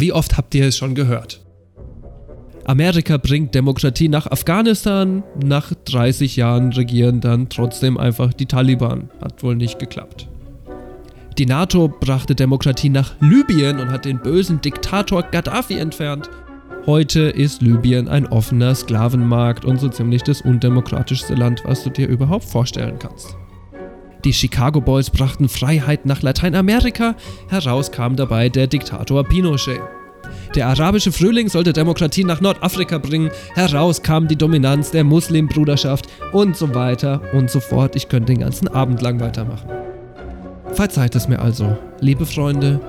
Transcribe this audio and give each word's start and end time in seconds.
Wie 0.00 0.12
oft 0.12 0.36
habt 0.36 0.54
ihr 0.54 0.66
es 0.66 0.76
schon 0.76 0.94
gehört? 0.94 1.40
Amerika 2.64 3.16
bringt 3.16 3.52
Demokratie 3.52 4.08
nach 4.08 4.28
Afghanistan, 4.28 5.24
nach 5.42 5.72
30 5.86 6.36
Jahren 6.36 6.72
regieren 6.72 7.20
dann 7.20 7.48
trotzdem 7.48 7.96
einfach 7.96 8.32
die 8.32 8.46
Taliban. 8.46 9.10
Hat 9.20 9.42
wohl 9.42 9.56
nicht 9.56 9.80
geklappt. 9.80 10.28
Die 11.36 11.46
NATO 11.46 11.88
brachte 11.88 12.36
Demokratie 12.36 12.90
nach 12.90 13.14
Libyen 13.20 13.80
und 13.80 13.90
hat 13.90 14.04
den 14.04 14.20
bösen 14.20 14.60
Diktator 14.60 15.22
Gaddafi 15.22 15.78
entfernt. 15.78 16.30
Heute 16.86 17.22
ist 17.22 17.60
Libyen 17.60 18.06
ein 18.06 18.26
offener 18.28 18.76
Sklavenmarkt 18.76 19.64
und 19.64 19.80
so 19.80 19.88
ziemlich 19.88 20.22
das 20.22 20.42
undemokratischste 20.42 21.34
Land, 21.34 21.62
was 21.64 21.82
du 21.82 21.90
dir 21.90 22.06
überhaupt 22.06 22.44
vorstellen 22.44 23.00
kannst. 23.00 23.36
Die 24.24 24.32
Chicago 24.32 24.80
Boys 24.80 25.10
brachten 25.10 25.48
Freiheit 25.48 26.04
nach 26.04 26.22
Lateinamerika, 26.22 27.14
heraus 27.48 27.92
kam 27.92 28.16
dabei 28.16 28.48
der 28.48 28.66
Diktator 28.66 29.24
Pinochet. 29.24 29.80
Der 30.54 30.66
arabische 30.66 31.12
Frühling 31.12 31.48
sollte 31.48 31.72
Demokratie 31.72 32.24
nach 32.24 32.40
Nordafrika 32.40 32.98
bringen, 32.98 33.30
heraus 33.54 34.02
kam 34.02 34.26
die 34.26 34.36
Dominanz 34.36 34.90
der 34.90 35.04
Muslimbruderschaft 35.04 36.06
und 36.32 36.56
so 36.56 36.74
weiter 36.74 37.22
und 37.32 37.50
so 37.50 37.60
fort. 37.60 37.94
Ich 37.96 38.08
könnte 38.08 38.32
den 38.32 38.40
ganzen 38.40 38.68
Abend 38.68 39.00
lang 39.02 39.20
weitermachen. 39.20 39.68
Verzeiht 40.72 41.14
es 41.14 41.28
mir 41.28 41.38
also, 41.38 41.76
liebe 42.00 42.26
Freunde, 42.26 42.80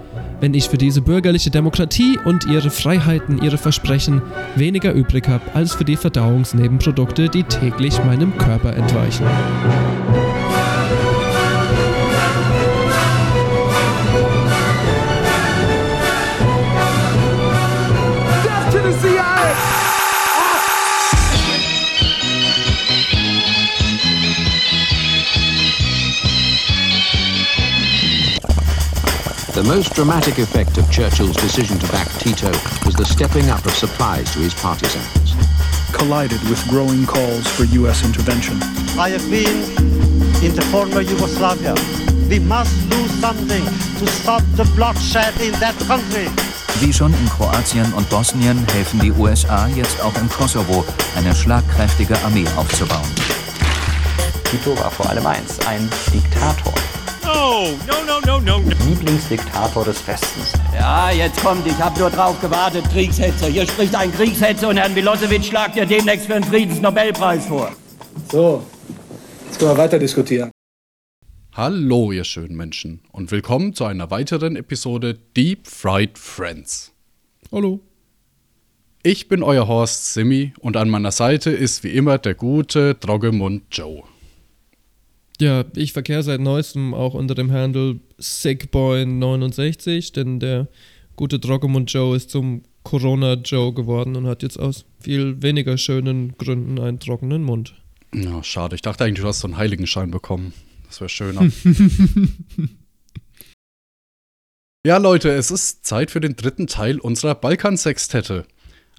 wenn 0.41 0.54
ich 0.54 0.70
für 0.70 0.77
diese 0.77 1.02
bürgerliche 1.02 1.49
Demokratie 1.49 2.18
und 2.26 2.46
ihre 2.46 2.70
Freiheiten, 2.70 3.41
ihre 3.41 3.57
Versprechen 3.57 4.21
weniger 4.55 4.93
übrig 4.93 5.27
habe 5.27 5.43
als 5.54 5.76
für 5.76 5.85
die 5.85 5.98
Verdauungsnebenprodukte, 5.98 7.30
die 7.30 7.43
täglich 7.43 8.04
meinem 8.04 8.38
Körper 8.38 8.73
entweichen. 8.76 9.26
The 29.60 29.68
most 29.68 29.93
dramatic 29.93 30.38
effect 30.38 30.77
of 30.77 30.90
Churchill's 30.90 31.35
decision 31.35 31.77
to 31.79 31.88
back 31.91 32.07
Tito 32.18 32.48
was 32.85 32.96
the 32.96 33.04
stepping 33.04 33.49
up 33.49 33.65
of 33.65 33.76
supplies 33.76 34.32
to 34.32 34.40
his 34.40 34.54
partisans. 34.54 35.35
Collided 35.91 36.41
with 36.48 36.65
growing 36.70 37.05
calls 37.05 37.46
for 37.46 37.65
U.S. 37.65 38.05
intervention. 38.05 38.55
I 38.98 39.10
have 39.10 39.30
been 39.30 39.60
in 40.41 40.55
the 40.55 40.65
former 40.71 41.02
Yugoslavia. 41.02 41.76
We 42.30 42.40
must 42.40 42.71
do 42.90 43.05
something 43.20 43.65
to 43.99 44.07
stop 44.07 44.43
the 44.55 44.63
bloodshed 44.77 45.35
in 45.41 45.52
that 45.60 45.76
country. 45.87 46.30
Wie 46.80 46.93
schon 46.93 47.13
in 47.13 47.27
Kroatien 47.27 47.91
und 47.91 48.10
Bosnien 48.10 48.65
helfen 48.71 49.02
die 49.02 49.12
USA 49.12 49.68
jetzt 49.76 50.02
auch 50.02 50.15
im 50.15 50.30
Kosovo, 50.30 50.85
eine 51.18 51.35
schlagkräftige 51.35 52.18
Armee 52.24 52.48
aufzubauen. 52.55 53.12
Tito 54.46 54.77
war 54.80 54.90
vor 54.90 55.10
allem 55.10 55.26
eins, 55.26 55.60
ein 55.68 55.90
Diktator. 56.13 56.74
No, 57.40 57.70
no, 57.87 58.04
no, 58.05 58.20
no, 58.26 58.40
no. 58.40 58.70
Lieblingsdiktator 58.85 59.85
des 59.85 60.05
Westens. 60.05 60.51
Ja, 60.73 61.09
jetzt 61.09 61.41
kommt, 61.41 61.65
ich 61.65 61.77
habe 61.77 61.98
nur 61.98 62.09
drauf 62.09 62.37
gewartet, 62.41 62.84
Kriegshetzer. 62.91 63.48
Hier 63.48 63.65
spricht 63.65 63.96
ein 63.96 64.12
Kriegshetzer 64.12 64.68
und 64.68 64.75
Herrn 64.75 64.94
Milosevic 64.94 65.46
schlagt 65.46 65.78
ihr 65.78 65.85
demnächst 65.85 66.25
für 66.25 66.34
den 66.34 66.44
Friedensnobelpreis 66.44 67.46
vor. 67.46 67.72
So, 68.29 68.66
jetzt 69.46 69.57
können 69.57 69.72
wir 69.72 69.78
weiter 69.78 69.97
diskutieren. 69.97 70.51
Hallo, 71.53 72.12
ihr 72.12 72.25
schönen 72.25 72.57
Menschen, 72.57 73.00
und 73.13 73.31
willkommen 73.31 73.74
zu 73.74 73.85
einer 73.85 74.12
weiteren 74.12 74.57
Episode 74.57 75.18
Deep 75.38 75.66
Fried 75.66 76.18
Friends. 76.18 76.91
Hallo. 77.53 77.79
Ich 79.01 79.29
bin 79.29 79.44
euer 79.44 79.66
Horst 79.66 80.13
Simi 80.13 80.51
und 80.59 80.75
an 80.75 80.90
meiner 80.90 81.13
Seite 81.13 81.51
ist 81.51 81.85
wie 81.85 81.91
immer 81.91 82.18
der 82.18 82.34
gute 82.34 82.96
Droggemund 82.96 83.63
Joe. 83.72 84.03
Ja, 85.42 85.64
ich 85.76 85.94
verkehre 85.94 86.24
seit 86.24 86.42
neuestem 86.42 86.94
auch 86.94 87.14
unter 87.14 87.34
dem 87.34 87.52
Handle 87.52 88.00
Sickboy69, 88.20 90.14
denn 90.14 90.40
der 90.40 90.68
gute 91.16 91.40
Droggemund 91.40 91.92
Joe 91.92 92.16
ist 92.16 92.30
zum 92.30 92.64
Corona 92.84 93.34
Joe 93.34 93.74
geworden 93.74 94.16
und 94.16 94.28
hat 94.28 94.44
jetzt 94.44 94.60
aus 94.60 94.86
viel 95.00 95.42
weniger 95.42 95.78
schönen 95.78 96.38
Gründen 96.38 96.80
einen 96.80 97.00
trockenen 97.00 97.44
Mund. 97.44 97.76
Ja, 98.14 98.44
schade. 98.44 98.76
Ich 98.76 98.82
dachte 98.82 99.04
eigentlich, 99.06 99.22
du 99.22 99.28
hast 99.28 99.40
so 99.40 99.48
einen 99.48 99.58
Heiligenschein 99.58 100.12
bekommen. 100.12 100.54
Das 100.88 101.00
wäre 101.00 101.10
schöner. 101.10 101.50
ja, 104.86 104.98
Leute, 104.98 105.30
es 105.30 105.52
ist 105.52 105.86
Zeit 105.86 106.10
für 106.12 106.20
den 106.20 106.36
dritten 106.36 106.68
Teil 106.68 107.00
unserer 107.00 107.36
Balkan-Sextette. 107.36 108.46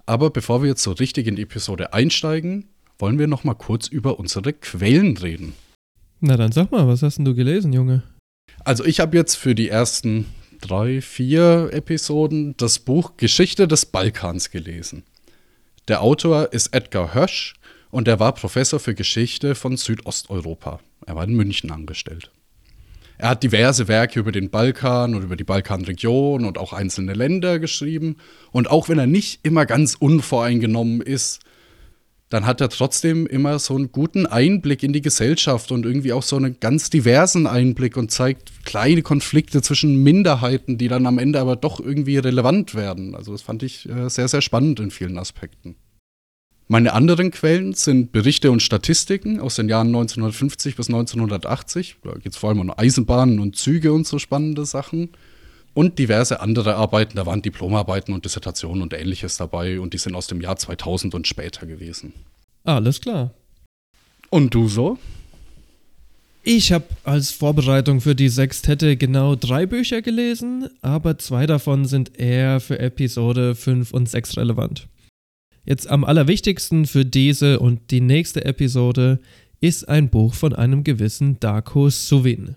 Aber 0.07 0.31
bevor 0.31 0.63
wir 0.63 0.71
jetzt 0.71 0.83
so 0.83 0.93
richtig 0.93 1.27
in 1.27 1.37
die 1.37 1.43
Episode 1.43 1.93
einsteigen, 1.93 2.69
wollen 2.99 3.19
wir 3.19 3.27
noch 3.27 3.45
mal 3.45 3.55
kurz 3.55 3.89
über 3.89 4.19
unsere 4.19 4.53
Quellen 4.53 5.17
reden. 5.17 5.55
Na 6.21 6.37
dann 6.37 6.53
sag 6.53 6.71
mal, 6.71 6.87
was 6.87 7.03
hast 7.03 7.17
denn 7.17 7.25
du 7.25 7.35
gelesen, 7.35 7.73
Junge? 7.73 8.03
Also 8.65 8.85
ich 8.85 9.01
habe 9.01 9.17
jetzt 9.17 9.37
für 9.37 9.55
die 9.55 9.71
ersten 9.71 10.27
drei, 10.61 11.01
vier 11.01 11.71
Episoden 11.73 12.55
das 12.59 12.79
Buch 12.79 13.17
Geschichte 13.17 13.67
des 13.67 13.87
Balkans 13.87 14.51
gelesen. 14.51 15.05
Der 15.89 16.03
Autor 16.03 16.53
ist 16.53 16.75
Edgar 16.75 17.15
Hösch 17.15 17.55
und 17.91 18.07
er 18.07 18.21
war 18.21 18.35
Professor 18.35 18.79
für 18.79 18.95
Geschichte 18.95 19.55
von 19.55 19.79
Südosteuropa. 19.79 20.81
Er 21.07 21.17
war 21.17 21.25
in 21.25 21.35
München 21.35 21.71
angestellt. 21.71 22.31
Er 23.17 23.31
hat 23.31 23.43
diverse 23.43 23.89
Werke 23.89 24.21
über 24.21 24.33
den 24.33 24.51
Balkan 24.51 25.15
und 25.15 25.23
über 25.23 25.37
die 25.37 25.45
Balkanregion 25.45 26.45
und 26.45 26.59
auch 26.59 26.73
einzelne 26.73 27.15
Länder 27.15 27.59
geschrieben. 27.59 28.17
Und 28.51 28.71
auch 28.71 28.89
wenn 28.89 28.99
er 28.99 29.07
nicht 29.07 29.41
immer 29.43 29.67
ganz 29.67 29.95
unvoreingenommen 29.95 31.01
ist, 31.01 31.41
dann 32.31 32.47
hat 32.47 32.61
er 32.61 32.69
trotzdem 32.69 33.27
immer 33.27 33.59
so 33.59 33.75
einen 33.75 33.91
guten 33.91 34.25
Einblick 34.25 34.85
in 34.85 34.93
die 34.93 35.03
Gesellschaft 35.03 35.73
und 35.73 35.85
irgendwie 35.85 36.13
auch 36.13 36.23
so 36.23 36.37
einen 36.37 36.59
ganz 36.61 36.89
diversen 36.89 37.49
Einblick 37.49 37.97
und 37.97 38.13
zeigt 38.13 38.65
kleine 38.65 39.03
Konflikte 39.03 39.63
zwischen 39.63 40.03
Minderheiten, 40.03 40.79
die 40.79 40.87
dann 40.87 41.07
am 41.07 41.19
Ende 41.19 41.41
aber 41.41 41.57
doch 41.57 41.81
irgendwie 41.81 42.19
relevant 42.19 42.77
werden. 42.77 43.17
Also 43.17 43.33
das 43.33 43.43
fand 43.43 43.65
ich 43.65 43.89
äh, 43.89 44.09
sehr, 44.09 44.29
sehr 44.29 44.43
spannend 44.43 44.79
in 44.79 44.93
vielen 44.93 45.19
Aspekten. 45.19 45.75
Meine 46.69 46.93
anderen 46.93 47.33
Quellen 47.33 47.73
sind 47.73 48.13
Berichte 48.13 48.53
und 48.53 48.63
Statistiken 48.63 49.41
aus 49.41 49.57
den 49.57 49.69
Jahren 49.69 49.89
1950 49.89 50.77
bis 50.77 50.87
1980. 50.87 51.97
Da 52.05 52.13
geht 52.13 52.31
es 52.31 52.39
vor 52.39 52.51
allem 52.51 52.61
um 52.61 52.71
Eisenbahnen 52.71 53.41
und 53.41 53.57
Züge 53.57 53.93
und 53.93 54.07
so 54.07 54.21
spannende 54.21 54.65
Sachen. 54.65 55.11
Und 55.81 55.99
diverse 55.99 56.41
andere 56.41 56.75
Arbeiten, 56.77 57.17
da 57.17 57.25
waren 57.25 57.41
Diplomarbeiten 57.41 58.13
und 58.13 58.27
Dissertationen 58.27 58.83
und 58.83 58.93
ähnliches 58.93 59.39
dabei 59.39 59.81
und 59.81 59.95
die 59.95 59.97
sind 59.97 60.15
aus 60.15 60.27
dem 60.27 60.43
Jahr 60.43 60.57
2000 60.57 61.15
und 61.15 61.27
später 61.27 61.65
gewesen. 61.65 62.13
Alles 62.65 63.01
klar. 63.01 63.31
Und 64.29 64.53
du 64.53 64.69
so? 64.69 64.99
Ich 66.43 66.71
habe 66.73 66.85
als 67.05 67.31
Vorbereitung 67.31 68.03
für 68.03 68.15
die 68.15 68.29
Sextette 68.29 68.99
genau 68.99 69.37
drei 69.37 69.65
Bücher 69.65 70.03
gelesen, 70.03 70.69
aber 70.83 71.17
zwei 71.17 71.47
davon 71.47 71.87
sind 71.87 72.15
eher 72.19 72.61
für 72.61 72.79
Episode 72.79 73.55
5 73.55 73.95
und 73.95 74.07
6 74.07 74.37
relevant. 74.37 74.87
Jetzt 75.65 75.89
am 75.89 76.05
allerwichtigsten 76.05 76.85
für 76.85 77.07
diese 77.07 77.59
und 77.59 77.91
die 77.91 78.03
nächste 78.03 78.45
Episode 78.45 79.19
ist 79.63 79.89
ein 79.89 80.11
Buch 80.11 80.35
von 80.35 80.53
einem 80.55 80.85
gewissen 80.85 81.41
Darko 81.41 81.89
Suvin. 81.89 82.57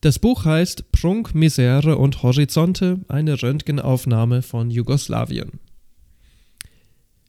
Das 0.00 0.18
Buch 0.18 0.46
heißt 0.46 0.92
Prunk, 0.92 1.34
Misere 1.34 1.98
und 1.98 2.22
Horizonte, 2.22 3.00
eine 3.08 3.42
Röntgenaufnahme 3.42 4.40
von 4.40 4.70
Jugoslawien. 4.70 5.60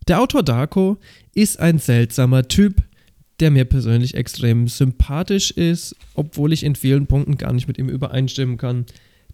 Der 0.08 0.22
Autor 0.22 0.42
Darko 0.42 0.98
ist 1.34 1.60
ein 1.60 1.80
seltsamer 1.80 2.48
Typ, 2.48 2.82
der 3.42 3.52
mir 3.52 3.66
persönlich 3.66 4.16
extrem 4.16 4.70
sympathisch 4.70 5.52
ist, 5.52 5.96
obwohl 6.14 6.54
ich 6.54 6.64
in 6.64 6.76
vielen 6.76 7.08
Punkten 7.08 7.38
gar 7.38 7.52
nicht 7.52 7.68
mit 7.68 7.78
ihm 7.78 7.90
übereinstimmen 7.90 8.58
kann. 8.58 8.86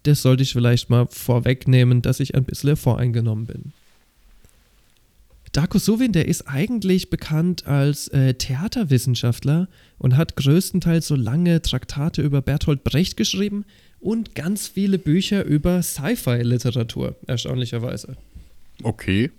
Das 0.02 0.22
sollte 0.22 0.42
ich 0.42 0.52
vielleicht 0.52 0.90
mal 0.90 1.06
vorwegnehmen, 1.08 2.02
dass 2.02 2.18
ich 2.18 2.34
ein 2.34 2.44
bisschen 2.44 2.76
voreingenommen 2.76 3.46
bin. 3.46 3.72
Darko 5.58 5.78
Suvin, 5.78 6.12
der 6.12 6.28
ist 6.28 6.46
eigentlich 6.46 7.10
bekannt 7.10 7.66
als 7.66 8.06
äh, 8.06 8.34
Theaterwissenschaftler 8.34 9.66
und 9.98 10.16
hat 10.16 10.36
größtenteils 10.36 11.08
so 11.08 11.16
lange 11.16 11.60
Traktate 11.62 12.22
über 12.22 12.40
Bertolt 12.42 12.84
Brecht 12.84 13.16
geschrieben 13.16 13.64
und 13.98 14.36
ganz 14.36 14.68
viele 14.68 14.98
Bücher 14.98 15.44
über 15.44 15.82
Sci-Fi-Literatur, 15.82 17.16
erstaunlicherweise. 17.26 18.16
Okay. 18.84 19.32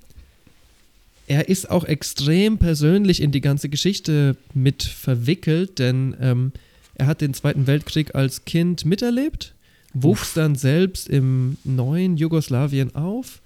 Er 1.27 1.47
ist 1.47 1.69
auch 1.69 1.85
extrem 1.85 2.57
persönlich 2.57 3.21
in 3.21 3.31
die 3.31 3.39
ganze 3.39 3.69
Geschichte 3.69 4.35
mit 4.53 4.83
verwickelt, 4.83 5.79
denn 5.79 6.17
ähm, 6.19 6.51
er 6.95 7.07
hat 7.07 7.21
den 7.21 7.33
Zweiten 7.33 7.65
Weltkrieg 7.65 8.13
als 8.13 8.43
Kind 8.43 8.83
miterlebt, 8.83 9.53
wuchs 9.93 10.33
dann 10.33 10.55
selbst 10.55 11.07
im 11.07 11.55
neuen 11.63 12.17
Jugoslawien 12.17 12.93
auf 12.93 13.39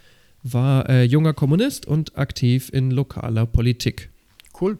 war 0.43 0.89
äh, 0.89 1.03
junger 1.03 1.33
Kommunist 1.33 1.85
und 1.85 2.17
aktiv 2.17 2.69
in 2.71 2.91
lokaler 2.91 3.45
Politik. 3.45 4.09
Cool. 4.59 4.77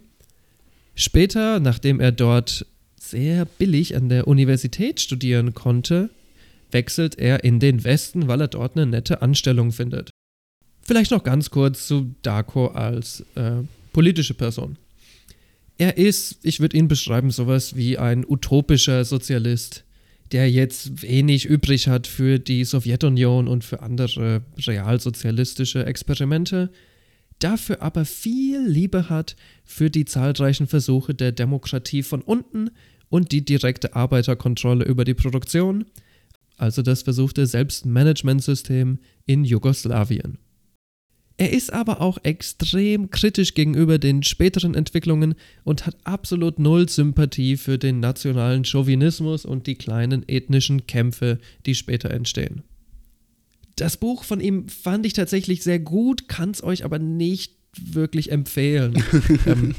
Später, 0.96 1.60
nachdem 1.60 2.00
er 2.00 2.12
dort 2.12 2.66
sehr 3.00 3.46
billig 3.46 3.96
an 3.96 4.10
der 4.10 4.28
Universität 4.28 5.00
studieren 5.00 5.54
konnte, 5.54 6.10
wechselt 6.72 7.18
er 7.18 7.44
in 7.44 7.60
den 7.60 7.84
Westen, 7.84 8.28
weil 8.28 8.42
er 8.42 8.48
dort 8.48 8.76
eine 8.76 8.86
nette 8.86 9.22
Anstellung 9.22 9.72
findet. 9.72 10.10
Vielleicht 10.82 11.12
noch 11.12 11.24
ganz 11.24 11.50
kurz 11.50 11.88
zu 11.88 12.14
Darko 12.22 12.68
als 12.68 13.26
äh, 13.36 13.64
politische 13.94 14.34
Person. 14.34 14.78
Er 15.78 15.98
ist, 15.98 16.38
ich 16.44 16.60
würde 16.60 16.78
ihn 16.78 16.88
beschreiben, 16.88 17.32
sowas 17.32 17.76
wie 17.76 17.98
ein 17.98 18.26
utopischer 18.28 19.06
Sozialist, 19.06 19.83
der 20.34 20.50
jetzt 20.50 21.04
wenig 21.04 21.46
übrig 21.46 21.88
hat 21.88 22.08
für 22.08 22.40
die 22.40 22.66
Sowjetunion 22.66 23.48
und 23.48 23.64
für 23.64 23.82
andere 23.82 24.42
realsozialistische 24.58 25.86
Experimente, 25.86 26.72
dafür 27.40 27.82
aber 27.82 28.04
viel 28.04 28.66
Liebe 28.68 29.10
hat 29.10 29.36
für 29.64 29.90
die 29.90 30.06
zahlreichen 30.06 30.68
Versuche 30.68 31.14
der 31.14 31.32
Demokratie 31.32 32.04
von 32.04 32.22
unten 32.22 32.72
und 33.10 33.32
die 33.32 33.46
direkte 33.46 33.96
Arbeiterkontrolle 33.96 34.86
über 34.86 35.06
die 35.06 35.14
Produktion, 35.14 35.86
also 36.58 36.82
das 36.82 37.04
versuchte 37.04 37.46
Selbstmanagementsystem 37.46 39.00
in 39.26 39.46
Jugoslawien. 39.46 40.40
Er 41.44 41.52
ist 41.52 41.74
aber 41.74 42.00
auch 42.00 42.20
extrem 42.24 43.10
kritisch 43.10 43.54
gegenüber 43.54 44.00
den 44.00 44.24
späteren 44.24 44.76
Entwicklungen 44.76 45.36
und 45.66 45.86
hat 45.86 45.98
absolut 46.06 46.58
null 46.58 46.88
Sympathie 46.88 47.58
für 47.58 47.78
den 47.78 48.00
nationalen 48.00 48.64
Chauvinismus 48.64 49.44
und 49.44 49.68
die 49.68 49.76
kleinen 49.76 50.24
ethnischen 50.30 50.88
Kämpfe, 50.88 51.40
die 51.66 51.76
später 51.76 52.12
entstehen. 52.12 52.64
Das 53.76 53.98
Buch 53.98 54.24
von 54.24 54.40
ihm 54.40 54.70
fand 54.70 55.06
ich 55.06 55.12
tatsächlich 55.12 55.64
sehr 55.64 55.80
gut, 55.80 56.30
kann 56.30 56.52
es 56.52 56.64
euch 56.64 56.86
aber 56.86 56.98
nicht 56.98 57.52
wirklich 57.78 58.32
empfehlen. 58.32 59.04
ähm, 59.46 59.76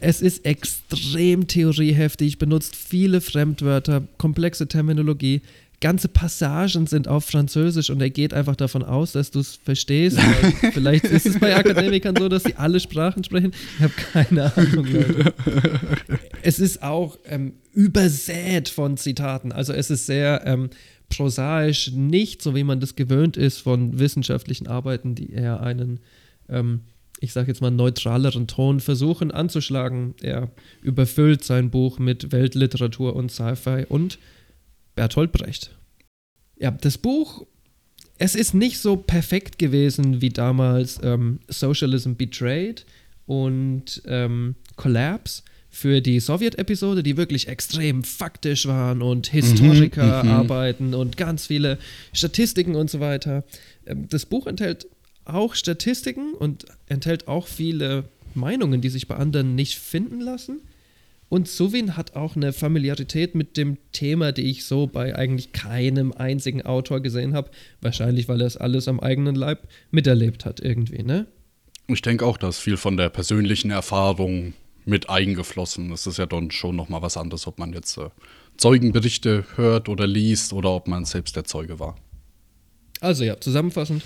es 0.00 0.20
ist 0.20 0.44
extrem 0.44 1.46
theorieheftig, 1.46 2.38
benutzt 2.38 2.74
viele 2.74 3.20
Fremdwörter, 3.20 4.08
komplexe 4.18 4.66
Terminologie, 4.66 5.42
ganze 5.86 6.08
Passagen 6.08 6.88
sind 6.88 7.06
auf 7.06 7.26
Französisch 7.26 7.90
und 7.90 8.00
er 8.00 8.10
geht 8.10 8.34
einfach 8.34 8.56
davon 8.56 8.82
aus, 8.82 9.12
dass 9.12 9.30
du 9.30 9.38
es 9.38 9.54
verstehst. 9.54 10.18
vielleicht 10.72 11.04
ist 11.04 11.26
es 11.26 11.38
bei 11.38 11.54
Akademikern 11.54 12.16
so, 12.16 12.28
dass 12.28 12.42
sie 12.42 12.56
alle 12.56 12.80
Sprachen 12.80 13.22
sprechen. 13.22 13.52
Ich 13.76 13.84
habe 13.84 13.92
keine 14.12 14.56
Ahnung, 14.56 14.84
Leute. 14.84 15.32
Es 16.42 16.58
ist 16.58 16.82
auch 16.82 17.18
ähm, 17.28 17.52
übersät 17.72 18.68
von 18.68 18.96
Zitaten. 18.96 19.52
Also 19.52 19.72
es 19.72 19.90
ist 19.90 20.06
sehr 20.06 20.42
ähm, 20.44 20.70
prosaisch, 21.08 21.92
nicht 21.92 22.42
so 22.42 22.56
wie 22.56 22.64
man 22.64 22.80
das 22.80 22.96
gewöhnt 22.96 23.36
ist 23.36 23.58
von 23.58 24.00
wissenschaftlichen 24.00 24.66
Arbeiten, 24.66 25.14
die 25.14 25.30
eher 25.30 25.60
einen 25.60 26.00
ähm, 26.48 26.80
ich 27.20 27.32
sage 27.32 27.46
jetzt 27.46 27.62
mal, 27.62 27.70
neutraleren 27.70 28.48
Ton 28.48 28.80
versuchen 28.80 29.30
anzuschlagen. 29.30 30.14
Er 30.20 30.50
überfüllt 30.82 31.44
sein 31.44 31.70
Buch 31.70 32.00
mit 32.00 32.32
Weltliteratur 32.32 33.14
und 33.14 33.30
Sci-Fi 33.30 33.86
und 33.88 34.18
Bertolt 34.96 35.30
Brecht. 35.30 35.75
Ja, 36.58 36.70
das 36.70 36.98
Buch, 36.98 37.46
es 38.18 38.34
ist 38.34 38.54
nicht 38.54 38.78
so 38.78 38.96
perfekt 38.96 39.58
gewesen 39.58 40.20
wie 40.20 40.30
damals 40.30 40.98
ähm, 41.02 41.40
Socialism 41.48 42.14
Betrayed 42.14 42.86
und 43.26 44.02
ähm, 44.06 44.54
Collapse 44.76 45.42
für 45.76 46.00
die 46.00 46.20
Sowjet-Episode, 46.20 47.02
die 47.02 47.18
wirklich 47.18 47.48
extrem 47.48 48.02
faktisch 48.02 48.66
waren 48.66 49.02
und 49.02 49.26
Historiker 49.26 50.22
mhm, 50.22 50.30
mhm. 50.30 50.34
arbeiten 50.34 50.94
und 50.94 51.18
ganz 51.18 51.46
viele 51.46 51.78
Statistiken 52.14 52.74
und 52.74 52.90
so 52.90 53.00
weiter. 53.00 53.44
Ähm, 53.86 54.08
das 54.08 54.24
Buch 54.24 54.46
enthält 54.46 54.86
auch 55.26 55.54
Statistiken 55.54 56.32
und 56.32 56.64
enthält 56.86 57.28
auch 57.28 57.46
viele 57.46 58.04
Meinungen, 58.34 58.80
die 58.80 58.88
sich 58.88 59.08
bei 59.08 59.16
anderen 59.16 59.54
nicht 59.54 59.76
finden 59.78 60.20
lassen. 60.20 60.60
Und 61.28 61.48
Suvin 61.48 61.96
hat 61.96 62.14
auch 62.14 62.36
eine 62.36 62.52
Familiarität 62.52 63.34
mit 63.34 63.56
dem 63.56 63.78
Thema, 63.90 64.30
die 64.30 64.48
ich 64.48 64.64
so 64.64 64.86
bei 64.86 65.16
eigentlich 65.16 65.52
keinem 65.52 66.12
einzigen 66.12 66.62
Autor 66.62 67.00
gesehen 67.00 67.34
habe. 67.34 67.50
Wahrscheinlich, 67.80 68.28
weil 68.28 68.40
er 68.40 68.46
es 68.46 68.56
alles 68.56 68.86
am 68.86 69.00
eigenen 69.00 69.34
Leib 69.34 69.68
miterlebt 69.90 70.44
hat, 70.44 70.60
irgendwie, 70.60 71.02
ne? 71.02 71.26
Ich 71.88 72.02
denke 72.02 72.24
auch, 72.26 72.36
dass 72.36 72.58
viel 72.58 72.76
von 72.76 72.96
der 72.96 73.08
persönlichen 73.08 73.70
Erfahrung 73.70 74.54
mit 74.84 75.10
eingeflossen 75.10 75.92
ist. 75.92 76.02
Es 76.02 76.14
ist 76.14 76.18
ja 76.18 76.26
dann 76.26 76.50
schon 76.50 76.76
nochmal 76.76 77.02
was 77.02 77.16
anderes, 77.16 77.46
ob 77.46 77.58
man 77.58 77.72
jetzt 77.72 77.96
äh, 77.98 78.08
Zeugenberichte 78.56 79.44
hört 79.56 79.88
oder 79.88 80.06
liest 80.06 80.52
oder 80.52 80.70
ob 80.70 80.86
man 80.86 81.04
selbst 81.04 81.36
der 81.36 81.44
Zeuge 81.44 81.78
war. 81.80 81.96
Also 83.00 83.24
ja, 83.24 83.38
zusammenfassend, 83.38 84.04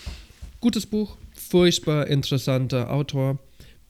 gutes 0.60 0.86
Buch, 0.86 1.16
furchtbar 1.34 2.06
interessanter 2.06 2.90
Autor 2.90 3.38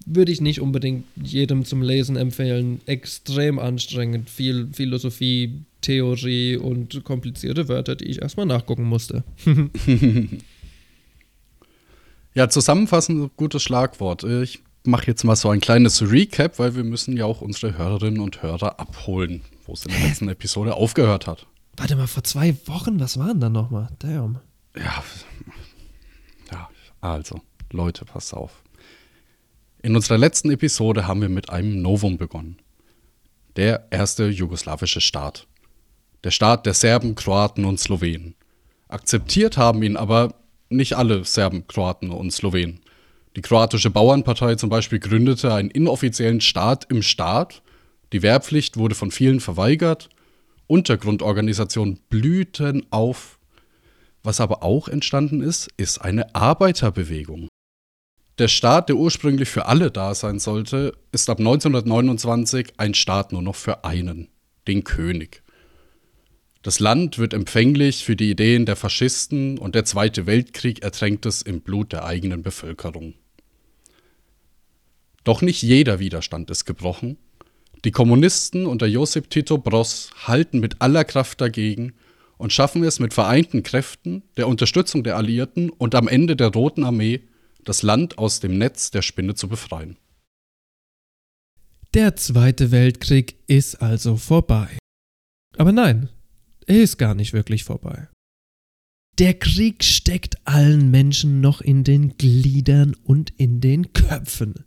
würde 0.06 0.32
ich 0.32 0.40
nicht 0.40 0.60
unbedingt 0.60 1.04
jedem 1.22 1.64
zum 1.64 1.82
Lesen 1.82 2.16
empfehlen. 2.16 2.80
Extrem 2.86 3.58
anstrengend, 3.58 4.30
viel 4.30 4.68
Philosophie, 4.72 5.62
Theorie 5.80 6.56
und 6.56 7.04
komplizierte 7.04 7.68
Wörter, 7.68 7.96
die 7.96 8.06
ich 8.06 8.22
erstmal 8.22 8.46
nachgucken 8.46 8.84
musste. 8.84 9.24
ja, 12.34 12.48
zusammenfassend 12.48 13.36
gutes 13.36 13.62
Schlagwort. 13.62 14.24
Ich 14.24 14.60
mache 14.84 15.06
jetzt 15.06 15.24
mal 15.24 15.36
so 15.36 15.50
ein 15.50 15.60
kleines 15.60 16.02
Recap, 16.10 16.58
weil 16.58 16.74
wir 16.74 16.84
müssen 16.84 17.16
ja 17.16 17.24
auch 17.24 17.40
unsere 17.40 17.76
Hörerinnen 17.76 18.20
und 18.20 18.42
Hörer 18.42 18.80
abholen, 18.80 19.42
wo 19.66 19.72
es 19.72 19.84
in 19.84 19.92
der 19.92 20.00
letzten 20.00 20.28
Episode 20.30 20.74
aufgehört 20.74 21.26
hat. 21.26 21.46
Warte 21.76 21.96
mal, 21.96 22.06
vor 22.06 22.24
zwei 22.24 22.54
Wochen, 22.66 23.00
was 23.00 23.18
waren 23.18 23.40
da 23.40 23.48
nochmal? 23.48 23.88
Damn. 24.00 24.38
Ja, 24.76 25.02
ja, 26.52 26.68
also, 27.00 27.40
Leute, 27.72 28.04
pass 28.04 28.34
auf. 28.34 28.62
In 29.82 29.96
unserer 29.96 30.18
letzten 30.18 30.50
Episode 30.50 31.06
haben 31.06 31.22
wir 31.22 31.30
mit 31.30 31.48
einem 31.48 31.80
Novum 31.80 32.18
begonnen. 32.18 32.58
Der 33.56 33.86
erste 33.90 34.28
jugoslawische 34.28 35.00
Staat. 35.00 35.46
Der 36.22 36.30
Staat 36.30 36.66
der 36.66 36.74
Serben, 36.74 37.14
Kroaten 37.14 37.64
und 37.64 37.80
Slowenen. 37.80 38.34
Akzeptiert 38.88 39.56
haben 39.56 39.82
ihn 39.82 39.96
aber 39.96 40.34
nicht 40.68 40.98
alle 40.98 41.24
Serben, 41.24 41.66
Kroaten 41.66 42.10
und 42.10 42.30
Slowenen. 42.30 42.80
Die 43.36 43.40
kroatische 43.40 43.88
Bauernpartei 43.88 44.56
zum 44.56 44.68
Beispiel 44.68 44.98
gründete 44.98 45.54
einen 45.54 45.70
inoffiziellen 45.70 46.42
Staat 46.42 46.84
im 46.90 47.00
Staat. 47.00 47.62
Die 48.12 48.22
Wehrpflicht 48.22 48.76
wurde 48.76 48.94
von 48.94 49.10
vielen 49.10 49.40
verweigert. 49.40 50.10
Untergrundorganisationen 50.66 52.00
blühten 52.10 52.86
auf. 52.90 53.38
Was 54.22 54.42
aber 54.42 54.62
auch 54.62 54.88
entstanden 54.88 55.40
ist, 55.40 55.70
ist 55.78 56.02
eine 56.02 56.34
Arbeiterbewegung. 56.34 57.49
Der 58.40 58.48
Staat, 58.48 58.88
der 58.88 58.96
ursprünglich 58.96 59.50
für 59.50 59.66
alle 59.66 59.90
da 59.90 60.14
sein 60.14 60.38
sollte, 60.38 60.94
ist 61.12 61.28
ab 61.28 61.40
1929 61.40 62.68
ein 62.78 62.94
Staat 62.94 63.32
nur 63.32 63.42
noch 63.42 63.54
für 63.54 63.84
einen, 63.84 64.28
den 64.66 64.82
König. 64.82 65.42
Das 66.62 66.80
Land 66.80 67.18
wird 67.18 67.34
empfänglich 67.34 68.02
für 68.02 68.16
die 68.16 68.30
Ideen 68.30 68.64
der 68.64 68.76
Faschisten 68.76 69.58
und 69.58 69.74
der 69.74 69.84
Zweite 69.84 70.24
Weltkrieg 70.24 70.82
ertränkt 70.82 71.26
es 71.26 71.42
im 71.42 71.60
Blut 71.60 71.92
der 71.92 72.06
eigenen 72.06 72.42
Bevölkerung. 72.42 73.12
Doch 75.22 75.42
nicht 75.42 75.60
jeder 75.60 75.98
Widerstand 75.98 76.50
ist 76.50 76.64
gebrochen. 76.64 77.18
Die 77.84 77.92
Kommunisten 77.92 78.64
unter 78.64 78.86
Josip 78.86 79.28
Tito 79.28 79.58
Bross 79.58 80.12
halten 80.26 80.60
mit 80.60 80.80
aller 80.80 81.04
Kraft 81.04 81.42
dagegen 81.42 81.92
und 82.38 82.54
schaffen 82.54 82.84
es 82.84 83.00
mit 83.00 83.12
vereinten 83.12 83.62
Kräften, 83.62 84.22
der 84.38 84.48
Unterstützung 84.48 85.04
der 85.04 85.18
Alliierten 85.18 85.68
und 85.68 85.94
am 85.94 86.08
Ende 86.08 86.36
der 86.36 86.48
Roten 86.48 86.84
Armee 86.84 87.20
das 87.64 87.82
Land 87.82 88.18
aus 88.18 88.40
dem 88.40 88.58
Netz 88.58 88.90
der 88.90 89.02
Spinne 89.02 89.34
zu 89.34 89.48
befreien. 89.48 89.96
Der 91.94 92.14
Zweite 92.16 92.70
Weltkrieg 92.70 93.36
ist 93.46 93.82
also 93.82 94.16
vorbei. 94.16 94.78
Aber 95.56 95.72
nein, 95.72 96.08
er 96.66 96.82
ist 96.82 96.98
gar 96.98 97.14
nicht 97.14 97.32
wirklich 97.32 97.64
vorbei. 97.64 98.08
Der 99.18 99.34
Krieg 99.34 99.84
steckt 99.84 100.36
allen 100.46 100.90
Menschen 100.90 101.40
noch 101.40 101.60
in 101.60 101.84
den 101.84 102.16
Gliedern 102.16 102.94
und 103.04 103.30
in 103.38 103.60
den 103.60 103.92
Köpfen. 103.92 104.64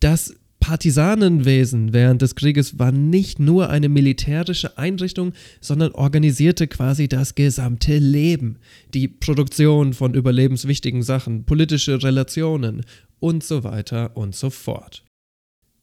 Das 0.00 0.34
Partisanenwesen 0.64 1.92
während 1.92 2.22
des 2.22 2.36
Krieges 2.36 2.78
war 2.78 2.90
nicht 2.90 3.38
nur 3.38 3.68
eine 3.68 3.90
militärische 3.90 4.78
Einrichtung, 4.78 5.34
sondern 5.60 5.92
organisierte 5.92 6.68
quasi 6.68 7.06
das 7.06 7.34
gesamte 7.34 7.98
Leben. 7.98 8.56
Die 8.94 9.06
Produktion 9.06 9.92
von 9.92 10.14
überlebenswichtigen 10.14 11.02
Sachen, 11.02 11.44
politische 11.44 12.02
Relationen 12.02 12.80
und 13.20 13.44
so 13.44 13.62
weiter 13.62 14.16
und 14.16 14.34
so 14.34 14.48
fort. 14.48 15.04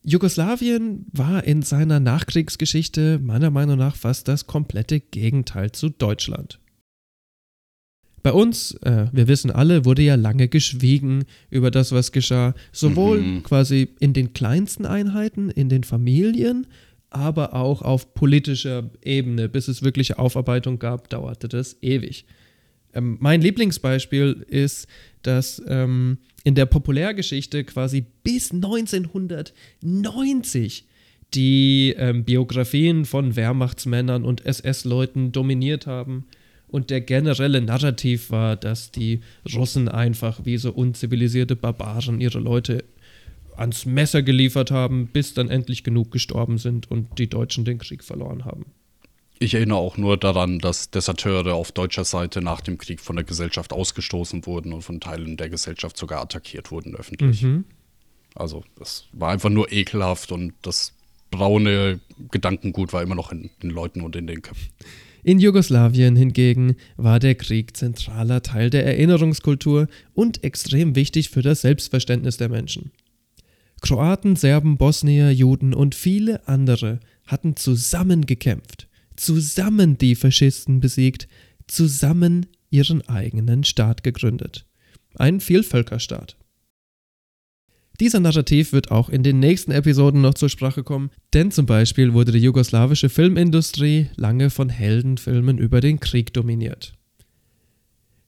Jugoslawien 0.03 1.05
war 1.11 1.43
in 1.43 1.61
seiner 1.61 1.99
Nachkriegsgeschichte 1.99 3.19
meiner 3.19 3.51
Meinung 3.51 3.77
nach 3.77 3.95
fast 3.95 4.27
das 4.27 4.47
komplette 4.47 4.99
Gegenteil 4.99 5.71
zu 5.73 5.89
Deutschland. 5.89 6.59
Bei 8.23 8.33
uns, 8.33 8.73
äh, 8.83 9.07
wir 9.11 9.27
wissen 9.27 9.51
alle, 9.51 9.85
wurde 9.85 10.03
ja 10.03 10.15
lange 10.15 10.47
geschwiegen 10.47 11.25
über 11.49 11.71
das, 11.71 11.91
was 11.91 12.11
geschah. 12.11 12.53
Sowohl 12.71 13.21
mhm. 13.21 13.41
quasi 13.43 13.89
in 13.99 14.13
den 14.13 14.33
kleinsten 14.33 14.85
Einheiten, 14.85 15.49
in 15.49 15.69
den 15.69 15.83
Familien, 15.83 16.67
aber 17.09 17.55
auch 17.55 17.81
auf 17.81 18.13
politischer 18.13 18.91
Ebene. 19.01 19.49
Bis 19.49 19.67
es 19.67 19.81
wirkliche 19.81 20.19
Aufarbeitung 20.19 20.77
gab, 20.77 21.09
dauerte 21.09 21.47
das 21.47 21.77
ewig. 21.81 22.25
Ähm, 22.93 23.17
mein 23.19 23.41
Lieblingsbeispiel 23.41 24.45
ist, 24.47 24.85
dass 25.23 25.59
ähm, 25.67 26.19
in 26.43 26.53
der 26.55 26.65
Populärgeschichte 26.67 27.63
quasi 27.63 28.05
bis 28.23 28.51
1990 28.51 30.85
die 31.33 31.95
ähm, 31.97 32.23
Biografien 32.23 33.05
von 33.05 33.35
Wehrmachtsmännern 33.35 34.23
und 34.25 34.45
SS-Leuten 34.45 35.31
dominiert 35.31 35.87
haben 35.87 36.27
Und 36.71 36.89
der 36.89 37.01
generelle 37.01 37.61
Narrativ 37.61 38.31
war, 38.31 38.55
dass 38.55 38.91
die 38.91 39.21
Russen 39.53 39.89
einfach 39.89 40.45
wie 40.45 40.57
so 40.57 40.71
unzivilisierte 40.71 41.55
Barbaren 41.55 42.21
ihre 42.21 42.39
Leute 42.39 42.85
ans 43.57 43.85
Messer 43.85 44.23
geliefert 44.23 44.71
haben, 44.71 45.07
bis 45.07 45.33
dann 45.33 45.49
endlich 45.49 45.83
genug 45.83 46.11
gestorben 46.11 46.57
sind 46.57 46.89
und 46.89 47.19
die 47.19 47.29
Deutschen 47.29 47.65
den 47.65 47.77
Krieg 47.77 48.03
verloren 48.03 48.45
haben. 48.45 48.65
Ich 49.39 49.55
erinnere 49.55 49.79
auch 49.79 49.97
nur 49.97 50.17
daran, 50.17 50.59
dass 50.59 50.91
Deserteure 50.91 51.55
auf 51.55 51.71
deutscher 51.71 52.05
Seite 52.05 52.41
nach 52.41 52.61
dem 52.61 52.77
Krieg 52.77 53.01
von 53.01 53.15
der 53.15 53.25
Gesellschaft 53.25 53.73
ausgestoßen 53.73 54.45
wurden 54.45 54.71
und 54.71 54.83
von 54.83 54.99
Teilen 54.99 55.35
der 55.35 55.49
Gesellschaft 55.49 55.97
sogar 55.97 56.21
attackiert 56.21 56.71
wurden 56.71 56.95
öffentlich. 56.95 57.41
Mhm. 57.41 57.65
Also 58.35 58.63
das 58.77 59.07
war 59.11 59.31
einfach 59.31 59.49
nur 59.49 59.71
ekelhaft 59.71 60.31
und 60.31 60.53
das 60.61 60.93
braune 61.31 61.99
Gedankengut 62.29 62.93
war 62.93 63.01
immer 63.01 63.15
noch 63.15 63.31
in 63.31 63.49
den 63.63 63.71
Leuten 63.71 64.01
und 64.01 64.15
in 64.15 64.27
den 64.27 64.41
Köpfen. 64.41 64.69
In 65.23 65.39
Jugoslawien 65.39 66.15
hingegen 66.15 66.75
war 66.97 67.19
der 67.19 67.35
Krieg 67.35 67.77
zentraler 67.77 68.41
Teil 68.41 68.69
der 68.69 68.85
Erinnerungskultur 68.85 69.87
und 70.13 70.43
extrem 70.43 70.95
wichtig 70.95 71.29
für 71.29 71.41
das 71.41 71.61
Selbstverständnis 71.61 72.37
der 72.37 72.49
Menschen. 72.49 72.91
Kroaten, 73.81 74.35
Serben, 74.35 74.77
Bosnier, 74.77 75.31
Juden 75.31 75.73
und 75.73 75.95
viele 75.95 76.47
andere 76.47 76.99
hatten 77.25 77.55
zusammen 77.55 78.25
gekämpft, 78.25 78.87
zusammen 79.15 79.97
die 79.97 80.15
Faschisten 80.15 80.79
besiegt, 80.79 81.27
zusammen 81.67 82.47
ihren 82.69 83.07
eigenen 83.07 83.63
Staat 83.63 84.03
gegründet. 84.03 84.65
Ein 85.15 85.39
Vielvölkerstaat. 85.39 86.37
Dieser 88.01 88.19
Narrativ 88.19 88.73
wird 88.73 88.89
auch 88.89 89.09
in 89.09 89.21
den 89.21 89.37
nächsten 89.37 89.69
Episoden 89.69 90.21
noch 90.21 90.33
zur 90.33 90.49
Sprache 90.49 90.83
kommen, 90.83 91.11
denn 91.35 91.51
zum 91.51 91.67
Beispiel 91.67 92.13
wurde 92.13 92.31
die 92.31 92.39
jugoslawische 92.39 93.09
Filmindustrie 93.09 94.09
lange 94.15 94.49
von 94.49 94.69
Heldenfilmen 94.69 95.59
über 95.59 95.81
den 95.81 95.99
Krieg 95.99 96.33
dominiert. 96.33 96.93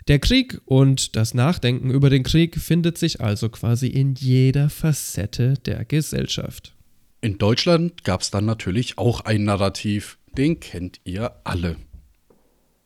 Der 0.07 0.19
Krieg 0.19 0.61
und 0.65 1.15
das 1.15 1.33
Nachdenken 1.33 1.89
über 1.89 2.11
den 2.11 2.21
Krieg 2.21 2.59
findet 2.59 2.99
sich 2.99 3.19
also 3.19 3.49
quasi 3.49 3.87
in 3.87 4.13
jeder 4.13 4.69
Facette 4.69 5.55
der 5.65 5.85
Gesellschaft. 5.85 6.75
In 7.21 7.39
Deutschland 7.39 8.03
gab 8.03 8.21
es 8.21 8.29
dann 8.29 8.45
natürlich 8.45 8.99
auch 8.99 9.21
ein 9.21 9.43
Narrativ, 9.43 10.19
den 10.37 10.59
kennt 10.59 11.01
ihr 11.03 11.31
alle. 11.45 11.77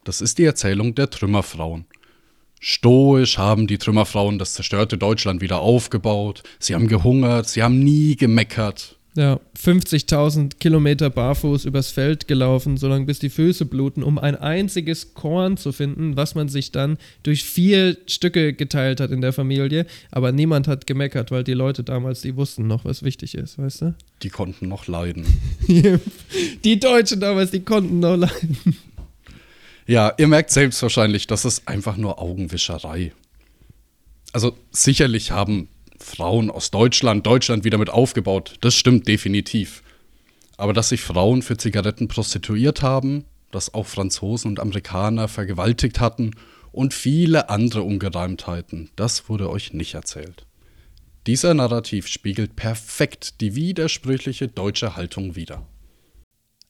Das 0.06 0.22
ist 0.22 0.38
die 0.38 0.46
Erzählung 0.46 0.96
der 0.96 1.10
Trümmerfrauen. 1.10 1.86
Stoisch 2.60 3.38
haben 3.38 3.68
die 3.68 3.78
Trümmerfrauen 3.78 4.40
das 4.40 4.54
zerstörte 4.54 4.98
Deutschland 4.98 5.42
wieder 5.42 5.60
aufgebaut. 5.60 6.44
Sie 6.60 6.76
haben 6.76 6.88
gehungert, 6.88 7.48
sie 7.48 7.64
haben 7.64 7.80
nie 7.80 8.16
gemeckert. 8.16 8.98
Ja, 9.18 9.40
50.000 9.60 10.60
Kilometer 10.60 11.10
barfuß 11.10 11.66
übers 11.66 11.90
Feld 11.90 12.28
gelaufen, 12.28 12.78
solange 12.78 13.06
bis 13.06 13.18
die 13.18 13.32
Füße 13.32 13.66
bluten, 13.66 14.04
um 14.04 14.20
ein 14.20 14.36
einziges 14.36 15.16
Korn 15.16 15.58
zu 15.58 15.72
finden, 15.72 16.16
was 16.16 16.36
man 16.36 16.50
sich 16.50 16.72
dann 16.72 17.00
durch 17.24 17.44
vier 17.44 17.98
Stücke 18.06 18.54
geteilt 18.54 19.00
hat 19.00 19.10
in 19.10 19.22
der 19.22 19.34
Familie. 19.34 19.88
Aber 20.12 20.32
niemand 20.32 20.68
hat 20.68 20.86
gemeckert, 20.86 21.32
weil 21.32 21.44
die 21.44 21.56
Leute 21.56 21.84
damals, 21.84 22.22
die 22.22 22.36
wussten 22.36 22.68
noch, 22.68 22.86
was 22.86 23.02
wichtig 23.02 23.34
ist, 23.34 23.58
weißt 23.58 23.82
du? 23.82 23.96
Die 24.22 24.30
konnten 24.30 24.68
noch 24.68 24.86
leiden. 24.86 25.26
die 25.68 26.80
Deutschen 26.80 27.20
damals, 27.20 27.50
die 27.50 27.62
konnten 27.62 28.00
noch 28.00 28.18
leiden. 28.18 28.78
Ja, 29.88 30.13
ihr 30.17 30.27
merkt 30.27 30.51
selbst 30.51 30.82
wahrscheinlich, 30.82 31.27
das 31.27 31.46
ist 31.46 31.65
einfach 31.65 31.96
nur 31.96 32.22
Augenwischerei. 32.22 33.13
Also 34.34 34.58
sicherlich 34.70 35.32
haben 35.32 35.70
Frauen 35.98 36.51
aus 36.51 36.72
Deutschland 36.72 37.25
Deutschland 37.25 37.63
wieder 37.63 37.77
mit 37.77 37.89
aufgebaut. 37.89 38.56
Das 38.60 38.75
stimmt 38.75 39.08
definitiv. 39.08 39.82
Aber 40.58 40.74
dass 40.74 40.89
sich 40.89 41.00
Frauen 41.00 41.41
für 41.41 41.56
Zigaretten 41.56 42.10
prostituiert 42.10 42.82
haben, 42.82 43.24
dass 43.51 43.74
auch 43.74 43.88
Franzosen 43.88 44.51
und 44.51 44.60
Amerikaner 44.60 45.29
vergewaltigt 45.29 46.01
hatten 46.01 46.32
und 46.74 46.94
viele 46.94 47.50
andere 47.50 47.84
Ungereimtheiten, 47.84 48.89
das 48.98 49.29
wurde 49.29 49.50
euch 49.50 49.72
nicht 49.72 49.94
erzählt. 49.94 50.46
Dieser 51.27 51.53
Narrativ 51.53 52.08
spiegelt 52.08 52.58
perfekt 52.58 53.39
die 53.39 53.56
widersprüchliche 53.56 54.50
deutsche 54.50 54.98
Haltung 54.98 55.36
wider. 55.36 55.65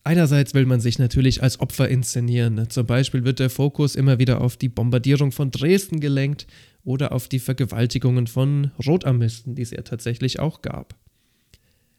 Einerseits 0.08 0.54
will 0.54 0.66
man 0.66 0.80
sich 0.80 1.00
natürlich 1.00 1.44
als 1.44 1.60
Opfer 1.60 1.90
inszenieren. 1.90 2.70
Zum 2.70 2.86
Beispiel 2.86 3.26
wird 3.26 3.40
der 3.40 3.50
Fokus 3.50 3.94
immer 3.94 4.20
wieder 4.20 4.40
auf 4.40 4.56
die 4.56 4.70
Bombardierung 4.70 5.34
von 5.34 5.52
Dresden 5.52 6.00
gelenkt 6.00 6.48
oder 6.86 7.12
auf 7.12 7.28
die 7.28 7.40
Vergewaltigungen 7.40 8.26
von 8.26 8.72
Rotarmisten, 8.86 9.56
die 9.56 9.64
es 9.64 9.72
ja 9.72 9.82
tatsächlich 9.82 10.40
auch 10.40 10.62
gab. 10.62 10.96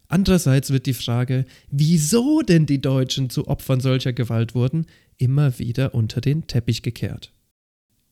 Andererseits 0.08 0.70
wird 0.70 0.86
die 0.86 0.94
Frage, 0.94 1.44
wieso 1.70 2.40
denn 2.40 2.64
die 2.64 2.80
Deutschen 2.80 3.28
zu 3.28 3.46
Opfern 3.46 3.80
solcher 3.80 4.14
Gewalt 4.14 4.54
wurden, 4.54 4.86
immer 5.18 5.58
wieder 5.58 5.94
unter 5.94 6.22
den 6.22 6.46
Teppich 6.46 6.80
gekehrt. 6.80 7.34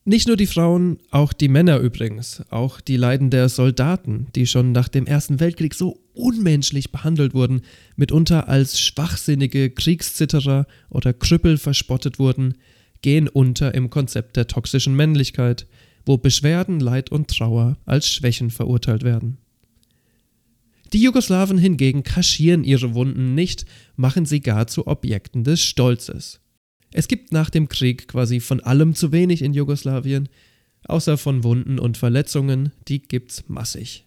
Nicht 0.08 0.28
nur 0.28 0.36
die 0.36 0.46
Frauen, 0.46 0.98
auch 1.10 1.32
die 1.32 1.48
Männer 1.48 1.78
übrigens, 1.80 2.40
auch 2.50 2.80
die 2.80 2.96
Leiden 2.96 3.28
der 3.30 3.48
Soldaten, 3.48 4.28
die 4.36 4.46
schon 4.46 4.70
nach 4.70 4.86
dem 4.86 5.04
Ersten 5.04 5.40
Weltkrieg 5.40 5.74
so 5.74 5.98
unmenschlich 6.14 6.92
behandelt 6.92 7.34
wurden, 7.34 7.62
mitunter 7.96 8.48
als 8.48 8.78
schwachsinnige 8.78 9.68
Kriegszitterer 9.68 10.68
oder 10.90 11.12
Krüppel 11.12 11.58
verspottet 11.58 12.20
wurden, 12.20 12.54
gehen 13.02 13.26
unter 13.26 13.74
im 13.74 13.90
Konzept 13.90 14.36
der 14.36 14.46
toxischen 14.46 14.94
Männlichkeit, 14.94 15.66
wo 16.04 16.16
Beschwerden, 16.16 16.78
Leid 16.78 17.10
und 17.10 17.26
Trauer 17.26 17.76
als 17.84 18.08
Schwächen 18.08 18.50
verurteilt 18.50 19.02
werden. 19.02 19.38
Die 20.92 21.02
Jugoslawen 21.02 21.58
hingegen 21.58 22.04
kaschieren 22.04 22.62
ihre 22.62 22.94
Wunden 22.94 23.34
nicht, 23.34 23.66
machen 23.96 24.24
sie 24.24 24.38
gar 24.38 24.68
zu 24.68 24.86
Objekten 24.86 25.42
des 25.42 25.62
Stolzes. 25.62 26.38
Es 26.96 27.08
gibt 27.08 27.30
nach 27.30 27.50
dem 27.50 27.68
Krieg 27.68 28.08
quasi 28.08 28.40
von 28.40 28.60
allem 28.60 28.94
zu 28.94 29.12
wenig 29.12 29.42
in 29.42 29.52
Jugoslawien, 29.52 30.30
außer 30.88 31.18
von 31.18 31.44
Wunden 31.44 31.78
und 31.78 31.98
Verletzungen, 31.98 32.72
die 32.88 33.02
gibt's 33.02 33.44
massig. 33.48 34.06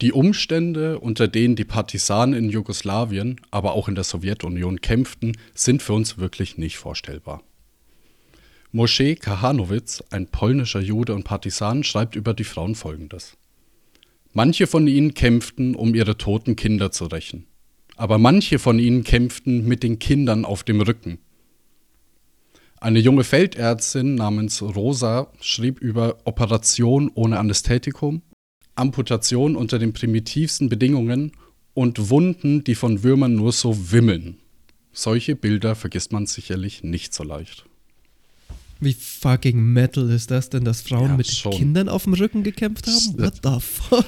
Die 0.00 0.10
Umstände, 0.10 0.98
unter 0.98 1.28
denen 1.28 1.54
die 1.54 1.64
Partisanen 1.64 2.34
in 2.34 2.50
Jugoslawien, 2.50 3.40
aber 3.52 3.74
auch 3.74 3.86
in 3.86 3.94
der 3.94 4.02
Sowjetunion 4.02 4.80
kämpften, 4.80 5.36
sind 5.54 5.80
für 5.80 5.92
uns 5.92 6.18
wirklich 6.18 6.58
nicht 6.58 6.78
vorstellbar. 6.78 7.44
Moshe 8.72 9.14
Kahanowitz, 9.14 10.02
ein 10.10 10.26
polnischer 10.26 10.80
Jude 10.80 11.14
und 11.14 11.22
Partisan, 11.22 11.84
schreibt 11.84 12.16
über 12.16 12.34
die 12.34 12.42
Frauen 12.42 12.74
folgendes. 12.74 13.36
Manche 14.32 14.66
von 14.66 14.88
ihnen 14.88 15.14
kämpften, 15.14 15.76
um 15.76 15.94
ihre 15.94 16.18
toten 16.18 16.56
Kinder 16.56 16.90
zu 16.90 17.04
rächen. 17.04 17.46
Aber 17.94 18.18
manche 18.18 18.58
von 18.58 18.80
ihnen 18.80 19.04
kämpften 19.04 19.64
mit 19.64 19.84
den 19.84 20.00
Kindern 20.00 20.44
auf 20.44 20.64
dem 20.64 20.80
Rücken. 20.80 21.20
Eine 22.80 23.00
junge 23.00 23.24
Feldärztin 23.24 24.14
namens 24.14 24.62
Rosa 24.62 25.32
schrieb 25.40 25.80
über 25.80 26.18
Operation 26.24 27.10
ohne 27.14 27.38
Anästhetikum, 27.38 28.22
Amputation 28.76 29.56
unter 29.56 29.80
den 29.80 29.92
primitivsten 29.92 30.68
Bedingungen 30.68 31.32
und 31.74 32.10
Wunden, 32.10 32.62
die 32.62 32.76
von 32.76 33.02
Würmern 33.02 33.34
nur 33.34 33.52
so 33.52 33.90
wimmeln. 33.90 34.36
Solche 34.92 35.34
Bilder 35.34 35.74
vergisst 35.74 36.12
man 36.12 36.26
sicherlich 36.26 36.84
nicht 36.84 37.14
so 37.14 37.24
leicht. 37.24 37.64
Wie 38.80 38.94
fucking 38.94 39.60
metal 39.60 40.08
ist 40.10 40.30
das 40.30 40.50
denn, 40.50 40.64
dass 40.64 40.82
Frauen 40.82 41.10
Ja, 41.10 41.16
mit 41.16 41.26
schon. 41.26 41.52
Kindern 41.52 41.88
auf 41.88 42.04
dem 42.04 42.14
Rücken 42.14 42.44
gekämpft 42.44 42.86
haben? 42.86 43.18
What 43.18 43.40
the 43.42 43.58
fuck? 43.60 44.06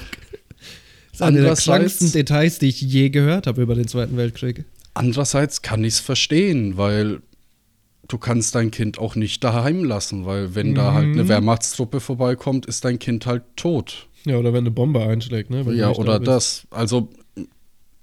Das 1.11 1.19
ist 1.19 1.21
eine 1.23 1.41
der 1.41 1.55
kranksten 1.55 2.09
Details, 2.13 2.59
die 2.59 2.67
ich 2.67 2.79
je 2.79 3.09
gehört 3.09 3.47
habe 3.47 3.61
über 3.61 3.75
den 3.75 3.89
Zweiten 3.89 4.15
Weltkrieg. 4.15 4.63
Andererseits 4.93 5.61
kann 5.61 5.83
ich 5.83 5.95
es 5.95 5.99
verstehen, 5.99 6.77
weil 6.77 7.21
du 8.11 8.17
kannst 8.17 8.55
dein 8.55 8.71
Kind 8.71 8.97
auch 8.99 9.15
nicht 9.15 9.43
daheim 9.43 9.83
lassen, 9.83 10.25
weil 10.25 10.55
wenn 10.55 10.75
da 10.75 10.93
halt 10.93 11.05
eine 11.07 11.27
Wehrmachtstruppe 11.27 11.99
vorbeikommt, 11.99 12.65
ist 12.65 12.83
dein 12.85 12.99
Kind 12.99 13.25
halt 13.25 13.43
tot. 13.55 14.07
Ja, 14.25 14.37
oder 14.37 14.53
wenn 14.53 14.59
eine 14.59 14.71
Bombe 14.71 15.01
einschlägt, 15.01 15.49
ne? 15.49 15.65
Wenn 15.65 15.75
ja, 15.75 15.89
oder 15.91 16.19
da 16.19 16.25
das. 16.33 16.67
Also 16.69 17.09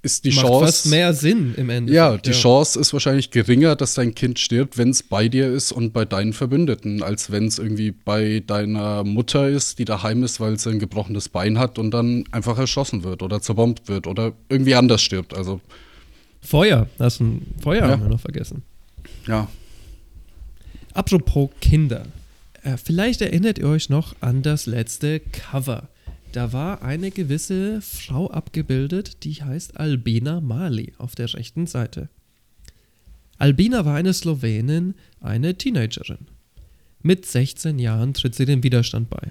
ist 0.00 0.24
die 0.24 0.30
Macht 0.30 0.46
Chance. 0.46 0.64
fast 0.64 0.86
mehr 0.86 1.12
Sinn 1.12 1.54
im 1.56 1.70
Endeffekt. 1.70 1.94
ja, 1.94 2.16
die 2.16 2.30
Chance 2.30 2.78
ist 2.78 2.92
wahrscheinlich 2.92 3.30
geringer, 3.32 3.74
dass 3.74 3.94
dein 3.94 4.14
Kind 4.14 4.38
stirbt, 4.38 4.78
wenn 4.78 4.90
es 4.90 5.02
bei 5.02 5.28
dir 5.28 5.48
ist 5.52 5.72
und 5.72 5.92
bei 5.92 6.04
deinen 6.04 6.32
Verbündeten, 6.32 7.02
als 7.02 7.30
wenn 7.32 7.46
es 7.46 7.58
irgendwie 7.58 7.90
bei 7.90 8.42
deiner 8.46 9.02
Mutter 9.02 9.48
ist, 9.48 9.78
die 9.80 9.84
daheim 9.84 10.22
ist, 10.22 10.38
weil 10.40 10.56
sie 10.58 10.70
ein 10.70 10.78
gebrochenes 10.78 11.28
Bein 11.28 11.58
hat 11.58 11.78
und 11.80 11.90
dann 11.90 12.24
einfach 12.30 12.58
erschossen 12.58 13.02
wird 13.02 13.22
oder 13.22 13.40
zerbombt 13.42 13.88
wird 13.88 14.06
oder 14.06 14.32
irgendwie 14.48 14.76
anders 14.76 15.02
stirbt. 15.02 15.36
Also, 15.36 15.60
Feuer, 16.40 16.86
hast 17.00 17.20
ein 17.20 17.46
Feuer 17.60 17.82
Ja. 17.84 17.88
haben 17.90 18.02
wir 18.04 18.08
noch 18.10 18.20
vergessen. 18.20 18.62
ja. 19.26 19.48
Apropos 20.98 21.50
Kinder. 21.60 22.06
Äh, 22.64 22.76
vielleicht 22.76 23.20
erinnert 23.20 23.56
ihr 23.58 23.68
euch 23.68 23.88
noch 23.88 24.16
an 24.20 24.42
das 24.42 24.66
letzte 24.66 25.20
Cover. 25.20 25.88
Da 26.32 26.52
war 26.52 26.82
eine 26.82 27.12
gewisse 27.12 27.80
Frau 27.82 28.28
abgebildet, 28.28 29.22
die 29.22 29.34
heißt 29.34 29.76
Albina 29.76 30.40
Mali 30.40 30.94
auf 30.98 31.14
der 31.14 31.32
rechten 31.32 31.68
Seite. 31.68 32.08
Albina 33.36 33.84
war 33.84 33.94
eine 33.94 34.12
Slowenin, 34.12 34.94
eine 35.20 35.54
Teenagerin. 35.54 36.26
Mit 37.00 37.26
16 37.26 37.78
Jahren 37.78 38.12
tritt 38.12 38.34
sie 38.34 38.44
dem 38.44 38.64
Widerstand 38.64 39.08
bei. 39.08 39.30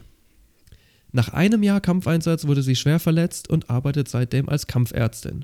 Nach 1.12 1.33
einem 1.33 1.63
Jahr 1.63 1.81
Kampfeinsatz 1.81 2.47
wurde 2.47 2.63
sie 2.63 2.77
schwer 2.77 3.00
verletzt 3.00 3.50
und 3.50 3.69
arbeitet 3.69 4.07
seitdem 4.07 4.47
als 4.47 4.67
Kampfärztin. 4.67 5.43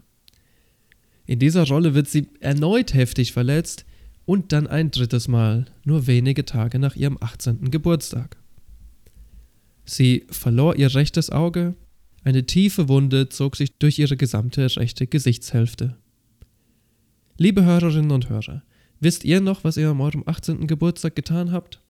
In 1.25 1.39
dieser 1.39 1.67
Rolle 1.67 1.93
wird 1.93 2.07
sie 2.07 2.29
erneut 2.39 2.93
heftig 2.93 3.33
verletzt 3.33 3.83
und 4.25 4.51
dann 4.51 4.67
ein 4.67 4.91
drittes 4.91 5.27
Mal, 5.27 5.65
nur 5.83 6.07
wenige 6.07 6.45
Tage 6.45 6.79
nach 6.79 6.95
ihrem 6.95 7.17
18. 7.19 7.71
Geburtstag. 7.71 8.37
Sie 9.85 10.25
verlor 10.29 10.75
ihr 10.75 10.93
rechtes 10.93 11.29
Auge, 11.29 11.75
eine 12.23 12.45
tiefe 12.45 12.87
Wunde 12.87 13.27
zog 13.27 13.57
sich 13.57 13.77
durch 13.77 13.99
ihre 13.99 14.15
gesamte 14.15 14.65
rechte 14.77 15.07
Gesichtshälfte. 15.07 15.97
Liebe 17.37 17.65
Hörerinnen 17.65 18.11
und 18.11 18.29
Hörer, 18.29 18.63
wisst 19.01 19.25
ihr 19.25 19.41
noch, 19.41 19.63
was 19.65 19.75
ihr 19.75 19.89
am 19.89 19.99
eurem 19.99 20.23
18. 20.25 20.67
Geburtstag 20.67 21.15
getan 21.15 21.51
habt? 21.51 21.81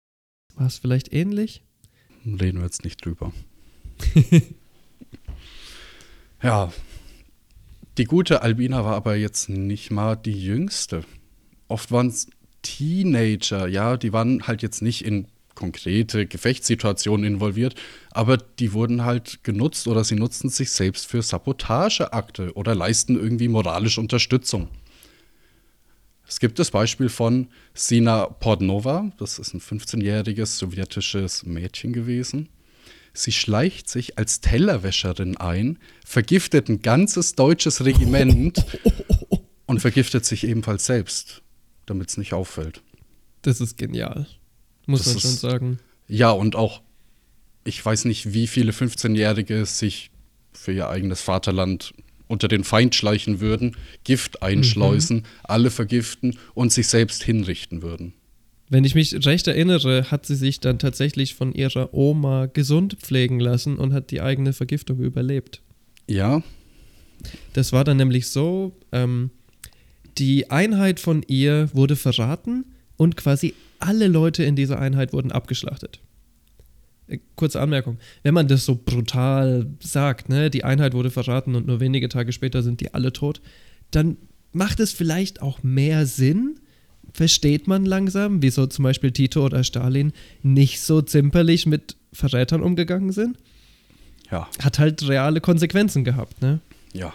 War 0.56 0.68
es 0.68 0.80
vielleicht 0.80 1.13
ähnlich? 1.13 1.63
Reden 2.25 2.60
wir 2.60 2.63
jetzt 2.63 2.84
nicht 2.84 3.06
drüber. 3.06 3.32
ja, 6.42 6.74
die 7.98 8.06
gute 8.06 8.42
Albina 8.42 8.84
war 8.84 8.96
aber 8.96 9.16
jetzt 9.16 9.50
nicht 9.50 9.92
mal 9.92 10.16
die 10.16 10.42
jüngste. 10.42 11.04
Oft 11.67 11.91
waren 11.91 12.08
es 12.08 12.27
Teenager, 12.62 13.67
ja, 13.67 13.98
die 13.98 14.13
waren 14.13 14.48
halt 14.48 14.62
jetzt 14.62 14.82
nicht 14.82 15.03
in 15.03 15.27
konkrete 15.55 16.25
Gefechtssituationen 16.25 17.25
involviert, 17.25 17.75
aber 18.12 18.38
die 18.38 18.74
wurden 18.74 19.03
halt 19.03 19.43
genutzt 19.43 19.88
oder 19.88 20.03
sie 20.03 20.15
nutzten 20.15 20.50
sich 20.50 20.72
selbst 20.72 21.05
für 21.05 21.22
Sabotageakte 21.22 22.53
oder 22.53 22.74
leisten 22.74 23.15
irgendwie 23.15 23.48
moralische 23.48 24.01
Unterstützung. 24.01 24.70
Es 26.27 26.39
gibt 26.39 26.58
das 26.58 26.72
Beispiel 26.72 27.10
von 27.10 27.48
Sina 27.74 28.25
Podnova, 28.25 29.12
das 29.20 29.39
ist 29.39 29.53
ein 29.53 29.62
15-jähriges 29.62 30.58
sowjetisches 30.58 31.46
Mädchen 31.46 31.93
gewesen. 31.93 32.50
Sie 33.13 33.32
schleicht 33.32 33.89
sich 33.89 34.17
als 34.17 34.41
Tellerwäscherin 34.41 35.38
ein, 35.38 35.77
vergiftet 36.03 36.70
ein 36.70 36.82
ganzes 36.82 37.36
deutsches 37.36 37.86
Regiment 37.86 38.65
und 39.67 39.82
vergiftet 39.82 40.25
sich 40.25 40.48
ebenfalls 40.48 40.88
selbst, 40.88 41.43
damit 41.86 42.10
es 42.10 42.18
nicht 42.18 42.34
auffällt. 42.34 42.82
Das 43.42 43.62
ist 43.62 43.78
genial. 43.78 44.28
Muss 44.86 45.04
das 45.04 45.13
man 45.13 45.22
schon 45.22 45.32
ist, 45.32 45.42
sagen. 45.42 45.80
Ja, 46.08 46.32
und 46.32 46.56
auch, 46.56 46.82
ich 47.63 47.84
weiß 47.84 48.06
nicht, 48.06 48.34
wie 48.34 48.48
viele 48.48 48.72
15-Jährige 48.72 49.66
sich 49.66 50.12
für 50.54 50.72
ihr 50.72 50.90
eigenes 50.90 51.22
Vaterland 51.22 51.94
unter 52.28 52.48
den 52.48 52.63
Feind 52.63 52.96
schleichen 52.96 53.40
würden, 53.40 53.75
Gift 54.04 54.42
einschleusen, 54.42 55.18
mhm. 55.18 55.24
alle 55.44 55.70
vergiften 55.70 56.38
und 56.54 56.72
sich 56.72 56.88
selbst 56.88 57.24
hinrichten 57.24 57.82
würden. 57.82 58.13
Wenn 58.70 58.86
ich 58.86 58.96
mich 58.96 59.25
recht 59.25 59.48
erinnere, 59.48 60.10
hat 60.10 60.25
sie 60.25 60.36
sich 60.36 60.60
dann 60.60 60.80
tatsächlich 60.80 61.36
von 61.36 61.54
ihrer 61.54 61.94
Oma 61.94 62.48
gesund 62.48 62.98
pflegen 63.00 63.40
lassen 63.40 63.78
und 63.78 63.94
hat 63.94 64.10
die 64.10 64.22
eigene 64.22 64.54
Vergiftung 64.54 65.00
überlebt. 65.00 65.62
Ja. 66.08 66.42
Das 67.54 67.72
war 67.72 67.84
dann 67.84 67.98
nämlich 67.98 68.28
so, 68.28 68.75
ähm, 68.92 69.30
die 70.17 70.51
Einheit 70.51 71.00
von 71.00 71.24
ihr 71.27 71.70
wurde 71.74 71.96
verraten 71.96 72.65
und 72.98 73.17
quasi 73.17 73.53
alle 73.79 74.08
Leute 74.08 74.43
in 74.43 74.55
dieser 74.55 74.79
Einheit 74.79 75.13
wurden 75.13 75.32
abgeschlachtet. 75.32 76.00
Äh, 77.08 77.20
kurze 77.36 77.60
Anmerkung, 77.60 77.98
wenn 78.24 78.34
man 78.34 78.48
das 78.48 78.65
so 78.65 78.79
brutal 78.84 79.67
sagt, 79.79 80.29
ne, 80.29 80.50
die 80.50 80.63
Einheit 80.63 80.93
wurde 80.93 81.12
verraten 81.12 81.55
und 81.55 81.67
nur 81.67 81.79
wenige 81.79 82.10
Tage 82.10 82.32
später 82.32 82.63
sind 82.63 82.82
die 82.82 82.93
alle 82.93 83.12
tot, 83.12 83.41
dann 83.91 84.17
macht 84.51 84.79
es 84.79 84.91
vielleicht 84.91 85.41
auch 85.41 85.63
mehr 85.63 86.05
Sinn, 86.05 86.60
versteht 87.13 87.67
man 87.67 87.86
langsam, 87.86 88.41
wieso 88.41 88.65
zum 88.67 88.84
Beispiel 88.84 89.12
Tito 89.12 89.46
oder 89.46 89.63
Stalin 89.63 90.13
nicht 90.41 90.82
so 90.82 91.01
zimperlich 91.01 91.65
mit 91.65 91.96
Verrätern 92.13 92.62
umgegangen 92.62 93.12
sind. 93.12 93.38
Ja. 94.32 94.48
Hat 94.60 94.79
halt 94.79 95.08
reale 95.08 95.41
Konsequenzen 95.41 96.03
gehabt, 96.03 96.41
ne? 96.41 96.60
Ja. 96.93 97.13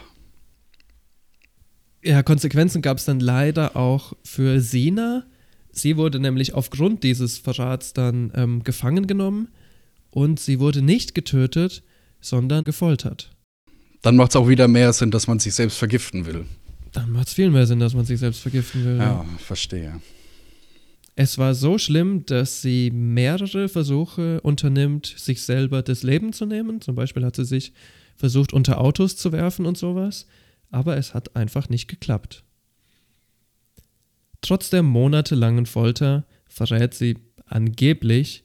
Ja, 2.02 2.22
Konsequenzen 2.22 2.82
gab 2.82 2.98
es 2.98 3.04
dann 3.04 3.20
leider 3.20 3.76
auch 3.76 4.12
für 4.24 4.60
Sina. 4.60 5.24
Sie 5.72 5.96
wurde 5.96 6.20
nämlich 6.20 6.54
aufgrund 6.54 7.04
dieses 7.04 7.38
Verrats 7.38 7.92
dann 7.92 8.32
ähm, 8.34 8.64
gefangen 8.64 9.06
genommen 9.06 9.48
und 10.10 10.40
sie 10.40 10.60
wurde 10.60 10.82
nicht 10.82 11.14
getötet, 11.14 11.82
sondern 12.20 12.64
gefoltert. 12.64 13.30
Dann 14.02 14.16
macht 14.16 14.30
es 14.30 14.36
auch 14.36 14.48
wieder 14.48 14.68
mehr 14.68 14.92
Sinn, 14.92 15.10
dass 15.10 15.26
man 15.26 15.38
sich 15.38 15.54
selbst 15.54 15.76
vergiften 15.76 16.26
will. 16.26 16.46
Dann 16.92 17.10
macht 17.10 17.28
es 17.28 17.34
viel 17.34 17.50
mehr 17.50 17.66
Sinn, 17.66 17.80
dass 17.80 17.94
man 17.94 18.04
sich 18.04 18.18
selbst 18.18 18.40
vergiften 18.40 18.84
will. 18.84 18.96
Ja, 18.98 19.24
verstehe. 19.38 20.00
Es 21.16 21.36
war 21.36 21.54
so 21.54 21.78
schlimm, 21.78 22.24
dass 22.26 22.62
sie 22.62 22.92
mehrere 22.92 23.68
Versuche 23.68 24.40
unternimmt, 24.40 25.14
sich 25.16 25.42
selber 25.42 25.82
das 25.82 26.04
Leben 26.04 26.32
zu 26.32 26.46
nehmen. 26.46 26.80
Zum 26.80 26.94
Beispiel 26.94 27.24
hat 27.24 27.34
sie 27.34 27.44
sich 27.44 27.72
versucht, 28.14 28.52
unter 28.52 28.80
Autos 28.80 29.16
zu 29.16 29.32
werfen 29.32 29.66
und 29.66 29.76
sowas. 29.76 30.26
Aber 30.70 30.96
es 30.96 31.14
hat 31.14 31.36
einfach 31.36 31.68
nicht 31.68 31.88
geklappt. 31.88 32.44
Trotz 34.40 34.70
der 34.70 34.82
monatelangen 34.82 35.66
Folter 35.66 36.26
verrät 36.46 36.94
sie 36.94 37.18
angeblich 37.46 38.44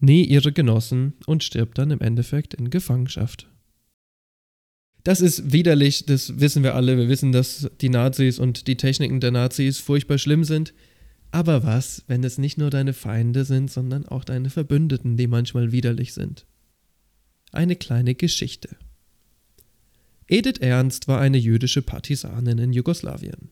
nie 0.00 0.24
ihre 0.24 0.52
Genossen 0.52 1.14
und 1.26 1.42
stirbt 1.42 1.78
dann 1.78 1.90
im 1.90 2.00
Endeffekt 2.00 2.54
in 2.54 2.70
Gefangenschaft. 2.70 3.48
Das 5.02 5.20
ist 5.20 5.52
widerlich, 5.52 6.06
das 6.06 6.40
wissen 6.40 6.62
wir 6.62 6.74
alle. 6.74 6.96
Wir 6.96 7.08
wissen, 7.08 7.30
dass 7.30 7.70
die 7.80 7.90
Nazis 7.90 8.38
und 8.38 8.66
die 8.66 8.76
Techniken 8.76 9.20
der 9.20 9.32
Nazis 9.32 9.78
furchtbar 9.78 10.16
schlimm 10.16 10.44
sind. 10.44 10.72
Aber 11.30 11.62
was, 11.62 12.04
wenn 12.06 12.24
es 12.24 12.38
nicht 12.38 12.56
nur 12.56 12.70
deine 12.70 12.94
Feinde 12.94 13.44
sind, 13.44 13.70
sondern 13.70 14.06
auch 14.06 14.24
deine 14.24 14.48
Verbündeten, 14.48 15.16
die 15.16 15.26
manchmal 15.26 15.72
widerlich 15.72 16.14
sind? 16.14 16.46
Eine 17.52 17.76
kleine 17.76 18.14
Geschichte. 18.14 18.76
Edith 20.26 20.60
Ernst 20.60 21.08
war 21.08 21.20
eine 21.20 21.38
jüdische 21.38 21.82
Partisanin 21.82 22.58
in 22.58 22.72
Jugoslawien. 22.72 23.50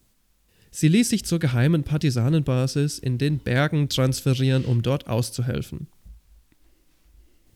Sie 0.70 0.88
ließ 0.88 1.10
sich 1.10 1.24
zur 1.24 1.38
geheimen 1.38 1.84
Partisanenbasis 1.84 2.98
in 2.98 3.18
den 3.18 3.38
Bergen 3.38 3.90
transferieren, 3.90 4.64
um 4.64 4.82
dort 4.82 5.06
auszuhelfen. 5.06 5.86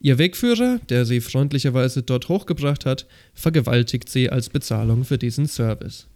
Ihr 0.00 0.18
Wegführer, 0.18 0.80
der 0.90 1.06
sie 1.06 1.22
freundlicherweise 1.22 2.02
dort 2.02 2.28
hochgebracht 2.28 2.84
hat, 2.84 3.06
vergewaltigt 3.32 4.10
sie 4.10 4.30
als 4.30 4.50
Bezahlung 4.50 5.04
für 5.04 5.16
diesen 5.16 5.46
Service. 5.46 6.06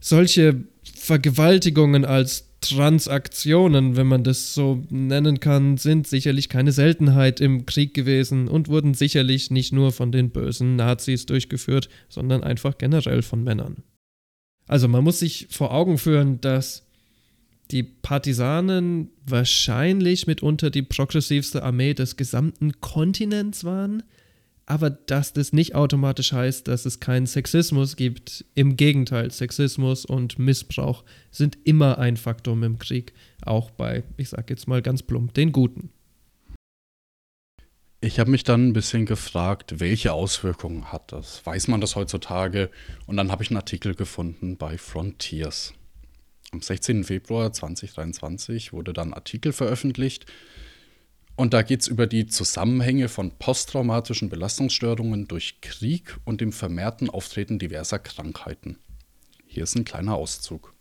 Solche 0.00 0.64
Vergewaltigungen 0.82 2.04
als 2.04 2.51
Transaktionen, 2.62 3.96
wenn 3.96 4.06
man 4.06 4.24
das 4.24 4.54
so 4.54 4.82
nennen 4.88 5.40
kann, 5.40 5.76
sind 5.76 6.06
sicherlich 6.06 6.48
keine 6.48 6.72
Seltenheit 6.72 7.40
im 7.40 7.66
Krieg 7.66 7.92
gewesen 7.92 8.48
und 8.48 8.68
wurden 8.68 8.94
sicherlich 8.94 9.50
nicht 9.50 9.72
nur 9.72 9.92
von 9.92 10.12
den 10.12 10.30
bösen 10.30 10.76
Nazis 10.76 11.26
durchgeführt, 11.26 11.88
sondern 12.08 12.42
einfach 12.42 12.78
generell 12.78 13.22
von 13.22 13.44
Männern. 13.44 13.82
Also 14.66 14.88
man 14.88 15.04
muss 15.04 15.18
sich 15.18 15.48
vor 15.50 15.72
Augen 15.72 15.98
führen, 15.98 16.40
dass 16.40 16.86
die 17.70 17.82
Partisanen 17.82 19.10
wahrscheinlich 19.26 20.26
mitunter 20.26 20.70
die 20.70 20.82
progressivste 20.82 21.62
Armee 21.62 21.94
des 21.94 22.16
gesamten 22.16 22.80
Kontinents 22.80 23.64
waren, 23.64 24.02
aber 24.72 24.88
dass 24.88 25.34
das 25.34 25.52
nicht 25.52 25.74
automatisch 25.74 26.32
heißt, 26.32 26.66
dass 26.66 26.86
es 26.86 26.98
keinen 26.98 27.26
Sexismus 27.26 27.94
gibt. 27.94 28.46
Im 28.54 28.78
Gegenteil, 28.78 29.30
Sexismus 29.30 30.06
und 30.06 30.38
Missbrauch 30.38 31.04
sind 31.30 31.58
immer 31.64 31.98
ein 31.98 32.16
Faktum 32.16 32.62
im 32.62 32.78
Krieg, 32.78 33.12
auch 33.44 33.70
bei, 33.70 34.02
ich 34.16 34.30
sag 34.30 34.48
jetzt 34.48 34.68
mal 34.68 34.80
ganz 34.80 35.02
plump, 35.02 35.34
den 35.34 35.52
Guten. 35.52 35.90
Ich 38.00 38.18
habe 38.18 38.30
mich 38.30 38.44
dann 38.44 38.68
ein 38.68 38.72
bisschen 38.72 39.04
gefragt, 39.04 39.78
welche 39.78 40.14
Auswirkungen 40.14 40.90
hat 40.90 41.12
das? 41.12 41.44
Weiß 41.44 41.68
man 41.68 41.82
das 41.82 41.94
heutzutage? 41.94 42.70
Und 43.04 43.18
dann 43.18 43.30
habe 43.30 43.42
ich 43.42 43.50
einen 43.50 43.58
Artikel 43.58 43.94
gefunden 43.94 44.56
bei 44.56 44.78
Frontiers. 44.78 45.74
Am 46.50 46.62
16. 46.62 47.04
Februar 47.04 47.52
2023 47.52 48.72
wurde 48.72 48.94
dann 48.94 49.08
ein 49.08 49.14
Artikel 49.14 49.52
veröffentlicht. 49.52 50.24
Und 51.36 51.54
da 51.54 51.62
geht 51.62 51.80
es 51.80 51.88
über 51.88 52.06
die 52.06 52.26
Zusammenhänge 52.26 53.08
von 53.08 53.30
posttraumatischen 53.38 54.28
Belastungsstörungen 54.28 55.28
durch 55.28 55.60
Krieg 55.60 56.18
und 56.24 56.40
dem 56.40 56.52
vermehrten 56.52 57.08
Auftreten 57.08 57.58
diverser 57.58 57.98
Krankheiten. 57.98 58.78
Hier 59.46 59.64
ist 59.64 59.74
ein 59.74 59.84
kleiner 59.84 60.14
Auszug. 60.14 60.74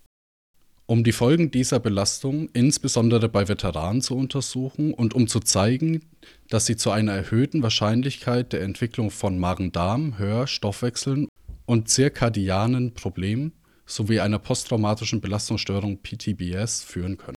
Um 0.85 1.05
die 1.05 1.13
Folgen 1.13 1.51
dieser 1.51 1.79
Belastung 1.79 2.49
insbesondere 2.51 3.29
bei 3.29 3.47
Veteranen 3.47 4.01
zu 4.01 4.15
untersuchen 4.15 4.93
und 4.93 5.13
um 5.13 5.27
zu 5.27 5.39
zeigen, 5.39 6.01
dass 6.49 6.65
sie 6.65 6.75
zu 6.75 6.91
einer 6.91 7.13
erhöhten 7.13 7.63
Wahrscheinlichkeit 7.63 8.51
der 8.51 8.61
Entwicklung 8.61 9.09
von 9.09 9.39
Magen-Darm, 9.39 10.17
Hör-, 10.17 10.47
Stoffwechseln 10.47 11.29
und 11.65 11.87
zirkadianen 11.87 12.93
Problemen 12.93 13.53
sowie 13.85 14.19
einer 14.19 14.39
posttraumatischen 14.39 15.21
Belastungsstörung 15.21 15.99
PTBS 16.01 16.83
führen 16.83 17.17
können. 17.17 17.37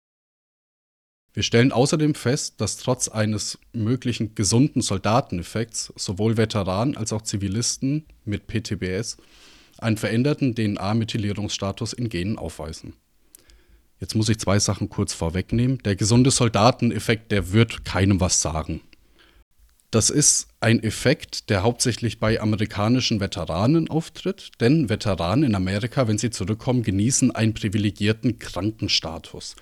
Wir 1.33 1.41
stellen 1.41 1.71
außerdem 1.71 2.13
fest, 2.13 2.61
dass 2.61 2.77
trotz 2.77 3.07
eines 3.07 3.57
möglichen 3.73 4.35
gesunden 4.35 4.81
Soldateneffekts 4.83 5.91
sowohl 5.95 6.37
Veteranen 6.37 6.95
als 6.95 7.11
auch 7.11 7.23
Zivilisten 7.23 8.05
mit 8.23 8.45
PTBS 8.45 9.17
einen 9.79 9.97
veränderten 9.97 10.53
DNA-Methylierungsstatus 10.53 11.93
in 11.93 12.09
Genen 12.09 12.37
aufweisen. 12.37 12.93
Jetzt 13.99 14.15
muss 14.15 14.29
ich 14.29 14.37
zwei 14.37 14.59
Sachen 14.59 14.89
kurz 14.89 15.13
vorwegnehmen. 15.13 15.79
Der 15.79 15.95
gesunde 15.95 16.29
Soldateneffekt, 16.29 17.31
der 17.31 17.51
wird 17.51 17.83
keinem 17.83 18.19
was 18.19 18.41
sagen. 18.41 18.81
Das 19.89 20.09
ist 20.09 20.47
ein 20.59 20.83
Effekt, 20.83 21.49
der 21.49 21.63
hauptsächlich 21.63 22.19
bei 22.19 22.41
amerikanischen 22.41 23.19
Veteranen 23.19 23.89
auftritt, 23.89 24.51
denn 24.59 24.89
Veteranen 24.89 25.43
in 25.43 25.55
Amerika, 25.55 26.07
wenn 26.07 26.17
sie 26.17 26.31
zurückkommen, 26.31 26.83
genießen 26.83 27.31
einen 27.31 27.53
privilegierten 27.53 28.39
Krankenstatus. 28.39 29.55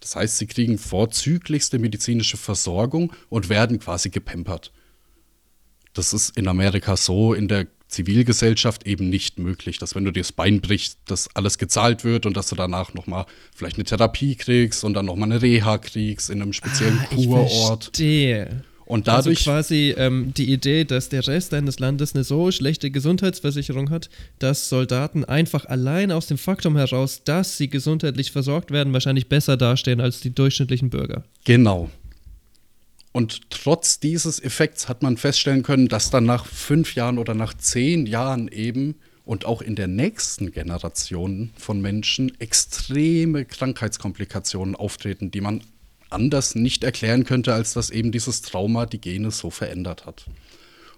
Das 0.00 0.16
heißt, 0.16 0.38
sie 0.38 0.46
kriegen 0.46 0.78
vorzüglichste 0.78 1.78
medizinische 1.78 2.36
Versorgung 2.36 3.12
und 3.28 3.48
werden 3.48 3.78
quasi 3.78 4.10
gepempert. 4.10 4.72
Das 5.92 6.12
ist 6.12 6.36
in 6.36 6.46
Amerika 6.46 6.96
so, 6.96 7.34
in 7.34 7.48
der 7.48 7.66
Zivilgesellschaft 7.88 8.86
eben 8.86 9.08
nicht 9.08 9.38
möglich, 9.38 9.78
dass 9.78 9.94
wenn 9.94 10.04
du 10.04 10.12
dir 10.12 10.20
das 10.20 10.32
Bein 10.32 10.60
brichst, 10.60 10.98
dass 11.06 11.34
alles 11.34 11.56
gezahlt 11.58 12.04
wird 12.04 12.26
und 12.26 12.36
dass 12.36 12.48
du 12.48 12.54
danach 12.54 12.92
nochmal 12.94 13.24
vielleicht 13.54 13.76
eine 13.76 13.84
Therapie 13.84 14.36
kriegst 14.36 14.84
und 14.84 14.94
dann 14.94 15.06
nochmal 15.06 15.32
eine 15.32 15.42
Reha 15.42 15.78
kriegst 15.78 16.28
in 16.28 16.42
einem 16.42 16.52
speziellen 16.52 17.00
ah, 17.00 17.14
Kurort. 17.14 17.84
Verstehe. 17.84 18.64
Und 18.88 19.06
dadurch. 19.06 19.40
Also 19.40 19.50
quasi 19.50 19.94
ähm, 19.98 20.32
die 20.34 20.50
Idee, 20.50 20.84
dass 20.84 21.10
der 21.10 21.26
Rest 21.26 21.52
deines 21.52 21.78
Landes 21.78 22.14
eine 22.14 22.24
so 22.24 22.50
schlechte 22.50 22.90
Gesundheitsversicherung 22.90 23.90
hat, 23.90 24.08
dass 24.38 24.70
Soldaten 24.70 25.26
einfach 25.26 25.66
allein 25.66 26.10
aus 26.10 26.26
dem 26.26 26.38
Faktum 26.38 26.74
heraus, 26.74 27.20
dass 27.22 27.58
sie 27.58 27.68
gesundheitlich 27.68 28.32
versorgt 28.32 28.70
werden, 28.70 28.94
wahrscheinlich 28.94 29.28
besser 29.28 29.58
dastehen 29.58 30.00
als 30.00 30.20
die 30.20 30.34
durchschnittlichen 30.34 30.88
Bürger. 30.88 31.22
Genau. 31.44 31.90
Und 33.12 33.50
trotz 33.50 34.00
dieses 34.00 34.42
Effekts 34.42 34.88
hat 34.88 35.02
man 35.02 35.18
feststellen 35.18 35.62
können, 35.62 35.88
dass 35.88 36.08
dann 36.08 36.24
nach 36.24 36.46
fünf 36.46 36.94
Jahren 36.94 37.18
oder 37.18 37.34
nach 37.34 37.52
zehn 37.52 38.06
Jahren 38.06 38.48
eben 38.48 38.94
und 39.26 39.44
auch 39.44 39.60
in 39.60 39.76
der 39.76 39.88
nächsten 39.88 40.50
Generation 40.50 41.50
von 41.58 41.82
Menschen 41.82 42.32
extreme 42.40 43.44
Krankheitskomplikationen 43.44 44.74
auftreten, 44.74 45.30
die 45.30 45.42
man 45.42 45.62
anders 46.10 46.54
nicht 46.54 46.84
erklären 46.84 47.24
könnte, 47.24 47.54
als 47.54 47.72
dass 47.74 47.90
eben 47.90 48.12
dieses 48.12 48.42
Trauma 48.42 48.86
die 48.86 49.00
Gene 49.00 49.30
so 49.30 49.50
verändert 49.50 50.06
hat. 50.06 50.26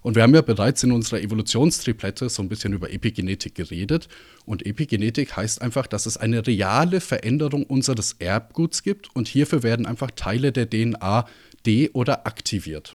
Und 0.02 0.16
wir 0.16 0.22
haben 0.22 0.34
ja 0.34 0.40
bereits 0.40 0.82
in 0.82 0.92
unserer 0.92 1.20
Evolutionstriplette 1.20 2.28
so 2.30 2.42
ein 2.42 2.48
bisschen 2.48 2.72
über 2.72 2.90
Epigenetik 2.90 3.54
geredet. 3.54 4.08
Und 4.46 4.64
Epigenetik 4.64 5.36
heißt 5.36 5.60
einfach, 5.60 5.86
dass 5.86 6.06
es 6.06 6.16
eine 6.16 6.46
reale 6.46 7.00
Veränderung 7.00 7.64
unseres 7.64 8.14
Erbguts 8.18 8.82
gibt 8.82 9.14
und 9.14 9.28
hierfür 9.28 9.62
werden 9.62 9.86
einfach 9.86 10.10
Teile 10.10 10.52
der 10.52 10.68
DNA 10.68 11.26
de- 11.66 11.90
oder 11.90 12.26
aktiviert. 12.26 12.94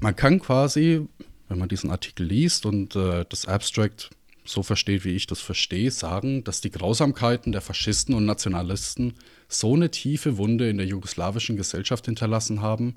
Man 0.00 0.14
kann 0.14 0.40
quasi, 0.40 1.06
wenn 1.48 1.58
man 1.58 1.70
diesen 1.70 1.90
Artikel 1.90 2.26
liest 2.26 2.66
und 2.66 2.94
äh, 2.96 3.24
das 3.26 3.46
Abstract 3.46 4.10
so 4.46 4.62
versteht, 4.62 5.04
wie 5.04 5.14
ich 5.16 5.26
das 5.26 5.40
verstehe, 5.40 5.90
sagen, 5.90 6.44
dass 6.44 6.60
die 6.60 6.70
Grausamkeiten 6.70 7.52
der 7.52 7.60
Faschisten 7.60 8.14
und 8.14 8.24
Nationalisten 8.24 9.14
so 9.48 9.74
eine 9.74 9.90
tiefe 9.90 10.38
Wunde 10.38 10.68
in 10.68 10.78
der 10.78 10.86
jugoslawischen 10.86 11.56
Gesellschaft 11.56 12.06
hinterlassen 12.06 12.62
haben, 12.62 12.94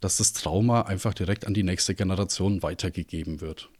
dass 0.00 0.18
das 0.18 0.32
Trauma 0.32 0.82
einfach 0.82 1.14
direkt 1.14 1.46
an 1.46 1.54
die 1.54 1.62
nächste 1.62 1.94
Generation 1.94 2.62
weitergegeben 2.62 3.40
wird. 3.40 3.70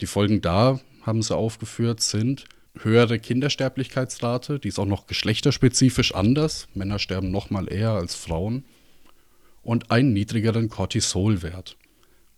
Die 0.00 0.06
Folgen 0.06 0.40
da, 0.40 0.80
haben 1.02 1.22
sie 1.22 1.36
aufgeführt, 1.36 2.00
sind 2.00 2.44
höhere 2.78 3.18
Kindersterblichkeitsrate, 3.18 4.58
die 4.58 4.68
ist 4.68 4.78
auch 4.78 4.86
noch 4.86 5.06
geschlechterspezifisch 5.06 6.14
anders. 6.14 6.68
Männer 6.74 6.98
sterben 6.98 7.30
noch 7.30 7.50
mal 7.50 7.70
eher 7.72 7.90
als 7.90 8.14
Frauen. 8.14 8.64
Und 9.62 9.90
einen 9.90 10.12
niedrigeren 10.14 10.70
Cortisolwert. 10.70 11.76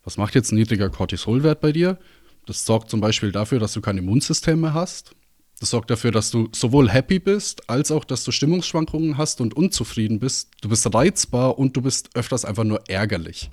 Was 0.02 0.16
macht 0.16 0.35
jetzt 0.35 0.50
ein 0.50 0.57
niedriger 0.57 0.90
Cortisolwert 0.90 1.61
bei 1.61 1.70
dir? 1.70 1.98
Das 2.46 2.64
sorgt 2.64 2.90
zum 2.90 3.00
Beispiel 3.00 3.33
dafür, 3.33 3.59
dass 3.59 3.72
du 3.72 3.81
kein 3.81 3.98
Immunsystem 3.98 4.61
mehr 4.61 4.74
hast. 4.74 5.14
Das 5.61 5.70
sorgt 5.70 5.90
dafür, 5.90 6.11
dass 6.11 6.31
du 6.31 6.48
sowohl 6.52 6.90
happy 6.90 7.20
bist, 7.20 7.70
als 7.70 7.92
auch, 7.92 8.05
dass 8.05 8.24
du 8.24 8.33
Stimmungsschwankungen 8.33 9.16
hast 9.16 9.40
und 9.40 9.55
unzufrieden 9.55 10.18
bist. 10.18 10.50
Du 10.61 10.68
bist 10.68 10.92
reizbar 10.92 11.57
und 11.57 11.76
du 11.76 11.83
bist 11.83 12.11
öfters 12.14 12.44
einfach 12.44 12.64
nur 12.64 12.83
ärgerlich. 12.88 13.50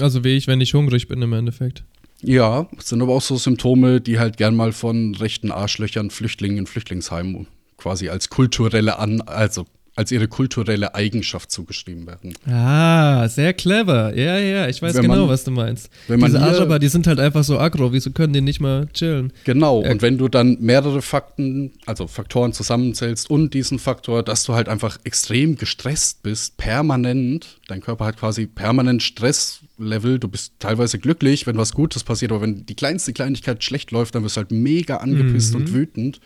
Also 0.00 0.24
wie 0.24 0.36
ich, 0.36 0.48
wenn 0.48 0.60
ich 0.60 0.74
hungrig 0.74 1.06
bin 1.06 1.22
im 1.22 1.32
Endeffekt. 1.32 1.84
Ja, 2.22 2.68
sind 2.78 3.02
aber 3.02 3.12
auch 3.12 3.22
so 3.22 3.36
Symptome, 3.36 4.00
die 4.00 4.18
halt 4.18 4.36
gern 4.36 4.56
mal 4.56 4.72
von 4.72 5.14
rechten 5.14 5.52
Arschlöchern, 5.52 6.10
Flüchtlingen 6.10 6.58
in 6.58 6.66
Flüchtlingsheimen 6.66 7.46
quasi 7.76 8.08
als 8.08 8.30
kulturelle 8.30 8.98
An 8.98 9.20
also 9.20 9.66
als 9.96 10.10
ihre 10.10 10.26
kulturelle 10.26 10.94
Eigenschaft 10.94 11.50
zugeschrieben 11.52 12.06
werden. 12.06 12.34
Ah, 12.46 13.28
sehr 13.28 13.52
clever. 13.52 14.16
Ja, 14.16 14.38
ja, 14.38 14.68
ich 14.68 14.82
weiß 14.82 14.94
wenn 14.96 15.02
genau, 15.02 15.20
man, 15.20 15.28
was 15.28 15.44
du 15.44 15.52
meinst. 15.52 15.88
Diese 16.08 16.40
Araber, 16.40 16.78
die 16.80 16.88
sind 16.88 17.06
halt 17.06 17.20
einfach 17.20 17.44
so 17.44 17.58
aggro, 17.58 17.92
wieso 17.92 18.10
können 18.10 18.32
die 18.32 18.40
nicht 18.40 18.60
mal 18.60 18.88
chillen? 18.92 19.32
Genau, 19.44 19.82
ja. 19.82 19.90
und 19.90 20.02
wenn 20.02 20.18
du 20.18 20.28
dann 20.28 20.58
mehrere 20.60 21.00
Fakten, 21.00 21.72
also 21.86 22.08
Faktoren 22.08 22.52
zusammenzählst 22.52 23.30
und 23.30 23.54
diesen 23.54 23.78
Faktor, 23.78 24.24
dass 24.24 24.44
du 24.44 24.54
halt 24.54 24.68
einfach 24.68 24.98
extrem 25.04 25.56
gestresst 25.56 26.22
bist, 26.22 26.56
permanent, 26.56 27.58
dein 27.68 27.80
Körper 27.80 28.06
hat 28.06 28.16
quasi 28.16 28.46
permanent 28.46 29.02
Stresslevel, 29.02 30.18
du 30.18 30.26
bist 30.26 30.54
teilweise 30.58 30.98
glücklich, 30.98 31.46
wenn 31.46 31.56
was 31.56 31.72
Gutes 31.72 32.02
passiert, 32.02 32.32
aber 32.32 32.40
wenn 32.40 32.66
die 32.66 32.74
kleinste 32.74 33.12
Kleinigkeit 33.12 33.62
schlecht 33.62 33.92
läuft, 33.92 34.16
dann 34.16 34.24
wirst 34.24 34.36
du 34.36 34.40
halt 34.40 34.50
mega 34.50 34.96
angepisst 34.96 35.54
mhm. 35.54 35.60
und 35.60 35.72
wütend. 35.72 36.20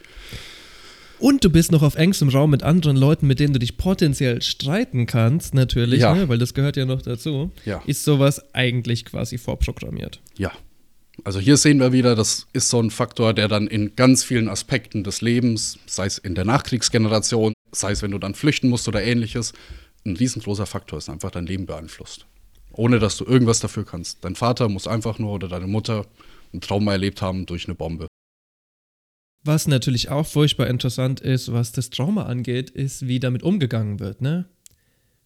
Und 1.19 1.45
du 1.45 1.51
bist 1.51 1.73
noch 1.73 1.83
auf 1.83 1.97
engstem 1.97 2.29
Raum 2.29 2.51
mit 2.51 2.63
anderen 2.63 2.97
Leuten, 2.97 3.27
mit 3.27 3.41
denen 3.41 3.53
du 3.53 3.59
dich 3.59 3.77
potenziell 3.77 4.41
streiten 4.43 5.07
kannst, 5.07 5.55
natürlich, 5.55 6.01
ja. 6.01 6.15
ne, 6.15 6.29
weil 6.29 6.39
das 6.39 6.55
gehört 6.55 6.77
ja 6.77 6.85
noch 6.85 7.03
dazu. 7.03 7.51
Ja. 7.65 7.83
Ist 7.87 8.05
sowas 8.05 8.55
eigentlich 8.55 9.05
quasi 9.05 9.39
vorprogrammiert? 9.39 10.21
Ja. 10.37 10.53
Also 11.25 11.41
hier 11.41 11.57
sehen 11.57 11.81
wir 11.81 11.93
wieder, 11.93 12.15
das 12.15 12.47
ist 12.53 12.69
so 12.69 12.81
ein 12.81 12.91
Faktor, 12.91 13.35
der 13.35 13.49
dann 13.49 13.67
in 13.67 13.97
ganz 13.97 14.23
vielen 14.23 14.49
Aspekten 14.49 15.03
des 15.03 15.21
Lebens, 15.21 15.79
sei 15.87 16.07
es 16.07 16.19
in 16.19 16.37
der 16.37 16.45
Nachkriegsgeneration, 16.45 17.55
sei 17.73 17.91
es 17.91 18.03
wenn 18.03 18.13
du 18.13 18.19
dann 18.19 18.35
flüchten 18.35 18.69
musst 18.69 18.87
oder 18.87 19.03
ähnliches, 19.03 19.53
ein 20.07 20.17
riesengroßer 20.17 20.67
Faktor 20.67 20.99
ist, 20.99 21.09
einfach 21.09 21.33
dein 21.33 21.47
Leben 21.47 21.67
beeinflusst. 21.67 22.27
Ohne 22.73 23.01
dass 23.01 23.17
du 23.17 23.25
irgendwas 23.25 23.59
dafür 23.59 23.85
kannst. 23.85 24.25
Dein 24.25 24.37
Vater 24.37 24.69
muss 24.69 24.87
einfach 24.87 25.19
nur 25.19 25.33
oder 25.33 25.49
deine 25.49 25.67
Mutter 25.67 26.07
ein 26.55 26.61
Trauma 26.61 26.93
erlebt 26.93 27.21
haben 27.21 27.47
durch 27.47 27.67
eine 27.67 27.75
Bombe. 27.75 28.07
Was 29.49 29.67
natürlich 29.67 30.11
auch 30.11 30.27
furchtbar 30.27 30.67
interessant 30.67 31.21
ist, 31.21 31.51
was 31.51 31.73
das 31.73 31.89
Trauma 31.89 32.25
angeht, 32.25 32.69
ist, 32.69 33.09
wie 33.09 33.19
damit 33.19 33.43
umgegangen 33.43 33.99
wird. 33.99 34.21
Ne? 34.21 34.45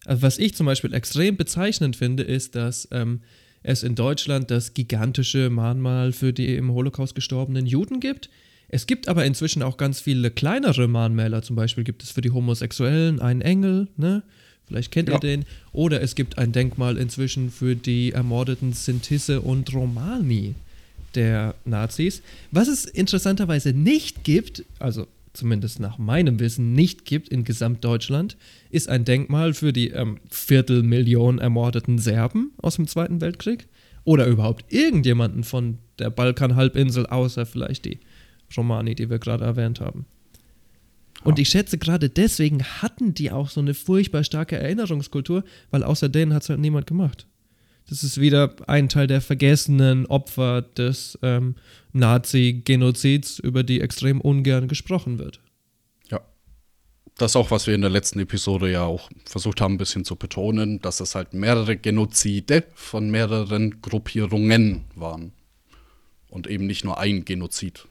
Also 0.05 0.21
was 0.21 0.37
ich 0.39 0.55
zum 0.55 0.65
Beispiel 0.65 0.93
extrem 0.93 1.35
bezeichnend 1.35 1.97
finde, 1.97 2.23
ist, 2.23 2.55
dass 2.55 2.87
ähm, 2.91 3.19
es 3.63 3.83
in 3.83 3.95
Deutschland 3.95 4.49
das 4.49 4.73
gigantische 4.73 5.49
Mahnmal 5.49 6.13
für 6.13 6.31
die 6.31 6.55
im 6.55 6.71
Holocaust 6.71 7.15
gestorbenen 7.15 7.65
Juden 7.65 7.99
gibt. 7.99 8.29
Es 8.69 8.87
gibt 8.87 9.09
aber 9.09 9.25
inzwischen 9.25 9.61
auch 9.61 9.75
ganz 9.75 9.99
viele 9.99 10.31
kleinere 10.31 10.87
Mahnmäler. 10.87 11.41
Zum 11.41 11.57
Beispiel 11.57 11.83
gibt 11.83 12.01
es 12.01 12.11
für 12.11 12.21
die 12.21 12.31
Homosexuellen 12.31 13.19
einen 13.19 13.41
Engel, 13.41 13.89
ne? 13.97 14.23
Vielleicht 14.65 14.93
kennt 14.93 15.09
ja. 15.09 15.15
ihr 15.15 15.19
den. 15.19 15.43
Oder 15.73 16.01
es 16.01 16.15
gibt 16.15 16.37
ein 16.37 16.53
Denkmal 16.53 16.95
inzwischen 16.95 17.51
für 17.51 17.75
die 17.75 18.13
ermordeten 18.13 18.71
Sintisse 18.71 19.41
und 19.41 19.73
Romani 19.73 20.55
der 21.15 21.55
Nazis. 21.65 22.21
Was 22.51 22.67
es 22.67 22.85
interessanterweise 22.85 23.73
nicht 23.73 24.23
gibt, 24.23 24.65
also 24.79 25.07
zumindest 25.33 25.79
nach 25.79 25.97
meinem 25.97 26.39
Wissen 26.39 26.73
nicht 26.73 27.05
gibt 27.05 27.29
in 27.29 27.43
Gesamtdeutschland, 27.43 28.37
ist 28.69 28.89
ein 28.89 29.05
Denkmal 29.05 29.53
für 29.53 29.73
die 29.73 29.89
ähm, 29.89 30.19
Viertelmillion 30.29 31.39
ermordeten 31.39 31.97
Serben 31.97 32.51
aus 32.57 32.75
dem 32.75 32.87
Zweiten 32.87 33.19
Weltkrieg 33.19 33.67
oder 34.03 34.27
überhaupt 34.27 34.71
irgendjemanden 34.71 35.43
von 35.43 35.79
der 35.99 36.09
Balkanhalbinsel, 36.09 37.07
außer 37.07 37.45
vielleicht 37.45 37.85
die 37.85 37.99
Romani, 38.55 38.95
die 38.95 39.09
wir 39.09 39.19
gerade 39.19 39.45
erwähnt 39.45 39.79
haben. 39.79 40.05
Und 41.23 41.39
ich 41.39 41.49
schätze, 41.49 41.77
gerade 41.77 42.09
deswegen 42.09 42.63
hatten 42.63 43.13
die 43.13 43.31
auch 43.31 43.49
so 43.49 43.61
eine 43.61 43.73
furchtbar 43.73 44.23
starke 44.23 44.57
Erinnerungskultur, 44.57 45.43
weil 45.71 45.83
außer 45.83 46.09
denen 46.09 46.33
hat 46.33 46.43
es 46.43 46.49
halt 46.49 46.59
niemand 46.59 46.85
gemacht. 46.85 47.27
Das 47.89 48.03
ist 48.03 48.19
wieder 48.19 48.55
ein 48.67 48.89
Teil 48.89 49.07
der 49.07 49.21
vergessenen 49.21 50.05
Opfer 50.05 50.61
des 50.61 51.17
ähm, 51.21 51.55
Nazi-Genozids, 51.91 53.39
über 53.39 53.63
die 53.63 53.81
extrem 53.81 54.21
ungern 54.21 54.67
gesprochen 54.67 55.19
wird. 55.19 55.41
Ja. 56.09 56.21
Das 57.17 57.31
ist 57.31 57.35
auch, 57.35 57.51
was 57.51 57.67
wir 57.67 57.75
in 57.75 57.81
der 57.81 57.89
letzten 57.89 58.19
Episode 58.19 58.71
ja 58.71 58.83
auch 58.83 59.09
versucht 59.25 59.61
haben, 59.61 59.75
ein 59.75 59.77
bisschen 59.77 60.05
zu 60.05 60.15
betonen, 60.15 60.79
dass 60.79 60.99
es 61.01 61.13
halt 61.13 61.33
mehrere 61.33 61.77
Genozide 61.77 62.63
von 62.73 63.11
mehreren 63.11 63.81
Gruppierungen 63.81 64.85
waren. 64.95 65.33
Und 66.29 66.47
eben 66.47 66.65
nicht 66.65 66.83
nur 66.83 66.97
ein 66.99 67.25
Genozid. 67.25 67.87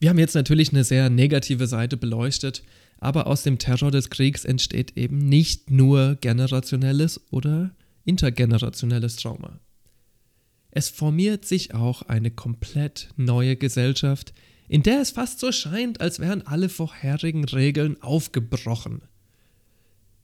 Wir 0.00 0.10
haben 0.10 0.18
jetzt 0.18 0.34
natürlich 0.34 0.70
eine 0.70 0.84
sehr 0.84 1.08
negative 1.08 1.66
Seite 1.66 1.96
beleuchtet, 1.96 2.62
aber 2.98 3.26
aus 3.26 3.42
dem 3.42 3.58
Terror 3.58 3.90
des 3.90 4.10
Kriegs 4.10 4.44
entsteht 4.44 4.98
eben 4.98 5.16
nicht 5.16 5.70
nur 5.70 6.16
generationelles 6.20 7.22
oder 7.30 7.70
intergenerationelles 8.04 9.16
Trauma. 9.16 9.60
Es 10.70 10.88
formiert 10.88 11.44
sich 11.44 11.74
auch 11.74 12.02
eine 12.02 12.30
komplett 12.30 13.08
neue 13.16 13.56
Gesellschaft, 13.56 14.34
in 14.68 14.82
der 14.82 15.00
es 15.00 15.10
fast 15.10 15.38
so 15.40 15.52
scheint, 15.52 16.00
als 16.00 16.18
wären 16.18 16.46
alle 16.46 16.68
vorherigen 16.68 17.44
Regeln 17.44 18.00
aufgebrochen. 18.02 19.02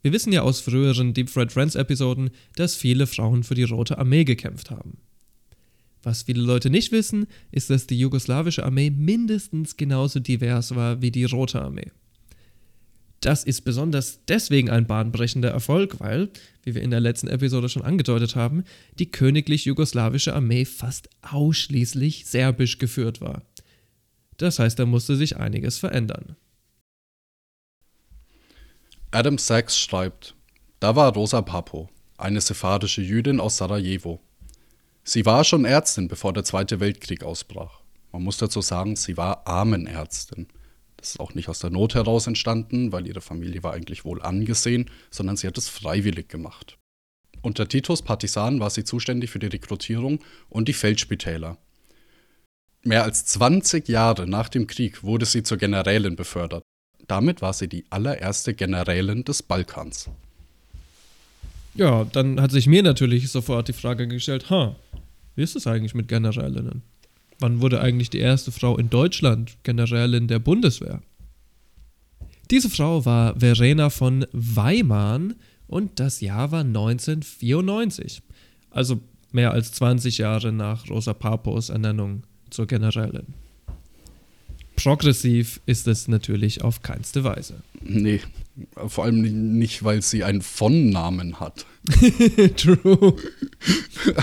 Wir 0.03 0.13
wissen 0.13 0.33
ja 0.33 0.43
aus 0.43 0.61
früheren 0.61 1.15
Deep 1.15 1.29
Fried 1.29 1.53
Friends 1.53 1.75
Episoden, 1.75 2.31
dass 2.57 2.75
viele 2.75 3.07
Frauen 3.07 3.45
für 3.45 3.55
die 3.55 3.65
Rote 3.65 3.99
Armee 3.99 4.25
gekämpft 4.25 4.71
haben. 4.71 4.99
Was 6.03 6.23
viele 6.23 6.43
Leute 6.43 6.71
nicht 6.71 6.93
wissen, 6.93 7.27
ist, 7.51 7.69
dass 7.69 7.87
die 7.87 7.99
jugoslawische 7.99 8.65
Armee 8.65 8.91
mindestens 8.91 9.77
genauso 9.77 10.19
divers 10.19 10.75
war 10.75 11.03
wie 11.03 11.11
die 11.11 11.25
Rote 11.25 11.61
Armee. 11.61 11.91
Das 13.21 13.45
ist 13.45 13.63
besonders 13.63 14.21
deswegen 14.29 14.71
ein 14.71 14.87
bahnbrechender 14.87 15.51
Erfolg, 15.51 16.01
weil, 16.01 16.31
wie 16.63 16.75
wir 16.75 16.83
in 16.83 16.91
der 16.91 17.01
letzten 17.01 17.29
Episode 17.29 17.69
schon 17.69 17.83
angedeutet 17.83 18.35
haben, 18.35 18.65
die 18.99 19.11
königlich-jugoslawische 19.11 20.35
Armee 20.35 20.65
fast 20.65 21.11
ausschließlich 21.21 22.27
serbisch 22.27 22.79
geführt 22.79 23.21
war. 23.21 23.43
Das 24.39 24.59
heißt, 24.59 24.79
da 24.79 24.87
musste 24.87 25.17
sich 25.17 25.37
einiges 25.37 25.77
verändern. 25.77 26.37
Adam 29.11 29.37
Sachs 29.37 29.79
schreibt, 29.79 30.35
da 30.79 30.97
war 30.97 31.13
Rosa 31.13 31.43
Papo, 31.43 31.91
eine 32.17 32.41
sephardische 32.41 33.03
Jüdin 33.03 33.39
aus 33.39 33.59
Sarajevo. 33.59 34.21
Sie 35.05 35.27
war 35.27 35.45
schon 35.45 35.67
Ärztin, 35.67 36.09
bevor 36.09 36.33
der 36.33 36.45
Zweite 36.45 36.81
Weltkrieg 36.81 37.23
ausbrach. 37.23 37.81
Man 38.13 38.23
muss 38.23 38.39
dazu 38.39 38.63
sagen, 38.63 38.97
sie 38.97 39.19
war 39.19 39.47
Armenärztin. 39.47 40.47
Das 41.01 41.13
ist 41.13 41.21
auch 41.21 41.35
nicht 41.35 41.49
aus 41.49 41.61
der 41.61 41.71
Not 41.71 41.95
heraus 41.95 42.27
entstanden, 42.27 42.93
weil 42.93 43.07
ihre 43.07 43.23
Familie 43.23 43.63
war 43.63 43.73
eigentlich 43.73 44.05
wohl 44.05 44.21
angesehen, 44.21 44.91
sondern 45.11 45.37
sie 45.39 45.47
hat 45.47 45.57
es 45.57 45.69
freiwillig 45.69 46.29
gemacht. 46.29 46.77
Unter 47.41 47.67
Titus 47.67 48.03
Partisan 48.03 48.61
war 48.61 48.69
sie 48.69 48.85
zuständig 48.85 49.31
für 49.31 49.39
die 49.39 49.47
Rekrutierung 49.47 50.21
und 50.51 50.69
die 50.69 50.75
Feldspitäler. 50.75 51.57
Mehr 52.83 53.05
als 53.05 53.25
20 53.25 53.89
Jahre 53.89 54.27
nach 54.27 54.51
dem 54.51 54.67
Krieg 54.67 55.03
wurde 55.03 55.25
sie 55.25 55.43
zur 55.43 55.57
Generälin 55.57 56.17
befördert. 56.17 56.63
Damit 57.07 57.41
war 57.41 57.55
sie 57.55 57.69
die 57.69 57.87
allererste 57.89 58.53
Generälin 58.53 59.25
des 59.25 59.43
Balkans. 59.43 60.11
Ja, 61.75 62.05
dann 62.05 62.41
hat 62.43 62.51
sich 62.51 62.67
mir 62.67 62.83
natürlich 62.83 63.31
sofort 63.31 63.69
die 63.69 63.73
Frage 63.73 64.07
gestellt, 64.07 64.51
ha, 64.51 64.77
wie 65.35 65.43
ist 65.43 65.57
es 65.57 65.67
eigentlich 65.67 65.95
mit 65.95 66.09
Generälinnen? 66.09 66.83
Wann 67.41 67.61
wurde 67.61 67.81
eigentlich 67.81 68.11
die 68.11 68.19
erste 68.19 68.53
Frau 68.53 68.77
in 68.77 68.91
Deutschland 68.91 69.57
Generälin 69.63 70.29
der 70.29 70.39
Bundeswehr? 70.39 71.03
Diese 72.51 72.69
Frau 72.69 73.05
war 73.05 73.39
Verena 73.39 73.91
von 73.91 74.27
Weimar 74.33 75.21
und 75.67 76.01
das 76.01 76.21
Jahr 76.21 76.53
war 76.53 76.61
1994. 76.61 78.23
Also 78.71 79.01
mehr 79.33 79.53
als 79.53 79.73
20 79.73 80.19
Jahre 80.19 80.53
nach 80.53 80.89
Rosa 80.91 81.15
Papos 81.15 81.71
Ernennung 81.71 82.25
zur 82.51 82.67
Generälin. 82.67 83.35
Progressiv 84.77 85.61
ist 85.67 85.87
es 85.87 86.09
natürlich 86.09 86.63
auf 86.63 86.83
keinste 86.83 87.23
Weise. 87.23 87.63
Nee, 87.83 88.21
vor 88.87 89.05
allem 89.05 89.59
nicht, 89.59 89.85
weil 89.85 90.03
sie 90.03 90.25
einen 90.25 90.43
Von-Namen 90.43 91.41
hat. 91.41 91.67
True. 92.57 93.17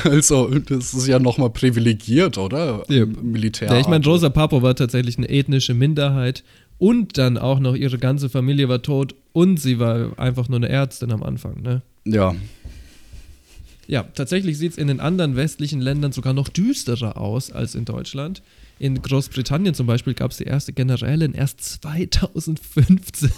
Also, 0.04 0.48
das 0.58 0.96
ist 0.96 1.08
ja 1.08 1.20
nochmal 1.20 1.52
privilegiert, 1.52 2.40
oder? 2.40 2.84
Ja. 2.90 3.06
Militär. 3.06 3.70
Ja, 3.70 3.80
ich 3.80 3.88
meine, 3.88 4.04
Rosa 4.04 4.30
Papo 4.30 4.64
war 4.64 4.76
tatsächlich 4.76 5.18
eine 5.20 5.30
ethnische 5.30 5.76
Minderheit 5.76 6.44
und 6.80 7.18
dann 7.20 7.38
auch 7.38 7.60
noch 7.60 7.76
ihre 7.76 8.00
ganze 8.00 8.30
Familie 8.30 8.70
war 8.70 8.82
tot 8.82 9.14
und 9.34 9.60
sie 9.60 9.78
war 9.78 10.18
einfach 10.18 10.50
nur 10.50 10.58
eine 10.58 10.70
Ärztin 10.70 11.12
am 11.12 11.22
Anfang, 11.22 11.62
ne? 11.62 11.84
Ja. 12.06 12.36
Ja, 13.88 14.04
tatsächlich 14.04 14.58
sieht 14.58 14.74
es 14.74 14.78
in 14.78 14.88
den 14.88 15.00
anderen 15.00 15.36
westlichen 15.36 15.80
Ländern 15.80 16.12
sogar 16.12 16.34
noch 16.34 16.50
düsterer 16.50 17.18
aus 17.18 17.52
als 17.52 17.76
in 17.76 17.86
Deutschland. 17.86 18.42
In 18.80 19.02
Großbritannien 19.02 19.74
zum 19.74 19.88
Beispiel 19.88 20.14
gab 20.14 20.32
es 20.32 20.38
die 20.38 20.44
erste 20.44 20.74
Generälin 20.74 21.34
erst 21.34 21.62
2015. 21.62 23.32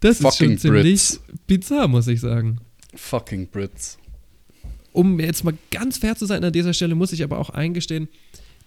Das 0.00 0.20
ist 0.20 0.22
Fucking 0.22 0.50
schon 0.50 0.58
ziemlich 0.58 0.82
Brits. 0.82 1.20
bizarr, 1.46 1.88
muss 1.88 2.06
ich 2.08 2.20
sagen. 2.20 2.58
Fucking 2.94 3.48
Brits. 3.48 3.98
Um 4.92 5.18
jetzt 5.20 5.44
mal 5.44 5.54
ganz 5.70 5.98
fair 5.98 6.16
zu 6.16 6.26
sein 6.26 6.44
an 6.44 6.52
dieser 6.52 6.74
Stelle, 6.74 6.94
muss 6.94 7.12
ich 7.12 7.22
aber 7.22 7.38
auch 7.38 7.50
eingestehen, 7.50 8.08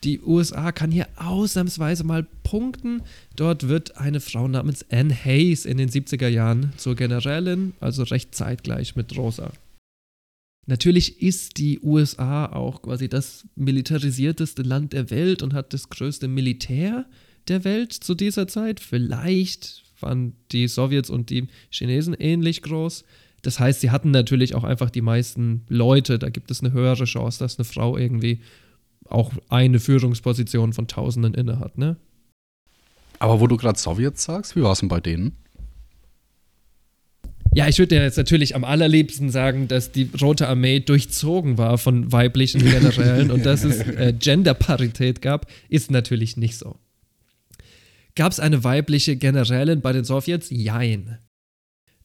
die 0.03 0.21
USA 0.21 0.71
kann 0.71 0.91
hier 0.91 1.07
ausnahmsweise 1.15 2.03
mal 2.03 2.27
punkten. 2.43 3.01
Dort 3.35 3.67
wird 3.67 3.97
eine 3.97 4.19
Frau 4.19 4.47
namens 4.47 4.85
Anne 4.91 5.13
Hayes 5.13 5.65
in 5.65 5.77
den 5.77 5.89
70er 5.89 6.27
Jahren 6.27 6.73
zur 6.77 6.95
Generälin, 6.95 7.73
also 7.79 8.03
recht 8.03 8.35
zeitgleich 8.35 8.95
mit 8.95 9.15
Rosa. 9.17 9.51
Natürlich 10.67 11.21
ist 11.21 11.57
die 11.57 11.79
USA 11.81 12.47
auch 12.47 12.81
quasi 12.81 13.07
das 13.07 13.45
militarisierteste 13.55 14.63
Land 14.63 14.93
der 14.93 15.11
Welt 15.11 15.43
und 15.43 15.53
hat 15.53 15.73
das 15.73 15.89
größte 15.89 16.27
Militär 16.27 17.05
der 17.47 17.63
Welt 17.63 17.93
zu 17.93 18.15
dieser 18.15 18.47
Zeit. 18.47 18.79
Vielleicht 18.79 19.84
waren 20.05 20.33
die 20.51 20.67
Sowjets 20.67 21.09
und 21.09 21.29
die 21.29 21.47
Chinesen 21.69 22.13
ähnlich 22.13 22.61
groß. 22.61 23.03
Das 23.41 23.59
heißt, 23.59 23.81
sie 23.81 23.91
hatten 23.91 24.11
natürlich 24.11 24.55
auch 24.55 24.63
einfach 24.63 24.89
die 24.89 25.01
meisten 25.01 25.65
Leute. 25.67 26.17
Da 26.17 26.29
gibt 26.29 26.49
es 26.49 26.61
eine 26.61 26.71
höhere 26.71 27.03
Chance, 27.03 27.39
dass 27.39 27.59
eine 27.59 27.65
Frau 27.65 27.97
irgendwie 27.97 28.39
auch 29.07 29.33
eine 29.49 29.79
Führungsposition 29.79 30.73
von 30.73 30.87
Tausenden 30.87 31.33
innehat, 31.33 31.77
ne? 31.77 31.97
Aber 33.19 33.39
wo 33.39 33.47
du 33.47 33.55
gerade 33.57 33.77
Sowjets 33.77 34.23
sagst, 34.23 34.55
wie 34.55 34.61
war 34.61 34.71
es 34.71 34.79
denn 34.79 34.89
bei 34.89 34.99
denen? 34.99 35.37
Ja, 37.53 37.69
ich 37.69 37.79
würde 37.79 37.95
ja 37.95 38.03
jetzt 38.03 38.17
natürlich 38.17 38.55
am 38.55 38.65
allerliebsten 38.65 39.29
sagen, 39.29 39.69
dass 39.69 39.91
die 39.91 40.09
Rote 40.21 40.47
Armee 40.49 40.81
durchzogen 40.81 41.57
war 41.57 41.77
von 41.77 42.11
weiblichen 42.11 42.61
Generälen 42.61 43.31
und 43.31 43.45
dass 43.45 43.63
es 43.63 43.79
äh, 43.79 44.13
Genderparität 44.17 45.21
gab, 45.21 45.49
ist 45.69 45.89
natürlich 45.89 46.35
nicht 46.35 46.57
so. 46.57 46.75
Gab 48.15 48.31
es 48.31 48.39
eine 48.39 48.63
weibliche 48.63 49.17
Generälin 49.17 49.81
bei 49.81 49.91
den 49.91 50.05
Sowjets? 50.05 50.49
Jein. 50.49 51.19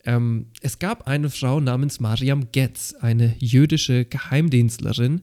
Ähm, 0.05 0.47
es 0.61 0.79
gab 0.79 1.07
eine 1.07 1.31
Frau 1.31 1.61
namens 1.61 2.01
Mariam 2.01 2.51
Getz, 2.53 2.95
eine 3.01 3.37
jüdische 3.39 4.05
Geheimdienstlerin, 4.05 5.23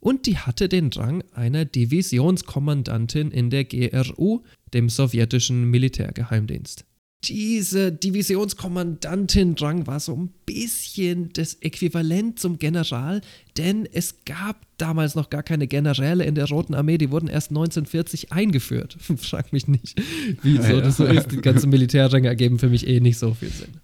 und 0.00 0.26
die 0.26 0.38
hatte 0.38 0.68
den 0.68 0.92
Rang 0.92 1.24
einer 1.32 1.64
Divisionskommandantin 1.64 3.32
in 3.32 3.50
der 3.50 3.64
GRU, 3.64 4.44
dem 4.72 4.88
sowjetischen 4.88 5.64
Militärgeheimdienst. 5.70 6.84
Diese 7.24 7.90
Divisionskommandantin-Rang 7.90 9.88
war 9.88 9.98
so 9.98 10.14
ein 10.14 10.30
bisschen 10.46 11.30
das 11.32 11.54
Äquivalent 11.54 12.38
zum 12.38 12.60
General, 12.60 13.22
denn 13.56 13.88
es 13.92 14.24
gab 14.24 14.56
damals 14.76 15.16
noch 15.16 15.28
gar 15.28 15.42
keine 15.42 15.66
Generäle 15.66 16.24
in 16.24 16.36
der 16.36 16.46
Roten 16.46 16.74
Armee, 16.74 16.96
die 16.96 17.10
wurden 17.10 17.26
erst 17.28 17.50
1940 17.50 18.32
eingeführt. 18.32 18.96
Frag 19.16 19.52
mich 19.52 19.66
nicht, 19.66 20.00
wieso 20.42 20.74
Ja. 20.74 20.80
das 20.80 20.98
so 20.98 21.06
ist. 21.06 21.32
Die 21.32 21.40
ganzen 21.40 21.70
Militärränge 21.70 22.28
ergeben 22.28 22.60
für 22.60 22.68
mich 22.68 22.86
eh 22.86 23.00
nicht 23.00 23.18
so 23.18 23.34
viel 23.34 23.50
Sinn. 23.50 23.80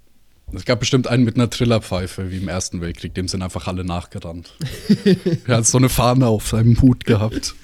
Es 0.52 0.64
gab 0.64 0.78
bestimmt 0.78 1.08
einen 1.08 1.24
mit 1.24 1.34
einer 1.34 1.50
Trillerpfeife, 1.50 2.30
wie 2.30 2.36
im 2.36 2.46
Ersten 2.46 2.80
Weltkrieg, 2.80 3.14
dem 3.14 3.26
sind 3.26 3.42
einfach 3.42 3.66
alle 3.66 3.84
nachgerannt. 3.84 4.52
er 5.46 5.56
hat 5.56 5.66
so 5.66 5.78
eine 5.78 5.88
Fahne 5.88 6.28
auf 6.28 6.46
seinem 6.46 6.80
Hut 6.80 7.04
gehabt. 7.04 7.56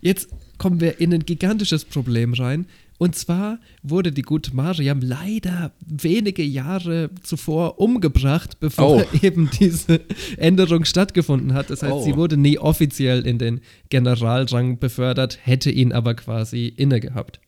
Jetzt 0.00 0.28
kommen 0.58 0.80
wir 0.80 1.00
in 1.00 1.12
ein 1.12 1.26
gigantisches 1.26 1.84
Problem 1.84 2.34
rein. 2.34 2.66
Und 2.98 3.14
zwar 3.14 3.58
wurde 3.82 4.10
die 4.10 4.22
gute 4.22 4.54
Mariam 4.56 5.00
leider 5.00 5.72
wenige 5.86 6.42
Jahre 6.42 7.10
zuvor 7.22 7.78
umgebracht, 7.78 8.58
bevor 8.58 9.02
Oh. 9.04 9.16
eben 9.22 9.50
diese 9.60 10.00
Änderung 10.38 10.84
stattgefunden 10.84 11.52
hat. 11.52 11.68
Das 11.70 11.82
heißt, 11.82 11.92
Oh. 11.92 12.02
sie 12.02 12.16
wurde 12.16 12.36
nie 12.38 12.58
offiziell 12.58 13.26
in 13.26 13.38
den 13.38 13.60
Generalrang 13.90 14.78
befördert, 14.78 15.38
hätte 15.42 15.70
ihn 15.70 15.92
aber 15.92 16.14
quasi 16.14 16.68
inne 16.68 17.00
gehabt. 17.00 17.40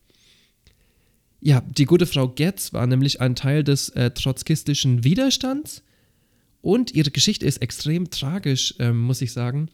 Ja, 1.41 1.61
die 1.61 1.85
gute 1.85 2.05
Frau 2.05 2.27
Getz 2.27 2.73
war 2.73 2.85
nämlich 2.85 3.21
ein 3.21 3.35
Teil 3.35 3.63
des 3.63 3.89
äh, 3.89 4.11
trotzkistischen 4.11 5.03
Widerstands 5.03 5.83
und 6.61 6.93
ihre 6.93 7.11
Geschichte 7.11 7.45
ist 7.45 7.61
extrem 7.61 8.09
tragisch, 8.09 8.75
ähm, 8.79 8.99
muss 8.99 9.21
ich 9.21 9.31
sagen. 9.31 9.69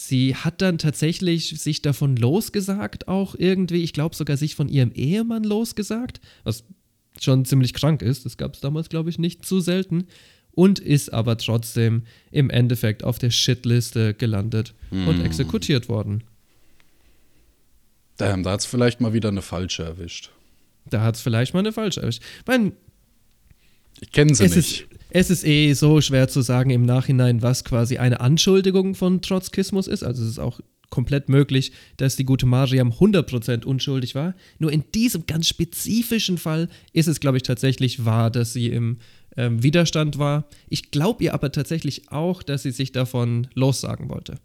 Sie 0.00 0.36
hat 0.36 0.62
dann 0.62 0.78
tatsächlich 0.78 1.60
sich 1.60 1.82
davon 1.82 2.16
losgesagt, 2.16 3.08
auch 3.08 3.34
irgendwie, 3.36 3.82
ich 3.82 3.92
glaube 3.92 4.14
sogar 4.14 4.36
sich 4.36 4.54
von 4.54 4.68
ihrem 4.68 4.92
Ehemann 4.92 5.42
losgesagt, 5.42 6.20
was 6.44 6.62
schon 7.20 7.44
ziemlich 7.44 7.74
krank 7.74 8.00
ist, 8.00 8.24
das 8.24 8.36
gab 8.36 8.54
es 8.54 8.60
damals, 8.60 8.90
glaube 8.90 9.10
ich, 9.10 9.18
nicht 9.18 9.44
zu 9.44 9.58
selten, 9.58 10.06
und 10.52 10.78
ist 10.78 11.12
aber 11.12 11.36
trotzdem 11.36 12.02
im 12.30 12.48
Endeffekt 12.48 13.02
auf 13.02 13.18
der 13.18 13.30
Shitliste 13.32 14.14
gelandet 14.14 14.72
und 14.92 15.18
Hm. 15.18 15.24
exekutiert 15.24 15.88
worden. 15.88 16.22
Damn, 18.18 18.44
da 18.44 18.52
hat 18.52 18.60
es 18.60 18.66
vielleicht 18.66 19.00
mal 19.00 19.12
wieder 19.12 19.30
eine 19.30 19.42
falsche 19.42 19.82
erwischt. 19.82 20.30
Da 20.88 21.02
hat 21.02 21.16
es 21.16 21.22
vielleicht 21.22 21.54
mal 21.54 21.60
eine 21.60 21.72
falsche 21.72 22.02
erwischt. 22.02 22.22
Ich 22.40 22.46
meine, 22.46 22.70
Ich 24.00 24.12
kenne 24.12 24.32
sie 24.32 24.44
es 24.44 24.54
nicht. 24.54 24.80
ist, 24.92 24.97
es 25.10 25.30
ist 25.30 25.44
eh 25.44 25.72
so 25.72 26.00
schwer 26.00 26.28
zu 26.28 26.42
sagen 26.42 26.70
im 26.70 26.82
Nachhinein, 26.84 27.42
was 27.42 27.64
quasi 27.64 27.98
eine 27.98 28.20
Anschuldigung 28.20 28.94
von 28.94 29.22
Trotzkismus 29.22 29.86
ist. 29.86 30.02
Also 30.02 30.22
es 30.22 30.30
ist 30.30 30.38
auch 30.38 30.60
komplett 30.90 31.28
möglich, 31.28 31.72
dass 31.96 32.16
die 32.16 32.24
gute 32.24 32.46
Mariam 32.46 32.90
100% 32.92 33.64
unschuldig 33.64 34.14
war. 34.14 34.34
Nur 34.58 34.72
in 34.72 34.84
diesem 34.94 35.26
ganz 35.26 35.48
spezifischen 35.48 36.38
Fall 36.38 36.68
ist 36.92 37.08
es, 37.08 37.20
glaube 37.20 37.36
ich, 37.36 37.42
tatsächlich 37.42 38.04
wahr, 38.04 38.30
dass 38.30 38.52
sie 38.52 38.68
im 38.68 38.98
ähm, 39.36 39.62
Widerstand 39.62 40.18
war. 40.18 40.48
Ich 40.68 40.90
glaube 40.90 41.24
ihr 41.24 41.34
aber 41.34 41.52
tatsächlich 41.52 42.10
auch, 42.10 42.42
dass 42.42 42.62
sie 42.62 42.70
sich 42.70 42.92
davon 42.92 43.48
lossagen 43.54 44.08
wollte. 44.08 44.36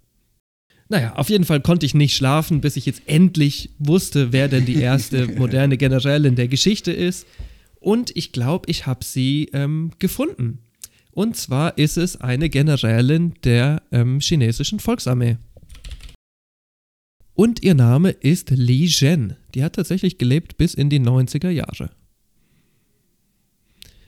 Naja, 0.90 1.16
auf 1.16 1.30
jeden 1.30 1.46
Fall 1.46 1.62
konnte 1.62 1.86
ich 1.86 1.94
nicht 1.94 2.16
schlafen, 2.16 2.62
bis 2.62 2.76
ich 2.76 2.86
jetzt 2.86 3.04
endlich 3.06 3.70
wusste, 3.80 4.32
wer 4.32 4.48
denn 4.48 4.66
die 4.66 4.76
erste 4.76 5.28
moderne 5.38 5.78
Generälin 5.78 6.36
der 6.36 6.48
Geschichte 6.48 6.92
ist. 6.92 7.26
Und 7.84 8.16
ich 8.16 8.32
glaube, 8.32 8.72
ich 8.72 8.86
habe 8.86 9.04
sie 9.04 9.50
ähm, 9.52 9.92
gefunden. 10.00 10.60
Und 11.12 11.36
zwar 11.36 11.78
ist 11.78 11.98
es 11.98 12.16
eine 12.16 12.50
Generälin 12.50 13.34
der 13.44 13.84
ähm, 13.92 14.22
chinesischen 14.22 14.80
Volksarmee. 14.80 15.36
Und 17.34 17.62
ihr 17.62 17.76
Name 17.76 18.12
ist 18.12 18.52
Li 18.52 18.88
Zhen. 18.88 19.36
Die 19.54 19.66
hat 19.66 19.76
tatsächlich 19.76 20.18
gelebt 20.18 20.56
bis 20.56 20.74
in 20.74 20.90
die 20.90 21.02
90er 21.02 21.50
Jahre. 21.50 21.90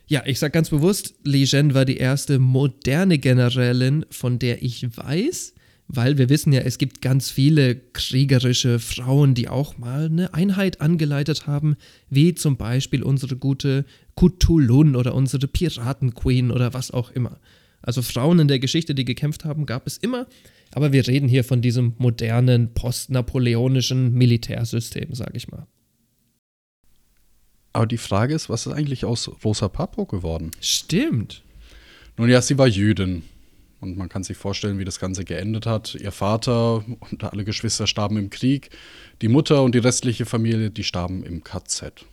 Ja, 0.08 0.24
ich 0.26 0.40
sag 0.40 0.54
ganz 0.54 0.70
bewusst, 0.70 1.16
Li 1.26 1.46
Zhen 1.46 1.74
war 1.74 1.84
die 1.84 1.98
erste 1.98 2.40
moderne 2.40 3.18
Generälin, 3.18 4.06
von 4.10 4.40
der 4.40 4.64
ich 4.64 4.96
weiß. 4.96 5.54
Weil 5.88 6.18
wir 6.18 6.30
wissen 6.30 6.52
ja, 6.52 6.62
es 6.62 6.78
gibt 6.78 7.02
ganz 7.02 7.30
viele 7.30 7.76
kriegerische 7.76 8.80
Frauen, 8.80 9.36
die 9.36 9.50
auch 9.50 9.78
mal 9.78 10.06
eine 10.06 10.34
Einheit 10.34 10.82
angeleitet 10.82 11.48
haben, 11.48 11.76
wie 12.10 12.34
zum 12.34 12.58
Beispiel 12.58 13.04
unsere 13.04 13.36
gute 13.36 13.86
Kutulun 14.16 14.96
oder 14.96 15.14
unsere 15.14 15.48
Piratenqueen 15.48 16.52
oder 16.52 16.74
was 16.74 16.92
auch 16.92 17.12
immer. 17.12 17.40
Also 17.82 18.02
Frauen 18.02 18.40
in 18.40 18.48
der 18.48 18.60
Geschichte, 18.60 18.96
die 18.96 19.06
gekämpft 19.06 19.46
haben, 19.46 19.68
gab 19.68 19.86
es 19.86 19.98
immer, 19.98 20.26
aber 20.72 20.92
wir 20.92 21.06
reden 21.08 21.30
hier 21.30 21.44
von 21.44 21.62
diesem 21.62 21.94
modernen, 22.00 22.74
postnapoleonischen 22.74 24.12
Militärsystem, 24.14 25.14
sage 25.14 25.38
ich 25.38 25.50
mal. 25.50 25.68
Aber 27.74 27.86
die 27.86 27.98
Frage 27.98 28.34
ist, 28.34 28.50
was 28.50 28.66
ist 28.66 28.74
eigentlich 28.74 29.06
aus 29.06 29.30
Rosa 29.44 29.68
Papo 29.68 30.06
geworden? 30.06 30.52
Stimmt. 30.62 31.44
Nun 32.18 32.30
ja, 32.30 32.42
sie 32.42 32.58
war 32.58 32.68
Jüdin. 32.68 33.24
Und 33.82 33.98
man 33.98 34.10
kann 34.10 34.24
sich 34.24 34.38
vorstellen, 34.38 34.80
wie 34.80 34.86
das 34.86 35.00
Ganze 35.00 35.26
geendet 35.26 35.66
hat. 35.66 35.96
Ihr 35.96 36.12
Vater 36.12 36.86
und 37.12 37.24
alle 37.24 37.44
Geschwister 37.44 37.88
starben 37.88 38.18
im 38.18 38.30
Krieg. 38.30 38.70
Die 39.22 39.28
Mutter 39.28 39.64
und 39.64 39.76
die 39.76 39.80
restliche 39.80 40.26
Familie, 40.26 40.72
die 40.72 40.84
starben 40.84 41.24
im 41.24 41.44
KZ. 41.44 42.06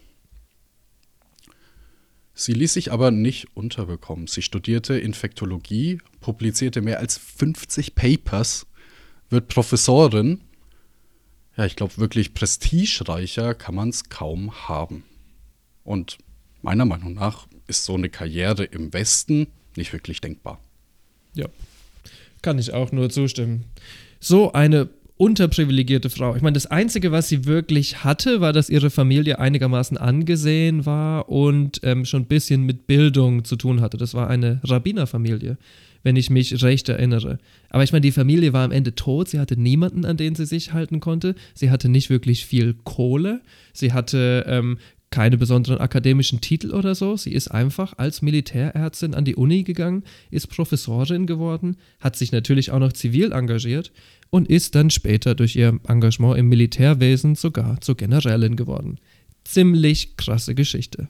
Sie 2.34 2.52
ließ 2.52 2.72
sich 2.72 2.90
aber 2.92 3.10
nicht 3.10 3.56
unterbekommen. 3.56 4.26
Sie 4.26 4.42
studierte 4.42 4.98
Infektologie, 4.98 5.98
publizierte 6.20 6.80
mehr 6.80 6.98
als 6.98 7.18
50 7.18 7.94
Papers, 7.94 8.66
wird 9.28 9.48
Professorin. 9.48 10.40
Ja, 11.56 11.66
ich 11.66 11.76
glaube, 11.76 11.98
wirklich 11.98 12.32
prestigereicher 12.32 13.54
kann 13.54 13.74
man 13.74 13.90
es 13.90 14.08
kaum 14.08 14.68
haben. 14.68 15.04
Und 15.84 16.18
meiner 16.62 16.86
Meinung 16.86 17.14
nach 17.14 17.46
ist 17.66 17.84
so 17.84 17.94
eine 17.94 18.08
Karriere 18.08 18.64
im 18.64 18.92
Westen 18.92 19.48
nicht 19.76 19.92
wirklich 19.92 20.20
denkbar. 20.20 20.60
Ja, 21.34 21.46
kann 22.42 22.58
ich 22.58 22.72
auch 22.72 22.92
nur 22.92 23.10
zustimmen. 23.10 23.64
So 24.20 24.52
eine 24.52 24.88
unterprivilegierte 25.22 26.10
Frau. 26.10 26.34
Ich 26.34 26.42
meine, 26.42 26.54
das 26.54 26.66
Einzige, 26.66 27.12
was 27.12 27.28
sie 27.28 27.44
wirklich 27.44 28.02
hatte, 28.02 28.40
war, 28.40 28.52
dass 28.52 28.68
ihre 28.68 28.90
Familie 28.90 29.38
einigermaßen 29.38 29.96
angesehen 29.96 30.84
war 30.84 31.28
und 31.28 31.80
ähm, 31.84 32.04
schon 32.04 32.22
ein 32.22 32.26
bisschen 32.26 32.64
mit 32.64 32.88
Bildung 32.88 33.44
zu 33.44 33.54
tun 33.54 33.80
hatte. 33.80 33.96
Das 33.96 34.14
war 34.14 34.28
eine 34.28 34.60
Rabbinerfamilie, 34.64 35.58
wenn 36.02 36.16
ich 36.16 36.28
mich 36.28 36.62
recht 36.64 36.88
erinnere. 36.88 37.38
Aber 37.70 37.84
ich 37.84 37.92
meine, 37.92 38.00
die 38.00 38.10
Familie 38.10 38.52
war 38.52 38.64
am 38.64 38.72
Ende 38.72 38.96
tot. 38.96 39.28
Sie 39.28 39.38
hatte 39.38 39.56
niemanden, 39.56 40.04
an 40.04 40.16
den 40.16 40.34
sie 40.34 40.46
sich 40.46 40.72
halten 40.72 40.98
konnte. 40.98 41.36
Sie 41.54 41.70
hatte 41.70 41.88
nicht 41.88 42.10
wirklich 42.10 42.44
viel 42.44 42.74
Kohle. 42.82 43.42
Sie 43.72 43.92
hatte 43.92 44.44
ähm, 44.48 44.78
keine 45.12 45.38
besonderen 45.38 45.78
akademischen 45.78 46.40
Titel 46.40 46.72
oder 46.72 46.96
so. 46.96 47.16
Sie 47.16 47.32
ist 47.32 47.48
einfach 47.48 47.94
als 47.98 48.22
Militärärztin 48.22 49.14
an 49.14 49.24
die 49.24 49.36
Uni 49.36 49.62
gegangen, 49.62 50.02
ist 50.32 50.48
Professorin 50.48 51.26
geworden, 51.26 51.76
hat 52.00 52.16
sich 52.16 52.32
natürlich 52.32 52.72
auch 52.72 52.80
noch 52.80 52.92
zivil 52.92 53.30
engagiert 53.30 53.92
und 54.30 54.48
ist 54.48 54.74
dann 54.74 54.90
später 54.90 55.36
durch 55.36 55.54
ihr 55.54 55.78
Engagement 55.86 56.38
im 56.38 56.48
Militärwesen 56.48 57.36
sogar 57.36 57.80
zur 57.80 57.96
Generälin 57.96 58.56
geworden. 58.56 58.98
Ziemlich 59.44 60.16
krasse 60.16 60.56
Geschichte. 60.56 61.08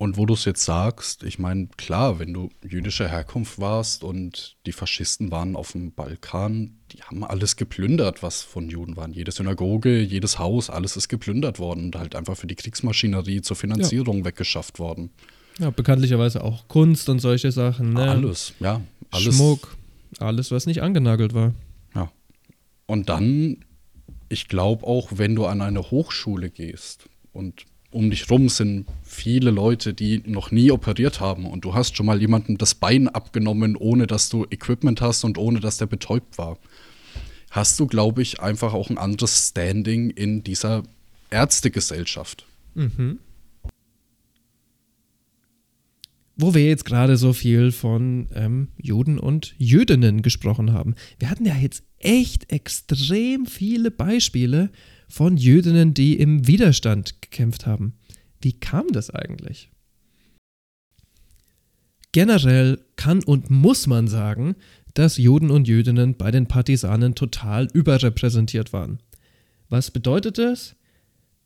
Und 0.00 0.16
wo 0.16 0.26
du 0.26 0.34
es 0.34 0.44
jetzt 0.44 0.64
sagst, 0.64 1.24
ich 1.24 1.40
meine, 1.40 1.66
klar, 1.76 2.20
wenn 2.20 2.32
du 2.32 2.50
jüdischer 2.62 3.08
Herkunft 3.08 3.58
warst 3.58 4.04
und 4.04 4.56
die 4.64 4.70
Faschisten 4.70 5.32
waren 5.32 5.56
auf 5.56 5.72
dem 5.72 5.90
Balkan, 5.90 6.78
die 6.92 7.02
haben 7.02 7.24
alles 7.24 7.56
geplündert, 7.56 8.22
was 8.22 8.42
von 8.42 8.70
Juden 8.70 8.96
waren. 8.96 9.12
Jede 9.12 9.32
Synagoge, 9.32 10.00
jedes 10.00 10.38
Haus, 10.38 10.70
alles 10.70 10.96
ist 10.96 11.08
geplündert 11.08 11.58
worden 11.58 11.86
und 11.86 11.96
halt 11.96 12.14
einfach 12.14 12.36
für 12.36 12.46
die 12.46 12.54
Kriegsmaschinerie 12.54 13.42
zur 13.42 13.56
Finanzierung 13.56 14.18
ja. 14.18 14.26
weggeschafft 14.26 14.78
worden. 14.78 15.10
Ja, 15.58 15.70
bekanntlicherweise 15.70 16.44
auch 16.44 16.68
Kunst 16.68 17.08
und 17.08 17.18
solche 17.18 17.50
Sachen. 17.50 17.94
Ne? 17.94 18.08
Alles, 18.08 18.54
ja. 18.60 18.80
Alles. 19.10 19.34
Schmuck, 19.34 19.76
alles, 20.20 20.52
was 20.52 20.66
nicht 20.66 20.80
angenagelt 20.80 21.34
war. 21.34 21.54
Ja. 21.96 22.12
Und 22.86 23.08
dann, 23.08 23.64
ich 24.28 24.46
glaube 24.46 24.86
auch, 24.86 25.08
wenn 25.16 25.34
du 25.34 25.46
an 25.46 25.60
eine 25.60 25.90
Hochschule 25.90 26.50
gehst 26.50 27.08
und 27.32 27.64
um 27.90 28.10
dich 28.10 28.30
rum 28.30 28.48
sind 28.48 28.86
viele 29.02 29.50
Leute, 29.50 29.94
die 29.94 30.22
noch 30.26 30.50
nie 30.50 30.70
operiert 30.70 31.20
haben 31.20 31.46
und 31.46 31.64
du 31.64 31.74
hast 31.74 31.96
schon 31.96 32.06
mal 32.06 32.20
jemandem 32.20 32.58
das 32.58 32.74
Bein 32.74 33.08
abgenommen, 33.08 33.76
ohne 33.76 34.06
dass 34.06 34.28
du 34.28 34.44
Equipment 34.50 35.00
hast 35.00 35.24
und 35.24 35.38
ohne 35.38 35.60
dass 35.60 35.78
der 35.78 35.86
betäubt 35.86 36.36
war. 36.36 36.58
Hast 37.50 37.80
du, 37.80 37.86
glaube 37.86 38.20
ich, 38.20 38.40
einfach 38.40 38.74
auch 38.74 38.90
ein 38.90 38.98
anderes 38.98 39.48
Standing 39.48 40.10
in 40.10 40.44
dieser 40.44 40.82
Ärztegesellschaft. 41.30 42.46
Mhm. 42.74 43.18
Wo 46.36 46.54
wir 46.54 46.66
jetzt 46.66 46.84
gerade 46.84 47.16
so 47.16 47.32
viel 47.32 47.72
von 47.72 48.28
ähm, 48.34 48.68
Juden 48.76 49.18
und 49.18 49.54
Jüdinnen 49.58 50.22
gesprochen 50.22 50.72
haben. 50.72 50.94
Wir 51.18 51.30
hatten 51.30 51.46
ja 51.46 51.56
jetzt 51.56 51.82
echt 51.98 52.52
extrem 52.52 53.46
viele 53.46 53.90
Beispiele 53.90 54.70
von 55.08 55.36
Jüdinnen, 55.36 55.94
die 55.94 56.18
im 56.18 56.46
Widerstand 56.46 57.20
gekämpft 57.22 57.66
haben. 57.66 57.94
Wie 58.40 58.52
kam 58.52 58.86
das 58.92 59.10
eigentlich? 59.10 59.70
Generell 62.12 62.80
kann 62.96 63.22
und 63.24 63.50
muss 63.50 63.86
man 63.86 64.08
sagen, 64.08 64.56
dass 64.94 65.18
Juden 65.18 65.50
und 65.50 65.68
Jüdinnen 65.68 66.16
bei 66.16 66.30
den 66.30 66.46
Partisanen 66.46 67.14
total 67.14 67.68
überrepräsentiert 67.72 68.72
waren. 68.72 68.98
Was 69.68 69.90
bedeutet 69.90 70.38
das? 70.38 70.74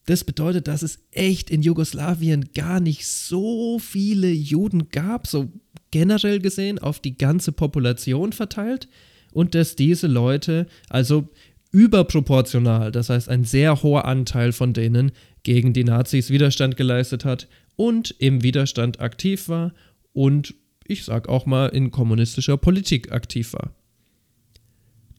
Das 0.07 0.25
bedeutet, 0.25 0.69
dass 0.69 0.83
es 0.83 1.01
echt 1.13 1.51
in 1.51 1.63
Jugoslawien 1.63 2.51
gar 2.55 2.81
nicht 2.81 3.07
so 3.07 3.79
viele 3.79 4.31
Juden 4.31 4.89
gab, 4.89 5.27
so 5.27 5.53
generell 5.91 6.41
gesehen 6.41 6.79
auf 6.79 7.01
die 7.01 7.17
ganze 7.17 7.53
Population 7.53 8.33
verteilt, 8.33 8.89
und 9.33 9.55
dass 9.55 9.77
diese 9.77 10.09
Leute 10.09 10.67
also 10.91 11.29
überproportional, 11.73 12.93
das 12.93 13.09
heißt 13.09 13.29
ein 13.29 13.45
sehr 13.45 13.83
hoher 13.83 14.05
Anteil 14.05 14.53
von 14.53 14.73
denen 14.73 15.13
gegen 15.43 15.73
die 15.73 15.85
Nazis 15.85 16.31
Widerstand 16.31 16.77
geleistet 16.77 17.25
hat 17.25 17.49
und 17.77 18.15
im 18.19 18.43
Widerstand 18.43 19.01
aktiv 19.01 19.49
war 19.49 19.73
und 20.13 20.55
ich 20.87 21.05
sag 21.05 21.29
auch 21.29 21.47
mal 21.47 21.69
in 21.69 21.91
kommunistischer 21.91 22.57
Politik 22.57 23.11
aktiv 23.11 23.55
war. 23.55 23.75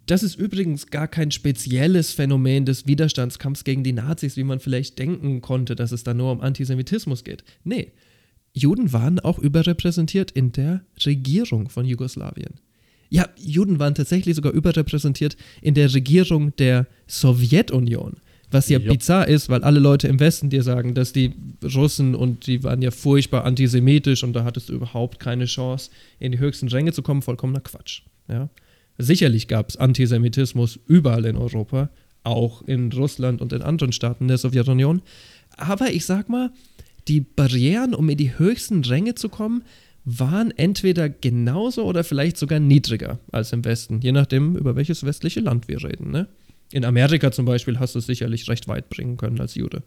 Das 0.05 0.21
ist 0.21 0.35
übrigens 0.35 0.87
gar 0.87 1.07
kein 1.07 1.31
spezielles 1.31 2.11
Phänomen 2.11 2.65
des 2.65 2.85
Widerstandskampfs 2.85 3.63
gegen 3.63 3.83
die 3.83 3.93
Nazis, 3.93 4.35
wie 4.35 4.43
man 4.43 4.59
vielleicht 4.59 4.99
denken 4.99 5.41
konnte, 5.41 5.75
dass 5.75 5.93
es 5.93 6.03
da 6.03 6.13
nur 6.13 6.31
um 6.31 6.41
Antisemitismus 6.41 7.23
geht. 7.23 7.43
Nee, 7.63 7.93
Juden 8.53 8.91
waren 8.91 9.19
auch 9.19 9.39
überrepräsentiert 9.39 10.29
in 10.31 10.51
der 10.51 10.85
Regierung 11.05 11.69
von 11.69 11.85
Jugoslawien. 11.85 12.59
Ja, 13.13 13.29
Juden 13.37 13.77
waren 13.77 13.93
tatsächlich 13.93 14.35
sogar 14.35 14.53
überrepräsentiert 14.53 15.37
in 15.61 15.75
der 15.75 15.93
Regierung 15.93 16.55
der 16.55 16.87
Sowjetunion. 17.05 18.15
Was 18.49 18.69
ja, 18.69 18.79
ja 18.79 18.91
bizarr 18.91 19.27
ist, 19.27 19.49
weil 19.49 19.63
alle 19.63 19.79
Leute 19.79 20.07
im 20.07 20.19
Westen 20.19 20.49
dir 20.49 20.63
sagen, 20.63 20.95
dass 20.95 21.13
die 21.13 21.31
Russen 21.63 22.15
und 22.15 22.47
die 22.47 22.63
waren 22.63 22.81
ja 22.81 22.89
furchtbar 22.89 23.45
antisemitisch 23.45 24.23
und 24.23 24.33
da 24.33 24.43
hattest 24.43 24.69
du 24.69 24.73
überhaupt 24.73 25.19
keine 25.19 25.45
Chance, 25.45 25.91
in 26.17 26.31
die 26.31 26.39
höchsten 26.39 26.69
Ränge 26.69 26.91
zu 26.91 27.03
kommen. 27.03 27.21
Vollkommener 27.21 27.59
Quatsch. 27.59 28.01
Ja? 28.27 28.49
Sicherlich 28.97 29.47
gab 29.47 29.69
es 29.69 29.77
Antisemitismus 29.77 30.79
überall 30.87 31.25
in 31.25 31.37
Europa, 31.37 31.91
auch 32.23 32.63
in 32.63 32.91
Russland 32.93 33.41
und 33.41 33.53
in 33.53 33.61
anderen 33.61 33.91
Staaten 33.91 34.27
der 34.27 34.39
Sowjetunion. 34.39 35.03
Aber 35.55 35.91
ich 35.91 36.07
sag 36.07 36.29
mal, 36.29 36.49
die 37.07 37.21
Barrieren, 37.21 37.93
um 37.93 38.09
in 38.09 38.17
die 38.17 38.39
höchsten 38.39 38.83
Ränge 38.83 39.13
zu 39.13 39.29
kommen, 39.29 39.61
waren 40.05 40.51
entweder 40.51 41.09
genauso 41.09 41.85
oder 41.85 42.03
vielleicht 42.03 42.37
sogar 42.37 42.59
niedriger 42.59 43.19
als 43.31 43.53
im 43.53 43.63
Westen, 43.63 44.01
je 44.01 44.11
nachdem, 44.11 44.55
über 44.57 44.75
welches 44.75 45.05
westliche 45.05 45.39
Land 45.39 45.67
wir 45.67 45.83
reden. 45.83 46.11
Ne? 46.11 46.27
In 46.71 46.85
Amerika 46.85 47.31
zum 47.31 47.45
Beispiel 47.45 47.79
hast 47.79 47.95
du 47.95 47.99
es 47.99 48.05
sicherlich 48.05 48.49
recht 48.49 48.67
weit 48.67 48.89
bringen 48.89 49.17
können 49.17 49.39
als 49.39 49.55
Jude. 49.55 49.83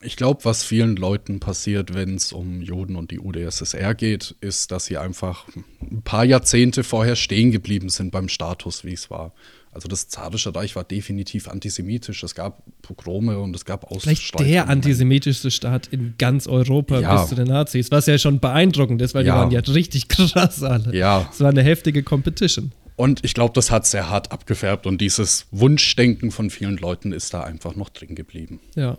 Ich 0.00 0.16
glaube, 0.16 0.44
was 0.44 0.62
vielen 0.62 0.94
Leuten 0.96 1.40
passiert, 1.40 1.92
wenn 1.92 2.14
es 2.14 2.32
um 2.32 2.62
Juden 2.62 2.94
und 2.94 3.10
die 3.10 3.18
UdSSR 3.18 3.94
geht, 3.94 4.36
ist, 4.40 4.70
dass 4.70 4.86
sie 4.86 4.96
einfach 4.96 5.46
ein 5.80 6.02
paar 6.02 6.24
Jahrzehnte 6.24 6.84
vorher 6.84 7.16
stehen 7.16 7.50
geblieben 7.50 7.88
sind 7.88 8.12
beim 8.12 8.28
Status, 8.28 8.84
wie 8.84 8.92
es 8.92 9.10
war. 9.10 9.32
Also 9.72 9.88
das 9.88 10.08
zarische 10.08 10.54
Reich 10.54 10.76
war 10.76 10.84
definitiv 10.84 11.48
antisemitisch. 11.48 12.22
Es 12.22 12.34
gab 12.34 12.62
Pogrome 12.82 13.38
und 13.38 13.54
es 13.54 13.64
gab 13.64 13.84
Ausschreitungen. 13.84 14.16
Vielleicht 14.16 14.40
der 14.40 14.68
antisemitischste 14.68 15.50
Staat 15.50 15.88
in 15.88 16.14
ganz 16.18 16.46
Europa 16.46 17.00
ja. 17.00 17.20
bis 17.20 17.28
zu 17.28 17.34
den 17.34 17.48
Nazis, 17.48 17.90
was 17.90 18.06
ja 18.06 18.18
schon 18.18 18.40
beeindruckend 18.40 19.02
ist, 19.02 19.14
weil 19.14 19.26
ja. 19.26 19.34
die 19.34 19.38
waren 19.38 19.50
ja 19.50 19.60
richtig 19.72 20.08
krass 20.08 20.62
alle. 20.62 20.96
Ja. 20.96 21.28
Es 21.30 21.40
war 21.40 21.50
eine 21.50 21.62
heftige 21.62 22.02
Competition. 22.02 22.72
Und 22.96 23.24
ich 23.24 23.32
glaube, 23.32 23.52
das 23.54 23.70
hat 23.70 23.86
sehr 23.86 24.10
hart 24.10 24.32
abgefärbt 24.32 24.84
und 24.84 25.00
dieses 25.00 25.46
Wunschdenken 25.52 26.32
von 26.32 26.50
vielen 26.50 26.76
Leuten 26.78 27.12
ist 27.12 27.32
da 27.32 27.44
einfach 27.44 27.76
noch 27.76 27.90
drin 27.90 28.16
geblieben. 28.16 28.58
Ja. 28.74 28.98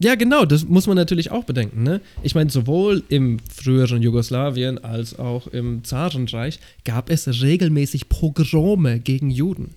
Ja, 0.00 0.14
genau, 0.14 0.44
das 0.44 0.64
muss 0.64 0.86
man 0.86 0.96
natürlich 0.96 1.32
auch 1.32 1.42
bedenken. 1.42 1.82
Ne? 1.82 2.00
Ich 2.22 2.36
meine, 2.36 2.50
sowohl 2.50 3.02
im 3.08 3.38
früheren 3.52 4.00
Jugoslawien 4.00 4.82
als 4.82 5.18
auch 5.18 5.48
im 5.48 5.82
Zarenreich 5.82 6.60
gab 6.84 7.10
es 7.10 7.42
regelmäßig 7.42 8.08
Pogrome 8.08 9.00
gegen 9.00 9.28
Juden. 9.28 9.74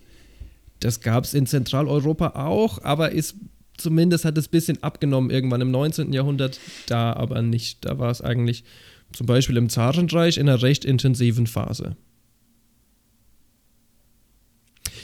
Das 0.82 1.00
gab 1.00 1.24
es 1.24 1.34
in 1.34 1.46
Zentraleuropa 1.46 2.32
auch, 2.36 2.84
aber 2.84 3.12
ist 3.12 3.36
zumindest 3.78 4.26
hat 4.26 4.38
es 4.38 4.48
ein 4.48 4.52
bisschen 4.52 4.84
abgenommen 4.84 5.30
irgendwann 5.30 5.62
im 5.62 5.72
19. 5.72 6.12
Jahrhundert, 6.12 6.60
da 6.88 7.14
aber 7.14 7.42
nicht. 7.42 7.86
Da 7.86 7.98
war 7.98 8.12
es 8.12 8.22
eigentlich 8.22 8.64
zum 9.14 9.28
Beispiel 9.28 9.58
im 9.58 9.70
Zarenreich 9.70 10.38
in 10.38 10.50
einer 10.50 10.62
recht 10.62 10.86
intensiven 10.86 11.48
Phase. 11.48 11.96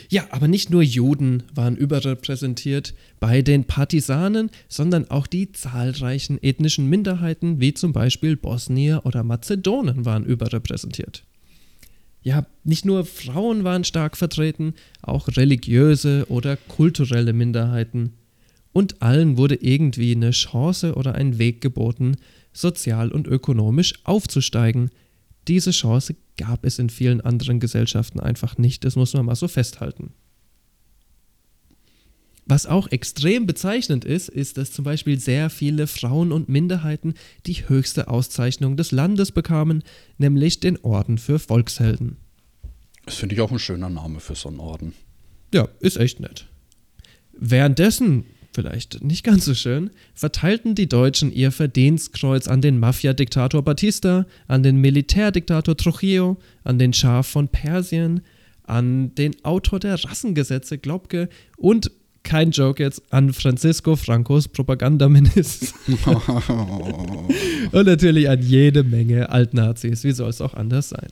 Ja, 0.09 0.25
aber 0.31 0.47
nicht 0.47 0.69
nur 0.69 0.81
Juden 0.81 1.43
waren 1.53 1.75
überrepräsentiert 1.75 2.93
bei 3.19 3.41
den 3.41 3.65
Partisanen, 3.65 4.49
sondern 4.69 5.11
auch 5.11 5.27
die 5.27 5.51
zahlreichen 5.51 6.41
ethnischen 6.41 6.87
Minderheiten, 6.87 7.59
wie 7.59 7.73
zum 7.73 7.91
Beispiel 7.91 8.37
Bosnier 8.37 9.01
oder 9.03 9.23
Mazedonen, 9.23 10.05
waren 10.05 10.25
überrepräsentiert. 10.25 11.25
Ja, 12.27 12.45
nicht 12.65 12.83
nur 12.83 13.05
Frauen 13.05 13.63
waren 13.63 13.85
stark 13.85 14.17
vertreten, 14.17 14.73
auch 15.01 15.29
religiöse 15.37 16.25
oder 16.27 16.57
kulturelle 16.57 17.31
Minderheiten. 17.31 18.15
Und 18.73 19.01
allen 19.01 19.37
wurde 19.37 19.55
irgendwie 19.55 20.13
eine 20.13 20.31
Chance 20.31 20.95
oder 20.95 21.15
ein 21.15 21.37
Weg 21.37 21.61
geboten, 21.61 22.17
sozial 22.51 23.13
und 23.13 23.27
ökonomisch 23.27 23.93
aufzusteigen. 24.03 24.89
Diese 25.47 25.71
Chance 25.71 26.17
gab 26.35 26.65
es 26.65 26.79
in 26.79 26.89
vielen 26.89 27.21
anderen 27.21 27.61
Gesellschaften 27.61 28.19
einfach 28.19 28.57
nicht, 28.57 28.83
das 28.83 28.97
muss 28.97 29.13
man 29.13 29.27
mal 29.27 29.35
so 29.35 29.47
festhalten. 29.47 30.11
Was 32.49 32.65
auch 32.65 32.87
extrem 32.91 33.45
bezeichnend 33.45 34.05
ist, 34.05 34.29
ist, 34.29 34.57
dass 34.57 34.71
zum 34.71 34.85
Beispiel 34.85 35.19
sehr 35.19 35.49
viele 35.49 35.85
Frauen 35.85 36.31
und 36.31 36.47
Minderheiten 36.47 37.13
die 37.45 37.67
höchste 37.67 38.07
Auszeichnung 38.07 38.77
des 38.77 38.91
Landes 38.93 39.33
bekamen, 39.33 39.83
nämlich 40.17 40.61
den 40.61 40.77
Orden 40.77 41.17
für 41.17 41.39
Volkshelden. 41.39 42.15
Das 43.05 43.15
finde 43.15 43.35
ich 43.35 43.41
auch 43.41 43.51
ein 43.51 43.59
schöner 43.59 43.89
Name 43.89 44.21
für 44.21 44.35
so 44.35 44.47
einen 44.47 44.61
Orden. 44.61 44.93
Ja, 45.53 45.67
ist 45.81 45.97
echt 45.97 46.21
nett. 46.21 46.47
Währenddessen 47.33 48.25
vielleicht 48.53 49.03
nicht 49.03 49.23
ganz 49.23 49.45
so 49.45 49.53
schön, 49.53 49.91
verteilten 50.15 50.73
die 50.73 50.89
Deutschen 50.89 51.31
ihr 51.31 51.51
Verdienstkreuz 51.51 52.47
an 52.47 52.61
den 52.61 52.79
Mafia-Diktator 52.79 53.61
Batista, 53.61 54.25
an 54.47 54.63
den 54.63 54.77
Militärdiktator 54.77 55.75
Trujillo, 55.77 56.37
an 56.63 56.79
den 56.79 56.93
Schah 56.93 57.23
von 57.23 57.49
Persien, 57.49 58.21
an 58.63 59.13
den 59.15 59.43
Autor 59.43 59.79
der 59.79 60.03
Rassengesetze 60.03 60.77
Globke 60.77 61.29
und 61.57 61.91
kein 62.23 62.51
Joke 62.51 62.81
jetzt, 62.81 63.01
an 63.11 63.33
Francisco 63.33 63.95
Francos 63.95 64.47
Propagandaminister. 64.47 65.73
und 67.71 67.85
natürlich 67.85 68.29
an 68.29 68.41
jede 68.41 68.83
Menge 68.83 69.29
Altnazis. 69.29 70.03
Wie 70.03 70.11
soll 70.11 70.29
es 70.29 70.41
auch 70.41 70.53
anders 70.53 70.89
sein? 70.89 71.07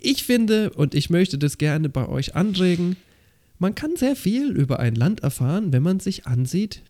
Ich 0.00 0.24
finde, 0.24 0.70
und 0.70 0.94
ich 0.94 1.10
möchte 1.10 1.38
das 1.38 1.58
gerne 1.58 1.88
bei 1.88 2.08
euch 2.08 2.34
anregen, 2.34 2.96
man 3.58 3.74
kann 3.76 3.96
sehr 3.96 4.16
viel 4.16 4.50
über 4.50 4.80
ein 4.80 4.96
Land 4.96 5.20
erfahren, 5.20 5.72
wenn 5.72 5.84
man 5.84 6.00
sich 6.00 6.26
ansieht, 6.26 6.82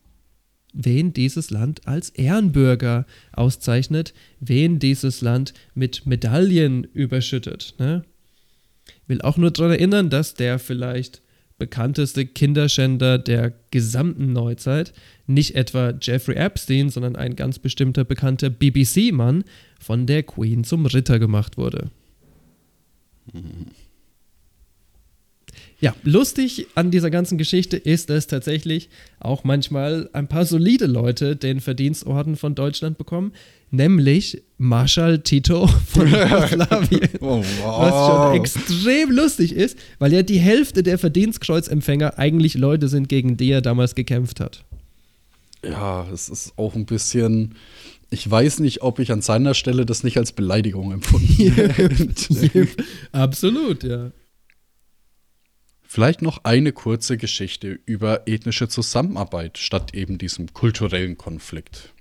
wen 0.73 1.13
dieses 1.13 1.51
Land 1.51 1.87
als 1.87 2.11
Ehrenbürger 2.11 3.07
auszeichnet, 3.33 4.15
wen 4.41 4.79
dieses 4.79 5.21
Land 5.21 5.53
mit 5.75 6.07
Medaillen 6.07 6.85
überschüttet. 6.85 7.75
Ne? 7.79 8.05
Will 9.07 9.21
auch 9.21 9.37
nur 9.37 9.51
daran 9.51 9.73
erinnern, 9.73 10.11
dass 10.11 10.35
der 10.35 10.59
vielleicht 10.59 11.22
bekannteste 11.63 12.27
Kinderschänder 12.27 13.19
der 13.19 13.53
gesamten 13.71 14.33
Neuzeit 14.33 14.93
nicht 15.29 15.55
etwa 15.55 15.95
Jeffrey 16.03 16.35
Epstein, 16.35 16.91
sondern 16.91 17.15
ein 17.15 17.37
ganz 17.37 17.61
bestimmter 17.61 18.05
bekannter 18.05 18.51
BBC-Mann 18.51 19.45
von 19.79 20.07
der 20.07 20.25
Queen 20.25 20.65
zum 20.65 20.87
Ritter 20.87 21.21
gemacht 21.21 21.57
wurde. 21.57 21.93
Ja, 25.79 25.95
lustig 26.03 26.67
an 26.75 26.91
dieser 26.91 27.11
ganzen 27.11 27.39
Geschichte 27.39 27.77
ist, 27.77 28.11
dass 28.11 28.27
tatsächlich 28.27 28.89
auch 29.21 29.45
manchmal 29.45 30.11
ein 30.13 30.27
paar 30.27 30.45
solide 30.45 30.87
Leute 30.87 31.37
den 31.37 31.61
Verdienstorden 31.61 32.35
von 32.35 32.57
Deutschland 32.57 32.99
bekommen, 32.99 33.33
nämlich 33.71 34.43
Marschall 34.63 35.19
Tito 35.19 35.67
von 35.67 36.07
Jugoslawien. 36.07 37.09
oh, 37.21 37.45
wow. 37.61 37.81
Was 37.81 38.07
schon 38.07 38.41
extrem 38.41 39.11
lustig 39.11 39.53
ist, 39.53 39.77
weil 39.99 40.13
ja 40.13 40.23
die 40.23 40.39
Hälfte 40.39 40.83
der 40.83 40.99
Verdienstkreuzempfänger 40.99 42.19
eigentlich 42.19 42.55
Leute 42.55 42.89
sind, 42.89 43.09
gegen 43.09 43.37
die 43.37 43.51
er 43.51 43.61
damals 43.61 43.95
gekämpft 43.95 44.41
hat. 44.41 44.65
Ja, 45.65 46.07
es 46.13 46.29
ist 46.29 46.53
auch 46.57 46.75
ein 46.75 46.87
bisschen. 46.87 47.55
Ich 48.11 48.31
weiß 48.31 48.61
nicht, 48.61 48.83
ob 48.83 48.99
ich 48.99 49.11
an 49.11 49.23
seiner 49.23 49.55
Stelle 49.55 49.87
das 49.87 50.05
nicht 50.05 50.19
als 50.19 50.33
Beleidigung 50.33 50.93
empfunden 50.93 51.53
hätte. 51.55 52.69
Absolut, 53.13 53.83
ja. 53.83 54.13
Vielleicht 55.83 56.23
noch 56.23 56.45
eine 56.45 56.73
kurze 56.73 57.17
Geschichte 57.17 57.79
über 57.85 58.27
ethnische 58.27 58.69
Zusammenarbeit 58.69 59.59
statt 59.59 59.95
eben 59.95 60.19
diesem 60.19 60.53
kulturellen 60.53 61.19
Konflikt. 61.19 61.93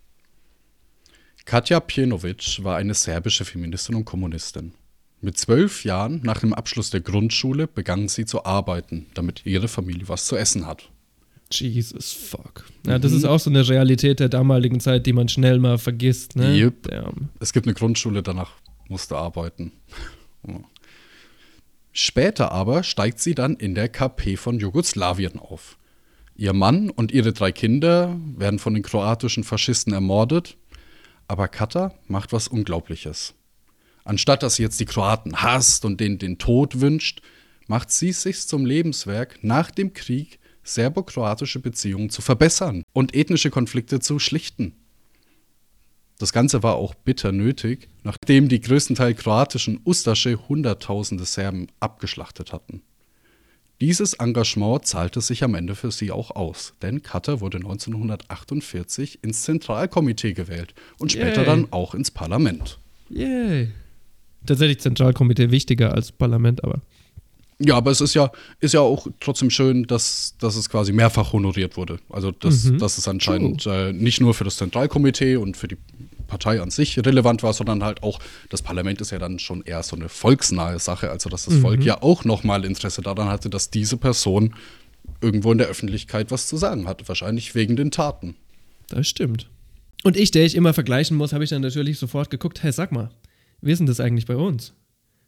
Katja 1.45 1.79
Pienovic 1.79 2.63
war 2.63 2.77
eine 2.77 2.93
serbische 2.93 3.45
Feministin 3.45 3.95
und 3.95 4.05
Kommunistin. 4.05 4.73
Mit 5.21 5.37
zwölf 5.37 5.85
Jahren 5.85 6.21
nach 6.23 6.39
dem 6.39 6.53
Abschluss 6.53 6.89
der 6.89 7.01
Grundschule 7.01 7.67
begann 7.67 8.07
sie 8.07 8.25
zu 8.25 8.45
arbeiten, 8.45 9.07
damit 9.13 9.45
ihre 9.45 9.67
Familie 9.67 10.09
was 10.09 10.25
zu 10.25 10.35
essen 10.35 10.65
hat. 10.65 10.89
Jesus 11.51 12.13
fuck. 12.13 12.65
Ja, 12.87 12.97
das 12.97 13.11
mhm. 13.11 13.17
ist 13.17 13.25
auch 13.25 13.39
so 13.39 13.49
eine 13.49 13.67
Realität 13.67 14.19
der 14.19 14.29
damaligen 14.29 14.79
Zeit, 14.79 15.05
die 15.05 15.13
man 15.13 15.27
schnell 15.27 15.59
mal 15.59 15.77
vergisst. 15.77 16.35
Ne? 16.35 16.55
Yep. 16.55 16.89
Es 17.39 17.53
gibt 17.53 17.67
eine 17.67 17.73
Grundschule, 17.73 18.23
danach 18.23 18.51
musste 18.87 19.17
arbeiten. 19.17 19.71
Später 21.91 22.51
aber 22.51 22.83
steigt 22.83 23.19
sie 23.19 23.35
dann 23.35 23.55
in 23.57 23.75
der 23.75 23.89
KP 23.89 24.37
von 24.37 24.59
Jugoslawien 24.59 25.37
auf. 25.37 25.77
Ihr 26.35 26.53
Mann 26.53 26.89
und 26.89 27.11
ihre 27.11 27.33
drei 27.33 27.51
Kinder 27.51 28.17
werden 28.37 28.57
von 28.57 28.73
den 28.73 28.81
kroatischen 28.81 29.43
Faschisten 29.43 29.93
ermordet, 29.93 30.57
aber 31.31 31.47
Kata 31.47 31.93
macht 32.07 32.33
was 32.33 32.49
Unglaubliches. 32.49 33.35
Anstatt 34.03 34.43
dass 34.43 34.55
sie 34.55 34.63
jetzt 34.63 34.81
die 34.81 34.85
Kroaten 34.85 35.41
hasst 35.41 35.85
und 35.85 36.01
denen 36.01 36.17
den 36.17 36.39
Tod 36.39 36.81
wünscht, 36.81 37.21
macht 37.67 37.89
sie 37.89 38.09
es 38.09 38.23
sich 38.23 38.45
zum 38.45 38.65
Lebenswerk, 38.65 39.41
nach 39.41 39.71
dem 39.71 39.93
Krieg 39.93 40.39
serbo-kroatische 40.63 41.59
Beziehungen 41.59 42.09
zu 42.09 42.21
verbessern 42.21 42.83
und 42.91 43.15
ethnische 43.15 43.49
Konflikte 43.49 44.01
zu 44.01 44.19
schlichten. 44.19 44.73
Das 46.19 46.33
Ganze 46.33 46.63
war 46.63 46.75
auch 46.75 46.95
bitter 46.95 47.31
nötig, 47.31 47.87
nachdem 48.03 48.49
die 48.49 48.59
größtenteils 48.59 49.17
kroatischen 49.17 49.79
Ustasche 49.85 50.37
Hunderttausende 50.49 51.23
Serben 51.23 51.67
abgeschlachtet 51.79 52.51
hatten. 52.51 52.81
Dieses 53.81 54.13
Engagement 54.13 54.85
zahlte 54.85 55.21
sich 55.21 55.43
am 55.43 55.55
Ende 55.55 55.73
für 55.73 55.89
sie 55.89 56.11
auch 56.11 56.29
aus, 56.29 56.73
denn 56.83 57.01
Katar 57.01 57.41
wurde 57.41 57.57
1948 57.57 59.23
ins 59.23 59.41
Zentralkomitee 59.41 60.33
gewählt 60.33 60.75
und 60.99 61.11
später 61.11 61.37
Yay. 61.37 61.45
dann 61.45 61.67
auch 61.71 61.95
ins 61.95 62.11
Parlament. 62.11 62.77
Yay. 63.09 63.71
Tatsächlich 64.45 64.81
Zentralkomitee 64.81 65.49
wichtiger 65.49 65.95
als 65.95 66.11
Parlament, 66.11 66.63
aber. 66.63 66.81
Ja, 67.57 67.75
aber 67.75 67.89
es 67.89 68.01
ist 68.01 68.13
ja, 68.13 68.31
ist 68.59 68.75
ja 68.75 68.81
auch 68.81 69.07
trotzdem 69.19 69.49
schön, 69.49 69.87
dass, 69.87 70.35
dass 70.39 70.55
es 70.55 70.69
quasi 70.69 70.93
mehrfach 70.93 71.33
honoriert 71.33 71.75
wurde. 71.75 71.97
Also, 72.09 72.29
dass, 72.29 72.65
mhm. 72.65 72.77
dass 72.77 72.99
es 72.99 73.07
anscheinend 73.07 73.65
äh, 73.65 73.93
nicht 73.93 74.21
nur 74.21 74.35
für 74.35 74.43
das 74.43 74.57
Zentralkomitee 74.57 75.37
und 75.37 75.57
für 75.57 75.67
die 75.67 75.77
Partei 76.31 76.61
an 76.61 76.71
sich 76.71 76.97
relevant 76.97 77.43
war, 77.43 77.51
sondern 77.51 77.83
halt 77.83 78.03
auch, 78.03 78.19
das 78.47 78.61
Parlament 78.61 79.01
ist 79.01 79.11
ja 79.11 79.19
dann 79.19 79.37
schon 79.37 79.63
eher 79.63 79.83
so 79.83 79.97
eine 79.97 80.07
volksnahe 80.07 80.79
Sache, 80.79 81.11
also 81.11 81.29
dass 81.29 81.43
das 81.43 81.55
mhm. 81.55 81.61
Volk 81.61 81.83
ja 81.83 82.01
auch 82.01 82.23
nochmal 82.23 82.63
Interesse 82.63 83.01
daran 83.01 83.27
hatte, 83.27 83.49
dass 83.49 83.69
diese 83.69 83.97
Person 83.97 84.55
irgendwo 85.19 85.51
in 85.51 85.57
der 85.57 85.67
Öffentlichkeit 85.67 86.31
was 86.31 86.47
zu 86.47 86.55
sagen 86.55 86.87
hatte, 86.87 87.05
wahrscheinlich 87.09 87.53
wegen 87.53 87.75
den 87.75 87.91
Taten. 87.91 88.35
Das 88.87 89.07
stimmt. 89.07 89.49
Und 90.03 90.15
ich, 90.15 90.31
der 90.31 90.45
ich 90.45 90.55
immer 90.55 90.73
vergleichen 90.73 91.17
muss, 91.17 91.33
habe 91.33 91.43
ich 91.43 91.49
dann 91.49 91.61
natürlich 91.61 91.99
sofort 91.99 92.29
geguckt, 92.29 92.63
hey, 92.63 92.71
sag 92.71 92.93
mal, 92.93 93.11
wie 93.59 93.71
ist 93.73 93.79
denn 93.79 93.87
das 93.87 93.99
eigentlich 93.99 94.25
bei 94.25 94.37
uns? 94.37 94.73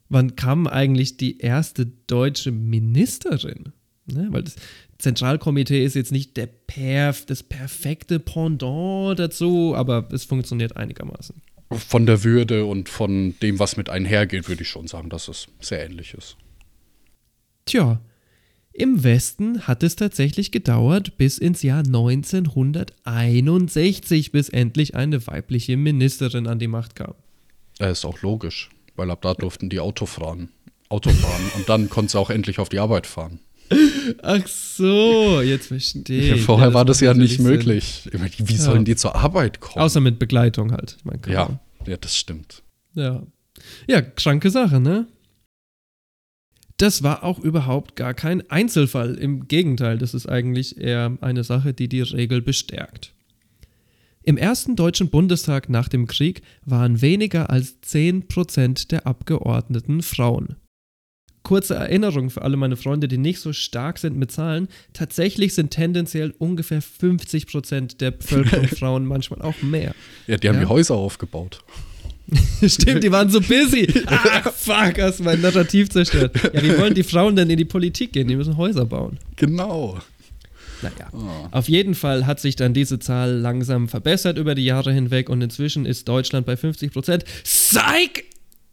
Wann 0.08 0.36
kam 0.36 0.66
eigentlich 0.66 1.18
die 1.18 1.38
erste 1.38 1.86
deutsche 2.06 2.50
Ministerin? 2.50 3.72
Ne, 4.06 4.28
weil 4.30 4.42
das 4.42 4.56
Zentralkomitee 4.98 5.84
ist 5.84 5.94
jetzt 5.94 6.12
nicht 6.12 6.36
der 6.36 6.46
Perf, 6.46 7.26
das 7.26 7.42
perfekte 7.42 8.20
Pendant 8.20 9.18
dazu, 9.18 9.74
aber 9.74 10.08
es 10.12 10.24
funktioniert 10.24 10.76
einigermaßen. 10.76 11.42
Von 11.72 12.06
der 12.06 12.24
Würde 12.24 12.66
und 12.66 12.88
von 12.88 13.34
dem, 13.40 13.58
was 13.58 13.76
mit 13.76 13.90
einhergeht, 13.90 14.48
würde 14.48 14.62
ich 14.62 14.68
schon 14.68 14.86
sagen, 14.86 15.10
dass 15.10 15.28
es 15.28 15.48
sehr 15.60 15.84
ähnlich 15.84 16.14
ist. 16.14 16.36
Tja, 17.66 18.00
im 18.76 19.04
Westen 19.04 19.68
hat 19.68 19.84
es 19.84 19.94
tatsächlich 19.94 20.50
gedauert 20.50 21.16
bis 21.16 21.38
ins 21.38 21.62
Jahr 21.62 21.84
1961, 21.84 24.32
bis 24.32 24.48
endlich 24.48 24.96
eine 24.96 25.24
weibliche 25.28 25.76
Ministerin 25.76 26.48
an 26.48 26.58
die 26.58 26.66
Macht 26.66 26.96
kam. 26.96 27.14
Das 27.78 27.98
ist 27.98 28.04
auch 28.04 28.20
logisch, 28.22 28.70
weil 28.96 29.12
ab 29.12 29.22
da 29.22 29.34
durften 29.34 29.70
die 29.70 29.78
Auto 29.78 30.06
fahren, 30.06 30.48
Auto 30.88 31.10
fahren 31.10 31.52
und 31.56 31.68
dann 31.68 31.88
konnte 31.88 32.10
sie 32.12 32.18
auch 32.18 32.30
endlich 32.30 32.58
auf 32.58 32.68
die 32.68 32.80
Arbeit 32.80 33.06
fahren. 33.06 33.38
Ach 34.22 34.46
so, 34.46 35.40
jetzt 35.40 35.68
verstehe 35.68 36.34
ich. 36.34 36.42
vorher 36.42 36.68
ja, 36.68 36.74
war 36.74 36.84
das 36.84 37.00
ja 37.00 37.14
nicht 37.14 37.40
möglich. 37.40 38.08
Wie 38.12 38.56
sollen 38.56 38.78
ja. 38.78 38.84
die 38.84 38.96
zur 38.96 39.16
Arbeit 39.16 39.60
kommen? 39.60 39.82
Außer 39.82 40.00
mit 40.00 40.18
Begleitung 40.18 40.72
halt. 40.72 40.96
Ich 40.98 41.04
mein, 41.04 41.20
ja, 41.28 41.60
ja, 41.86 41.96
das 41.96 42.16
stimmt. 42.16 42.62
Ja. 42.94 43.22
Ja, 43.86 44.02
kranke 44.02 44.50
Sache, 44.50 44.80
ne? 44.80 45.06
Das 46.76 47.02
war 47.02 47.22
auch 47.22 47.38
überhaupt 47.38 47.94
gar 47.94 48.14
kein 48.14 48.48
Einzelfall. 48.50 49.14
Im 49.14 49.46
Gegenteil, 49.46 49.96
das 49.98 50.12
ist 50.12 50.28
eigentlich 50.28 50.78
eher 50.78 51.16
eine 51.20 51.44
Sache, 51.44 51.72
die 51.72 51.88
die 51.88 52.02
Regel 52.02 52.42
bestärkt. 52.42 53.14
Im 54.22 54.36
ersten 54.36 54.74
Deutschen 54.74 55.10
Bundestag 55.10 55.68
nach 55.68 55.88
dem 55.88 56.06
Krieg 56.06 56.42
waren 56.64 57.02
weniger 57.02 57.50
als 57.50 57.76
10% 57.82 58.88
der 58.88 59.06
Abgeordneten 59.06 60.02
Frauen. 60.02 60.56
Kurze 61.44 61.74
Erinnerung 61.74 62.30
für 62.30 62.42
alle 62.42 62.56
meine 62.56 62.76
Freunde, 62.76 63.06
die 63.06 63.18
nicht 63.18 63.38
so 63.38 63.52
stark 63.52 63.98
sind 63.98 64.16
mit 64.16 64.32
Zahlen. 64.32 64.66
Tatsächlich 64.94 65.54
sind 65.54 65.70
tendenziell 65.70 66.34
ungefähr 66.38 66.80
50 66.82 67.46
Prozent 67.46 68.00
der 68.00 68.10
Bevölkerung 68.12 68.66
Frauen, 68.76 69.06
manchmal 69.06 69.42
auch 69.42 69.60
mehr. 69.62 69.94
Ja, 70.26 70.36
die 70.38 70.48
haben 70.48 70.56
Ja. 70.56 70.62
die 70.62 70.68
Häuser 70.68 70.94
aufgebaut. 70.94 71.62
Stimmt, 72.66 73.04
die 73.04 73.12
waren 73.12 73.28
so 73.28 73.40
busy. 73.42 73.86
Ah, 74.06 74.50
fuck, 74.50 74.98
hast 74.98 75.20
mein 75.20 75.42
Narrativ 75.42 75.90
zerstört. 75.90 76.34
Ja, 76.54 76.62
wie 76.62 76.76
wollen 76.78 76.94
die 76.94 77.02
Frauen 77.02 77.36
denn 77.36 77.50
in 77.50 77.58
die 77.58 77.66
Politik 77.66 78.14
gehen? 78.14 78.26
Die 78.26 78.36
müssen 78.36 78.56
Häuser 78.56 78.86
bauen. 78.86 79.18
Genau. 79.36 79.98
Naja, 80.80 81.10
auf 81.50 81.68
jeden 81.68 81.94
Fall 81.94 82.26
hat 82.26 82.40
sich 82.40 82.56
dann 82.56 82.72
diese 82.74 82.98
Zahl 82.98 83.30
langsam 83.32 83.88
verbessert 83.88 84.38
über 84.38 84.54
die 84.54 84.64
Jahre 84.64 84.92
hinweg 84.92 85.28
und 85.28 85.40
inzwischen 85.42 85.84
ist 85.86 86.08
Deutschland 86.08 86.46
bei 86.46 86.56
50 86.56 86.92
Prozent. 86.92 87.24
Psych! 87.44 88.24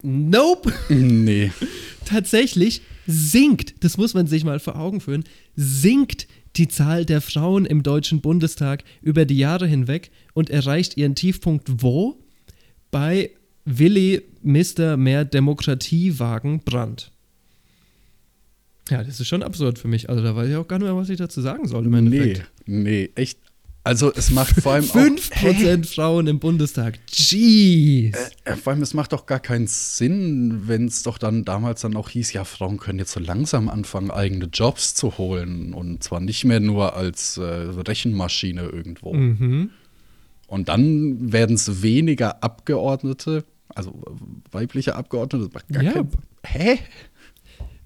Nope! 0.02 0.72
Nee. 0.88 1.50
Tatsächlich 2.04 2.82
sinkt, 3.06 3.82
das 3.84 3.96
muss 3.96 4.14
man 4.14 4.26
sich 4.26 4.44
mal 4.44 4.60
vor 4.60 4.76
Augen 4.76 5.00
führen, 5.00 5.24
sinkt 5.56 6.26
die 6.56 6.68
Zahl 6.68 7.04
der 7.04 7.20
Frauen 7.20 7.64
im 7.64 7.82
Deutschen 7.82 8.20
Bundestag 8.20 8.84
über 9.00 9.24
die 9.24 9.38
Jahre 9.38 9.66
hinweg 9.66 10.10
und 10.34 10.50
erreicht 10.50 10.96
ihren 10.96 11.14
Tiefpunkt 11.14 11.82
wo? 11.82 12.18
Bei 12.90 13.30
Willi 13.64 14.22
Mr. 14.42 14.96
Mehr 14.96 15.24
Demokratiewagen 15.24 16.60
Brandt. 16.60 17.10
Ja, 18.90 19.02
das 19.04 19.20
ist 19.20 19.28
schon 19.28 19.42
absurd 19.42 19.78
für 19.78 19.88
mich. 19.88 20.10
Also 20.10 20.22
da 20.22 20.34
weiß 20.36 20.48
ich 20.50 20.56
auch 20.56 20.66
gar 20.68 20.78
nicht 20.78 20.86
mehr, 20.86 20.96
was 20.96 21.08
ich 21.08 21.16
dazu 21.18 21.40
sagen 21.40 21.66
soll 21.68 21.86
im 21.86 21.92
Nee, 21.92 21.98
Endeffekt. 21.98 22.50
nee, 22.66 23.10
echt. 23.14 23.38
Also 23.84 24.12
es 24.14 24.30
macht 24.30 24.60
vor 24.60 24.74
allem 24.74 24.84
auch, 24.90 24.94
5% 24.94 25.92
Frauen 25.92 26.28
im 26.28 26.38
Bundestag. 26.38 27.00
Jeez. 27.10 28.16
äh, 28.44 28.54
vor 28.56 28.72
allem 28.72 28.82
es 28.82 28.94
macht 28.94 29.12
doch 29.12 29.26
gar 29.26 29.40
keinen 29.40 29.66
Sinn, 29.66 30.62
wenn 30.66 30.86
es 30.86 31.02
doch 31.02 31.18
dann 31.18 31.44
damals 31.44 31.80
dann 31.80 31.96
auch 31.96 32.08
hieß, 32.08 32.32
ja, 32.32 32.44
Frauen 32.44 32.78
können 32.78 33.00
jetzt 33.00 33.12
so 33.12 33.18
langsam 33.20 33.68
anfangen, 33.68 34.10
eigene 34.12 34.44
Jobs 34.52 34.94
zu 34.94 35.18
holen 35.18 35.74
und 35.74 36.02
zwar 36.04 36.20
nicht 36.20 36.44
mehr 36.44 36.60
nur 36.60 36.94
als 36.94 37.38
äh, 37.38 37.42
Rechenmaschine 37.42 38.62
irgendwo. 38.62 39.14
Mhm. 39.14 39.70
Und 40.46 40.68
dann 40.68 41.32
werden 41.32 41.56
es 41.56 41.82
weniger 41.82 42.44
Abgeordnete, 42.44 43.44
also 43.74 43.90
äh, 43.90 44.54
weibliche 44.54 44.94
Abgeordnete. 44.94 45.46
das 45.46 45.54
macht 45.54 45.68
Gar 45.70 45.82
Ja. 45.82 45.92
kein, 45.92 46.08
hä? 46.44 46.78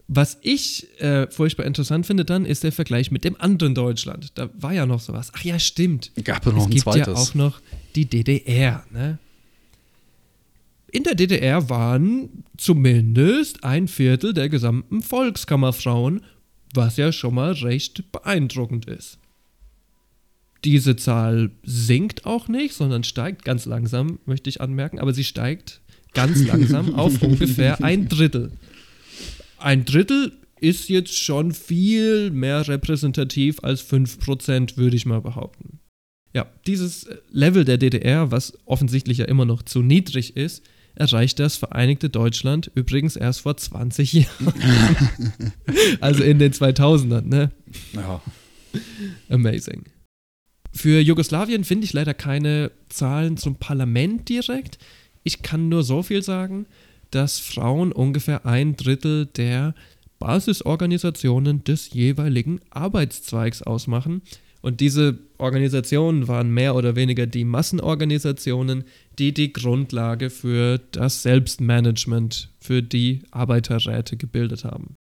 Was 0.08 0.38
ich 0.42 0.86
äh, 1.00 1.28
furchtbar 1.30 1.64
interessant 1.66 2.06
finde 2.06 2.24
dann, 2.24 2.44
ist 2.44 2.62
der 2.62 2.70
Vergleich 2.70 3.10
mit 3.10 3.24
dem 3.24 3.40
anderen 3.40 3.74
Deutschland. 3.74 4.30
Da 4.36 4.50
war 4.54 4.72
ja 4.72 4.86
noch 4.86 5.00
sowas. 5.00 5.32
Ach 5.34 5.42
ja, 5.42 5.58
stimmt. 5.58 6.12
Gab 6.22 6.46
ja 6.46 6.52
noch 6.52 6.60
es 6.60 6.64
ein 6.66 6.70
gibt 6.70 6.82
zweites. 6.84 7.06
ja 7.06 7.14
auch 7.14 7.34
noch 7.34 7.60
die 7.96 8.04
DDR. 8.04 8.84
Ne? 8.92 9.18
In 10.92 11.02
der 11.02 11.16
DDR 11.16 11.68
waren 11.68 12.44
zumindest 12.56 13.64
ein 13.64 13.88
Viertel 13.88 14.32
der 14.32 14.48
gesamten 14.48 15.02
Volkskammerfrauen, 15.02 16.22
was 16.72 16.96
ja 16.96 17.10
schon 17.10 17.34
mal 17.34 17.52
recht 17.52 18.12
beeindruckend 18.12 18.86
ist. 18.86 19.18
Diese 20.64 20.96
Zahl 20.96 21.50
sinkt 21.64 22.26
auch 22.26 22.48
nicht, 22.48 22.74
sondern 22.74 23.02
steigt 23.02 23.44
ganz 23.44 23.66
langsam, 23.66 24.20
möchte 24.24 24.48
ich 24.50 24.60
anmerken, 24.60 25.00
aber 25.00 25.12
sie 25.12 25.24
steigt 25.24 25.80
ganz 26.14 26.44
langsam 26.44 26.94
auf 26.96 27.20
ungefähr 27.22 27.82
ein 27.82 28.08
Drittel. 28.08 28.52
Ein 29.58 29.84
Drittel 29.84 30.32
ist 30.60 30.88
jetzt 30.88 31.16
schon 31.16 31.52
viel 31.52 32.30
mehr 32.30 32.66
repräsentativ 32.66 33.62
als 33.62 33.82
5%, 33.88 34.76
würde 34.76 34.96
ich 34.96 35.06
mal 35.06 35.20
behaupten. 35.20 35.80
Ja, 36.34 36.46
dieses 36.66 37.08
Level 37.30 37.64
der 37.64 37.78
DDR, 37.78 38.30
was 38.30 38.58
offensichtlich 38.66 39.18
ja 39.18 39.24
immer 39.26 39.44
noch 39.44 39.62
zu 39.62 39.82
niedrig 39.82 40.36
ist, 40.36 40.62
erreicht 40.94 41.38
das 41.38 41.56
Vereinigte 41.56 42.10
Deutschland 42.10 42.70
übrigens 42.74 43.16
erst 43.16 43.40
vor 43.40 43.56
20 43.56 44.12
Jahren. 44.12 44.54
also 46.00 46.22
in 46.22 46.38
den 46.38 46.52
2000ern, 46.52 47.26
ne? 47.26 47.52
Ja. 47.92 48.22
Amazing. 49.28 49.84
Für 50.72 51.00
Jugoslawien 51.00 51.64
finde 51.64 51.84
ich 51.84 51.92
leider 51.92 52.12
keine 52.12 52.70
Zahlen 52.88 53.36
zum 53.36 53.56
Parlament 53.56 54.28
direkt. 54.28 54.78
Ich 55.22 55.42
kann 55.42 55.68
nur 55.68 55.82
so 55.82 56.02
viel 56.02 56.22
sagen, 56.22 56.66
dass 57.16 57.40
Frauen 57.40 57.92
ungefähr 57.92 58.44
ein 58.44 58.76
Drittel 58.76 59.24
der 59.24 59.74
Basisorganisationen 60.18 61.64
des 61.64 61.94
jeweiligen 61.94 62.60
Arbeitszweigs 62.68 63.62
ausmachen. 63.62 64.20
Und 64.60 64.80
diese 64.80 65.18
Organisationen 65.38 66.28
waren 66.28 66.50
mehr 66.52 66.74
oder 66.74 66.94
weniger 66.94 67.26
die 67.26 67.44
Massenorganisationen, 67.44 68.84
die 69.18 69.32
die 69.32 69.54
Grundlage 69.54 70.28
für 70.28 70.78
das 70.92 71.22
Selbstmanagement 71.22 72.50
für 72.60 72.82
die 72.82 73.22
Arbeiterräte 73.30 74.18
gebildet 74.18 74.64
haben. 74.64 74.94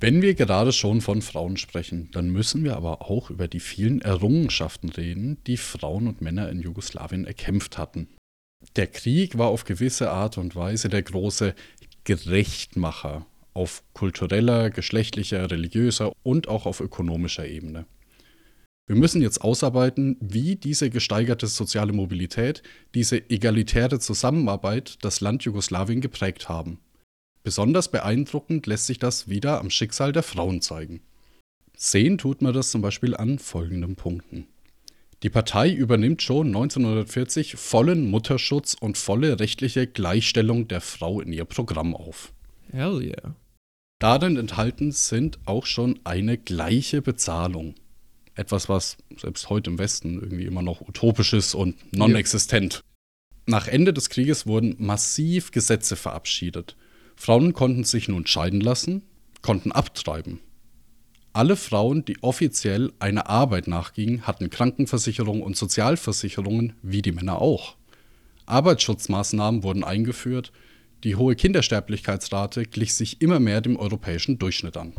Wenn 0.00 0.20
wir 0.20 0.34
gerade 0.34 0.72
schon 0.72 1.00
von 1.00 1.22
Frauen 1.22 1.56
sprechen, 1.56 2.10
dann 2.12 2.28
müssen 2.28 2.64
wir 2.64 2.76
aber 2.76 3.10
auch 3.10 3.30
über 3.30 3.48
die 3.48 3.60
vielen 3.60 4.02
Errungenschaften 4.02 4.90
reden, 4.90 5.38
die 5.46 5.56
Frauen 5.56 6.06
und 6.06 6.20
Männer 6.20 6.50
in 6.50 6.60
Jugoslawien 6.60 7.24
erkämpft 7.24 7.78
hatten. 7.78 8.08
Der 8.76 8.86
Krieg 8.86 9.38
war 9.38 9.48
auf 9.48 9.64
gewisse 9.64 10.10
Art 10.10 10.38
und 10.38 10.54
Weise 10.54 10.88
der 10.88 11.02
große 11.02 11.54
Gerechtmacher 12.04 13.26
auf 13.54 13.82
kultureller, 13.92 14.70
geschlechtlicher, 14.70 15.50
religiöser 15.50 16.12
und 16.22 16.48
auch 16.48 16.64
auf 16.64 16.80
ökonomischer 16.80 17.46
Ebene. 17.46 17.86
Wir 18.86 18.96
müssen 18.96 19.20
jetzt 19.20 19.42
ausarbeiten, 19.42 20.16
wie 20.20 20.56
diese 20.56 20.88
gesteigerte 20.88 21.46
soziale 21.46 21.92
Mobilität, 21.92 22.62
diese 22.94 23.28
egalitäre 23.28 23.98
Zusammenarbeit 23.98 24.96
das 25.02 25.20
Land 25.20 25.42
Jugoslawien 25.42 26.00
geprägt 26.00 26.48
haben. 26.48 26.78
Besonders 27.42 27.90
beeindruckend 27.90 28.66
lässt 28.66 28.86
sich 28.86 28.98
das 28.98 29.28
wieder 29.28 29.60
am 29.60 29.70
Schicksal 29.70 30.12
der 30.12 30.22
Frauen 30.22 30.62
zeigen. 30.62 31.02
Sehen 31.76 32.16
tut 32.16 32.42
man 32.42 32.54
das 32.54 32.70
zum 32.70 32.80
Beispiel 32.80 33.14
an 33.14 33.38
folgenden 33.38 33.94
Punkten. 33.94 34.46
Die 35.24 35.30
Partei 35.30 35.72
übernimmt 35.72 36.22
schon 36.22 36.48
1940 36.48 37.56
vollen 37.56 38.08
Mutterschutz 38.08 38.74
und 38.78 38.96
volle 38.96 39.40
rechtliche 39.40 39.88
Gleichstellung 39.88 40.68
der 40.68 40.80
Frau 40.80 41.20
in 41.20 41.32
ihr 41.32 41.44
Programm 41.44 41.96
auf. 41.96 42.32
Hell 42.70 43.02
yeah. 43.02 43.34
Darin 43.98 44.36
enthalten 44.36 44.92
sind 44.92 45.40
auch 45.44 45.66
schon 45.66 45.98
eine 46.04 46.38
gleiche 46.38 47.02
Bezahlung. 47.02 47.74
Etwas, 48.36 48.68
was 48.68 48.96
selbst 49.16 49.50
heute 49.50 49.70
im 49.70 49.78
Westen 49.78 50.20
irgendwie 50.20 50.44
immer 50.44 50.62
noch 50.62 50.82
utopisch 50.82 51.32
ist 51.32 51.56
und 51.56 51.92
non-existent. 51.92 52.80
Nach 53.46 53.66
Ende 53.66 53.92
des 53.92 54.10
Krieges 54.10 54.46
wurden 54.46 54.76
massiv 54.78 55.50
Gesetze 55.50 55.96
verabschiedet. 55.96 56.76
Frauen 57.16 57.54
konnten 57.54 57.82
sich 57.82 58.06
nun 58.06 58.24
scheiden 58.28 58.60
lassen, 58.60 59.02
konnten 59.42 59.72
abtreiben. 59.72 60.38
Alle 61.32 61.56
Frauen, 61.56 62.04
die 62.04 62.22
offiziell 62.22 62.92
einer 62.98 63.28
Arbeit 63.28 63.68
nachgingen, 63.68 64.26
hatten 64.26 64.50
Krankenversicherung 64.50 65.42
und 65.42 65.56
Sozialversicherungen, 65.56 66.72
wie 66.82 67.02
die 67.02 67.12
Männer 67.12 67.40
auch. 67.40 67.76
Arbeitsschutzmaßnahmen 68.46 69.62
wurden 69.62 69.84
eingeführt, 69.84 70.52
die 71.04 71.16
hohe 71.16 71.36
Kindersterblichkeitsrate 71.36 72.64
glich 72.64 72.94
sich 72.94 73.20
immer 73.20 73.40
mehr 73.40 73.60
dem 73.60 73.76
europäischen 73.76 74.38
Durchschnitt 74.38 74.76
an. 74.76 74.94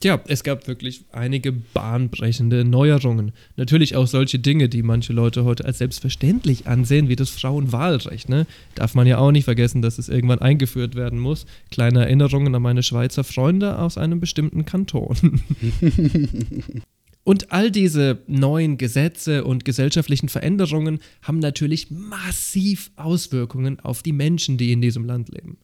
Tja, 0.00 0.20
es 0.26 0.42
gab 0.42 0.66
wirklich 0.66 1.04
einige 1.12 1.52
bahnbrechende 1.52 2.64
Neuerungen. 2.64 3.32
Natürlich 3.56 3.94
auch 3.96 4.06
solche 4.06 4.38
Dinge, 4.38 4.68
die 4.68 4.82
manche 4.82 5.12
Leute 5.12 5.44
heute 5.44 5.64
als 5.64 5.78
selbstverständlich 5.78 6.66
ansehen, 6.66 7.08
wie 7.08 7.16
das 7.16 7.30
Frauenwahlrecht. 7.30 8.28
Ne? 8.28 8.46
Darf 8.74 8.94
man 8.94 9.06
ja 9.06 9.18
auch 9.18 9.30
nicht 9.30 9.44
vergessen, 9.44 9.82
dass 9.82 9.98
es 9.98 10.08
irgendwann 10.08 10.40
eingeführt 10.40 10.94
werden 10.96 11.20
muss. 11.20 11.46
Kleine 11.70 12.00
Erinnerungen 12.00 12.54
an 12.54 12.62
meine 12.62 12.82
Schweizer 12.82 13.24
Freunde 13.24 13.78
aus 13.78 13.96
einem 13.96 14.20
bestimmten 14.20 14.64
Kanton. 14.64 15.40
Und 17.24 17.52
all 17.52 17.70
diese 17.70 18.18
neuen 18.26 18.76
Gesetze 18.76 19.44
und 19.44 19.64
gesellschaftlichen 19.64 20.28
Veränderungen 20.28 21.00
haben 21.22 21.38
natürlich 21.38 21.90
massiv 21.90 22.90
Auswirkungen 22.96 23.80
auf 23.80 24.02
die 24.02 24.12
Menschen, 24.12 24.58
die 24.58 24.72
in 24.72 24.82
diesem 24.82 25.06
Land 25.06 25.30
leben. 25.30 25.56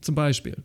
Zum 0.00 0.14
Beispiel, 0.14 0.56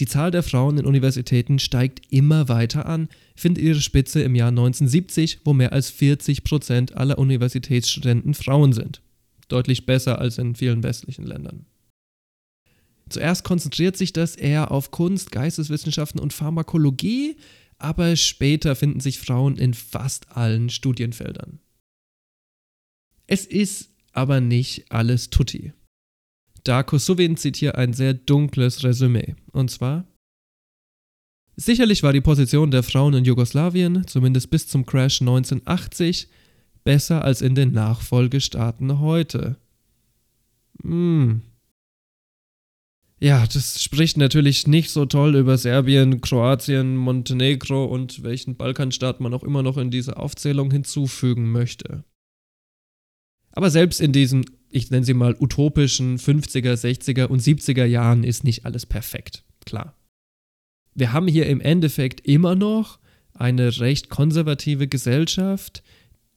die 0.00 0.06
Zahl 0.06 0.30
der 0.30 0.42
Frauen 0.42 0.78
in 0.78 0.86
Universitäten 0.86 1.58
steigt 1.58 2.02
immer 2.10 2.48
weiter 2.48 2.86
an, 2.86 3.08
findet 3.36 3.62
ihre 3.62 3.80
Spitze 3.80 4.22
im 4.22 4.34
Jahr 4.34 4.48
1970, 4.48 5.40
wo 5.44 5.52
mehr 5.52 5.72
als 5.72 5.90
40 5.90 6.44
Prozent 6.44 6.96
aller 6.96 7.18
Universitätsstudenten 7.18 8.34
Frauen 8.34 8.72
sind. 8.72 9.02
Deutlich 9.48 9.84
besser 9.84 10.18
als 10.18 10.38
in 10.38 10.54
vielen 10.54 10.82
westlichen 10.82 11.26
Ländern. 11.26 11.66
Zuerst 13.10 13.44
konzentriert 13.44 13.96
sich 13.96 14.14
das 14.14 14.36
eher 14.36 14.70
auf 14.70 14.90
Kunst, 14.90 15.32
Geisteswissenschaften 15.32 16.18
und 16.18 16.32
Pharmakologie, 16.32 17.36
aber 17.76 18.16
später 18.16 18.74
finden 18.74 19.00
sich 19.00 19.18
Frauen 19.18 19.56
in 19.58 19.74
fast 19.74 20.34
allen 20.34 20.70
Studienfeldern. 20.70 21.58
Es 23.26 23.44
ist 23.44 23.90
aber 24.12 24.40
nicht 24.40 24.90
alles 24.90 25.28
tutti. 25.28 25.72
Darko 26.64 26.98
Suvin 26.98 27.36
zieht 27.36 27.56
hier 27.56 27.76
ein 27.76 27.92
sehr 27.92 28.14
dunkles 28.14 28.84
Resümee. 28.84 29.34
Und 29.52 29.70
zwar: 29.70 30.06
Sicherlich 31.56 32.02
war 32.02 32.12
die 32.12 32.20
Position 32.20 32.70
der 32.70 32.82
Frauen 32.82 33.14
in 33.14 33.24
Jugoslawien, 33.24 34.06
zumindest 34.06 34.50
bis 34.50 34.68
zum 34.68 34.86
Crash 34.86 35.20
1980, 35.20 36.28
besser 36.84 37.24
als 37.24 37.42
in 37.42 37.54
den 37.54 37.72
Nachfolgestaaten 37.72 39.00
heute. 39.00 39.56
Hm. 40.82 41.42
Ja, 43.20 43.46
das 43.46 43.80
spricht 43.80 44.16
natürlich 44.16 44.66
nicht 44.66 44.90
so 44.90 45.06
toll 45.06 45.36
über 45.36 45.56
Serbien, 45.56 46.20
Kroatien, 46.20 46.96
Montenegro 46.96 47.84
und 47.84 48.24
welchen 48.24 48.56
Balkanstaat 48.56 49.20
man 49.20 49.32
auch 49.32 49.44
immer 49.44 49.62
noch 49.62 49.76
in 49.76 49.92
diese 49.92 50.16
Aufzählung 50.16 50.72
hinzufügen 50.72 51.52
möchte. 51.52 52.02
Aber 53.52 53.70
selbst 53.70 54.00
in 54.00 54.12
diesen, 54.12 54.44
ich 54.72 54.90
nenne 54.90 55.04
sie 55.04 55.14
mal, 55.14 55.36
utopischen 55.38 56.18
50er, 56.18 56.72
60er 56.72 57.26
und 57.26 57.42
70er 57.42 57.84
Jahren 57.84 58.24
ist 58.24 58.44
nicht 58.44 58.64
alles 58.64 58.86
perfekt, 58.86 59.44
klar. 59.64 59.94
Wir 60.94 61.12
haben 61.12 61.28
hier 61.28 61.46
im 61.46 61.60
Endeffekt 61.60 62.26
immer 62.26 62.54
noch 62.54 62.98
eine 63.34 63.78
recht 63.80 64.08
konservative 64.10 64.88
Gesellschaft, 64.88 65.82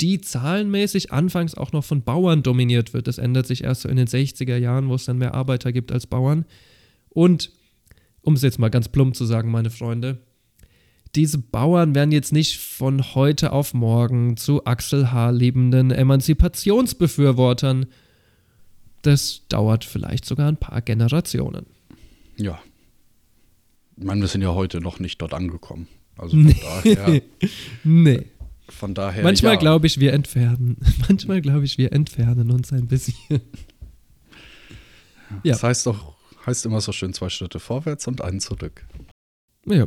die 0.01 0.21
zahlenmäßig 0.21 1.11
anfangs 1.11 1.55
auch 1.55 1.71
noch 1.71 1.83
von 1.83 2.03
Bauern 2.03 2.43
dominiert 2.43 2.93
wird. 2.93 3.07
Das 3.07 3.17
ändert 3.17 3.47
sich 3.47 3.63
erst 3.63 3.81
so 3.81 3.89
in 3.89 3.97
den 3.97 4.07
60er 4.07 4.57
Jahren, 4.57 4.89
wo 4.89 4.95
es 4.95 5.05
dann 5.05 5.17
mehr 5.17 5.33
Arbeiter 5.33 5.71
gibt 5.71 5.91
als 5.91 6.07
Bauern. 6.07 6.45
Und, 7.09 7.51
um 8.21 8.33
es 8.33 8.41
jetzt 8.41 8.59
mal 8.59 8.69
ganz 8.69 8.89
plump 8.89 9.15
zu 9.15 9.25
sagen, 9.25 9.51
meine 9.51 9.69
Freunde, 9.69 10.19
diese 11.15 11.37
Bauern 11.37 11.95
werden 11.95 12.11
jetzt 12.11 12.33
nicht 12.33 12.59
von 12.59 13.15
heute 13.15 13.53
auf 13.53 13.73
morgen 13.73 14.35
zu 14.35 14.65
achselhaarliebenden 14.65 15.91
Emanzipationsbefürwortern. 15.91 17.85
Das 19.05 19.43
dauert 19.49 19.85
vielleicht 19.85 20.25
sogar 20.25 20.47
ein 20.47 20.57
paar 20.57 20.81
Generationen. 20.81 21.67
Ja. 22.37 22.59
Ich 23.97 24.03
meine, 24.03 24.21
wir 24.21 24.27
sind 24.27 24.41
ja 24.41 24.55
heute 24.55 24.81
noch 24.81 24.99
nicht 24.99 25.21
dort 25.21 25.35
angekommen. 25.35 25.87
Also 26.17 26.31
von 26.31 26.45
nee. 26.45 26.55
daher. 26.59 27.21
nee. 27.83 28.25
Von 28.67 28.95
daher. 28.95 29.23
Manchmal 29.23 29.53
ja. 29.53 29.59
glaube 29.59 29.85
ich, 29.85 29.99
wir 29.99 30.13
entfernen. 30.13 30.77
Manchmal 31.07 31.41
glaube 31.41 31.65
ich, 31.65 31.77
wir 31.77 31.93
entfernen 31.93 32.49
uns 32.49 32.73
ein 32.73 32.87
bisschen. 32.87 33.41
Ja. 35.43 35.53
Das 35.53 35.61
heißt 35.61 35.85
doch, 35.85 36.15
heißt 36.47 36.65
immer 36.65 36.81
so 36.81 36.91
schön 36.91 37.13
zwei 37.13 37.29
Schritte 37.29 37.59
vorwärts 37.59 38.07
und 38.07 38.21
einen 38.21 38.39
zurück. 38.39 38.87
Ja. 39.67 39.85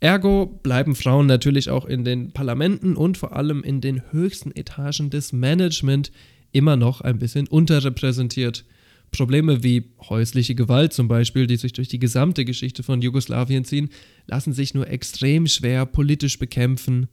Ergo 0.00 0.46
bleiben 0.46 0.94
Frauen 0.94 1.26
natürlich 1.26 1.70
auch 1.70 1.86
in 1.86 2.04
den 2.04 2.32
Parlamenten 2.32 2.94
und 2.94 3.16
vor 3.16 3.34
allem 3.34 3.62
in 3.62 3.80
den 3.80 4.12
höchsten 4.12 4.52
Etagen 4.54 5.08
des 5.08 5.32
Management 5.32 6.12
immer 6.52 6.76
noch 6.76 7.00
ein 7.00 7.18
bisschen 7.18 7.46
unterrepräsentiert. 7.46 8.64
Probleme 9.10 9.62
wie 9.62 9.90
häusliche 10.08 10.54
Gewalt 10.54 10.92
zum 10.92 11.08
Beispiel, 11.08 11.46
die 11.46 11.56
sich 11.56 11.72
durch 11.72 11.88
die 11.88 11.98
gesamte 11.98 12.44
Geschichte 12.44 12.82
von 12.82 13.00
Jugoslawien 13.00 13.64
ziehen, 13.64 13.88
lassen 14.26 14.52
sich 14.52 14.74
nur 14.74 14.88
extrem 14.88 15.46
schwer 15.46 15.86
politisch 15.86 16.38
bekämpfen. 16.38 17.08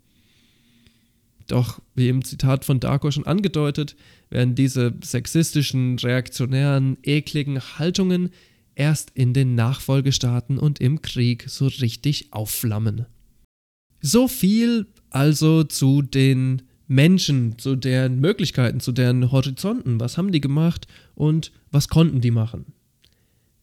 Doch, 1.48 1.80
wie 1.94 2.10
im 2.10 2.24
Zitat 2.26 2.66
von 2.66 2.80
Darko 2.80 3.12
schon 3.12 3.26
angedeutet, 3.26 3.96
werden 4.30 4.56
diese 4.56 4.94
sexistischen, 5.04 6.00
reaktionären, 6.00 6.98
ekligen 7.04 7.60
Haltungen 7.60 8.32
erst 8.74 9.12
in 9.14 9.34
den 9.34 9.56
Nachfolgestaaten 9.56 10.58
und 10.58 10.82
im 10.82 11.02
Krieg 11.02 11.46
so 11.48 11.68
richtig 11.68 12.34
aufflammen. 12.34 13.06
So 14.02 14.28
viel 14.28 14.88
also 15.10 15.64
zu 15.64 16.02
den 16.02 16.64
Menschen, 16.88 17.58
zu 17.58 17.76
deren 17.76 18.20
Möglichkeiten, 18.20 18.80
zu 18.80 18.92
deren 18.92 19.32
Horizonten. 19.32 20.00
Was 20.00 20.18
haben 20.18 20.32
die 20.32 20.42
gemacht 20.42 20.88
und 21.16 21.52
was 21.72 21.88
konnten 21.88 22.22
die 22.22 22.32
machen? 22.32 22.74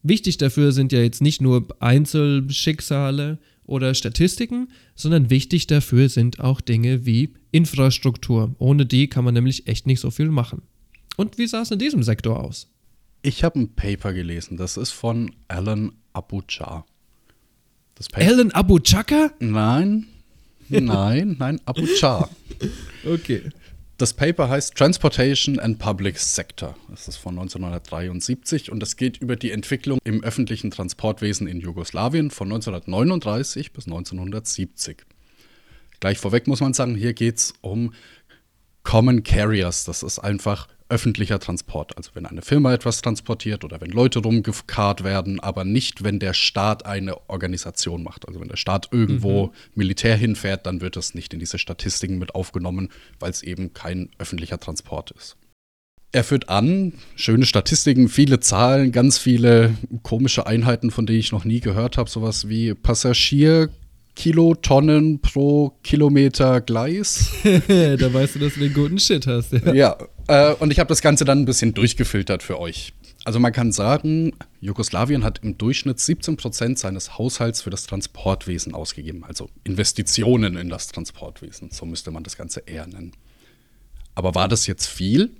Wichtig 0.01 0.37
dafür 0.37 0.73
sind 0.73 0.91
ja 0.91 0.99
jetzt 0.99 1.21
nicht 1.21 1.41
nur 1.41 1.67
Einzelschicksale 1.79 3.39
oder 3.65 3.93
Statistiken, 3.93 4.67
sondern 4.95 5.29
wichtig 5.29 5.67
dafür 5.67 6.09
sind 6.09 6.41
auch 6.41 6.59
Dinge 6.59 7.05
wie 7.05 7.33
Infrastruktur. 7.51 8.53
Ohne 8.57 8.85
die 8.85 9.07
kann 9.07 9.23
man 9.23 9.33
nämlich 9.33 9.67
echt 9.67 9.87
nicht 9.87 10.01
so 10.01 10.11
viel 10.11 10.29
machen. 10.29 10.63
Und 11.15 11.37
wie 11.37 11.47
sah 11.47 11.61
es 11.61 11.71
in 11.71 11.79
diesem 11.79 12.03
Sektor 12.03 12.39
aus? 12.39 12.67
Ich 13.21 13.45
habe 13.45 13.59
ein 13.59 13.73
Paper 13.75 14.13
gelesen, 14.13 14.57
das 14.57 14.75
ist 14.75 14.91
von 14.91 15.31
Alan 15.47 15.93
Abuchar. 16.11 16.85
Alan 18.13 18.51
Abuchaka? 18.51 19.31
Nein, 19.39 20.07
nein, 20.81 21.35
nein, 21.39 21.61
Abuchar. 21.65 22.29
okay. 23.05 23.43
Das 23.97 24.13
Paper 24.13 24.49
heißt 24.49 24.75
Transportation 24.75 25.59
and 25.59 25.77
Public 25.77 26.17
Sector. 26.17 26.75
Das 26.89 27.07
ist 27.07 27.17
von 27.17 27.37
1973 27.37 28.71
und 28.71 28.81
es 28.81 28.97
geht 28.97 29.17
über 29.17 29.35
die 29.35 29.51
Entwicklung 29.51 29.99
im 30.03 30.23
öffentlichen 30.23 30.71
Transportwesen 30.71 31.47
in 31.47 31.59
Jugoslawien 31.59 32.31
von 32.31 32.47
1939 32.47 33.71
bis 33.71 33.85
1970. 33.85 35.05
Gleich 35.99 36.17
vorweg 36.17 36.47
muss 36.47 36.59
man 36.59 36.73
sagen, 36.73 36.95
hier 36.95 37.13
geht 37.13 37.37
es 37.37 37.53
um 37.61 37.93
Common 38.81 39.23
Carriers. 39.23 39.85
Das 39.85 40.03
ist 40.03 40.19
einfach 40.19 40.67
öffentlicher 40.89 41.39
Transport. 41.39 41.97
Also 41.97 42.11
wenn 42.13 42.25
eine 42.25 42.41
Firma 42.41 42.73
etwas 42.73 43.01
transportiert 43.01 43.63
oder 43.63 43.81
wenn 43.81 43.91
Leute 43.91 44.19
rumgekarrt 44.19 45.03
werden, 45.03 45.39
aber 45.39 45.63
nicht, 45.63 46.03
wenn 46.03 46.19
der 46.19 46.33
Staat 46.33 46.85
eine 46.85 47.29
Organisation 47.29 48.03
macht. 48.03 48.27
Also 48.27 48.39
wenn 48.39 48.49
der 48.49 48.57
Staat 48.57 48.89
irgendwo 48.91 49.47
mhm. 49.47 49.51
Militär 49.75 50.15
hinfährt, 50.15 50.65
dann 50.65 50.81
wird 50.81 50.95
das 50.95 51.15
nicht 51.15 51.33
in 51.33 51.39
diese 51.39 51.57
Statistiken 51.57 52.19
mit 52.19 52.35
aufgenommen, 52.35 52.89
weil 53.19 53.31
es 53.31 53.43
eben 53.43 53.73
kein 53.73 54.09
öffentlicher 54.17 54.59
Transport 54.59 55.11
ist. 55.11 55.37
Er 56.11 56.23
führt 56.23 56.47
an, 56.47 56.93
schöne 57.15 57.45
Statistiken, 57.45 58.07
viele 58.07 58.39
Zahlen, 58.39 58.91
ganz 58.91 59.17
viele 59.17 59.75
komische 60.03 60.45
Einheiten, 60.45 60.91
von 60.91 61.07
denen 61.07 61.19
ich 61.19 61.31
noch 61.31 61.43
nie 61.43 61.59
gehört 61.59 61.97
habe, 61.97 62.07
sowas 62.07 62.47
wie 62.49 62.75
Passagier 62.75 63.69
Kilotonnen 64.15 65.19
pro 65.19 65.73
Kilometer 65.83 66.61
Gleis. 66.61 67.31
da 67.43 68.13
weißt 68.13 68.35
du, 68.35 68.39
dass 68.39 68.53
du 68.55 68.59
den 68.59 68.73
guten 68.73 68.99
Shit 68.99 69.27
hast. 69.27 69.53
Ja, 69.53 69.73
ja 69.73 69.97
äh, 70.27 70.53
und 70.55 70.71
ich 70.71 70.79
habe 70.79 70.87
das 70.87 71.01
Ganze 71.01 71.25
dann 71.25 71.39
ein 71.39 71.45
bisschen 71.45 71.73
durchgefiltert 71.73 72.43
für 72.43 72.59
euch. 72.59 72.93
Also 73.25 73.39
man 73.39 73.53
kann 73.53 73.71
sagen, 73.71 74.33
Jugoslawien 74.59 75.23
hat 75.23 75.39
im 75.43 75.57
Durchschnitt 75.57 75.99
17 75.99 76.35
Prozent 76.35 76.77
seines 76.77 77.17
Haushalts 77.17 77.61
für 77.61 77.69
das 77.69 77.85
Transportwesen 77.85 78.73
ausgegeben, 78.73 79.23
also 79.23 79.49
Investitionen 79.63 80.57
in 80.57 80.69
das 80.69 80.89
Transportwesen, 80.89 81.69
so 81.71 81.85
müsste 81.85 82.11
man 82.11 82.23
das 82.23 82.35
Ganze 82.35 82.63
eher 82.65 82.85
nennen. 82.85 83.13
Aber 84.13 84.35
war 84.35 84.49
das 84.49 84.67
jetzt 84.67 84.87
viel? 84.87 85.31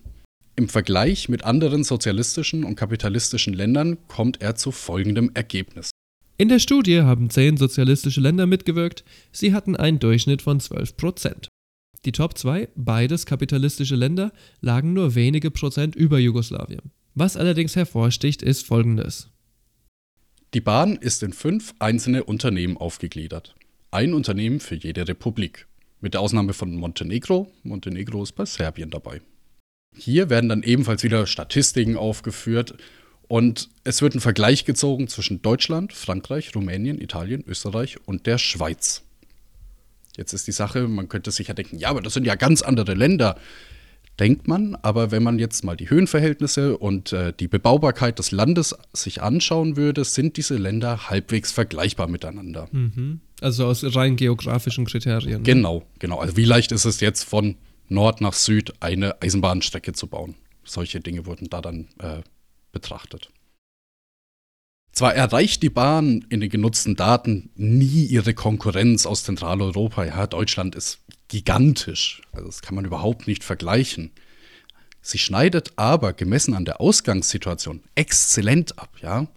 Im 0.56 0.70
Vergleich 0.70 1.30
mit 1.30 1.44
anderen 1.44 1.84
sozialistischen 1.84 2.64
und 2.64 2.76
kapitalistischen 2.76 3.54
Ländern 3.54 3.98
kommt 4.08 4.42
er 4.42 4.56
zu 4.56 4.72
folgendem 4.72 5.32
Ergebnis. 5.34 5.90
In 6.44 6.50
der 6.50 6.60
Studie 6.60 7.04
haben 7.04 7.30
zehn 7.30 7.56
sozialistische 7.56 8.20
Länder 8.20 8.46
mitgewirkt, 8.48 9.06
sie 9.32 9.54
hatten 9.54 9.78
einen 9.78 10.00
Durchschnitt 10.00 10.42
von 10.42 10.60
12 10.60 10.98
Prozent. 10.98 11.48
Die 12.04 12.12
Top 12.12 12.38
2, 12.38 12.68
beides 12.76 13.26
kapitalistische 13.26 13.96
Länder, 13.96 14.34
lagen 14.60 14.92
nur 14.92 15.16
wenige 15.16 15.52
Prozent 15.52 15.96
über 15.96 16.20
Jugoslawien. 16.20 16.92
Was 17.16 17.38
allerdings 17.38 17.78
hervorsticht, 17.78 18.42
ist 18.42 18.66
folgendes. 18.66 19.30
Die 20.54 20.60
Bahn 20.60 20.98
ist 20.98 21.24
in 21.24 21.32
fünf 21.32 21.76
einzelne 21.80 22.26
Unternehmen 22.26 22.76
aufgegliedert. 22.76 23.56
Ein 23.92 24.14
Unternehmen 24.14 24.60
für 24.60 24.76
jede 24.76 25.08
Republik. 25.08 25.68
Mit 26.02 26.14
der 26.14 26.20
Ausnahme 26.20 26.52
von 26.52 26.76
Montenegro. 26.76 27.54
Montenegro 27.64 28.22
ist 28.22 28.34
bei 28.34 28.44
Serbien 28.44 28.90
dabei. 28.90 29.22
Hier 29.96 30.30
werden 30.30 30.50
dann 30.50 30.64
ebenfalls 30.64 31.04
wieder 31.04 31.26
Statistiken 31.26 31.96
aufgeführt, 31.96 32.76
und 33.34 33.72
es 33.84 34.04
wird 34.04 34.14
ein 34.14 34.20
Vergleich 34.20 34.64
gezogen 34.64 35.08
zwischen 35.08 35.42
Deutschland, 35.42 35.92
Frankreich, 35.92 36.54
Rumänien, 36.54 37.02
Italien, 37.02 37.44
Österreich 37.48 37.98
und 38.06 38.28
der 38.28 38.38
Schweiz. 38.38 39.02
Jetzt 40.16 40.34
ist 40.34 40.46
die 40.46 40.52
Sache, 40.52 40.88
man 40.88 41.10
könnte 41.10 41.32
sich 41.32 41.48
ja 41.48 41.56
denken, 41.56 41.80
ja, 41.80 41.90
aber 41.90 42.04
das 42.04 42.14
sind 42.14 42.28
ja 42.28 42.36
ganz 42.36 42.62
andere 42.62 42.94
Länder. 42.94 43.40
Denkt 44.20 44.48
man, 44.48 44.76
aber 44.84 45.10
wenn 45.10 45.24
man 45.24 45.40
jetzt 45.40 45.64
mal 45.64 45.76
die 45.76 45.90
Höhenverhältnisse 45.90 46.78
und 46.78 47.12
äh, 47.12 47.34
die 47.34 47.48
Bebaubarkeit 47.48 48.20
des 48.20 48.30
Landes 48.30 48.76
sich 48.94 49.24
anschauen 49.24 49.78
würde, 49.78 50.04
sind 50.04 50.38
diese 50.38 50.58
Länder 50.58 51.10
halbwegs 51.10 51.52
vergleichbar 51.52 52.08
miteinander. 52.08 52.68
Mhm. 52.72 53.20
Also 53.42 53.66
aus 53.66 53.84
rein 53.96 54.16
geografischen 54.16 54.86
Kriterien. 54.86 55.42
Ne? 55.42 55.44
Genau, 55.44 55.88
genau. 55.98 56.20
Also 56.20 56.38
wie 56.38 56.46
leicht 56.46 56.72
ist 56.72 56.86
es 56.86 57.00
jetzt 57.00 57.24
von 57.24 57.56
Nord 57.90 58.22
nach 58.22 58.34
Süd 58.34 58.74
eine 58.80 59.24
Eisenbahnstrecke 59.24 59.94
zu 59.94 60.06
bauen? 60.06 60.36
Solche 60.64 61.00
Dinge 61.00 61.26
wurden 61.26 61.50
da 61.50 61.62
dann 61.62 61.88
äh, 61.98 62.22
betrachtet. 62.74 63.32
Zwar 64.92 65.16
erreicht 65.16 65.64
die 65.64 65.72
Bahn 65.72 66.24
in 66.30 66.40
den 66.40 66.50
genutzten 66.50 66.96
Daten 66.96 67.50
nie 67.56 68.06
ihre 68.06 68.34
Konkurrenz 68.36 69.06
aus 69.08 69.24
Zentraleuropa. 69.24 70.04
Ja, 70.06 70.28
Deutschland 70.28 70.76
ist 70.76 71.00
gigantisch. 71.30 72.22
Also 72.32 72.46
das 72.46 72.62
kann 72.62 72.76
man 72.76 72.86
überhaupt 72.86 73.26
nicht 73.26 73.44
vergleichen. 73.44 74.12
Sie 75.02 75.18
schneidet 75.18 75.74
aber 75.78 76.14
gemessen 76.14 76.54
an 76.54 76.66
der 76.66 76.80
Ausgangssituation 76.80 77.82
exzellent 77.96 78.78
ab, 78.78 78.92
ja. 79.02 79.28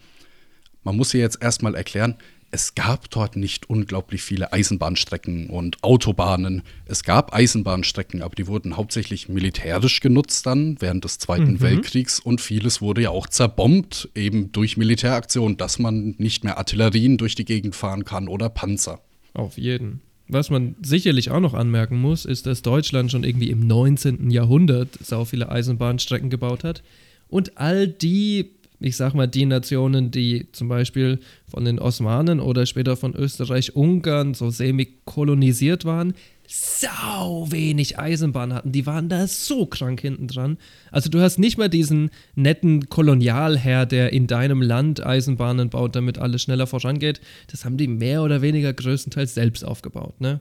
Man 0.83 0.97
muss 0.97 1.13
hier 1.13 1.21
jetzt 1.21 1.43
erstmal 1.43 1.75
erklären, 1.75 2.17
es 2.51 2.75
gab 2.75 3.11
dort 3.11 3.37
nicht 3.37 3.69
unglaublich 3.69 4.23
viele 4.23 4.53
Eisenbahnstrecken 4.53 5.51
und 5.51 5.83
Autobahnen. 5.83 6.63
Es 6.87 7.03
gab 7.03 7.35
Eisenbahnstrecken, 7.35 8.23
aber 8.23 8.35
die 8.35 8.47
wurden 8.47 8.77
hauptsächlich 8.77 9.29
militärisch 9.29 10.01
genutzt 10.01 10.47
dann 10.47 10.77
während 10.81 11.05
des 11.05 11.19
Zweiten 11.19 11.55
mhm. 11.55 11.61
Weltkriegs 11.61 12.21
und 12.21 12.41
vieles 12.41 12.81
wurde 12.81 13.03
ja 13.03 13.11
auch 13.11 13.27
zerbombt, 13.27 14.09
eben 14.15 14.53
durch 14.53 14.77
Militäraktionen, 14.77 15.57
dass 15.57 15.79
man 15.79 16.15
nicht 16.19 16.45
mehr 16.45 16.59
Artillerien 16.59 17.19
durch 17.19 17.35
die 17.35 17.45
Gegend 17.45 17.75
fahren 17.75 18.05
kann 18.05 18.29
oder 18.29 18.49
Panzer. 18.49 19.01
Auf 19.35 19.59
jeden. 19.59 20.01
Was 20.29 20.51
man 20.51 20.75
sicherlich 20.83 21.31
auch 21.31 21.41
noch 21.41 21.55
anmerken 21.55 22.01
muss, 22.01 22.25
ist, 22.25 22.47
dass 22.47 22.63
Deutschland 22.63 23.13
schon 23.13 23.23
irgendwie 23.23 23.51
im 23.51 23.67
19. 23.67 24.31
Jahrhundert 24.31 24.89
sau 25.01 25.25
viele 25.25 25.51
Eisenbahnstrecken 25.51 26.31
gebaut 26.31 26.65
hat 26.65 26.83
und 27.29 27.59
all 27.59 27.87
die 27.87 28.56
ich 28.81 28.97
sag 28.97 29.15
mal, 29.15 29.27
die 29.27 29.47
Nationen, 29.47 30.11
die 30.11 30.49
zum 30.53 30.69
Beispiel 30.69 31.21
von 31.49 31.65
den 31.65 31.79
Osmanen 31.79 32.41
oder 32.41 32.67
später 32.67 32.97
von 32.97 33.15
Österreich-Ungarn 33.15 34.35
so 34.35 34.51
semi-kolonisiert 34.51 35.85
waren, 35.85 36.15
sau 36.49 37.51
wenig 37.51 37.99
Eisenbahn 37.99 38.55
hatten. 38.55 38.73
Die 38.73 38.87
waren 38.87 39.09
da 39.09 39.27
so 39.27 39.67
krank 39.67 40.01
hinten 40.01 40.29
dran. 40.29 40.59
Also 40.91 41.11
du 41.11 41.21
hast 41.21 41.39
nicht 41.39 41.59
mal 41.59 41.69
diesen 41.69 42.11
netten 42.35 42.89
Kolonialherr, 42.89 43.87
der 43.87 44.13
in 44.13 44.27
deinem 44.27 44.63
Land 44.63 45.05
Eisenbahnen 45.05 45.71
baut, 45.71 45.97
damit 45.97 46.19
alles 46.19 46.43
schneller 46.43 46.67
vorangeht. 46.67 47.21
Das 47.51 47.65
haben 47.65 47.77
die 47.77 47.89
mehr 47.89 48.23
oder 48.23 48.43
weniger 48.43 48.73
größtenteils 48.73 49.35
selbst 49.35 49.65
aufgebaut, 49.65 50.21
ne? 50.21 50.41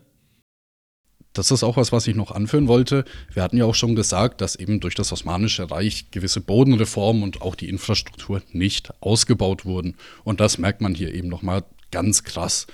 Das 1.37 1.51
ist 1.51 1.63
auch 1.63 1.77
was, 1.77 1.91
was 1.91 2.07
ich 2.07 2.15
noch 2.15 2.31
anführen 2.31 2.67
wollte. 2.67 3.05
Wir 3.31 3.43
hatten 3.43 3.57
ja 3.57 3.65
auch 3.65 3.75
schon 3.75 3.95
gesagt, 3.95 4.41
dass 4.41 4.55
eben 4.55 4.79
durch 4.79 4.95
das 4.95 5.11
Osmanische 5.11 5.69
Reich 5.69 6.09
gewisse 6.11 6.41
Bodenreformen 6.41 7.23
und 7.23 7.41
auch 7.41 7.55
die 7.55 7.69
Infrastruktur 7.69 8.41
nicht 8.51 8.91
ausgebaut 9.01 9.65
wurden. 9.65 9.95
Und 10.23 10.39
das 10.39 10.57
merkt 10.57 10.81
man 10.81 10.95
hier 10.95 11.13
eben 11.13 11.27
nochmal 11.27 11.63
ganz 11.91 12.23
krass. 12.23 12.67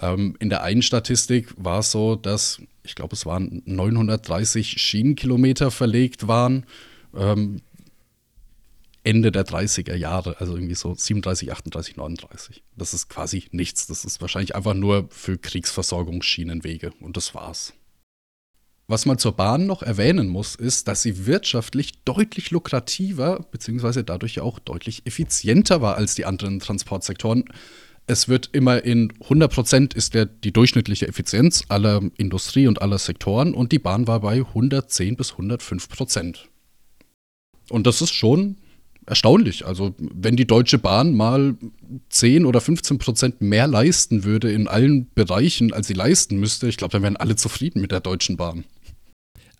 Ähm, 0.00 0.36
in 0.40 0.48
der 0.48 0.62
einen 0.62 0.82
Statistik 0.82 1.52
war 1.56 1.80
es 1.80 1.90
so, 1.90 2.16
dass, 2.16 2.62
ich 2.82 2.94
glaube, 2.94 3.14
es 3.14 3.26
waren 3.26 3.62
930 3.66 4.80
Schienenkilometer 4.80 5.70
verlegt 5.70 6.26
waren. 6.26 6.64
Ähm, 7.14 7.60
Ende 9.04 9.32
der 9.32 9.44
30er 9.44 9.96
Jahre, 9.96 10.40
also 10.40 10.54
irgendwie 10.54 10.76
so 10.76 10.94
37, 10.94 11.52
38, 11.52 11.96
39. 11.96 12.62
Das 12.76 12.94
ist 12.94 13.08
quasi 13.08 13.44
nichts. 13.50 13.86
Das 13.88 14.04
ist 14.04 14.20
wahrscheinlich 14.20 14.54
einfach 14.54 14.74
nur 14.74 15.08
für 15.10 15.36
Kriegsversorgungsschienenwege 15.36 16.92
und 17.00 17.16
das 17.16 17.34
war's. 17.34 17.74
Was 18.92 19.06
man 19.06 19.16
zur 19.16 19.32
Bahn 19.32 19.64
noch 19.64 19.82
erwähnen 19.82 20.28
muss, 20.28 20.54
ist, 20.54 20.86
dass 20.86 21.00
sie 21.00 21.24
wirtschaftlich 21.24 22.04
deutlich 22.04 22.50
lukrativer 22.50 23.42
bzw. 23.50 24.02
dadurch 24.02 24.40
auch 24.40 24.58
deutlich 24.58 25.06
effizienter 25.06 25.80
war 25.80 25.96
als 25.96 26.14
die 26.14 26.26
anderen 26.26 26.60
Transportsektoren. 26.60 27.46
Es 28.06 28.28
wird 28.28 28.50
immer 28.52 28.84
in 28.84 29.10
100% 29.14 29.96
ist 29.96 30.12
der, 30.12 30.26
die 30.26 30.52
durchschnittliche 30.52 31.08
Effizienz 31.08 31.64
aller 31.70 32.02
Industrie 32.18 32.66
und 32.66 32.82
aller 32.82 32.98
Sektoren 32.98 33.54
und 33.54 33.72
die 33.72 33.78
Bahn 33.78 34.06
war 34.06 34.20
bei 34.20 34.40
110 34.40 35.16
bis 35.16 35.32
105%. 35.32 36.40
Und 37.70 37.86
das 37.86 38.02
ist 38.02 38.12
schon 38.12 38.58
erstaunlich. 39.06 39.64
Also, 39.64 39.94
wenn 39.98 40.36
die 40.36 40.46
Deutsche 40.46 40.76
Bahn 40.76 41.14
mal 41.14 41.56
10 42.10 42.44
oder 42.44 42.60
15 42.60 42.98
Prozent 42.98 43.40
mehr 43.40 43.68
leisten 43.68 44.24
würde 44.24 44.52
in 44.52 44.68
allen 44.68 45.10
Bereichen, 45.14 45.72
als 45.72 45.86
sie 45.86 45.94
leisten 45.94 46.36
müsste, 46.36 46.68
ich 46.68 46.76
glaube, 46.76 46.92
dann 46.92 47.02
wären 47.02 47.16
alle 47.16 47.36
zufrieden 47.36 47.80
mit 47.80 47.90
der 47.90 48.00
Deutschen 48.00 48.36
Bahn. 48.36 48.64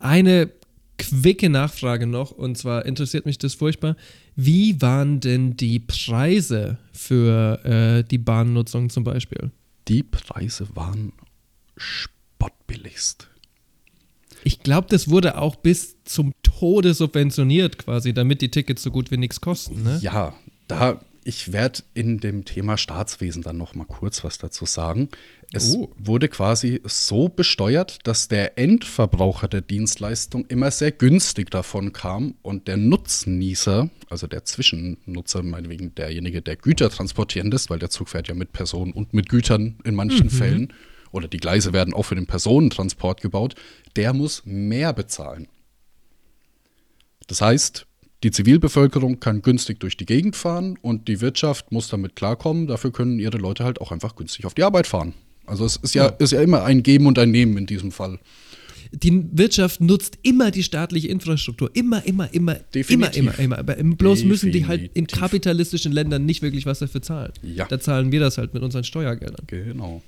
Eine 0.03 0.51
quicke 0.99 1.49
Nachfrage 1.49 2.07
noch, 2.07 2.33
und 2.33 2.59
zwar 2.59 2.87
interessiert 2.87 3.25
mich 3.25 3.39
das 3.39 3.55
furchtbar. 3.55 3.97
Wie 4.35 4.81
waren 4.83 5.21
denn 5.21 5.57
die 5.57 5.79
Preise 5.79 6.79
für 6.93 7.65
äh, 7.65 8.05
die 8.05 8.19
Bahnnutzung 8.19 8.91
zum 8.91 9.05
Beispiel? 9.05 9.51
Die 9.89 10.03
Preise 10.03 10.67
waren 10.75 11.13
spottbilligst. 11.77 13.29
Ich 14.45 14.61
glaube, 14.61 14.89
das 14.91 15.09
wurde 15.09 15.39
auch 15.39 15.55
bis 15.57 16.03
zum 16.05 16.33
Tode 16.43 16.95
subventioniert 16.95 17.79
quasi, 17.79 18.13
damit 18.13 18.43
die 18.43 18.51
Tickets 18.51 18.83
so 18.83 18.91
gut 18.91 19.11
wie 19.13 19.17
nichts 19.17 19.41
kosten. 19.41 19.85
Ne? 19.85 20.01
Ja, 20.03 20.35
da 20.67 21.01
ich 21.25 21.53
werde 21.53 21.83
in 21.95 22.19
dem 22.19 22.45
Thema 22.45 22.77
Staatswesen 22.77 23.43
dann 23.43 23.57
noch 23.57 23.75
mal 23.75 23.85
kurz 23.85 24.25
was 24.25 24.39
dazu 24.39 24.67
sagen. 24.67 25.09
Es 25.53 25.75
oh. 25.75 25.93
wurde 25.99 26.29
quasi 26.29 26.81
so 26.85 27.29
besteuert, 27.29 27.99
dass 28.05 28.29
der 28.29 28.59
Endverbraucher 28.59 29.49
der 29.49 29.61
Dienstleistung 29.61 30.47
immer 30.47 30.71
sehr 30.71 30.93
günstig 30.93 31.51
davon 31.51 31.93
kam 31.93 32.35
und 32.43 32.69
der 32.69 32.77
Nutznießer, 32.77 33.91
also 34.09 34.27
der 34.27 34.45
Zwischennutzer, 34.45 35.43
meinetwegen 35.43 35.95
derjenige, 35.95 36.43
der 36.43 36.57
Güter 36.57 36.91
transportieren 36.91 37.51
lässt, 37.51 37.71
weil 37.71 37.79
der 37.79 37.91
Zug 37.91 38.09
fährt 38.09 38.29
ja 38.29 38.35
mit 38.35 38.53
Personen 38.53 38.93
und 38.93 39.13
mit 39.13 39.29
Gütern 39.29 39.79
in 39.85 39.95
manchen 39.95 40.27
mhm. 40.27 40.31
Fällen, 40.31 40.73
oder 41.13 41.29
die 41.29 41.39
Gleise 41.39 41.75
werden 41.75 41.95
auch 41.95 42.05
für 42.05 42.15
den 42.15 42.27
Personentransport 42.27 43.21
gebaut, 43.21 43.55
der 43.97 44.15
muss 44.15 44.43
mehr 44.47 44.95
bezahlen. 44.95 45.47
Das 47.29 47.41
heißt, 47.43 47.87
die 48.23 48.31
Zivilbevölkerung 48.31 49.21
kann 49.21 49.43
günstig 49.43 49.81
durch 49.81 49.97
die 49.97 50.07
Gegend 50.07 50.37
fahren 50.37 50.79
und 50.81 51.09
die 51.09 51.21
Wirtschaft 51.21 51.73
muss 51.73 51.89
damit 51.89 52.15
klarkommen. 52.15 52.67
Dafür 52.67 52.93
können 52.93 53.19
ihre 53.19 53.39
Leute 53.39 53.65
halt 53.65 53.81
auch 53.81 53.91
einfach 53.91 54.15
günstig 54.15 54.45
auf 54.45 54.55
die 54.55 54.63
Arbeit 54.63 54.87
fahren. 54.87 55.15
Also 55.47 55.65
es 55.65 55.77
ist 55.77 55.95
ja, 55.95 56.07
ja. 56.07 56.11
Ist 56.19 56.33
ja 56.33 56.41
immer 56.41 56.65
ein 56.65 56.83
Geben 56.83 57.07
und 57.07 57.19
ein 57.19 57.31
Nehmen 57.31 57.57
in 57.59 57.67
diesem 57.67 57.91
Fall. 57.91 58.19
Die 58.93 59.25
Wirtschaft 59.33 59.81
nutzt 59.81 60.19
immer 60.23 60.51
die 60.51 60.63
staatliche 60.63 61.09
Infrastruktur. 61.09 61.71
Immer, 61.73 62.05
immer, 62.07 62.33
immer. 62.33 62.57
Definitiv. 62.75 63.17
Immer, 63.17 63.39
immer, 63.39 63.39
immer. 63.39 63.59
Aber 63.59 63.75
bloß 63.75 64.19
Definitiv. 64.19 64.25
müssen 64.27 64.53
die 64.53 64.67
halt 64.67 64.91
in 64.95 65.07
kapitalistischen 65.07 65.93
Ländern 65.93 66.27
nicht 66.27 66.43
wirklich 66.43 66.67
was 66.67 66.81
dafür 66.81 67.01
zahlen. 67.01 67.33
Ja. 67.43 67.65
Da 67.65 67.81
zahlen 67.81 68.13
wir 68.13 68.21
das 68.21 68.39
halt 68.39 68.53
mit 68.55 68.63
unseren 68.63 68.85
Steuergeldern. 68.85 69.47
Genau. 69.47 70.03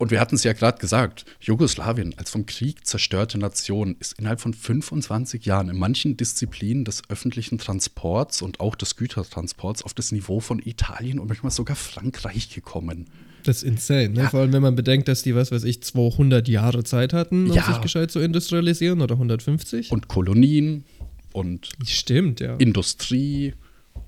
Und 0.00 0.10
wir 0.10 0.18
hatten 0.18 0.36
es 0.36 0.44
ja 0.44 0.54
gerade 0.54 0.78
gesagt, 0.78 1.26
Jugoslawien 1.42 2.14
als 2.16 2.30
vom 2.30 2.46
Krieg 2.46 2.86
zerstörte 2.86 3.36
Nation 3.36 3.96
ist 4.00 4.18
innerhalb 4.18 4.40
von 4.40 4.54
25 4.54 5.44
Jahren 5.44 5.68
in 5.68 5.76
manchen 5.76 6.16
Disziplinen 6.16 6.86
des 6.86 7.02
öffentlichen 7.10 7.58
Transports 7.58 8.40
und 8.40 8.60
auch 8.60 8.76
des 8.76 8.96
Gütertransports 8.96 9.82
auf 9.82 9.92
das 9.92 10.10
Niveau 10.10 10.40
von 10.40 10.58
Italien 10.58 11.18
und 11.18 11.28
manchmal 11.28 11.50
sogar 11.50 11.76
Frankreich 11.76 12.48
gekommen. 12.48 13.08
Das 13.44 13.58
ist 13.58 13.62
insane, 13.64 14.08
ne? 14.08 14.20
Ja. 14.20 14.30
Vor 14.30 14.40
allem, 14.40 14.54
wenn 14.54 14.62
man 14.62 14.74
bedenkt, 14.74 15.06
dass 15.06 15.22
die, 15.22 15.34
was 15.34 15.52
weiß 15.52 15.64
ich, 15.64 15.82
200 15.82 16.48
Jahre 16.48 16.82
Zeit 16.82 17.12
hatten, 17.12 17.50
um 17.50 17.54
ja. 17.54 17.66
sich 17.66 17.82
gescheit 17.82 18.10
zu 18.10 18.20
industrialisieren 18.20 19.02
oder 19.02 19.16
150. 19.16 19.92
Und 19.92 20.08
Kolonien 20.08 20.84
und 21.34 21.68
Stimmt, 21.84 22.40
ja. 22.40 22.56
Industrie. 22.56 23.52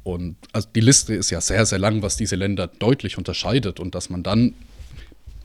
Und 0.04 0.36
also 0.54 0.68
die 0.74 0.80
Liste 0.80 1.14
ist 1.14 1.28
ja 1.28 1.42
sehr, 1.42 1.66
sehr 1.66 1.78
lang, 1.78 2.00
was 2.00 2.16
diese 2.16 2.36
Länder 2.36 2.66
deutlich 2.66 3.18
unterscheidet. 3.18 3.78
Und 3.78 3.94
dass 3.94 4.08
man 4.08 4.22
dann 4.22 4.54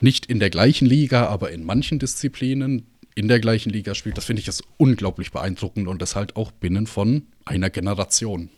nicht 0.02 0.26
in 0.26 0.38
der 0.38 0.50
gleichen 0.50 0.86
Liga, 0.86 1.26
aber 1.26 1.50
in 1.50 1.64
manchen 1.64 1.98
Disziplinen 1.98 2.86
in 3.14 3.26
der 3.26 3.40
gleichen 3.40 3.70
Liga 3.70 3.94
spielt, 3.94 4.16
das 4.16 4.26
finde 4.26 4.40
ich 4.42 4.48
ist 4.48 4.62
unglaublich 4.76 5.32
beeindruckend 5.32 5.88
und 5.88 6.00
das 6.00 6.14
halt 6.14 6.36
auch 6.36 6.52
binnen 6.52 6.86
von 6.86 7.22
einer 7.44 7.68
Generation. 7.68 8.48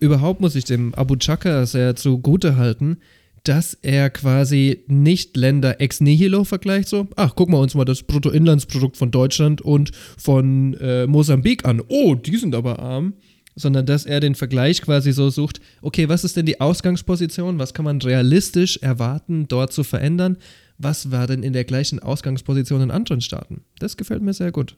Überhaupt 0.00 0.40
muss 0.40 0.56
ich 0.56 0.64
dem 0.64 0.94
Abu 0.94 1.16
Chaka 1.16 1.64
sehr 1.64 1.94
zugute 1.94 2.56
halten, 2.56 2.98
dass 3.44 3.74
er 3.74 4.10
quasi 4.10 4.84
nicht 4.88 5.36
Länder 5.36 5.80
ex 5.80 6.00
nihilo 6.00 6.44
vergleicht, 6.44 6.88
so, 6.88 7.06
ach, 7.16 7.34
gucken 7.34 7.54
wir 7.54 7.60
uns 7.60 7.74
mal 7.74 7.84
das 7.84 8.02
Bruttoinlandsprodukt 8.02 8.96
von 8.96 9.10
Deutschland 9.10 9.60
und 9.60 9.92
von 10.16 10.74
äh, 10.74 11.06
Mosambik 11.06 11.64
an. 11.64 11.80
Oh, 11.86 12.14
die 12.14 12.36
sind 12.36 12.54
aber 12.54 12.78
arm 12.80 13.14
sondern 13.58 13.86
dass 13.86 14.06
er 14.06 14.20
den 14.20 14.34
Vergleich 14.34 14.80
quasi 14.82 15.12
so 15.12 15.30
sucht, 15.30 15.60
okay, 15.82 16.08
was 16.08 16.24
ist 16.24 16.36
denn 16.36 16.46
die 16.46 16.60
Ausgangsposition, 16.60 17.58
was 17.58 17.74
kann 17.74 17.84
man 17.84 18.00
realistisch 18.00 18.78
erwarten, 18.78 19.48
dort 19.48 19.72
zu 19.72 19.84
verändern, 19.84 20.38
was 20.78 21.10
war 21.10 21.26
denn 21.26 21.42
in 21.42 21.52
der 21.52 21.64
gleichen 21.64 21.98
Ausgangsposition 21.98 22.80
in 22.82 22.90
anderen 22.90 23.20
Staaten. 23.20 23.64
Das 23.78 23.96
gefällt 23.96 24.22
mir 24.22 24.32
sehr 24.32 24.52
gut. 24.52 24.76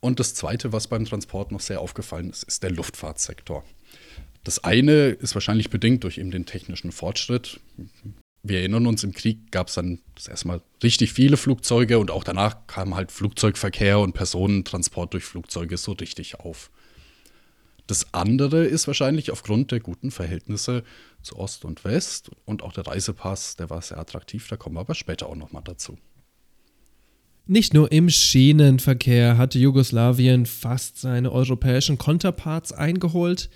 Und 0.00 0.20
das 0.20 0.34
Zweite, 0.34 0.72
was 0.72 0.88
beim 0.88 1.04
Transport 1.04 1.52
noch 1.52 1.60
sehr 1.60 1.80
aufgefallen 1.80 2.30
ist, 2.30 2.42
ist 2.44 2.62
der 2.62 2.70
Luftfahrtsektor. 2.70 3.64
Das 4.42 4.62
eine 4.62 5.08
ist 5.08 5.34
wahrscheinlich 5.34 5.70
bedingt 5.70 6.04
durch 6.04 6.18
eben 6.18 6.30
den 6.30 6.44
technischen 6.44 6.92
Fortschritt. 6.92 7.60
Wir 8.42 8.58
erinnern 8.58 8.86
uns, 8.86 9.02
im 9.02 9.14
Krieg 9.14 9.50
gab 9.50 9.68
es 9.68 9.74
dann 9.74 10.00
das 10.14 10.28
erste 10.28 10.48
Mal 10.48 10.60
richtig 10.82 11.14
viele 11.14 11.38
Flugzeuge 11.38 11.98
und 11.98 12.10
auch 12.10 12.24
danach 12.24 12.66
kam 12.66 12.94
halt 12.94 13.10
Flugzeugverkehr 13.10 13.98
und 13.98 14.12
Personentransport 14.12 15.14
durch 15.14 15.24
Flugzeuge 15.24 15.78
so 15.78 15.92
richtig 15.92 16.40
auf. 16.40 16.70
Das 17.86 18.14
andere 18.14 18.64
ist 18.64 18.86
wahrscheinlich 18.86 19.30
aufgrund 19.30 19.70
der 19.70 19.80
guten 19.80 20.10
Verhältnisse 20.10 20.84
zu 21.22 21.36
Ost 21.36 21.64
und 21.64 21.84
West 21.84 22.30
und 22.46 22.62
auch 22.62 22.72
der 22.72 22.86
Reisepass, 22.86 23.56
der 23.56 23.68
war 23.68 23.82
sehr 23.82 23.98
attraktiv, 23.98 24.48
da 24.48 24.56
kommen 24.56 24.76
wir 24.76 24.80
aber 24.80 24.94
später 24.94 25.28
auch 25.28 25.36
nochmal 25.36 25.62
dazu. 25.64 25.98
Nicht 27.46 27.74
nur 27.74 27.92
im 27.92 28.08
Schienenverkehr 28.08 29.36
hatte 29.36 29.58
Jugoslawien 29.58 30.46
fast 30.46 30.98
seine 30.98 31.30
europäischen 31.30 31.98
Konterparts 31.98 32.72
eingeholt. 32.72 33.50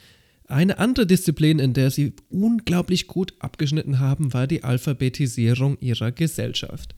Eine 0.44 0.78
andere 0.78 1.06
Disziplin, 1.06 1.58
in 1.58 1.72
der 1.72 1.90
sie 1.90 2.12
unglaublich 2.28 3.06
gut 3.06 3.32
abgeschnitten 3.38 3.98
haben, 3.98 4.34
war 4.34 4.46
die 4.46 4.62
Alphabetisierung 4.62 5.78
ihrer 5.80 6.12
Gesellschaft. 6.12 6.94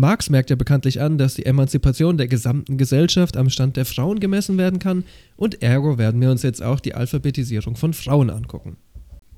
Marx 0.00 0.30
merkt 0.30 0.50
ja 0.50 0.56
bekanntlich 0.56 1.00
an, 1.00 1.18
dass 1.18 1.34
die 1.34 1.46
Emanzipation 1.46 2.16
der 2.16 2.26
gesamten 2.26 2.78
Gesellschaft 2.78 3.36
am 3.36 3.50
Stand 3.50 3.76
der 3.76 3.84
Frauen 3.84 4.18
gemessen 4.18 4.58
werden 4.58 4.78
kann 4.78 5.04
und 5.36 5.62
ergo 5.62 5.98
werden 5.98 6.20
wir 6.20 6.30
uns 6.30 6.42
jetzt 6.42 6.62
auch 6.62 6.80
die 6.80 6.94
Alphabetisierung 6.94 7.76
von 7.76 7.92
Frauen 7.92 8.30
angucken. 8.30 8.76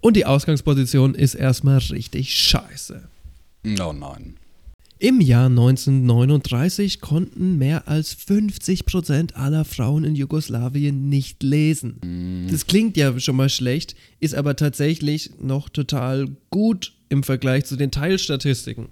Und 0.01 0.17
die 0.17 0.25
Ausgangsposition 0.25 1.15
ist 1.15 1.35
erstmal 1.35 1.79
richtig 1.79 2.35
scheiße. 2.35 3.03
Oh 3.81 3.93
nein. 3.93 4.37
Im 4.99 5.21
Jahr 5.21 5.47
1939 5.47 7.01
konnten 7.01 7.59
mehr 7.59 7.89
als 7.89 8.17
50% 8.17 9.35
aller 9.35 9.65
Frauen 9.65 10.05
in 10.05 10.15
Jugoslawien 10.15 11.09
nicht 11.09 11.43
lesen. 11.43 11.99
Mm. 12.05 12.51
Das 12.53 12.69
klingt 12.69 12.97
ja 12.97 13.19
schon 13.19 13.35
mal 13.35 13.49
schlecht, 13.49 13.97
ist 14.21 14.37
aber 14.37 14.55
tatsächlich 14.55 15.33
noch 15.41 15.69
total 15.69 16.29
gut 16.51 16.93
im 17.09 17.25
Vergleich 17.25 17.65
zu 17.65 17.75
den 17.75 17.91
Teilstatistiken. 17.91 18.87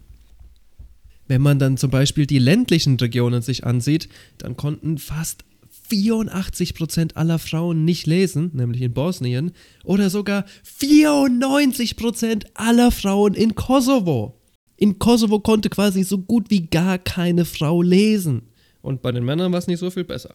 Wenn 1.31 1.43
man 1.43 1.61
dann 1.61 1.77
zum 1.77 1.93
Beispiel 1.93 2.27
die 2.27 2.41
ländlichen 2.41 2.97
Regionen 2.97 3.41
sich 3.41 3.65
ansieht, 3.65 4.09
dann 4.39 4.57
konnten 4.57 4.99
fast 4.99 5.45
84% 5.89 7.15
aller 7.15 7.39
Frauen 7.39 7.85
nicht 7.85 8.09
lesen, 8.09 8.51
nämlich 8.53 8.83
in 8.83 8.93
Bosnien, 8.93 9.53
oder 9.85 10.11
sogar 10.11 10.45
94% 10.81 12.47
aller 12.55 12.91
Frauen 12.91 13.35
in 13.35 13.55
Kosovo. 13.55 14.41
In 14.77 14.99
Kosovo 14.99 15.39
konnte 15.39 15.71
quasi 15.71 16.03
so 16.03 16.19
gut 16.19 16.51
wie 16.51 16.67
gar 16.67 16.99
keine 16.99 17.45
Frau 17.45 17.81
lesen. 17.81 18.49
Und 18.83 19.01
bei 19.01 19.13
den 19.13 19.25
Männern 19.25 19.53
war 19.53 19.61
es 19.61 19.69
nicht 19.69 19.79
so 19.79 19.93
viel 19.93 20.03
besser. 20.03 20.35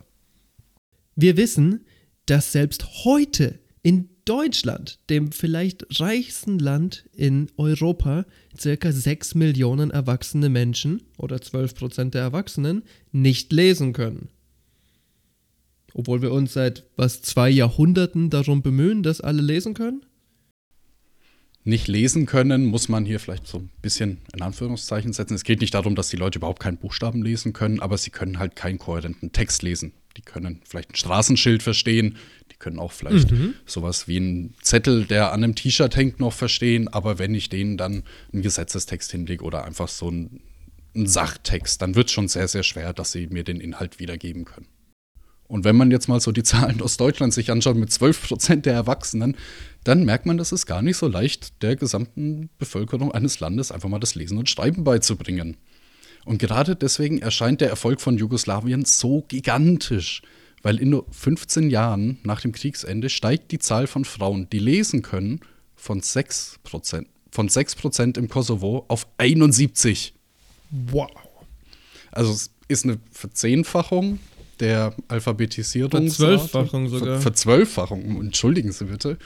Wir 1.17 1.35
wissen, 1.35 1.83
dass 2.25 2.53
selbst 2.53 3.03
heute 3.03 3.59
in 3.83 4.14
Deutschland, 4.25 4.99
dem 5.09 5.31
vielleicht 5.31 6.01
reichsten 6.01 6.59
Land 6.59 7.05
in 7.13 7.47
Europa, 7.57 8.25
circa 8.57 8.91
6 8.91 9.35
Millionen 9.35 9.91
erwachsene 9.91 10.49
Menschen 10.49 11.03
oder 11.17 11.37
12% 11.37 12.09
der 12.09 12.21
Erwachsenen 12.21 12.83
nicht 13.11 13.53
lesen 13.53 13.93
können. 13.93 14.29
Obwohl 15.93 16.21
wir 16.21 16.31
uns 16.31 16.53
seit 16.53 16.83
was 16.97 17.21
zwei 17.21 17.49
Jahrhunderten 17.49 18.29
darum 18.29 18.61
bemühen, 18.61 19.03
dass 19.03 19.21
alle 19.21 19.41
lesen 19.41 19.75
können? 19.75 20.05
nicht 21.65 21.87
lesen 21.87 22.27
können, 22.27 22.65
muss 22.65 22.89
man 22.89 23.05
hier 23.05 23.19
vielleicht 23.19 23.47
so 23.47 23.57
ein 23.57 23.71
bisschen 23.81 24.19
in 24.33 24.43
Anführungszeichen 24.43 25.13
setzen. 25.13 25.33
Es 25.33 25.43
geht 25.43 25.61
nicht 25.61 25.73
darum, 25.73 25.95
dass 25.95 26.09
die 26.09 26.15
Leute 26.15 26.37
überhaupt 26.37 26.61
keinen 26.61 26.77
Buchstaben 26.77 27.23
lesen 27.23 27.53
können, 27.53 27.79
aber 27.79 27.97
sie 27.97 28.11
können 28.11 28.37
halt 28.37 28.55
keinen 28.55 28.77
kohärenten 28.77 29.31
Text 29.31 29.63
lesen. 29.63 29.91
Die 30.17 30.21
können 30.21 30.61
vielleicht 30.65 30.91
ein 30.91 30.95
Straßenschild 30.95 31.61
verstehen, 31.63 32.17
die 32.51 32.55
können 32.55 32.79
auch 32.79 32.91
vielleicht 32.91 33.31
mhm. 33.31 33.55
sowas 33.65 34.07
wie 34.07 34.17
einen 34.17 34.53
Zettel, 34.61 35.05
der 35.05 35.33
an 35.33 35.43
einem 35.43 35.55
T-Shirt 35.55 35.95
hängt, 35.95 36.19
noch 36.19 36.33
verstehen, 36.33 36.87
aber 36.87 37.19
wenn 37.19 37.35
ich 37.35 37.49
denen 37.49 37.77
dann 37.77 38.03
einen 38.31 38.41
Gesetzestext 38.41 39.11
hinlege 39.11 39.43
oder 39.43 39.65
einfach 39.65 39.89
so 39.89 40.07
einen, 40.07 40.41
einen 40.95 41.07
Sachtext, 41.07 41.81
dann 41.81 41.95
wird 41.95 42.07
es 42.07 42.13
schon 42.13 42.27
sehr, 42.27 42.47
sehr 42.47 42.63
schwer, 42.63 42.93
dass 42.93 43.11
sie 43.11 43.27
mir 43.27 43.43
den 43.43 43.59
Inhalt 43.59 43.99
wiedergeben 43.99 44.45
können. 44.45 44.67
Und 45.47 45.63
wenn 45.63 45.75
man 45.75 45.91
jetzt 45.91 46.07
mal 46.07 46.19
so 46.19 46.31
die 46.31 46.43
Zahlen 46.43 46.81
aus 46.81 46.97
Deutschland 46.97 47.33
sich 47.33 47.51
anschaut 47.51 47.75
mit 47.75 47.91
12 47.91 48.27
Prozent 48.27 48.65
der 48.65 48.73
Erwachsenen, 48.73 49.35
dann 49.83 50.03
merkt 50.03 50.25
man, 50.25 50.37
dass 50.37 50.51
es 50.51 50.65
gar 50.65 50.81
nicht 50.81 50.97
so 50.97 51.07
leicht 51.07 51.61
der 51.61 51.75
gesamten 51.75 52.49
Bevölkerung 52.57 53.11
eines 53.11 53.39
Landes 53.39 53.71
einfach 53.71 53.89
mal 53.89 53.99
das 53.99 54.15
Lesen 54.15 54.37
und 54.37 54.49
Schreiben 54.49 54.83
beizubringen. 54.83 55.57
Und 56.25 56.39
gerade 56.39 56.75
deswegen 56.75 57.19
erscheint 57.19 57.61
der 57.61 57.69
Erfolg 57.69 58.01
von 58.01 58.17
Jugoslawien 58.17 58.83
so 58.83 59.23
gigantisch, 59.27 60.23
weil 60.63 60.79
in 60.79 60.89
nur 60.89 61.05
15 61.11 61.69
Jahren 61.69 62.17
nach 62.23 62.41
dem 62.41 62.51
Kriegsende 62.51 63.09
steigt 63.09 63.51
die 63.51 63.59
Zahl 63.59 63.85
von 63.85 64.03
Frauen, 64.03 64.49
die 64.49 64.59
lesen 64.59 65.03
können, 65.03 65.41
von 65.75 66.01
6 66.01 66.59
Prozent, 66.63 67.07
von 67.31 67.47
6 67.47 67.75
Prozent 67.75 68.17
im 68.17 68.27
Kosovo 68.27 68.85
auf 68.87 69.07
71. 69.19 70.15
Wow. 70.71 71.11
Also 72.11 72.31
es 72.31 72.49
ist 72.67 72.85
eine 72.85 72.97
Verzehnfachung 73.11 74.19
der 74.59 74.95
Alphabetisierung. 75.07 76.09
Verzwölffachung 76.09 76.89
sogar. 76.89 77.21
Verzwölffachung, 77.21 78.21
entschuldigen 78.21 78.71
Sie 78.71 78.85
bitte. 78.85 79.19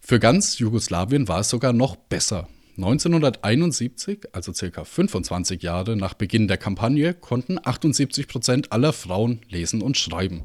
Für 0.00 0.18
ganz 0.18 0.58
Jugoslawien 0.58 1.28
war 1.28 1.40
es 1.40 1.48
sogar 1.48 1.72
noch 1.72 1.96
besser. 1.96 2.48
1971, 2.76 4.20
also 4.32 4.52
circa 4.52 4.84
25 4.84 5.62
Jahre 5.62 5.96
nach 5.96 6.14
Beginn 6.14 6.48
der 6.48 6.56
Kampagne, 6.56 7.12
konnten 7.12 7.58
78 7.62 8.28
Prozent 8.28 8.72
aller 8.72 8.92
Frauen 8.92 9.40
lesen 9.48 9.82
und 9.82 9.98
schreiben. 9.98 10.44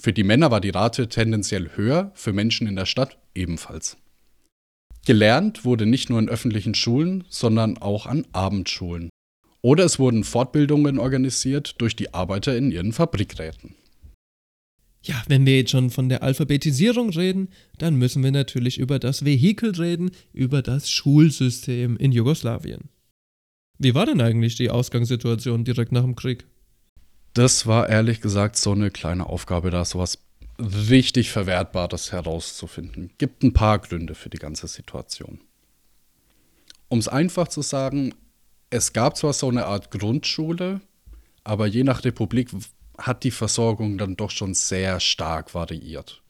Für 0.00 0.12
die 0.12 0.24
Männer 0.24 0.50
war 0.50 0.60
die 0.60 0.70
Rate 0.70 1.08
tendenziell 1.08 1.70
höher, 1.74 2.12
für 2.14 2.32
Menschen 2.32 2.66
in 2.66 2.76
der 2.76 2.86
Stadt 2.86 3.18
ebenfalls. 3.34 3.96
Gelernt 5.04 5.64
wurde 5.64 5.84
nicht 5.84 6.10
nur 6.10 6.20
in 6.20 6.28
öffentlichen 6.28 6.74
Schulen, 6.74 7.24
sondern 7.28 7.76
auch 7.78 8.06
an 8.06 8.24
Abendschulen. 8.32 9.10
Oder 9.60 9.84
es 9.84 9.98
wurden 9.98 10.24
Fortbildungen 10.24 10.98
organisiert 10.98 11.80
durch 11.80 11.96
die 11.96 12.14
Arbeiter 12.14 12.56
in 12.56 12.70
ihren 12.70 12.92
Fabrikräten. 12.92 13.74
Ja, 15.04 15.20
wenn 15.26 15.46
wir 15.46 15.56
jetzt 15.56 15.72
schon 15.72 15.90
von 15.90 16.08
der 16.08 16.22
Alphabetisierung 16.22 17.10
reden, 17.10 17.48
dann 17.78 17.96
müssen 17.96 18.22
wir 18.22 18.30
natürlich 18.30 18.78
über 18.78 18.98
das 18.98 19.24
Vehikel 19.24 19.72
reden, 19.72 20.12
über 20.32 20.62
das 20.62 20.90
Schulsystem 20.90 21.96
in 21.96 22.12
Jugoslawien. 22.12 22.88
Wie 23.78 23.94
war 23.94 24.06
denn 24.06 24.20
eigentlich 24.20 24.54
die 24.54 24.70
Ausgangssituation 24.70 25.64
direkt 25.64 25.90
nach 25.90 26.02
dem 26.02 26.14
Krieg? 26.14 26.46
Das 27.34 27.66
war 27.66 27.88
ehrlich 27.88 28.20
gesagt 28.20 28.56
so 28.56 28.72
eine 28.72 28.90
kleine 28.90 29.26
Aufgabe, 29.26 29.70
da 29.70 29.84
sowas 29.84 30.18
richtig 30.60 31.30
Verwertbares 31.30 32.12
herauszufinden. 32.12 33.10
Gibt 33.18 33.42
ein 33.42 33.52
paar 33.52 33.80
Gründe 33.80 34.14
für 34.14 34.30
die 34.30 34.38
ganze 34.38 34.68
Situation. 34.68 35.40
Um 36.88 36.98
es 36.98 37.08
einfach 37.08 37.48
zu 37.48 37.62
sagen, 37.62 38.14
es 38.70 38.92
gab 38.92 39.16
zwar 39.16 39.32
so 39.32 39.48
eine 39.48 39.66
Art 39.66 39.90
Grundschule, 39.90 40.80
aber 41.42 41.66
je 41.66 41.84
nach 41.84 42.04
Republik 42.04 42.50
hat 42.98 43.24
die 43.24 43.30
Versorgung 43.30 43.98
dann 43.98 44.16
doch 44.16 44.30
schon 44.30 44.54
sehr 44.54 45.00
stark 45.00 45.54
variiert. 45.54 46.22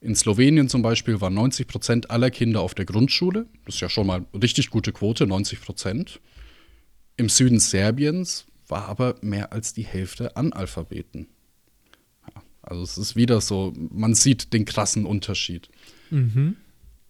In 0.00 0.14
Slowenien 0.14 0.68
zum 0.68 0.82
Beispiel 0.82 1.20
waren 1.20 1.34
90 1.34 1.66
Prozent 1.66 2.10
aller 2.10 2.30
Kinder 2.30 2.60
auf 2.60 2.74
der 2.74 2.84
Grundschule. 2.84 3.46
Das 3.64 3.76
ist 3.76 3.80
ja 3.80 3.88
schon 3.88 4.06
mal 4.06 4.24
eine 4.32 4.42
richtig 4.42 4.70
gute 4.70 4.92
Quote, 4.92 5.26
90 5.26 5.60
Prozent. 5.60 6.20
Im 7.16 7.28
Süden 7.28 7.58
Serbiens 7.58 8.46
war 8.68 8.86
aber 8.86 9.16
mehr 9.22 9.52
als 9.52 9.72
die 9.72 9.82
Hälfte 9.82 10.36
Analphabeten. 10.36 11.26
Ja, 12.32 12.42
also 12.62 12.82
es 12.82 12.96
ist 12.96 13.16
wieder 13.16 13.40
so, 13.40 13.72
man 13.76 14.14
sieht 14.14 14.52
den 14.52 14.64
krassen 14.64 15.04
Unterschied. 15.04 15.68
Mhm. 16.10 16.56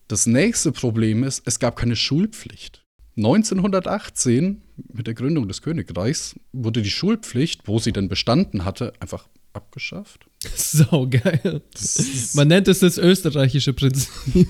Das 0.06 0.26
nächste 0.26 0.72
Problem 0.72 1.24
ist, 1.24 1.42
es 1.44 1.59
gab 1.59 1.76
keine 1.76 1.96
Schulpflicht. 1.96 2.86
1918, 3.18 4.62
mit 4.92 5.08
der 5.08 5.14
Gründung 5.14 5.48
des 5.48 5.60
Königreichs, 5.60 6.36
wurde 6.52 6.82
die 6.82 6.90
Schulpflicht, 6.90 7.66
wo 7.66 7.78
sie 7.78 7.92
denn 7.92 8.08
bestanden 8.08 8.64
hatte, 8.64 8.92
einfach 9.00 9.28
abgeschafft. 9.52 10.26
So 10.54 11.08
geil. 11.10 11.62
Man 12.34 12.48
nennt 12.48 12.68
es 12.68 12.78
das 12.78 12.96
österreichische 12.96 13.72
Prinzip. 13.72 14.48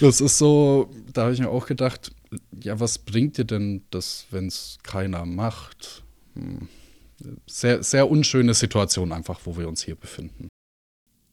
Das 0.00 0.20
ist 0.20 0.36
so, 0.36 0.90
da 1.12 1.22
habe 1.22 1.32
ich 1.32 1.40
mir 1.40 1.48
auch 1.48 1.66
gedacht, 1.66 2.10
ja, 2.62 2.78
was 2.80 2.98
bringt 2.98 3.38
dir 3.38 3.44
denn 3.44 3.82
das, 3.90 4.26
wenn 4.30 4.48
es 4.48 4.78
keiner 4.82 5.24
macht? 5.24 6.02
Hm. 6.34 6.68
Sehr, 7.46 7.82
sehr 7.82 8.10
unschöne 8.10 8.54
Situation 8.54 9.12
einfach, 9.12 9.40
wo 9.44 9.56
wir 9.56 9.68
uns 9.68 9.84
hier 9.84 9.96
befinden. 9.96 10.48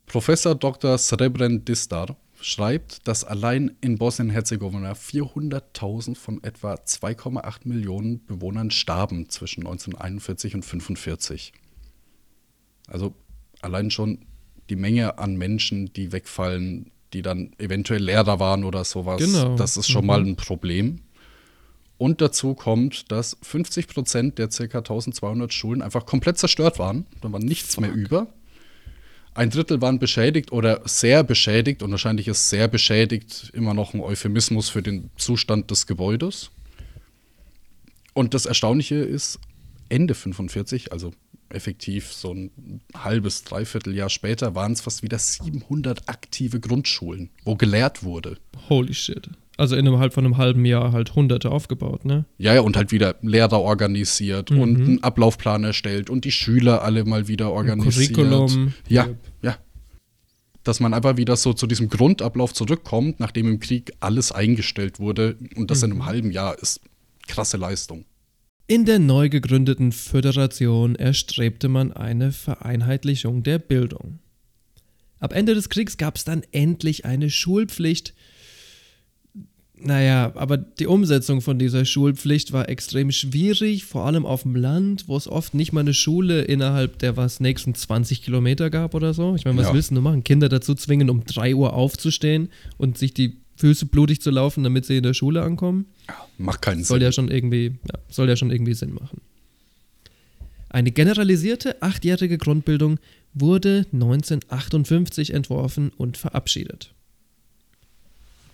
Professor 0.05 0.55
Dr. 0.55 0.97
Srebren 0.97 1.65
Distar 1.65 2.15
schreibt, 2.41 3.07
dass 3.07 3.23
allein 3.23 3.75
in 3.81 3.97
Bosnien-Herzegowina 3.97 4.93
400.000 4.93 6.15
von 6.15 6.43
etwa 6.43 6.75
2,8 6.75 7.59
Millionen 7.63 8.25
Bewohnern 8.25 8.71
starben 8.71 9.29
zwischen 9.29 9.61
1941 9.61 10.55
und 10.55 10.63
1945. 10.63 11.53
Also 12.87 13.15
allein 13.61 13.91
schon 13.91 14.25
die 14.69 14.75
Menge 14.75 15.17
an 15.17 15.35
Menschen, 15.35 15.93
die 15.93 16.11
wegfallen, 16.11 16.91
die 17.13 17.21
dann 17.21 17.51
eventuell 17.57 18.03
Lehrer 18.03 18.39
waren 18.39 18.63
oder 18.63 18.83
sowas, 18.83 19.19
genau. 19.19 19.55
das 19.55 19.77
ist 19.77 19.89
schon 19.89 20.01
mhm. 20.01 20.07
mal 20.07 20.21
ein 20.21 20.35
Problem. 20.35 21.01
Und 21.97 22.19
dazu 22.19 22.55
kommt, 22.55 23.11
dass 23.11 23.37
50 23.41 23.87
Prozent 23.87 24.37
der 24.37 24.49
ca. 24.49 24.79
1200 24.79 25.53
Schulen 25.53 25.81
einfach 25.81 26.05
komplett 26.05 26.37
zerstört 26.37 26.77
waren. 26.77 27.05
Da 27.21 27.31
war 27.31 27.39
nichts 27.39 27.75
Fuck. 27.75 27.83
mehr 27.83 27.93
über. 27.93 28.27
Ein 29.35 29.49
Drittel 29.49 29.81
waren 29.81 29.99
beschädigt 29.99 30.53
oder 30.53 30.81
sehr 30.85 31.21
beschädigt 31.23 31.83
und 31.83 31.91
wahrscheinlich 31.91 32.29
ist 32.29 32.49
sehr 32.49 32.69
beschädigt 32.69 33.51
immer 33.53 33.73
noch 33.73 33.93
ein 33.93 33.99
Euphemismus 33.99 34.69
für 34.69 34.81
den 34.81 35.11
Zustand 35.17 35.69
des 35.69 35.87
Gebäudes. 35.87 36.51
Und 38.13 38.33
das 38.33 38.45
Erstaunliche 38.45 38.95
ist, 38.95 39.39
Ende 39.89 40.15
45, 40.15 40.93
also 40.93 41.11
effektiv 41.49 42.13
so 42.13 42.33
ein 42.33 42.79
halbes, 42.95 43.43
dreiviertel 43.43 43.93
Jahr 43.93 44.09
später, 44.09 44.55
waren 44.55 44.71
es 44.71 44.79
fast 44.79 45.03
wieder 45.03 45.19
700 45.19 46.07
aktive 46.07 46.61
Grundschulen, 46.61 47.29
wo 47.43 47.55
gelehrt 47.55 48.03
wurde. 48.03 48.37
Holy 48.69 48.93
shit. 48.93 49.29
Also 49.57 49.75
innerhalb 49.75 50.13
von 50.13 50.25
einem 50.25 50.37
halben 50.37 50.65
Jahr 50.65 50.91
halt 50.91 51.15
hunderte 51.15 51.49
aufgebaut, 51.49 52.03
ne? 52.03 52.25
Ja, 52.37 52.53
ja, 52.53 52.61
und 52.61 52.75
halt 52.75 52.91
wieder 52.91 53.15
Lehrer 53.21 53.61
organisiert 53.61 54.51
mhm. 54.51 54.59
und 54.59 54.75
einen 54.75 55.03
Ablaufplan 55.03 55.63
erstellt 55.63 56.09
und 56.09 56.25
die 56.25 56.31
Schüler 56.31 56.81
alle 56.81 57.05
mal 57.05 57.27
wieder 57.27 57.51
organisiert. 57.51 58.09
Ein 58.09 58.15
Curriculum. 58.15 58.73
Ja, 58.89 59.07
ja. 59.41 59.57
Dass 60.63 60.79
man 60.79 60.93
einfach 60.93 61.15
wieder 61.15 61.35
so 61.35 61.53
zu 61.53 61.67
diesem 61.67 61.89
Grundablauf 61.89 62.53
zurückkommt, 62.53 63.19
nachdem 63.19 63.47
im 63.47 63.59
Krieg 63.59 63.93
alles 64.01 64.31
eingestellt 64.31 64.99
wurde 64.99 65.37
und 65.55 65.71
das 65.71 65.79
mhm. 65.79 65.85
in 65.85 65.91
einem 65.91 65.99
mhm. 65.99 66.05
halben 66.05 66.31
Jahr 66.31 66.59
ist 66.59 66.81
krasse 67.27 67.57
Leistung. 67.57 68.05
In 68.67 68.85
der 68.85 68.97
neu 68.99 69.29
gegründeten 69.29 69.91
Föderation 69.91 70.95
erstrebte 70.95 71.69
man 71.69 71.93
eine 71.93 72.31
Vereinheitlichung 72.31 73.43
der 73.43 73.59
Bildung. 73.59 74.19
Ab 75.19 75.33
Ende 75.33 75.53
des 75.53 75.69
Kriegs 75.69 75.97
gab 75.97 76.17
es 76.17 76.23
dann 76.23 76.41
endlich 76.51 77.05
eine 77.05 77.29
Schulpflicht 77.29 78.15
naja, 79.77 80.31
aber 80.35 80.57
die 80.57 80.87
Umsetzung 80.87 81.41
von 81.41 81.59
dieser 81.59 81.85
Schulpflicht 81.85 82.53
war 82.53 82.69
extrem 82.69 83.11
schwierig, 83.11 83.85
vor 83.85 84.05
allem 84.05 84.25
auf 84.25 84.43
dem 84.43 84.55
Land, 84.55 85.07
wo 85.07 85.17
es 85.17 85.27
oft 85.27 85.53
nicht 85.53 85.73
mal 85.73 85.81
eine 85.81 85.93
Schule 85.93 86.41
innerhalb 86.41 86.99
der 86.99 87.17
was 87.17 87.39
nächsten 87.39 87.75
20 87.75 88.21
Kilometer 88.21 88.69
gab 88.69 88.93
oder 88.93 89.13
so. 89.13 89.35
Ich 89.35 89.45
meine, 89.45 89.57
was 89.57 89.67
ja. 89.67 89.73
willst 89.73 89.91
du 89.91 90.01
machen? 90.01 90.23
Kinder 90.23 90.49
dazu 90.49 90.75
zwingen, 90.75 91.09
um 91.09 91.25
3 91.25 91.55
Uhr 91.55 91.73
aufzustehen 91.73 92.49
und 92.77 92.97
sich 92.97 93.13
die 93.13 93.37
Füße 93.57 93.85
blutig 93.85 94.21
zu 94.21 94.31
laufen, 94.31 94.63
damit 94.63 94.85
sie 94.85 94.97
in 94.97 95.03
der 95.03 95.13
Schule 95.13 95.41
ankommen? 95.41 95.85
Ja, 96.07 96.15
macht 96.37 96.61
keinen 96.61 96.83
soll 96.83 96.99
Sinn. 96.99 97.05
Ja 97.05 97.11
schon 97.11 97.29
irgendwie, 97.29 97.65
ja, 97.65 97.99
soll 98.09 98.29
ja 98.29 98.35
schon 98.35 98.51
irgendwie 98.51 98.73
Sinn 98.73 98.93
machen. 98.93 99.21
Eine 100.69 100.91
generalisierte 100.91 101.81
achtjährige 101.81 102.37
Grundbildung 102.37 102.97
wurde 103.33 103.85
1958 103.93 105.33
entworfen 105.33 105.91
und 105.95 106.17
verabschiedet. 106.17 106.94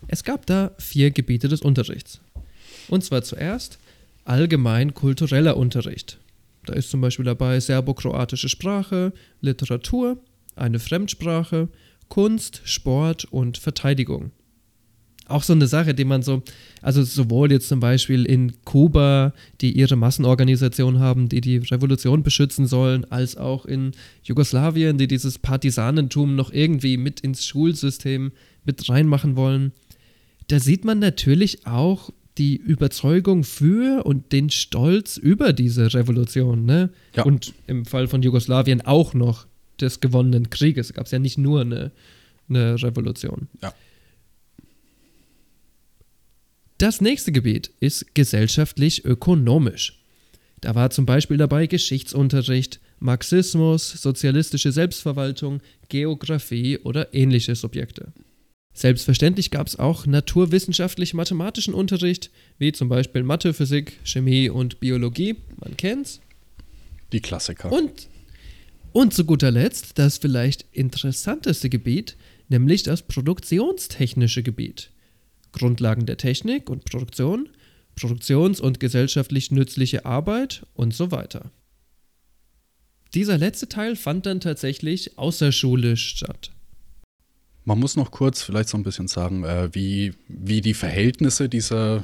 Es 0.08 0.24
gab 0.24 0.46
da 0.46 0.72
vier 0.78 1.12
Gebiete 1.12 1.48
des 1.48 1.62
Unterrichts. 1.62 2.22
Und 2.90 3.04
zwar 3.04 3.24
zuerst 3.24 3.80
allgemein 4.26 4.94
kultureller 4.94 5.58
Unterricht. 5.58 6.20
Da 6.66 6.74
ist 6.74 6.90
zum 6.90 7.02
Beispiel 7.02 7.26
dabei 7.26 7.60
serbokroatische 7.60 8.50
Sprache, 8.50 9.14
Literatur, 9.40 10.18
eine 10.56 10.80
Fremdsprache, 10.80 11.70
Kunst, 12.08 12.62
Sport 12.66 13.26
und 13.26 13.58
Verteidigung. 13.58 14.32
Auch 15.28 15.44
so 15.44 15.54
eine 15.54 15.68
Sache, 15.68 15.94
die 15.94 16.04
man 16.04 16.24
so, 16.24 16.44
also 16.82 17.04
sowohl 17.04 17.52
jetzt 17.54 17.70
zum 17.70 17.80
Beispiel 17.80 18.26
in 18.26 18.54
Kuba, 18.66 19.34
die 19.62 19.72
ihre 19.72 19.96
Massenorganisation 19.96 21.00
haben, 21.00 21.30
die 21.30 21.40
die 21.40 21.58
Revolution 21.58 22.22
beschützen 22.22 22.68
sollen, 22.68 23.10
als 23.10 23.38
auch 23.38 23.66
in 23.66 23.94
Jugoslawien, 24.24 24.98
die 24.98 25.08
dieses 25.08 25.40
Partisanentum 25.40 26.36
noch 26.36 26.52
irgendwie 26.52 26.98
mit 26.98 27.22
ins 27.22 27.46
Schulsystem 27.46 28.34
mit 28.66 28.90
reinmachen 28.90 29.38
wollen. 29.38 29.72
Da 30.52 30.60
sieht 30.60 30.84
man 30.84 31.00
natürlich 31.00 31.66
auch 31.66 32.10
die 32.38 32.58
Überzeugung 32.58 33.46
für 33.46 34.06
und 34.06 34.34
den 34.34 34.50
Stolz 34.50 35.16
über 35.16 35.54
diese 35.54 35.94
Revolution. 35.94 36.66
Ne? 36.66 36.90
Ja. 37.16 37.24
Und 37.24 37.54
im 37.68 37.86
Fall 37.86 38.10
von 38.10 38.22
Jugoslawien 38.22 38.82
auch 38.82 39.14
noch 39.14 39.48
des 39.80 40.02
gewonnenen 40.02 40.50
Krieges. 40.50 40.92
Gab 40.92 41.06
es 41.06 41.12
ja 41.14 41.20
nicht 41.20 41.38
nur 41.38 41.62
eine, 41.62 41.92
eine 42.50 42.84
Revolution. 42.84 43.48
Ja. 43.62 43.74
Das 46.80 47.00
nächste 47.00 47.32
Gebiet 47.32 47.72
ist 47.80 48.14
gesellschaftlich-ökonomisch. 48.14 50.04
Da 50.60 50.76
war 50.76 50.90
zum 50.90 51.06
Beispiel 51.06 51.38
dabei 51.38 51.68
Geschichtsunterricht, 51.68 52.82
Marxismus, 53.00 53.90
sozialistische 53.90 54.74
Selbstverwaltung, 54.74 55.62
Geographie 55.88 56.78
oder 56.78 57.14
ähnliche 57.14 57.56
Subjekte. 57.56 58.12
Selbstverständlich 58.74 59.52
gab 59.52 59.68
es 59.68 59.78
auch 59.78 60.06
naturwissenschaftlich-mathematischen 60.06 61.74
Unterricht, 61.74 62.32
wie 62.58 62.72
zum 62.72 62.90
Beispiel 62.90 63.24
Mathe, 63.24 63.54
Physik, 63.54 64.00
Chemie 64.04 64.50
und 64.50 64.80
Biologie, 64.80 65.36
man 65.60 65.76
kennt's. 65.76 66.22
Die 67.12 67.20
Klassiker. 67.20 67.72
Und, 67.72 68.08
und 68.94 69.14
zu 69.14 69.26
guter 69.26 69.52
Letzt 69.52 70.00
das 70.00 70.18
vielleicht 70.18 70.66
interessanteste 70.72 71.70
Gebiet, 71.70 72.16
nämlich 72.48 72.84
das 72.84 73.02
produktionstechnische 73.02 74.42
Gebiet. 74.42 74.92
Grundlagen 75.52 76.06
der 76.06 76.18
Technik 76.18 76.70
und 76.70 76.86
Produktion, 76.86 77.50
produktions- 77.96 78.62
und 78.62 78.80
gesellschaftlich 78.80 79.52
nützliche 79.52 80.06
Arbeit 80.06 80.66
und 80.74 80.94
so 80.94 81.12
weiter. 81.12 81.52
Dieser 83.14 83.38
letzte 83.38 83.68
Teil 83.68 83.98
fand 83.98 84.26
dann 84.26 84.40
tatsächlich 84.40 85.18
außerschulisch 85.18 86.08
statt. 86.08 86.52
Man 87.64 87.80
muss 87.80 87.96
noch 87.96 88.12
kurz 88.12 88.42
vielleicht 88.42 88.70
so 88.70 88.78
ein 88.78 88.84
bisschen 88.84 89.08
sagen, 89.08 89.44
äh, 89.44 89.70
wie, 89.74 90.14
wie 90.28 90.62
die 90.62 90.74
Verhältnisse 90.74 91.48
dieser, 91.48 92.04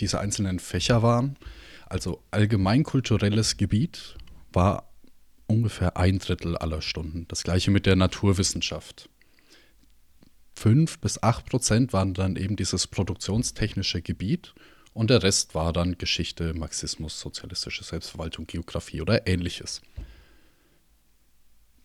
dieser 0.00 0.20
einzelnen 0.20 0.58
Fächer 0.58 1.02
waren. 1.02 1.36
Also 1.86 2.22
allgemeinkulturelles 2.30 3.56
Gebiet 3.56 4.16
war 4.52 4.92
ungefähr 5.46 5.96
ein 5.96 6.18
Drittel 6.18 6.56
aller 6.56 6.82
Stunden. 6.82 7.26
Das 7.28 7.44
gleiche 7.44 7.70
mit 7.70 7.86
der 7.86 7.96
Naturwissenschaft. 7.96 9.08
Fünf 10.54 10.98
bis 10.98 11.22
acht 11.22 11.46
Prozent 11.46 11.92
waren 11.92 12.14
dann 12.14 12.34
eben 12.34 12.56
dieses 12.56 12.88
produktionstechnische 12.88 14.02
Gebiet 14.02 14.54
und 14.92 15.10
der 15.10 15.22
Rest 15.22 15.54
war 15.54 15.72
dann 15.72 15.96
Geschichte, 15.96 16.52
Marxismus, 16.54 17.20
sozialistische 17.20 17.84
Selbstverwaltung, 17.84 18.48
Geografie 18.48 19.00
oder 19.00 19.28
ähnliches 19.28 19.80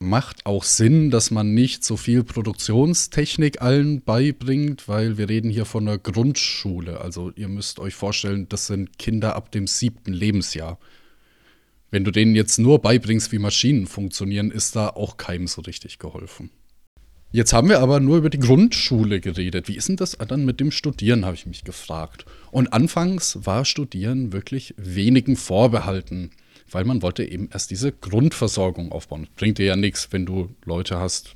macht 0.03 0.45
auch 0.45 0.63
Sinn, 0.63 1.09
dass 1.09 1.31
man 1.31 1.53
nicht 1.53 1.83
so 1.83 1.97
viel 1.97 2.23
Produktionstechnik 2.23 3.61
allen 3.61 4.01
beibringt, 4.01 4.87
weil 4.87 5.17
wir 5.17 5.29
reden 5.29 5.49
hier 5.49 5.65
von 5.65 5.87
einer 5.87 5.97
Grundschule. 5.97 7.01
Also 7.01 7.31
ihr 7.35 7.47
müsst 7.47 7.79
euch 7.79 7.95
vorstellen, 7.95 8.47
das 8.49 8.67
sind 8.67 8.99
Kinder 8.99 9.35
ab 9.35 9.51
dem 9.51 9.65
siebten 9.65 10.13
Lebensjahr. 10.13 10.77
Wenn 11.89 12.03
du 12.03 12.11
denen 12.11 12.35
jetzt 12.35 12.59
nur 12.59 12.79
beibringst, 12.79 13.31
wie 13.31 13.39
Maschinen 13.39 13.87
funktionieren, 13.87 14.51
ist 14.51 14.75
da 14.75 14.89
auch 14.89 15.17
keinem 15.17 15.47
so 15.47 15.61
richtig 15.61 15.99
geholfen. 15.99 16.49
Jetzt 17.31 17.51
haben 17.51 17.69
wir 17.69 17.79
aber 17.79 17.99
nur 17.99 18.17
über 18.17 18.29
die 18.29 18.39
Grundschule 18.39 19.19
geredet. 19.19 19.67
Wie 19.67 19.75
ist 19.75 19.89
denn 19.89 19.95
das 19.95 20.17
dann 20.17 20.45
mit 20.45 20.59
dem 20.59 20.69
Studieren, 20.69 21.25
habe 21.25 21.35
ich 21.35 21.47
mich 21.47 21.63
gefragt. 21.63 22.25
Und 22.51 22.73
anfangs 22.73 23.39
war 23.41 23.65
Studieren 23.65 24.33
wirklich 24.33 24.75
wenigen 24.77 25.35
vorbehalten 25.35 26.29
weil 26.73 26.85
man 26.85 27.01
wollte 27.01 27.23
eben 27.23 27.49
erst 27.51 27.71
diese 27.71 27.91
Grundversorgung 27.91 28.91
aufbauen. 28.91 29.27
Bringt 29.35 29.57
dir 29.57 29.65
ja 29.65 29.75
nichts, 29.75 30.09
wenn 30.11 30.25
du 30.25 30.49
Leute 30.65 30.99
hast, 30.99 31.35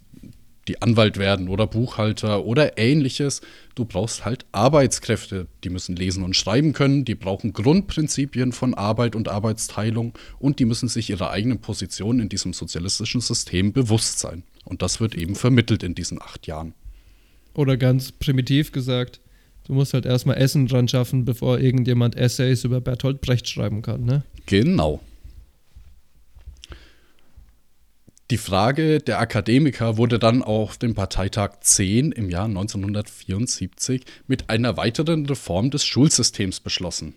die 0.67 0.81
Anwalt 0.81 1.17
werden 1.17 1.47
oder 1.47 1.65
Buchhalter 1.65 2.45
oder 2.45 2.77
ähnliches. 2.77 3.41
Du 3.75 3.85
brauchst 3.85 4.25
halt 4.25 4.45
Arbeitskräfte, 4.51 5.47
die 5.63 5.69
müssen 5.69 5.95
lesen 5.95 6.23
und 6.23 6.35
schreiben 6.35 6.73
können, 6.73 7.05
die 7.05 7.15
brauchen 7.15 7.53
Grundprinzipien 7.53 8.51
von 8.51 8.73
Arbeit 8.73 9.15
und 9.15 9.29
Arbeitsteilung 9.29 10.13
und 10.39 10.59
die 10.59 10.65
müssen 10.65 10.89
sich 10.89 11.09
ihrer 11.09 11.31
eigenen 11.31 11.59
Position 11.59 12.19
in 12.19 12.29
diesem 12.29 12.53
sozialistischen 12.53 13.21
System 13.21 13.71
bewusst 13.71 14.19
sein. 14.19 14.43
Und 14.65 14.81
das 14.81 14.99
wird 14.99 15.15
eben 15.15 15.35
vermittelt 15.35 15.83
in 15.83 15.95
diesen 15.95 16.21
acht 16.21 16.47
Jahren. 16.47 16.73
Oder 17.53 17.77
ganz 17.77 18.11
primitiv 18.11 18.71
gesagt, 18.71 19.21
du 19.65 19.73
musst 19.73 19.93
halt 19.93 20.05
erstmal 20.05 20.37
Essen 20.37 20.67
dran 20.67 20.87
schaffen, 20.87 21.25
bevor 21.25 21.59
irgendjemand 21.59 22.15
Essays 22.15 22.63
über 22.65 22.81
Bertolt 22.81 23.21
Brecht 23.21 23.47
schreiben 23.47 23.81
kann, 23.81 24.03
ne? 24.03 24.23
Genau. 24.45 25.01
Die 28.29 28.37
Frage 28.37 28.99
der 28.99 29.19
Akademiker 29.21 29.95
wurde 29.95 30.19
dann 30.19 30.43
auf 30.43 30.77
dem 30.77 30.95
Parteitag 30.95 31.61
10 31.61 32.11
im 32.11 32.29
Jahr 32.29 32.43
1974 32.43 34.03
mit 34.27 34.49
einer 34.49 34.75
weiteren 34.75 35.25
Reform 35.25 35.71
des 35.71 35.85
Schulsystems 35.85 36.59
beschlossen. 36.59 37.13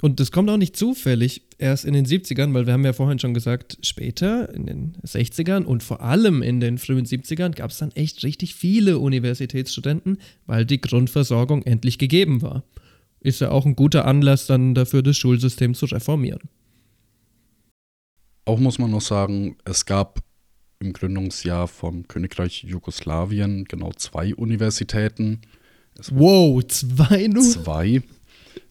Und 0.00 0.18
das 0.18 0.32
kommt 0.32 0.50
auch 0.50 0.56
nicht 0.56 0.76
zufällig 0.76 1.42
erst 1.58 1.84
in 1.84 1.92
den 1.92 2.04
70ern, 2.04 2.52
weil 2.52 2.66
wir 2.66 2.72
haben 2.72 2.84
ja 2.84 2.92
vorhin 2.92 3.20
schon 3.20 3.32
gesagt, 3.32 3.78
später 3.82 4.52
in 4.52 4.66
den 4.66 4.96
60ern 5.06 5.62
und 5.62 5.84
vor 5.84 6.00
allem 6.00 6.42
in 6.42 6.58
den 6.58 6.78
frühen 6.78 7.06
70ern 7.06 7.54
gab 7.54 7.70
es 7.70 7.78
dann 7.78 7.92
echt 7.92 8.24
richtig 8.24 8.56
viele 8.56 8.98
Universitätsstudenten, 8.98 10.18
weil 10.46 10.66
die 10.66 10.80
Grundversorgung 10.80 11.62
endlich 11.62 11.96
gegeben 11.96 12.42
war. 12.42 12.64
Ist 13.20 13.40
ja 13.40 13.52
auch 13.52 13.66
ein 13.66 13.76
guter 13.76 14.04
Anlass 14.04 14.46
dann 14.46 14.74
dafür, 14.74 15.02
das 15.02 15.16
Schulsystem 15.16 15.74
zu 15.74 15.86
reformieren. 15.86 16.48
Auch 18.48 18.58
muss 18.58 18.78
man 18.78 18.90
noch 18.90 19.02
sagen, 19.02 19.58
es 19.66 19.84
gab 19.84 20.20
im 20.80 20.94
Gründungsjahr 20.94 21.68
vom 21.68 22.08
Königreich 22.08 22.64
Jugoslawien 22.64 23.66
genau 23.66 23.92
zwei 23.92 24.34
Universitäten. 24.34 25.42
Es 25.98 26.10
wow, 26.14 26.66
zwei 26.66 27.26
nur? 27.26 27.42
Zwei. 27.42 28.02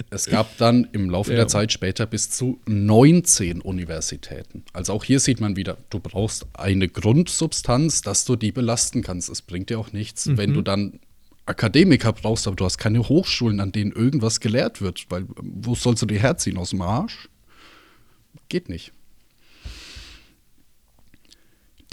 Es 0.10 0.26
gab 0.26 0.58
dann 0.58 0.88
im 0.94 1.12
Laufe 1.12 1.30
ja. 1.30 1.38
der 1.38 1.48
Zeit 1.48 1.72
später 1.72 2.08
bis 2.08 2.32
zu 2.32 2.60
19 2.66 3.62
Universitäten. 3.62 4.64
Also 4.74 4.94
auch 4.94 5.04
hier 5.04 5.20
sieht 5.20 5.42
man 5.42 5.56
wieder, 5.56 5.78
du 5.92 6.00
brauchst 6.00 6.48
eine 6.54 6.88
Grundsubstanz, 6.88 8.02
dass 8.02 8.26
du 8.26 8.36
die 8.36 8.52
belasten 8.52 9.04
kannst. 9.04 9.30
Es 9.30 9.44
bringt 9.44 9.70
dir 9.70 9.78
auch 9.78 9.94
nichts, 9.94 10.26
mhm. 10.26 10.38
wenn 10.38 10.54
du 10.56 10.64
dann 10.64 11.00
Akademiker 11.46 12.14
brauchst, 12.14 12.48
aber 12.48 12.56
du 12.56 12.66
hast 12.66 12.80
keine 12.80 13.08
Hochschulen, 13.08 13.60
an 13.60 13.72
denen 13.72 13.92
irgendwas 13.92 14.40
gelehrt 14.40 14.82
wird. 14.82 15.06
Weil 15.10 15.28
wo 15.38 15.76
sollst 15.76 16.02
du 16.02 16.08
die 16.08 16.20
herziehen? 16.20 16.58
Aus 16.58 16.72
dem 16.72 16.82
Arsch? 16.82 17.30
Geht 18.50 18.70
nicht. 18.70 18.92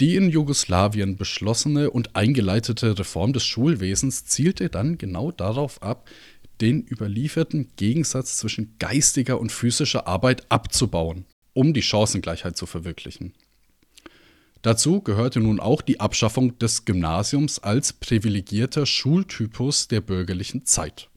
Die 0.01 0.17
in 0.17 0.29
Jugoslawien 0.29 1.15
beschlossene 1.15 1.89
und 1.89 2.15
eingeleitete 2.15 2.99
Reform 2.99 3.31
des 3.31 3.45
Schulwesens 3.45 4.25
zielte 4.25 4.69
dann 4.69 4.97
genau 4.97 5.31
darauf 5.31 5.81
ab, 5.81 6.09
den 6.59 6.85
überlieferten 6.85 7.69
Gegensatz 7.77 8.37
zwischen 8.37 8.75
geistiger 8.79 9.39
und 9.39 9.51
physischer 9.51 10.07
Arbeit 10.07 10.45
abzubauen, 10.49 11.25
um 11.53 11.73
die 11.73 11.81
Chancengleichheit 11.81 12.57
zu 12.57 12.65
verwirklichen. 12.65 13.33
Dazu 14.61 15.01
gehörte 15.01 15.39
nun 15.39 15.59
auch 15.59 15.81
die 15.81 15.99
Abschaffung 15.99 16.57
des 16.59 16.85
Gymnasiums 16.85 17.59
als 17.59 17.93
privilegierter 17.93 18.85
Schultypus 18.85 19.87
der 19.87 20.01
bürgerlichen 20.01 20.65
Zeit. 20.65 21.09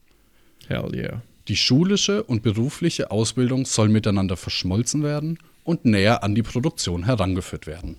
Hell 0.67 0.93
yeah. 0.93 1.21
Die 1.47 1.55
schulische 1.55 2.23
und 2.23 2.43
berufliche 2.43 3.09
Ausbildung 3.09 3.65
soll 3.65 3.89
miteinander 3.89 4.37
verschmolzen 4.37 5.01
werden 5.03 5.39
und 5.63 5.83
näher 5.83 6.23
an 6.23 6.35
die 6.35 6.43
Produktion 6.43 7.05
herangeführt 7.05 7.65
werden. 7.65 7.97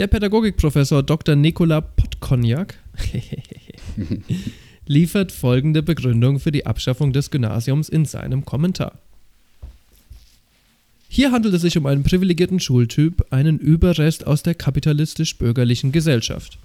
Der 0.00 0.06
Pädagogikprofessor 0.06 1.02
Dr. 1.02 1.36
Nikola 1.36 1.82
Podkonjak 1.82 2.78
liefert 4.86 5.30
folgende 5.30 5.82
Begründung 5.82 6.40
für 6.40 6.50
die 6.50 6.64
Abschaffung 6.64 7.12
des 7.12 7.30
Gymnasiums 7.30 7.90
in 7.90 8.06
seinem 8.06 8.46
Kommentar. 8.46 8.98
Hier 11.06 11.32
handelt 11.32 11.52
es 11.52 11.60
sich 11.60 11.76
um 11.76 11.84
einen 11.84 12.02
privilegierten 12.02 12.60
Schultyp, 12.60 13.26
einen 13.28 13.58
Überrest 13.58 14.26
aus 14.26 14.42
der 14.42 14.54
kapitalistisch-bürgerlichen 14.54 15.92
Gesellschaft. 15.92 16.56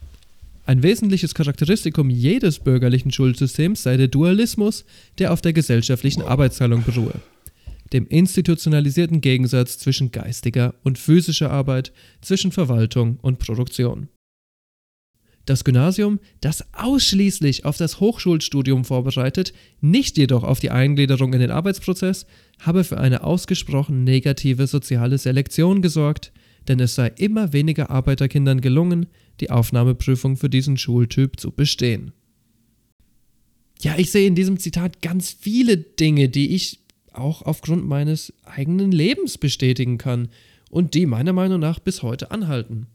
Ein 0.66 0.82
wesentliches 0.82 1.36
Charakteristikum 1.36 2.10
jedes 2.10 2.60
bürgerlichen 2.60 3.12
Schulsystems 3.12 3.84
sei 3.84 3.98
der 3.98 4.08
Dualismus, 4.08 4.86
der 5.18 5.34
auf 5.34 5.42
der 5.42 5.52
gesellschaftlichen 5.52 6.22
Arbeitsteilung 6.22 6.84
beruhe. 6.84 7.20
Dem 7.96 8.08
institutionalisierten 8.08 9.22
Gegensatz 9.22 9.78
zwischen 9.78 10.12
geistiger 10.12 10.76
und 10.84 11.00
physischer 11.00 11.50
Arbeit, 11.50 11.94
zwischen 12.22 12.52
Verwaltung 12.52 13.20
und 13.22 13.40
Produktion. 13.40 14.10
Das 15.46 15.64
Gymnasium, 15.64 16.20
das 16.42 16.66
ausschließlich 16.74 17.64
auf 17.64 17.78
das 17.78 18.02
Hochschulstudium 18.02 18.84
vorbereitet, 18.84 19.54
nicht 19.80 20.18
jedoch 20.18 20.44
auf 20.44 20.60
die 20.60 20.72
Eingliederung 20.72 21.32
in 21.32 21.40
den 21.40 21.52
Arbeitsprozess, 21.52 22.26
habe 22.60 22.84
für 22.84 22.98
eine 22.98 23.24
ausgesprochen 23.24 24.04
negative 24.04 24.68
soziale 24.68 25.18
Selektion 25.18 25.82
gesorgt, 25.82 26.34
denn 26.68 26.82
es 26.82 26.96
sei 26.96 27.14
immer 27.16 27.54
weniger 27.54 27.92
Arbeiterkindern 27.92 28.60
gelungen, 28.60 29.06
die 29.40 29.52
Aufnahmeprüfung 29.52 30.36
für 30.36 30.50
diesen 30.50 30.78
Schultyp 30.78 31.40
zu 31.40 31.52
bestehen. 31.52 32.12
Ja, 33.80 33.96
ich 33.98 34.12
sehe 34.12 34.28
in 34.28 34.36
diesem 34.36 34.60
Zitat 34.60 35.02
ganz 35.02 35.32
viele 35.40 35.78
Dinge, 35.78 36.28
die 36.28 36.56
ich 36.56 36.85
auch 37.18 37.42
aufgrund 37.42 37.88
meines 37.88 38.34
eigenen 38.44 38.92
Lebens 38.92 39.38
bestätigen 39.38 39.98
kann 39.98 40.30
und 40.70 40.94
die 40.94 41.06
meiner 41.06 41.34
Meinung 41.34 41.60
nach 41.60 41.80
bis 41.80 42.04
heute 42.04 42.32
anhalten. 42.32 42.88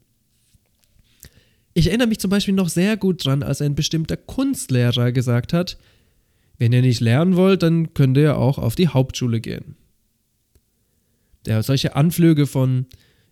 Ich 1.73 1.87
erinnere 1.87 2.09
mich 2.09 2.19
zum 2.19 2.31
Beispiel 2.31 2.55
noch 2.55 2.69
sehr 2.69 2.97
gut 2.97 3.25
dran, 3.25 3.43
als 3.43 3.63
ein 3.63 3.75
bestimmter 3.75 4.17
Kunstlehrer 4.17 5.13
gesagt 5.13 5.53
hat, 5.53 5.79
wenn 6.59 6.73
ihr 6.73 6.83
nicht 6.83 7.01
lernen 7.01 7.37
wollt, 7.37 7.63
dann 7.63 7.95
könnt 7.95 8.17
ihr 8.19 8.37
auch 8.37 8.59
auf 8.59 8.75
die 8.75 8.89
Hauptschule 8.89 9.41
gehen. 9.41 9.77
Ja, 11.47 11.63
solche 11.63 11.97
Anflüge 11.97 12.47
von 12.47 12.87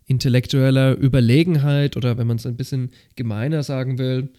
intellektueller 0.07 0.97
Überlegenheit 0.97 1.95
oder 1.95 2.17
wenn 2.17 2.25
man 2.25 2.37
es 2.37 2.47
ein 2.47 2.57
bisschen 2.57 2.89
gemeiner 3.15 3.61
sagen 3.61 3.99
will, 3.99 4.29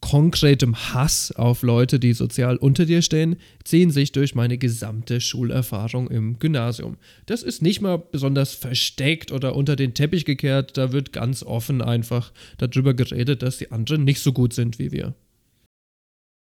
konkretem 0.00 0.76
Hass 0.76 1.32
auf 1.32 1.62
Leute, 1.62 1.98
die 1.98 2.12
sozial 2.12 2.56
unter 2.56 2.86
dir 2.86 3.02
stehen, 3.02 3.36
ziehen 3.64 3.90
sich 3.90 4.12
durch 4.12 4.34
meine 4.34 4.58
gesamte 4.58 5.20
Schulerfahrung 5.20 6.08
im 6.08 6.38
Gymnasium. 6.38 6.96
Das 7.26 7.42
ist 7.42 7.62
nicht 7.62 7.80
mal 7.80 7.98
besonders 7.98 8.54
versteckt 8.54 9.32
oder 9.32 9.56
unter 9.56 9.76
den 9.76 9.94
Teppich 9.94 10.24
gekehrt, 10.24 10.76
da 10.76 10.92
wird 10.92 11.12
ganz 11.12 11.42
offen 11.42 11.82
einfach 11.82 12.32
darüber 12.58 12.94
geredet, 12.94 13.42
dass 13.42 13.58
die 13.58 13.70
anderen 13.70 14.04
nicht 14.04 14.20
so 14.20 14.32
gut 14.32 14.52
sind 14.52 14.78
wie 14.78 14.92
wir. 14.92 15.14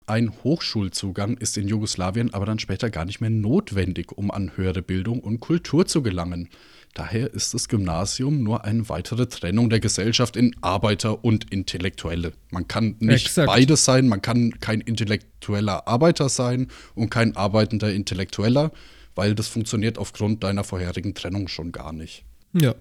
Ein 0.08 0.32
Hochschulzugang 0.42 1.36
ist 1.36 1.58
in 1.58 1.68
Jugoslawien 1.68 2.32
aber 2.32 2.46
dann 2.46 2.58
später 2.58 2.88
gar 2.88 3.04
nicht 3.04 3.20
mehr 3.20 3.28
notwendig, 3.28 4.10
um 4.10 4.30
an 4.30 4.56
höhere 4.56 4.80
Bildung 4.80 5.20
und 5.20 5.40
Kultur 5.40 5.84
zu 5.84 6.02
gelangen. 6.02 6.48
Daher 6.94 7.32
ist 7.32 7.54
das 7.54 7.68
Gymnasium 7.68 8.42
nur 8.42 8.64
eine 8.64 8.88
weitere 8.88 9.26
Trennung 9.26 9.70
der 9.70 9.80
Gesellschaft 9.80 10.36
in 10.36 10.56
Arbeiter 10.62 11.24
und 11.24 11.52
Intellektuelle. 11.52 12.32
Man 12.50 12.66
kann 12.66 12.96
nicht 12.98 13.26
Exakt. 13.26 13.46
beides 13.46 13.84
sein, 13.84 14.08
man 14.08 14.22
kann 14.22 14.58
kein 14.60 14.80
intellektueller 14.80 15.86
Arbeiter 15.86 16.28
sein 16.28 16.68
und 16.94 17.10
kein 17.10 17.36
arbeitender 17.36 17.92
Intellektueller, 17.92 18.72
weil 19.14 19.34
das 19.34 19.48
funktioniert 19.48 19.98
aufgrund 19.98 20.42
deiner 20.44 20.64
vorherigen 20.64 21.14
Trennung 21.14 21.48
schon 21.48 21.72
gar 21.72 21.92
nicht. 21.92 22.24
Ja. 22.52 22.74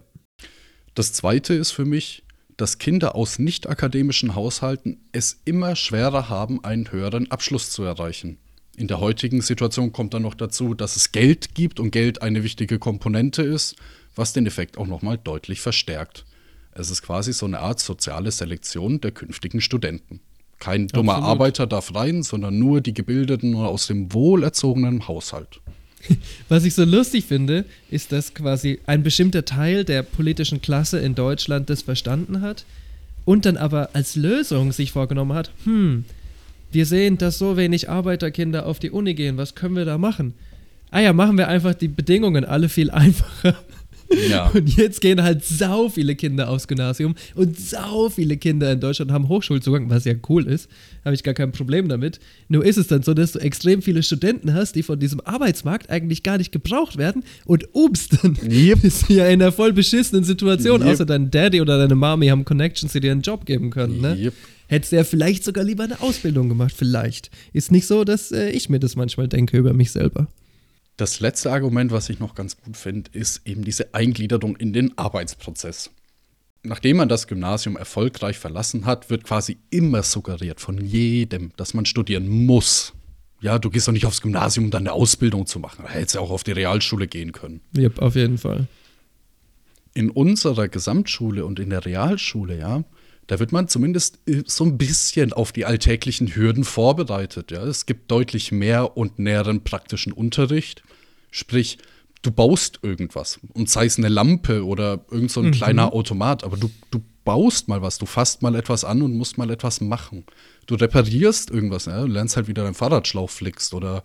Das 0.95 1.13
zweite 1.13 1.53
ist 1.53 1.71
für 1.71 1.85
mich, 1.85 2.23
dass 2.57 2.79
Kinder 2.79 3.15
aus 3.15 3.37
nicht-akademischen 3.37 4.33
Haushalten 4.33 4.99
es 5.11 5.41
immer 5.45 5.75
schwerer 5.75 6.27
haben, 6.27 6.63
einen 6.63 6.91
höheren 6.91 7.29
Abschluss 7.29 7.69
zu 7.69 7.83
erreichen. 7.83 8.39
In 8.77 8.87
der 8.87 8.99
heutigen 8.99 9.41
Situation 9.41 9.91
kommt 9.91 10.13
dann 10.13 10.21
noch 10.21 10.35
dazu, 10.35 10.75
dass 10.75 10.95
es 10.95 11.11
Geld 11.11 11.55
gibt 11.55 11.79
und 11.79 11.89
Geld 11.89 12.21
eine 12.21 12.43
wichtige 12.43 12.77
Komponente 12.77 13.41
ist, 13.41 13.75
was 14.15 14.33
den 14.33 14.45
Effekt 14.45 14.77
auch 14.77 14.85
nochmal 14.85 15.17
deutlich 15.17 15.61
verstärkt. 15.61 16.25
Es 16.73 16.91
ist 16.91 17.01
quasi 17.01 17.33
so 17.33 17.47
eine 17.47 17.59
Art 17.59 17.79
soziale 17.79 18.29
Selektion 18.29 19.01
der 19.01 19.09
künftigen 19.09 19.61
Studenten. 19.61 20.19
Kein 20.59 20.87
dummer 20.89 21.13
Absolut. 21.15 21.29
Arbeiter 21.31 21.65
darf 21.65 21.95
rein, 21.95 22.21
sondern 22.21 22.59
nur 22.59 22.81
die 22.81 22.93
Gebildeten 22.93 23.55
oder 23.55 23.69
aus 23.69 23.87
dem 23.87 24.13
wohlerzogenen 24.13 25.07
Haushalt. 25.07 25.59
Was 26.47 26.63
ich 26.63 26.75
so 26.75 26.83
lustig 26.83 27.25
finde, 27.25 27.65
ist, 27.89 28.11
dass 28.11 28.35
quasi 28.35 28.79
ein 28.85 29.01
bestimmter 29.01 29.43
Teil 29.43 29.85
der 29.85 30.03
politischen 30.03 30.61
Klasse 30.61 30.99
in 30.99 31.15
Deutschland 31.15 31.71
das 31.71 31.81
verstanden 31.81 32.41
hat 32.41 32.63
und 33.25 33.47
dann 33.47 33.57
aber 33.57 33.89
als 33.93 34.15
Lösung 34.15 34.71
sich 34.71 34.91
vorgenommen 34.91 35.33
hat, 35.33 35.51
hm, 35.63 36.05
wir 36.71 36.85
sehen, 36.85 37.17
dass 37.17 37.37
so 37.37 37.57
wenig 37.57 37.89
Arbeiterkinder 37.89 38.65
auf 38.65 38.79
die 38.79 38.91
Uni 38.91 39.13
gehen, 39.13 39.37
was 39.37 39.55
können 39.55 39.75
wir 39.75 39.85
da 39.85 39.97
machen? 39.97 40.33
Ah 40.91 41.01
ja, 41.01 41.13
machen 41.13 41.37
wir 41.37 41.47
einfach 41.47 41.73
die 41.73 41.87
Bedingungen 41.87 42.45
alle 42.45 42.69
viel 42.69 42.89
einfacher. 42.91 43.55
Ja. 44.29 44.47
Und 44.47 44.75
jetzt 44.77 45.01
gehen 45.01 45.21
halt 45.21 45.43
sau 45.43 45.89
viele 45.89 46.15
Kinder 46.15 46.49
aufs 46.49 46.67
Gymnasium 46.67 47.15
und 47.35 47.59
sau 47.59 48.09
viele 48.09 48.37
Kinder 48.37 48.71
in 48.71 48.79
Deutschland 48.79 49.11
haben 49.11 49.27
Hochschulzugang, 49.27 49.89
was 49.89 50.05
ja 50.05 50.13
cool 50.29 50.47
ist. 50.47 50.69
Habe 51.03 51.13
ich 51.13 51.23
gar 51.23 51.33
kein 51.33 51.51
Problem 51.51 51.89
damit. 51.89 52.19
Nur 52.47 52.65
ist 52.65 52.77
es 52.77 52.87
dann 52.87 53.03
so, 53.03 53.13
dass 53.13 53.33
du 53.33 53.39
extrem 53.39 53.81
viele 53.81 54.03
Studenten 54.03 54.53
hast, 54.53 54.75
die 54.75 54.83
von 54.83 54.99
diesem 54.99 55.19
Arbeitsmarkt 55.21 55.89
eigentlich 55.89 56.23
gar 56.23 56.37
nicht 56.37 56.51
gebraucht 56.51 56.97
werden. 56.97 57.23
Und 57.45 57.67
ups, 57.73 58.09
dann 58.09 58.37
yep. 58.49 58.81
bist 58.81 59.09
du 59.09 59.13
ja 59.13 59.27
in 59.27 59.41
einer 59.41 59.51
voll 59.51 59.73
beschissenen 59.73 60.23
Situation. 60.23 60.81
Yep. 60.81 60.89
Außer 60.89 61.05
dein 61.05 61.29
Daddy 61.29 61.61
oder 61.61 61.77
deine 61.77 61.95
Mami 61.95 62.27
haben 62.27 62.45
Connections, 62.45 62.93
die 62.93 63.01
dir 63.01 63.11
einen 63.11 63.21
Job 63.21 63.45
geben 63.45 63.71
können. 63.71 63.99
Ne? 63.99 64.15
Yep. 64.17 64.33
Hättest 64.67 64.91
du 64.91 64.97
ja 64.97 65.03
vielleicht 65.03 65.43
sogar 65.43 65.63
lieber 65.63 65.83
eine 65.83 66.01
Ausbildung 66.01 66.49
gemacht, 66.49 66.73
vielleicht. 66.75 67.31
Ist 67.53 67.71
nicht 67.71 67.87
so, 67.87 68.03
dass 68.03 68.31
äh, 68.31 68.49
ich 68.49 68.69
mir 68.69 68.79
das 68.79 68.95
manchmal 68.95 69.27
denke 69.27 69.57
über 69.57 69.73
mich 69.73 69.91
selber. 69.91 70.27
Das 70.97 71.19
letzte 71.19 71.51
Argument, 71.51 71.91
was 71.91 72.09
ich 72.09 72.19
noch 72.19 72.35
ganz 72.35 72.57
gut 72.57 72.75
finde, 72.75 73.11
ist 73.13 73.41
eben 73.45 73.63
diese 73.63 73.93
Eingliederung 73.93 74.57
in 74.57 74.73
den 74.73 74.97
Arbeitsprozess. 74.97 75.91
Nachdem 76.63 76.97
man 76.97 77.07
das 77.07 77.27
Gymnasium 77.27 77.77
erfolgreich 77.77 78.39
verlassen 78.39 78.85
hat, 78.85 79.09
wird 79.09 79.23
quasi 79.23 79.57
immer 79.69 80.03
suggeriert 80.03 80.59
von 80.59 80.83
jedem, 80.83 81.51
dass 81.55 81.73
man 81.73 81.85
studieren 81.85 82.27
muss. 82.27 82.93
Ja, 83.39 83.59
du 83.59 83.69
gehst 83.69 83.87
doch 83.87 83.93
nicht 83.93 84.07
aufs 84.07 84.21
Gymnasium, 84.21 84.65
um 84.65 84.71
dann 84.71 84.83
eine 84.83 84.93
Ausbildung 84.93 85.45
zu 85.45 85.59
machen. 85.59 85.83
Da 85.85 85.91
hättest 85.91 86.15
ja 86.15 86.21
auch 86.21 86.31
auf 86.31 86.43
die 86.43 86.51
Realschule 86.51 87.07
gehen 87.07 87.31
können. 87.31 87.61
Yep, 87.77 87.99
auf 87.99 88.15
jeden 88.15 88.39
Fall. 88.39 88.67
In 89.93 90.09
unserer 90.09 90.67
Gesamtschule 90.67 91.45
und 91.45 91.59
in 91.59 91.69
der 91.69 91.85
Realschule, 91.85 92.57
ja, 92.57 92.83
da 93.27 93.39
wird 93.39 93.51
man 93.51 93.67
zumindest 93.67 94.19
äh, 94.27 94.43
so 94.45 94.63
ein 94.63 94.77
bisschen 94.77 95.33
auf 95.33 95.51
die 95.51 95.65
alltäglichen 95.65 96.33
Hürden 96.33 96.63
vorbereitet. 96.63 97.51
Ja? 97.51 97.63
Es 97.63 97.85
gibt 97.85 98.09
deutlich 98.09 98.51
mehr 98.51 98.97
und 98.97 99.19
näheren 99.19 99.63
praktischen 99.63 100.13
Unterricht. 100.13 100.81
Sprich, 101.29 101.77
du 102.21 102.31
baust 102.31 102.79
irgendwas 102.81 103.39
und 103.53 103.69
sei 103.69 103.85
es 103.85 103.97
eine 103.97 104.09
Lampe 104.09 104.65
oder 104.65 105.05
irgend 105.11 105.31
so 105.31 105.41
ein 105.41 105.47
mhm. 105.47 105.51
kleiner 105.51 105.93
Automat, 105.93 106.43
aber 106.43 106.57
du, 106.57 106.71
du 106.89 107.01
baust 107.25 107.67
mal 107.67 107.81
was, 107.81 107.97
du 107.97 108.05
fasst 108.05 108.41
mal 108.41 108.55
etwas 108.55 108.85
an 108.85 109.01
und 109.01 109.15
musst 109.15 109.37
mal 109.37 109.49
etwas 109.51 109.81
machen. 109.81 110.25
Du 110.65 110.75
reparierst 110.75 111.51
irgendwas, 111.51 111.85
ja? 111.85 112.01
du 112.01 112.07
lernst 112.07 112.37
halt 112.37 112.47
wieder 112.47 112.63
deinen 112.63 112.73
Fahrradschlauch 112.73 113.29
flickst 113.29 113.73
oder 113.73 114.03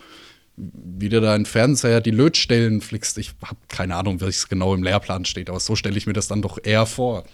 wieder 0.57 1.21
deinen 1.21 1.47
Fernseher 1.47 2.01
die 2.01 2.11
Lötstellen 2.11 2.81
flickst. 2.81 3.17
Ich 3.19 3.33
habe 3.43 3.57
keine 3.69 3.97
Ahnung, 3.97 4.21
wie 4.21 4.27
es 4.27 4.49
genau 4.49 4.75
im 4.75 4.83
Lehrplan 4.83 5.25
steht, 5.25 5.49
aber 5.49 5.61
so 5.61 5.77
stelle 5.77 5.97
ich 5.97 6.07
mir 6.07 6.13
das 6.13 6.29
dann 6.29 6.43
doch 6.43 6.59
eher 6.63 6.85
vor. 6.85 7.25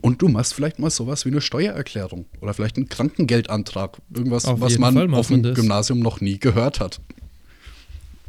Und 0.00 0.22
du 0.22 0.28
machst 0.28 0.54
vielleicht 0.54 0.78
mal 0.78 0.90
sowas 0.90 1.24
wie 1.24 1.30
eine 1.30 1.40
Steuererklärung 1.40 2.26
oder 2.40 2.54
vielleicht 2.54 2.76
einen 2.76 2.88
Krankengeldantrag. 2.88 3.98
Irgendwas, 4.14 4.44
auf 4.44 4.60
was 4.60 4.78
man 4.78 5.14
auf 5.14 5.28
dem 5.28 5.42
Gymnasium 5.42 6.00
noch 6.00 6.20
nie 6.20 6.38
gehört 6.38 6.80
hat. 6.80 7.00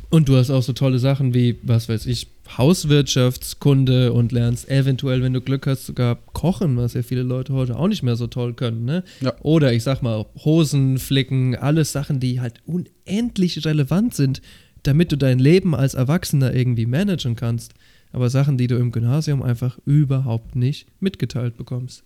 Und 0.10 0.28
du 0.28 0.38
hast 0.38 0.50
auch 0.50 0.64
so 0.64 0.74
tolle 0.74 0.98
Sachen 0.98 1.36
wie, 1.36 1.60
was 1.62 1.88
weiß 1.88 2.08
ich, 2.08 2.28
Hauswirtschaftskunde 2.58 4.12
und 4.12 4.32
lernst 4.32 4.68
eventuell, 4.68 5.22
wenn 5.22 5.34
du 5.34 5.42
Glück 5.42 5.68
hast, 5.68 5.86
sogar 5.86 6.18
kochen, 6.34 6.78
was 6.78 6.96
ja 6.96 7.04
viele 7.04 7.22
Leute 7.22 7.54
heute 7.54 7.78
auch 7.78 7.88
nicht 7.88 8.02
mehr 8.02 8.16
so 8.16 8.26
toll 8.26 8.54
können. 8.54 8.86
Ne? 8.86 9.04
Ja. 9.22 9.36
Oder 9.42 9.72
ich 9.72 9.84
sag 9.84 10.02
mal, 10.02 10.26
Hosen 10.44 10.98
flicken, 10.98 11.56
alles 11.56 11.92
Sachen, 11.92 12.20
die 12.20 12.42
halt 12.42 12.56
unendlich 12.66 13.64
relevant 13.66 14.16
sind, 14.16 14.42
damit 14.82 15.12
du 15.12 15.18
dein 15.18 15.38
Leben 15.38 15.76
als 15.76 15.94
Erwachsener 15.94 16.56
irgendwie 16.56 16.88
managen 16.88 17.36
kannst 17.36 17.74
aber 18.12 18.30
Sachen, 18.30 18.58
die 18.58 18.68
du 18.68 18.78
im 18.78 18.92
Gymnasium 18.92 19.42
einfach 19.42 19.78
überhaupt 19.86 20.56
nicht 20.56 20.88
mitgeteilt 21.00 21.58
bekommst. 21.58 22.04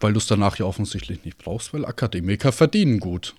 Weil 0.00 0.12
du 0.12 0.18
es 0.18 0.26
danach 0.26 0.58
ja 0.58 0.66
offensichtlich 0.66 1.24
nicht 1.24 1.38
brauchst, 1.38 1.72
weil 1.72 1.84
Akademiker 1.84 2.52
verdienen 2.52 2.98
gut. 2.98 3.34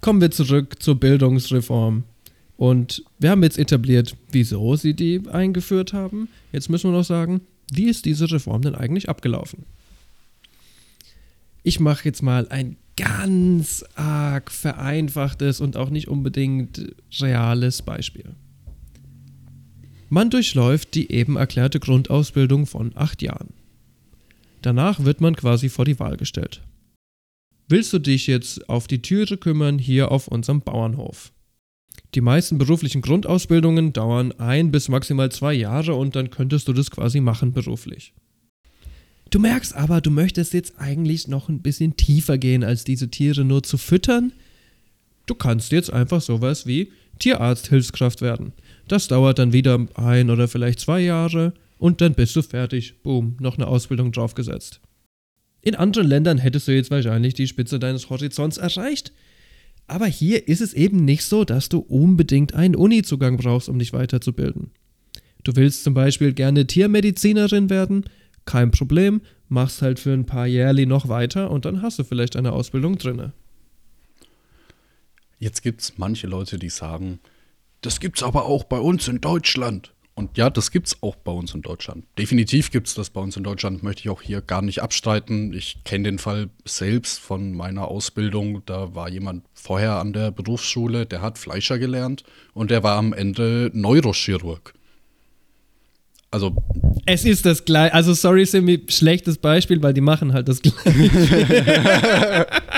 Kommen 0.00 0.20
wir 0.20 0.30
zurück 0.30 0.82
zur 0.82 0.98
Bildungsreform. 0.98 2.04
Und 2.56 3.04
wir 3.18 3.30
haben 3.30 3.42
jetzt 3.42 3.58
etabliert, 3.58 4.16
wieso 4.30 4.76
sie 4.76 4.94
die 4.94 5.22
eingeführt 5.30 5.92
haben. 5.92 6.28
Jetzt 6.52 6.68
müssen 6.68 6.90
wir 6.90 6.96
noch 6.98 7.04
sagen, 7.04 7.40
wie 7.72 7.88
ist 7.88 8.04
diese 8.04 8.30
Reform 8.30 8.62
denn 8.62 8.74
eigentlich 8.74 9.08
abgelaufen? 9.08 9.64
Ich 11.62 11.80
mache 11.80 12.04
jetzt 12.04 12.22
mal 12.22 12.48
ein 12.48 12.76
ganz 12.96 13.84
arg 13.94 14.50
vereinfachtes 14.50 15.60
und 15.60 15.76
auch 15.76 15.90
nicht 15.90 16.08
unbedingt 16.08 16.94
reales 17.18 17.82
Beispiel. 17.82 18.34
Man 20.10 20.28
durchläuft 20.28 20.94
die 20.96 21.12
eben 21.12 21.36
erklärte 21.36 21.78
Grundausbildung 21.78 22.66
von 22.66 22.90
acht 22.96 23.22
Jahren. 23.22 23.54
Danach 24.60 25.04
wird 25.04 25.20
man 25.20 25.36
quasi 25.36 25.68
vor 25.68 25.84
die 25.84 25.98
Wahl 26.00 26.16
gestellt. 26.16 26.62
Willst 27.68 27.92
du 27.92 28.00
dich 28.00 28.26
jetzt 28.26 28.68
auf 28.68 28.88
die 28.88 29.00
Türe 29.00 29.36
kümmern 29.36 29.78
hier 29.78 30.10
auf 30.10 30.26
unserem 30.26 30.62
Bauernhof? 30.62 31.32
Die 32.16 32.20
meisten 32.20 32.58
beruflichen 32.58 33.02
Grundausbildungen 33.02 33.92
dauern 33.92 34.32
ein 34.32 34.72
bis 34.72 34.88
maximal 34.88 35.30
zwei 35.30 35.54
Jahre 35.54 35.94
und 35.94 36.16
dann 36.16 36.30
könntest 36.30 36.66
du 36.66 36.72
das 36.72 36.90
quasi 36.90 37.20
machen 37.20 37.52
beruflich. 37.52 38.12
Du 39.30 39.38
merkst 39.38 39.76
aber, 39.76 40.00
du 40.00 40.10
möchtest 40.10 40.54
jetzt 40.54 40.80
eigentlich 40.80 41.28
noch 41.28 41.48
ein 41.48 41.62
bisschen 41.62 41.96
tiefer 41.96 42.36
gehen, 42.36 42.64
als 42.64 42.82
diese 42.82 43.10
Tiere 43.10 43.44
nur 43.44 43.62
zu 43.62 43.78
füttern. 43.78 44.32
Du 45.26 45.36
kannst 45.36 45.70
jetzt 45.70 45.92
einfach 45.92 46.20
sowas 46.20 46.66
wie 46.66 46.90
Tierarzthilfskraft 47.20 48.22
werden. 48.22 48.52
Das 48.90 49.06
dauert 49.06 49.38
dann 49.38 49.52
wieder 49.52 49.86
ein 49.94 50.30
oder 50.30 50.48
vielleicht 50.48 50.80
zwei 50.80 50.98
Jahre 50.98 51.54
und 51.78 52.00
dann 52.00 52.14
bist 52.14 52.34
du 52.34 52.42
fertig. 52.42 53.00
Boom, 53.04 53.36
noch 53.38 53.56
eine 53.56 53.68
Ausbildung 53.68 54.10
draufgesetzt. 54.10 54.80
In 55.62 55.76
anderen 55.76 56.08
Ländern 56.08 56.38
hättest 56.38 56.66
du 56.66 56.74
jetzt 56.74 56.90
wahrscheinlich 56.90 57.34
die 57.34 57.46
Spitze 57.46 57.78
deines 57.78 58.10
Horizonts 58.10 58.56
erreicht. 58.56 59.12
Aber 59.86 60.06
hier 60.06 60.48
ist 60.48 60.60
es 60.60 60.74
eben 60.74 61.04
nicht 61.04 61.22
so, 61.22 61.44
dass 61.44 61.68
du 61.68 61.78
unbedingt 61.78 62.54
einen 62.54 62.74
Uni-Zugang 62.74 63.36
brauchst, 63.36 63.68
um 63.68 63.78
dich 63.78 63.92
weiterzubilden. 63.92 64.72
Du 65.44 65.54
willst 65.54 65.84
zum 65.84 65.94
Beispiel 65.94 66.32
gerne 66.32 66.66
Tiermedizinerin 66.66 67.70
werden, 67.70 68.06
kein 68.44 68.72
Problem, 68.72 69.20
machst 69.48 69.82
halt 69.82 70.00
für 70.00 70.12
ein 70.12 70.26
paar 70.26 70.48
Jährli 70.48 70.84
noch 70.84 71.06
weiter 71.06 71.52
und 71.52 71.64
dann 71.64 71.80
hast 71.80 72.00
du 72.00 72.02
vielleicht 72.02 72.34
eine 72.34 72.50
Ausbildung 72.50 72.98
drinne. 72.98 73.34
Jetzt 75.38 75.62
gibt 75.62 75.80
es 75.80 75.96
manche 75.96 76.26
Leute, 76.26 76.58
die 76.58 76.70
sagen, 76.70 77.20
das 77.80 78.00
gibt's 78.00 78.22
aber 78.22 78.44
auch 78.44 78.64
bei 78.64 78.78
uns 78.78 79.08
in 79.08 79.20
Deutschland. 79.20 79.92
Und 80.14 80.36
ja, 80.36 80.50
das 80.50 80.70
gibt's 80.70 80.98
auch 81.02 81.16
bei 81.16 81.32
uns 81.32 81.54
in 81.54 81.62
Deutschland. 81.62 82.04
Definitiv 82.18 82.70
gibt's 82.70 82.94
das 82.94 83.08
bei 83.08 83.22
uns 83.22 83.38
in 83.38 83.44
Deutschland, 83.44 83.82
möchte 83.82 84.02
ich 84.02 84.10
auch 84.10 84.20
hier 84.20 84.42
gar 84.42 84.60
nicht 84.60 84.82
abstreiten. 84.82 85.54
Ich 85.54 85.82
kenne 85.84 86.04
den 86.04 86.18
Fall 86.18 86.50
selbst 86.66 87.20
von 87.20 87.54
meiner 87.54 87.88
Ausbildung. 87.88 88.62
Da 88.66 88.94
war 88.94 89.08
jemand 89.08 89.44
vorher 89.54 89.94
an 89.94 90.12
der 90.12 90.30
Berufsschule, 90.30 91.06
der 91.06 91.22
hat 91.22 91.38
Fleischer 91.38 91.78
gelernt 91.78 92.24
und 92.52 92.70
der 92.70 92.82
war 92.82 92.98
am 92.98 93.14
Ende 93.14 93.70
Neurochirurg. 93.72 94.74
Also. 96.30 96.54
Es 97.06 97.24
ist 97.24 97.46
das 97.46 97.64
gleiche. 97.64 97.94
Also, 97.94 98.12
sorry, 98.12 98.44
Sammy, 98.44 98.84
schlechtes 98.88 99.38
Beispiel, 99.38 99.82
weil 99.82 99.94
die 99.94 100.00
machen 100.00 100.32
halt 100.32 100.48
das 100.48 100.60
gleiche. 100.60 102.46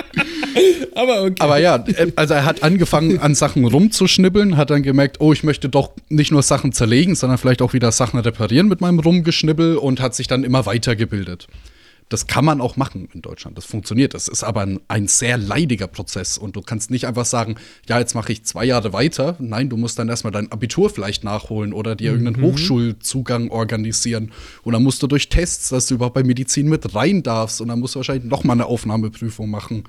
Aber 0.95 1.23
okay. 1.23 1.35
Aber 1.39 1.59
ja, 1.59 1.77
äh, 1.77 2.13
also 2.17 2.35
er 2.35 2.45
hat 2.45 2.63
angefangen, 2.63 3.19
an 3.19 3.35
Sachen 3.35 3.65
rumzuschnibbeln, 3.65 4.57
hat 4.57 4.71
dann 4.71 4.83
gemerkt, 4.83 5.21
oh, 5.21 5.33
ich 5.33 5.43
möchte 5.43 5.69
doch 5.69 5.93
nicht 6.09 6.31
nur 6.33 6.43
Sachen 6.43 6.73
zerlegen, 6.73 7.15
sondern 7.15 7.39
vielleicht 7.39 7.63
auch 7.63 7.73
wieder 7.73 7.93
Sachen 7.93 8.21
reparieren 8.21 8.69
mit 8.69 8.81
meinem 8.81 8.99
Rumgeschnibbel 8.99 9.77
und 9.77 10.01
hat 10.01 10.15
sich 10.15 10.27
dann 10.27 10.45
immer 10.45 10.67
weitergebildet. 10.67 11.49
Das 12.13 12.27
kann 12.27 12.45
man 12.45 12.61
auch 12.61 12.77
machen 12.77 13.09
in 13.15 13.23
Deutschland. 13.23 13.57
Das 13.57 13.65
funktioniert. 13.65 14.13
Das 14.13 14.29
ist 14.29 14.43
aber 14.43 14.61
ein, 14.61 14.81
ein 14.87 15.09
sehr 15.09 15.39
leidiger 15.39 15.87
Prozess. 15.87 16.37
Und 16.37 16.57
du 16.57 16.61
kannst 16.61 16.91
nicht 16.91 17.07
einfach 17.07 17.25
sagen, 17.25 17.57
ja, 17.89 17.99
jetzt 17.99 18.15
mache 18.15 18.33
ich 18.33 18.45
zwei 18.45 18.67
Jahre 18.67 18.93
weiter. 18.93 19.37
Nein, 19.39 19.71
du 19.71 19.79
musst 19.79 19.99
dann 19.99 20.11
erstmal 20.11 20.31
dein 20.31 20.53
Abitur 20.53 20.91
vielleicht 20.91 21.25
nachholen 21.25 21.73
oder 21.73 21.97
dir 21.97 22.13
irgendeinen 22.13 22.45
mhm. 22.45 22.53
Hochschulzugang 22.53 23.51
organisieren. 23.51 24.33
Und 24.63 24.75
dann 24.75 24.83
musst 24.83 25.03
du 25.03 25.07
durch 25.07 25.31
Tests, 25.31 25.71
dass 25.71 25.87
du 25.87 25.95
überhaupt 25.95 26.15
bei 26.15 26.23
Medizin 26.23 26.69
mit 26.69 26.95
rein 26.95 27.23
darfst. 27.23 27.63
Und 27.63 27.69
dann 27.69 27.81
musst 27.81 27.95
du 27.95 28.01
wahrscheinlich 28.01 28.31
noch 28.31 28.45
mal 28.45 28.53
eine 28.53 28.67
Aufnahmeprüfung 28.67 29.49
machen. 29.49 29.85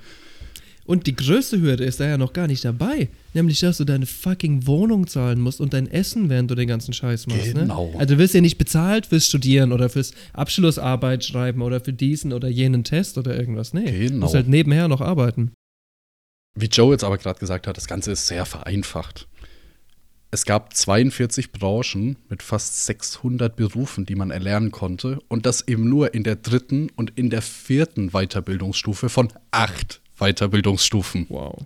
Und 0.86 1.08
die 1.08 1.16
größte 1.16 1.62
Hürde 1.62 1.86
ist 1.86 2.00
da 2.00 2.08
ja 2.08 2.18
noch 2.18 2.34
gar 2.34 2.48
nicht 2.48 2.66
dabei. 2.66 3.08
Nämlich, 3.34 3.60
dass 3.62 3.78
du 3.78 3.86
deine 3.86 4.06
fucking 4.06 4.68
Wohnung 4.68 5.08
zahlen 5.08 5.40
musst 5.40 5.62
und 5.62 5.74
dein 5.74 5.90
Essen, 5.90 6.30
während 6.30 6.52
du 6.52 6.56
den 6.56 6.68
ganzen 6.68 6.94
Scheiß 6.94 7.28
machst. 7.28 7.54
Ne? 7.54 7.62
Genau. 7.62 7.92
Ne? 7.94 8.00
Also 8.00 8.16
du 8.16 8.20
wirst 8.20 8.34
ja 8.34 8.42
nicht 8.42 8.58
bezahlt 8.58 9.06
fürs 9.06 9.26
Studieren 9.26 9.72
oder 9.72 9.90
fürs 9.90 10.14
Abschlussarbeit 10.34 11.24
schreiben 11.24 11.62
oder 11.62 11.80
für 11.80 11.94
diesen 11.94 12.34
oder 12.34 12.50
jenen 12.50 12.84
Test 12.84 13.18
oder 13.18 13.38
irgendwas. 13.38 13.74
Nee, 13.74 13.92
genau. 13.92 14.12
du 14.12 14.18
musst 14.18 14.36
halt 14.36 14.50
nebenher 14.50 14.88
noch 14.88 15.02
arbeiten. 15.02 15.52
Wie 16.56 16.68
Joe 16.68 16.92
jetzt 16.92 17.04
aber 17.04 17.18
gerade 17.18 17.40
gesagt 17.40 17.66
hat, 17.66 17.78
das 17.78 17.88
Ganze 17.88 18.12
ist 18.12 18.28
sehr 18.28 18.46
vereinfacht. 18.46 19.28
Es 20.30 20.46
gab 20.46 20.76
42 20.76 21.52
Branchen 21.52 22.18
mit 22.28 22.42
fast 22.44 22.86
600 22.86 23.56
Berufen, 23.56 24.06
die 24.06 24.16
man 24.16 24.32
erlernen 24.32 24.72
konnte. 24.72 25.20
Und 25.28 25.46
das 25.46 25.68
eben 25.68 25.88
nur 25.88 26.14
in 26.14 26.24
der 26.24 26.36
dritten 26.36 26.90
und 26.96 27.12
in 27.16 27.30
der 27.30 27.44
vierten 27.44 28.10
Weiterbildungsstufe 28.10 29.10
von 29.10 29.32
acht 29.52 30.02
Weiterbildungsstufen. 30.24 31.26
Wow. 31.30 31.66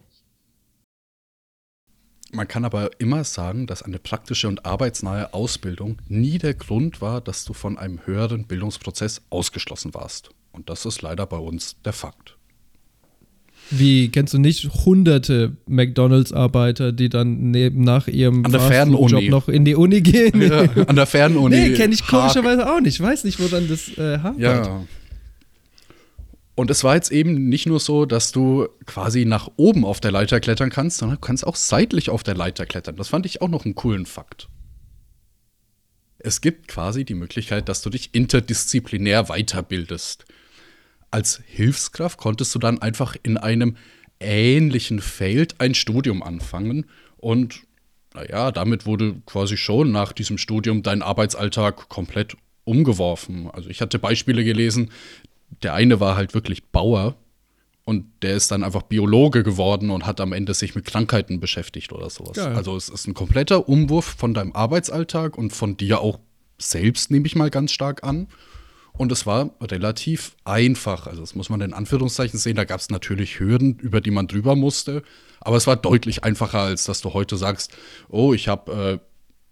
Man 2.31 2.47
kann 2.47 2.65
aber 2.65 2.89
immer 2.99 3.23
sagen, 3.23 3.67
dass 3.67 3.83
eine 3.83 3.99
praktische 3.99 4.47
und 4.47 4.65
arbeitsnahe 4.65 5.33
Ausbildung 5.33 5.97
nie 6.09 6.37
der 6.37 6.55
Grund 6.55 7.01
war, 7.01 7.21
dass 7.21 7.45
du 7.45 7.53
von 7.53 7.77
einem 7.77 8.05
höheren 8.05 8.45
Bildungsprozess 8.45 9.21
ausgeschlossen 9.29 9.93
warst. 9.93 10.31
Und 10.51 10.69
das 10.69 10.85
ist 10.85 11.01
leider 11.01 11.25
bei 11.25 11.37
uns 11.37 11.77
der 11.85 11.93
Fakt. 11.93 12.35
Wie 13.69 14.09
kennst 14.09 14.33
du 14.33 14.39
nicht 14.39 14.69
hunderte 14.85 15.53
McDonalds-Arbeiter, 15.67 16.91
die 16.93 17.09
dann 17.09 17.51
neben 17.51 17.83
nach 17.83 18.07
ihrem 18.07 18.45
an 18.45 18.51
der 18.51 18.61
Fernuni 18.61 19.29
noch 19.29 19.49
in 19.49 19.65
die 19.65 19.75
Uni 19.75 20.01
gehen? 20.01 20.41
Ja, 20.47 20.61
an 20.87 20.95
der 20.95 21.05
Fernuni. 21.05 21.55
nee, 21.55 21.73
kenne 21.75 21.93
ich 21.93 22.05
komischerweise 22.05 22.71
auch 22.71 22.79
nicht. 22.79 22.95
Ich 22.95 23.01
weiß 23.01 23.23
nicht, 23.25 23.39
woran 23.39 23.67
das 23.67 23.89
äh, 23.97 24.19
hapert. 24.19 24.39
Ja, 24.39 24.85
und 26.57 26.71
es 26.71 26.83
war 26.83 26.95
jetzt 26.95 27.11
eben 27.11 27.49
nicht 27.49 27.67
nur 27.67 27.79
so, 27.79 28.07
dass 28.07 28.31
du 28.31 28.67
quasi 28.87 29.25
nach 29.25 29.47
oben 29.57 29.85
auf 29.85 29.99
der 29.99 30.11
Leiter 30.11 30.39
klettern 30.39 30.71
kannst, 30.71 30.97
sondern 30.97 31.17
du 31.17 31.21
kannst 31.21 31.45
auch 31.45 31.55
seitlich 31.55 32.09
auf 32.09 32.23
der 32.23 32.33
Leiter 32.33 32.65
klettern. 32.65 32.95
Das 32.95 33.09
fand 33.09 33.27
ich 33.27 33.43
auch 33.43 33.47
noch 33.47 33.63
einen 33.63 33.75
coolen 33.75 34.07
Fakt. 34.07 34.49
Es 36.17 36.41
gibt 36.41 36.67
quasi 36.67 37.05
die 37.05 37.13
Möglichkeit, 37.13 37.69
dass 37.69 37.83
du 37.83 37.91
dich 37.91 38.15
interdisziplinär 38.15 39.25
weiterbildest. 39.25 40.25
Als 41.11 41.43
Hilfskraft 41.45 42.17
konntest 42.17 42.55
du 42.55 42.59
dann 42.59 42.81
einfach 42.81 43.15
in 43.21 43.37
einem 43.37 43.77
ähnlichen 44.19 44.99
Feld 44.99 45.61
ein 45.61 45.75
Studium 45.75 46.23
anfangen 46.23 46.87
und 47.17 47.67
naja, 48.15 48.51
damit 48.51 48.87
wurde 48.87 49.21
quasi 49.27 49.57
schon 49.57 49.91
nach 49.91 50.11
diesem 50.11 50.39
Studium 50.39 50.81
dein 50.81 51.03
Arbeitsalltag 51.03 51.87
komplett 51.87 52.35
umgeworfen. 52.63 53.49
Also 53.51 53.69
ich 53.69 53.79
hatte 53.79 53.99
Beispiele 53.99 54.43
gelesen, 54.43 54.89
der 55.63 55.73
eine 55.73 55.99
war 55.99 56.15
halt 56.15 56.33
wirklich 56.33 56.65
Bauer 56.65 57.15
und 57.83 58.05
der 58.21 58.35
ist 58.35 58.51
dann 58.51 58.63
einfach 58.63 58.83
Biologe 58.83 59.43
geworden 59.43 59.89
und 59.89 60.05
hat 60.05 60.19
am 60.19 60.33
Ende 60.33 60.53
sich 60.53 60.75
mit 60.75 60.85
Krankheiten 60.85 61.39
beschäftigt 61.39 61.93
oder 61.93 62.09
sowas. 62.09 62.35
Geil. 62.35 62.55
Also 62.55 62.75
es 62.75 62.89
ist 62.89 63.07
ein 63.07 63.13
kompletter 63.13 63.69
Umwurf 63.69 64.05
von 64.05 64.33
deinem 64.33 64.51
Arbeitsalltag 64.51 65.37
und 65.37 65.51
von 65.53 65.77
dir 65.77 66.01
auch 66.01 66.19
selbst, 66.57 67.11
nehme 67.11 67.27
ich 67.27 67.35
mal 67.35 67.49
ganz 67.49 67.71
stark 67.71 68.03
an. 68.03 68.27
Und 68.93 69.11
es 69.11 69.25
war 69.25 69.51
relativ 69.61 70.35
einfach. 70.43 71.05
Also, 71.05 71.21
das 71.21 71.35
muss 71.35 71.49
man 71.49 71.61
in 71.61 71.73
Anführungszeichen 71.73 72.39
sehen. 72.39 72.55
Da 72.55 72.65
gab 72.65 72.79
es 72.79 72.89
natürlich 72.89 73.39
Hürden, 73.39 73.77
über 73.77 74.01
die 74.01 74.09
man 74.09 74.27
drüber 74.27 74.55
musste. 74.55 75.03
Aber 75.39 75.55
es 75.55 75.67
war 75.67 75.75
deutlich 75.75 76.23
einfacher, 76.23 76.61
als 76.61 76.85
dass 76.85 77.01
du 77.01 77.13
heute 77.13 77.37
sagst: 77.37 77.77
Oh, 78.09 78.33
ich 78.33 78.47
habe 78.47 78.99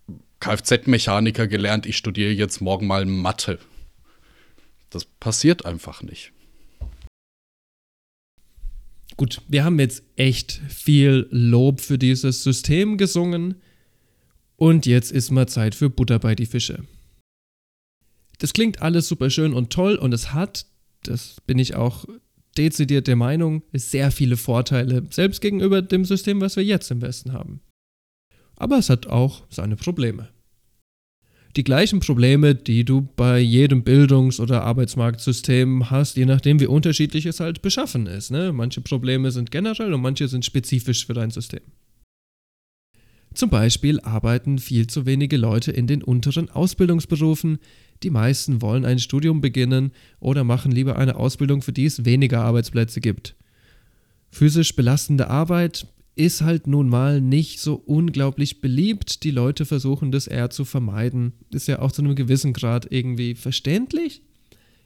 äh, 0.10 0.14
Kfz-Mechaniker 0.40 1.48
gelernt, 1.48 1.86
ich 1.86 1.98
studiere 1.98 2.32
jetzt 2.32 2.60
morgen 2.60 2.88
mal 2.88 3.06
Mathe. 3.06 3.60
Das 4.96 5.04
passiert 5.04 5.66
einfach 5.66 6.04
nicht. 6.04 6.32
Gut, 9.18 9.42
wir 9.50 9.66
haben 9.66 9.78
jetzt 9.78 10.04
echt 10.16 10.54
viel 10.70 11.28
Lob 11.32 11.82
für 11.82 11.98
dieses 11.98 12.44
System 12.44 12.98
gesungen 12.98 13.56
und 14.56 14.86
jetzt 14.86 15.12
ist 15.12 15.32
mal 15.32 15.50
Zeit 15.50 15.76
für 15.76 15.90
Butter 15.90 16.18
bei 16.20 16.34
die 16.34 16.46
Fische. 16.46 16.86
Das 18.38 18.54
klingt 18.54 18.82
alles 18.82 19.10
super 19.10 19.30
schön 19.30 19.54
und 19.54 19.70
toll 19.70 19.98
und 19.98 20.14
es 20.14 20.32
hat, 20.32 20.66
das 21.04 21.42
bin 21.46 21.60
ich 21.60 21.76
auch 21.76 22.06
dezidiert 22.58 23.08
der 23.08 23.18
Meinung, 23.18 23.64
sehr 23.74 24.12
viele 24.12 24.38
Vorteile, 24.38 25.06
selbst 25.10 25.42
gegenüber 25.42 25.82
dem 25.82 26.06
System, 26.06 26.40
was 26.40 26.56
wir 26.56 26.64
jetzt 26.64 26.90
im 26.90 27.02
Westen 27.02 27.34
haben. 27.34 27.60
Aber 28.56 28.78
es 28.78 28.90
hat 28.90 29.08
auch 29.08 29.44
seine 29.50 29.76
Probleme 29.76 30.30
die 31.56 31.64
gleichen 31.64 32.02
Probleme, 32.02 32.54
die 32.54 32.84
du 32.84 33.08
bei 33.16 33.40
jedem 33.40 33.84
Bildungs- 33.84 34.40
oder 34.40 34.64
Arbeitsmarktsystem 34.64 35.90
hast, 35.90 36.18
je 36.18 36.26
nachdem, 36.26 36.60
wie 36.60 36.68
unterschiedlich 36.68 37.26
es 37.26 37.40
halt 37.40 37.62
beschaffen 37.62 38.08
ist. 38.08 38.30
Ne? 38.30 38.52
Manche 38.52 38.82
Probleme 38.82 39.32
sind 39.32 39.52
generell 39.52 39.94
und 39.94 40.02
manche 40.02 40.28
sind 40.28 40.44
spezifisch 40.44 41.06
für 41.06 41.14
dein 41.14 41.32
System. 41.32 41.62
Zum 43.34 43.50
Beispiel 43.50 44.00
arbeiten 44.02 44.60
viel 44.60 44.88
zu 44.88 45.06
wenige 45.06 45.36
Leute 45.36 45.72
in 45.72 45.88
den 45.88 46.04
unteren 46.04 46.50
Ausbildungsberufen. 46.50 47.60
Die 48.04 48.10
meisten 48.10 48.62
wollen 48.62 48.86
ein 48.86 49.00
Studium 49.00 49.42
beginnen 49.42 49.92
oder 50.20 50.44
machen 50.44 50.72
lieber 50.72 50.98
eine 50.98 51.18
Ausbildung, 51.18 51.62
für 51.62 51.74
die 51.74 51.86
es 51.86 52.06
weniger 52.06 52.42
Arbeitsplätze 52.42 53.02
gibt. 53.02 53.36
Physisch 54.30 54.76
belastende 54.76 55.30
Arbeit 55.30 55.88
ist 56.16 56.42
halt 56.42 56.68
nun 56.68 56.88
mal 56.88 57.20
nicht 57.22 57.60
so 57.60 57.76
unglaublich 57.76 58.62
beliebt. 58.62 59.24
Die 59.24 59.32
Leute 59.32 59.66
versuchen 59.66 60.12
das 60.12 60.28
eher 60.28 60.50
zu 60.50 60.64
vermeiden. 60.64 61.34
Ist 61.52 61.68
ja 61.68 61.80
auch 61.80 61.92
zu 61.92 62.02
einem 62.02 62.16
gewissen 62.16 62.54
Grad 62.54 62.88
irgendwie 62.90 63.36
verständlich. 63.36 64.22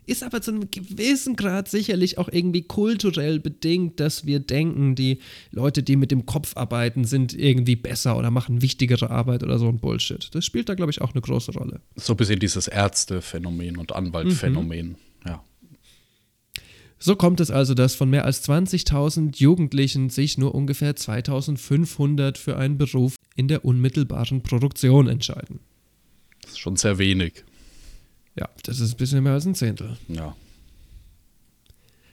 Ist 0.08 0.24
aber 0.24 0.42
zu 0.42 0.50
einem 0.50 0.72
gewissen 0.72 1.36
Grad 1.36 1.70
sicherlich 1.70 2.18
auch 2.18 2.30
irgendwie 2.32 2.64
kulturell 2.64 3.40
bedingt, 3.40 4.00
dass 4.00 4.26
wir 4.26 4.40
denken, 4.40 4.96
die 4.96 5.20
Leute, 5.52 5.84
die 5.84 5.96
mit 5.98 6.10
dem 6.10 6.26
Kopf 6.26 6.58
arbeiten, 6.58 7.04
sind 7.04 7.36
irgendwie 7.36 7.76
besser 7.76 8.18
oder 8.18 8.32
machen 8.32 8.64
wichtigere 8.64 9.12
Arbeit 9.12 9.44
oder 9.44 9.60
so 9.60 9.68
ein 9.70 9.78
Bullshit. 9.78 10.34
Das 10.34 10.46
spielt 10.46 10.68
da, 10.68 10.74
glaube 10.74 10.90
ich, 10.90 11.02
auch 11.02 11.14
eine 11.14 11.22
große 11.22 11.52
Rolle. 11.52 11.82
So 11.96 12.14
ein 12.14 12.18
bisschen 12.18 12.40
dieses 12.40 12.68
Ärztephänomen 12.68 13.78
und 13.78 13.92
Anwaltphänomen, 13.92 14.88
mhm. 14.88 14.96
ja. 15.28 15.44
So 17.00 17.16
kommt 17.16 17.40
es 17.40 17.50
also, 17.50 17.74
dass 17.74 17.96
von 17.96 18.10
mehr 18.10 18.26
als 18.26 18.48
20.000 18.48 19.38
Jugendlichen 19.38 20.10
sich 20.10 20.38
nur 20.38 20.54
ungefähr 20.54 20.96
2.500 20.96 22.38
für 22.38 22.58
einen 22.58 22.78
Beruf 22.78 23.16
in 23.36 23.48
der 23.48 23.64
unmittelbaren 23.64 24.44
Produktion 24.44 25.08
entscheiden. 25.08 25.62
Das 26.42 26.52
ist 26.52 26.60
schon 26.60 26.76
sehr 26.76 26.98
wenig. 26.98 27.46
Ja, 28.38 28.50
das 28.64 28.82
ist 28.82 28.94
ein 28.94 28.98
bisschen 28.98 29.24
mehr 29.24 29.34
als 29.34 29.46
ein 29.46 29.56
Zehntel. 29.56 29.98
Ja. 30.10 30.36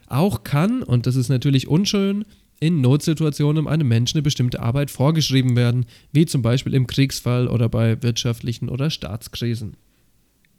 Auch 0.06 0.44
kann, 0.44 0.84
und 0.84 1.06
das 1.06 1.16
ist 1.16 1.28
natürlich 1.28 1.66
unschön, 1.66 2.24
in 2.60 2.80
Notsituationen 2.80 3.66
einem 3.66 3.88
Menschen 3.88 4.18
eine 4.18 4.22
bestimmte 4.22 4.60
Arbeit 4.60 4.90
vorgeschrieben 4.90 5.56
werden, 5.56 5.86
wie 6.12 6.26
zum 6.26 6.42
Beispiel 6.42 6.74
im 6.74 6.86
Kriegsfall 6.86 7.48
oder 7.48 7.68
bei 7.68 8.02
wirtschaftlichen 8.02 8.68
oder 8.68 8.88
Staatskrisen. 8.90 9.76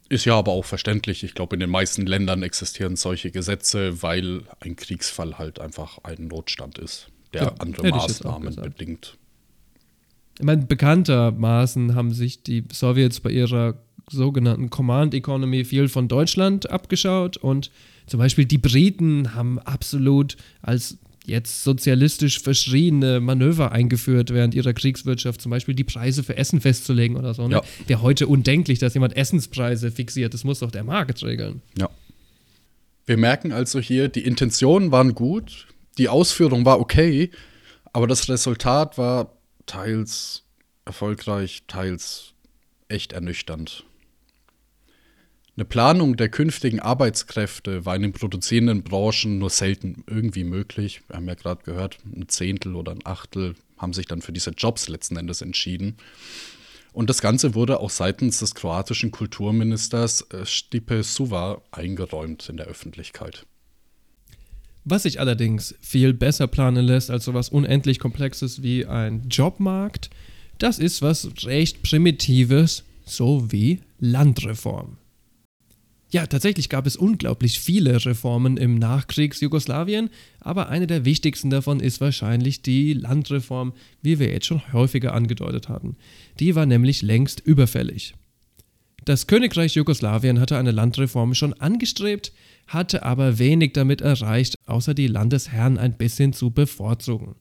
Ist 0.08 0.24
ja 0.24 0.38
aber 0.38 0.52
auch 0.52 0.64
verständlich. 0.64 1.22
Ich 1.22 1.34
glaube, 1.34 1.56
in 1.56 1.60
den 1.60 1.70
meisten 1.70 2.06
Ländern 2.06 2.42
existieren 2.42 2.96
solche 2.96 3.30
Gesetze, 3.30 4.02
weil 4.02 4.42
ein 4.60 4.74
Kriegsfall 4.74 5.38
halt 5.38 5.60
einfach 5.60 5.98
ein 6.02 6.28
Notstand 6.28 6.78
ist, 6.78 7.08
der 7.34 7.42
Ja, 7.42 7.54
andere 7.58 7.88
Maßnahmen 7.88 8.56
bedingt. 8.56 9.18
Ich 10.38 10.44
meine, 10.44 10.64
bekanntermaßen 10.64 11.94
haben 11.94 12.12
sich 12.12 12.42
die 12.42 12.64
Sowjets 12.72 13.20
bei 13.20 13.30
ihrer 13.30 13.74
sogenannten 14.10 14.70
Command 14.70 15.12
Economy 15.12 15.64
viel 15.64 15.88
von 15.88 16.08
Deutschland 16.08 16.70
abgeschaut 16.70 17.36
und 17.36 17.70
zum 18.06 18.18
Beispiel 18.18 18.46
die 18.46 18.56
Briten 18.56 19.34
haben 19.34 19.58
absolut 19.58 20.36
als 20.62 20.96
jetzt 21.28 21.62
sozialistisch 21.62 22.40
verschriene 22.40 23.20
Manöver 23.20 23.72
eingeführt 23.72 24.32
während 24.32 24.54
ihrer 24.54 24.72
Kriegswirtschaft, 24.72 25.40
zum 25.40 25.50
Beispiel 25.50 25.74
die 25.74 25.84
Preise 25.84 26.22
für 26.22 26.36
Essen 26.36 26.60
festzulegen 26.60 27.16
oder 27.16 27.34
so. 27.34 27.46
Ne? 27.46 27.56
Ja. 27.56 27.62
Wäre 27.86 28.02
heute 28.02 28.26
undenklich, 28.26 28.78
dass 28.78 28.94
jemand 28.94 29.16
Essenspreise 29.16 29.90
fixiert. 29.90 30.34
Das 30.34 30.44
muss 30.44 30.60
doch 30.60 30.70
der 30.70 30.84
Markt 30.84 31.22
regeln. 31.22 31.62
Ja. 31.78 31.88
Wir 33.06 33.16
merken 33.16 33.52
also 33.52 33.80
hier, 33.80 34.08
die 34.08 34.24
Intentionen 34.24 34.92
waren 34.92 35.14
gut, 35.14 35.66
die 35.96 36.08
Ausführung 36.08 36.64
war 36.64 36.80
okay, 36.80 37.30
aber 37.92 38.06
das 38.06 38.28
Resultat 38.28 38.98
war 38.98 39.32
teils 39.66 40.44
erfolgreich, 40.84 41.62
teils 41.66 42.34
echt 42.88 43.12
ernüchternd. 43.12 43.84
Eine 45.58 45.64
Planung 45.64 46.16
der 46.16 46.28
künftigen 46.28 46.78
Arbeitskräfte 46.78 47.84
war 47.84 47.96
in 47.96 48.02
den 48.02 48.12
produzierenden 48.12 48.84
Branchen 48.84 49.40
nur 49.40 49.50
selten 49.50 50.04
irgendwie 50.06 50.44
möglich. 50.44 51.00
Wir 51.08 51.16
haben 51.16 51.26
ja 51.26 51.34
gerade 51.34 51.64
gehört, 51.64 51.98
ein 52.06 52.28
Zehntel 52.28 52.76
oder 52.76 52.92
ein 52.92 53.04
Achtel 53.04 53.56
haben 53.76 53.92
sich 53.92 54.06
dann 54.06 54.22
für 54.22 54.32
diese 54.32 54.50
Jobs 54.50 54.88
letzten 54.88 55.16
Endes 55.16 55.42
entschieden. 55.42 55.96
Und 56.92 57.10
das 57.10 57.20
Ganze 57.20 57.56
wurde 57.56 57.80
auch 57.80 57.90
seitens 57.90 58.38
des 58.38 58.54
kroatischen 58.54 59.10
Kulturministers 59.10 60.30
äh, 60.30 60.46
Stipe 60.46 61.02
Suva 61.02 61.60
eingeräumt 61.72 62.48
in 62.48 62.56
der 62.56 62.66
Öffentlichkeit. 62.66 63.44
Was 64.84 65.02
sich 65.02 65.18
allerdings 65.18 65.74
viel 65.80 66.14
besser 66.14 66.46
planen 66.46 66.86
lässt 66.86 67.10
als 67.10 67.24
sowas 67.24 67.48
unendlich 67.48 67.98
Komplexes 67.98 68.62
wie 68.62 68.86
ein 68.86 69.28
Jobmarkt, 69.28 70.08
das 70.58 70.78
ist 70.78 71.02
was 71.02 71.28
recht 71.42 71.82
Primitives, 71.82 72.84
so 73.04 73.50
wie 73.50 73.80
Landreform. 73.98 74.97
Ja, 76.10 76.26
tatsächlich 76.26 76.70
gab 76.70 76.86
es 76.86 76.96
unglaublich 76.96 77.60
viele 77.60 78.04
Reformen 78.04 78.56
im 78.56 78.76
Nachkriegs-Jugoslawien, 78.76 80.08
aber 80.40 80.70
eine 80.70 80.86
der 80.86 81.04
wichtigsten 81.04 81.50
davon 81.50 81.80
ist 81.80 82.00
wahrscheinlich 82.00 82.62
die 82.62 82.94
Landreform, 82.94 83.74
wie 84.00 84.18
wir 84.18 84.32
jetzt 84.32 84.46
schon 84.46 84.72
häufiger 84.72 85.12
angedeutet 85.12 85.68
haben. 85.68 85.96
Die 86.40 86.54
war 86.54 86.64
nämlich 86.64 87.02
längst 87.02 87.40
überfällig. 87.40 88.14
Das 89.04 89.26
Königreich 89.26 89.74
Jugoslawien 89.74 90.40
hatte 90.40 90.56
eine 90.56 90.70
Landreform 90.70 91.34
schon 91.34 91.52
angestrebt, 91.54 92.32
hatte 92.66 93.02
aber 93.02 93.38
wenig 93.38 93.74
damit 93.74 94.00
erreicht, 94.00 94.54
außer 94.66 94.94
die 94.94 95.06
Landesherren 95.08 95.76
ein 95.76 95.96
bisschen 95.96 96.32
zu 96.32 96.50
bevorzugen. 96.50 97.34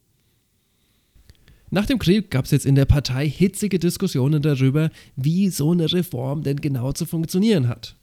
Nach 1.70 1.86
dem 1.86 2.00
Krieg 2.00 2.32
gab 2.32 2.46
es 2.46 2.52
jetzt 2.52 2.66
in 2.66 2.76
der 2.76 2.86
Partei 2.86 3.30
hitzige 3.30 3.80
Diskussionen 3.80 4.42
darüber, 4.42 4.90
wie 5.16 5.50
so 5.50 5.72
eine 5.72 5.92
Reform 5.92 6.44
denn 6.44 6.62
genau 6.62 6.92
zu 6.94 7.06
funktionieren 7.06 7.68
hat. 7.68 7.98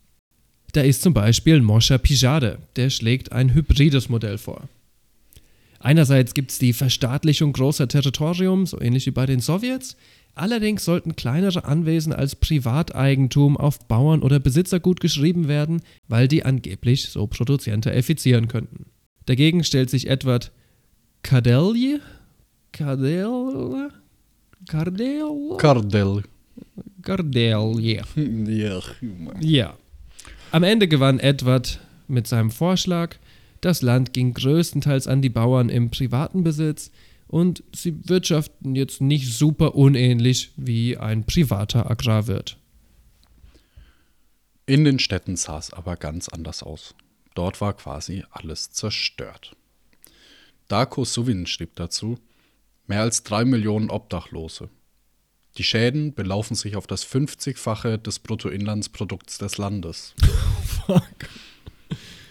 Da 0.74 0.80
ist 0.80 1.02
zum 1.02 1.14
Beispiel 1.14 1.60
Moscha 1.60 1.98
Pijade, 1.98 2.58
der 2.74 2.90
schlägt 2.90 3.30
ein 3.30 3.54
hybrides 3.54 4.08
Modell 4.08 4.38
vor. 4.38 4.68
Einerseits 5.78 6.34
gibt 6.34 6.50
es 6.50 6.58
die 6.58 6.72
Verstaatlichung 6.72 7.52
großer 7.52 7.86
Territorium, 7.86 8.66
so 8.66 8.80
ähnlich 8.80 9.06
wie 9.06 9.12
bei 9.12 9.24
den 9.24 9.38
Sowjets, 9.38 9.96
allerdings 10.34 10.84
sollten 10.84 11.14
kleinere 11.14 11.64
Anwesen 11.64 12.12
als 12.12 12.34
Privateigentum 12.34 13.56
auf 13.56 13.86
Bauern 13.86 14.20
oder 14.20 14.40
Besitzer 14.40 14.80
gut 14.80 14.98
geschrieben 14.98 15.46
werden, 15.46 15.80
weil 16.08 16.26
die 16.26 16.44
angeblich 16.44 17.08
so 17.08 17.28
produzienter 17.28 17.94
effizieren 17.94 18.48
könnten. 18.48 18.86
Dagegen 19.26 19.62
stellt 19.62 19.90
sich 19.90 20.08
Edward 20.08 20.50
Kardelje, 21.22 22.00
Kardel, 22.72 23.90
Kardel, 24.66 25.56
Kardel. 25.56 26.24
Kardelje. 27.00 28.02
Ja. 28.16 28.80
Ja. 29.40 29.76
Am 30.54 30.62
Ende 30.62 30.86
gewann 30.86 31.18
Edward 31.18 31.80
mit 32.06 32.28
seinem 32.28 32.52
Vorschlag. 32.52 33.16
Das 33.60 33.82
Land 33.82 34.12
ging 34.12 34.34
größtenteils 34.34 35.08
an 35.08 35.20
die 35.20 35.28
Bauern 35.28 35.68
im 35.68 35.90
privaten 35.90 36.44
Besitz 36.44 36.92
und 37.26 37.64
sie 37.74 38.08
wirtschaften 38.08 38.76
jetzt 38.76 39.00
nicht 39.00 39.32
super 39.32 39.74
unähnlich 39.74 40.52
wie 40.54 40.96
ein 40.96 41.24
privater 41.26 41.90
Agrarwirt. 41.90 42.56
In 44.64 44.84
den 44.84 45.00
Städten 45.00 45.34
sah 45.34 45.58
es 45.58 45.72
aber 45.72 45.96
ganz 45.96 46.28
anders 46.28 46.62
aus. 46.62 46.94
Dort 47.34 47.60
war 47.60 47.72
quasi 47.72 48.22
alles 48.30 48.70
zerstört. 48.70 49.56
Darko 50.68 51.04
Suvin 51.04 51.48
schrieb 51.48 51.74
dazu, 51.74 52.16
mehr 52.86 53.00
als 53.00 53.24
drei 53.24 53.44
Millionen 53.44 53.90
Obdachlose. 53.90 54.70
Die 55.56 55.64
Schäden 55.64 56.14
belaufen 56.14 56.56
sich 56.56 56.74
auf 56.74 56.86
das 56.86 57.06
50-fache 57.06 57.96
des 57.96 58.18
Bruttoinlandsprodukts 58.18 59.38
des 59.38 59.56
Landes. 59.56 60.14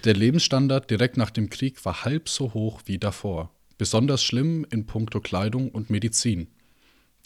Der 0.04 0.14
Lebensstandard 0.14 0.90
direkt 0.90 1.16
nach 1.16 1.30
dem 1.30 1.50
Krieg 1.50 1.86
war 1.86 2.04
halb 2.04 2.28
so 2.28 2.54
hoch 2.54 2.82
wie 2.86 2.98
davor. 2.98 3.52
Besonders 3.78 4.24
schlimm 4.24 4.66
in 4.70 4.86
puncto 4.86 5.22
Kleidung 5.22 5.72
und 5.72 5.90
Medizin. 5.90 6.48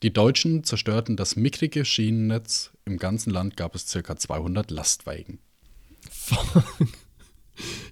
Die 0.03 0.13
Deutschen 0.13 0.63
zerstörten 0.63 1.17
das 1.17 1.35
mickrige 1.35 1.83
Schienennetz. 1.83 2.71
Im 2.85 2.97
ganzen 2.99 3.31
Land 3.31 3.57
gab 3.57 3.73
es 3.73 3.91
ca. 3.91 4.15
200 4.15 4.69
Lastwagen. 4.69 5.39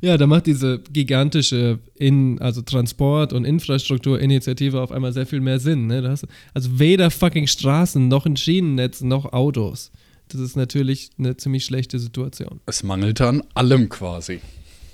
Ja, 0.02 0.18
da 0.18 0.28
macht 0.28 0.46
diese 0.46 0.80
gigantische 0.92 1.80
in, 1.96 2.40
also 2.40 2.62
Transport- 2.62 3.34
und 3.34 3.46
Infrastrukturinitiative 3.46 4.80
auf 4.80 4.92
einmal 4.92 5.14
sehr 5.14 5.26
viel 5.26 5.42
mehr 5.42 5.60
Sinn. 5.60 5.88
Ne? 5.88 6.08
Hast 6.08 6.28
also 6.54 6.80
weder 6.80 7.12
fucking 7.12 7.48
Straßen 7.48 8.08
noch 8.08 8.26
ein 8.26 8.38
Schienennetz 8.38 9.02
noch 9.02 9.34
Autos. 9.34 9.92
Das 10.28 10.42
ist 10.42 10.56
natürlich 10.56 11.10
eine 11.18 11.38
ziemlich 11.38 11.66
schlechte 11.66 12.00
Situation. 12.00 12.60
Es 12.66 12.84
mangelte 12.84 13.28
an 13.28 13.44
allem 13.54 13.90
quasi. 13.90 14.40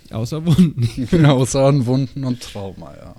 Außer 0.09 0.45
Wunden. 0.45 1.25
Außer 1.25 1.65
an 1.65 1.85
Wunden 1.85 2.23
und 2.23 2.41
Trauma, 2.41 2.93
ja. 2.95 3.15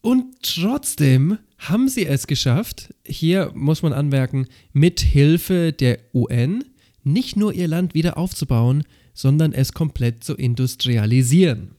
Und 0.00 0.24
trotzdem 0.42 1.38
haben 1.58 1.88
sie 1.88 2.06
es 2.06 2.26
geschafft, 2.26 2.92
hier 3.06 3.52
muss 3.54 3.82
man 3.82 3.92
anmerken, 3.92 4.48
mit 4.72 5.00
Hilfe 5.00 5.72
der 5.72 5.98
UN 6.12 6.64
nicht 7.04 7.36
nur 7.36 7.52
ihr 7.52 7.68
Land 7.68 7.94
wieder 7.94 8.16
aufzubauen, 8.16 8.84
sondern 9.14 9.52
es 9.52 9.72
komplett 9.72 10.24
zu 10.24 10.34
industrialisieren. 10.34 11.76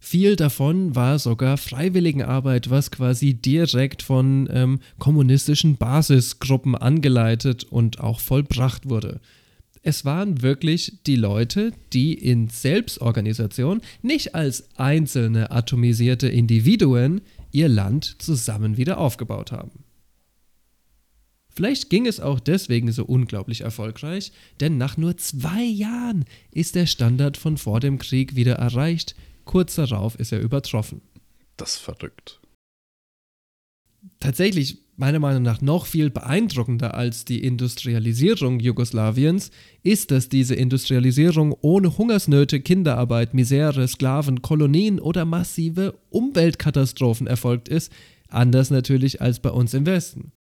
Viel 0.00 0.36
davon 0.36 0.94
war 0.94 1.18
sogar 1.18 1.56
Freiwilligenarbeit, 1.56 2.68
was 2.68 2.90
quasi 2.90 3.32
direkt 3.32 4.02
von 4.02 4.46
ähm, 4.52 4.80
kommunistischen 4.98 5.76
Basisgruppen 5.76 6.74
angeleitet 6.74 7.64
und 7.64 8.00
auch 8.00 8.20
vollbracht 8.20 8.88
wurde. 8.88 9.20
Es 9.82 10.04
waren 10.04 10.42
wirklich 10.42 10.98
die 11.06 11.16
Leute, 11.16 11.72
die 11.92 12.12
in 12.12 12.48
Selbstorganisation, 12.48 13.80
nicht 14.02 14.34
als 14.34 14.68
einzelne 14.76 15.50
atomisierte 15.50 16.28
Individuen, 16.28 17.22
ihr 17.50 17.68
Land 17.68 18.16
zusammen 18.18 18.76
wieder 18.76 18.98
aufgebaut 18.98 19.52
haben. 19.52 19.83
Vielleicht 21.54 21.88
ging 21.88 22.06
es 22.06 22.18
auch 22.18 22.40
deswegen 22.40 22.90
so 22.90 23.04
unglaublich 23.04 23.60
erfolgreich, 23.60 24.32
denn 24.60 24.76
nach 24.76 24.96
nur 24.96 25.16
zwei 25.16 25.62
Jahren 25.62 26.24
ist 26.50 26.74
der 26.74 26.86
Standard 26.86 27.36
von 27.36 27.58
vor 27.58 27.80
dem 27.80 27.98
Krieg 27.98 28.34
wieder 28.34 28.54
erreicht, 28.54 29.14
kurz 29.44 29.76
darauf 29.76 30.18
ist 30.18 30.32
er 30.32 30.40
übertroffen. 30.40 31.00
Das 31.56 31.74
ist 31.74 31.82
verrückt. 31.82 32.40
Tatsächlich, 34.20 34.78
meiner 34.96 35.18
Meinung 35.18 35.42
nach, 35.42 35.60
noch 35.60 35.86
viel 35.86 36.10
beeindruckender 36.10 36.94
als 36.94 37.24
die 37.24 37.42
Industrialisierung 37.42 38.58
Jugoslawiens 38.60 39.50
ist, 39.82 40.10
dass 40.10 40.28
diese 40.28 40.54
Industrialisierung 40.54 41.54
ohne 41.60 41.96
Hungersnöte, 41.96 42.60
Kinderarbeit, 42.60 43.32
Misere, 43.32 43.86
Sklaven, 43.86 44.42
Kolonien 44.42 44.98
oder 44.98 45.24
massive 45.24 45.94
Umweltkatastrophen 46.10 47.26
erfolgt 47.26 47.68
ist, 47.68 47.92
anders 48.28 48.70
natürlich 48.70 49.20
als 49.20 49.40
bei 49.40 49.50
uns 49.50 49.72
im 49.74 49.86
Westen. 49.86 50.32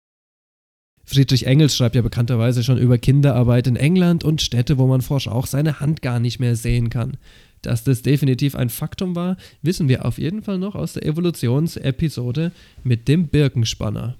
Friedrich 1.05 1.47
Engels 1.47 1.77
schreibt 1.77 1.95
ja 1.95 2.03
bekannterweise 2.03 2.63
schon 2.63 2.79
über 2.79 2.99
Kinderarbeit 2.99 3.67
in 3.67 3.77
England 3.77 4.25
und 4.25 4.41
Städte, 4.41 4.79
wo 4.79 4.87
man 4.87 5.01
forsch 5.01 5.29
auch 5.29 5.47
seine 5.47 5.81
Hand 5.81 6.03
gar 6.03 6.21
nicht 6.21 6.39
mehr 6.39 6.57
sehen 6.57 6.91
kann. 6.91 7.17
Dass 7.61 7.85
das 7.85 8.03
definitiv 8.03 8.55
ein 8.55 8.71
Faktum 8.71 9.15
war, 9.15 9.37
wissen 9.63 9.89
wir 9.89 10.05
auf 10.05 10.19
jeden 10.19 10.43
Fall 10.43 10.59
noch 10.59 10.75
aus 10.75 10.95
der 10.95 11.07
Evolutionsepisode 11.07 12.53
mit 12.83 13.09
dem 13.09 13.29
Birkenspanner. 13.29 14.17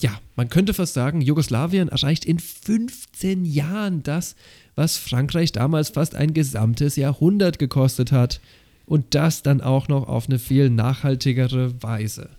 Ja, 0.00 0.20
man 0.34 0.48
könnte 0.48 0.74
fast 0.74 0.94
sagen, 0.94 1.20
Jugoslawien 1.20 1.88
erreicht 1.88 2.24
in 2.24 2.38
15 2.38 3.44
Jahren 3.44 4.02
das, 4.02 4.34
was 4.74 4.98
Frankreich 4.98 5.52
damals 5.52 5.90
fast 5.90 6.14
ein 6.14 6.34
gesamtes 6.34 6.96
Jahrhundert 6.96 7.58
gekostet 7.58 8.10
hat. 8.10 8.40
Und 8.84 9.14
das 9.14 9.42
dann 9.42 9.60
auch 9.60 9.86
noch 9.88 10.08
auf 10.08 10.28
eine 10.28 10.40
viel 10.40 10.68
nachhaltigere 10.68 11.82
Weise. 11.82 12.30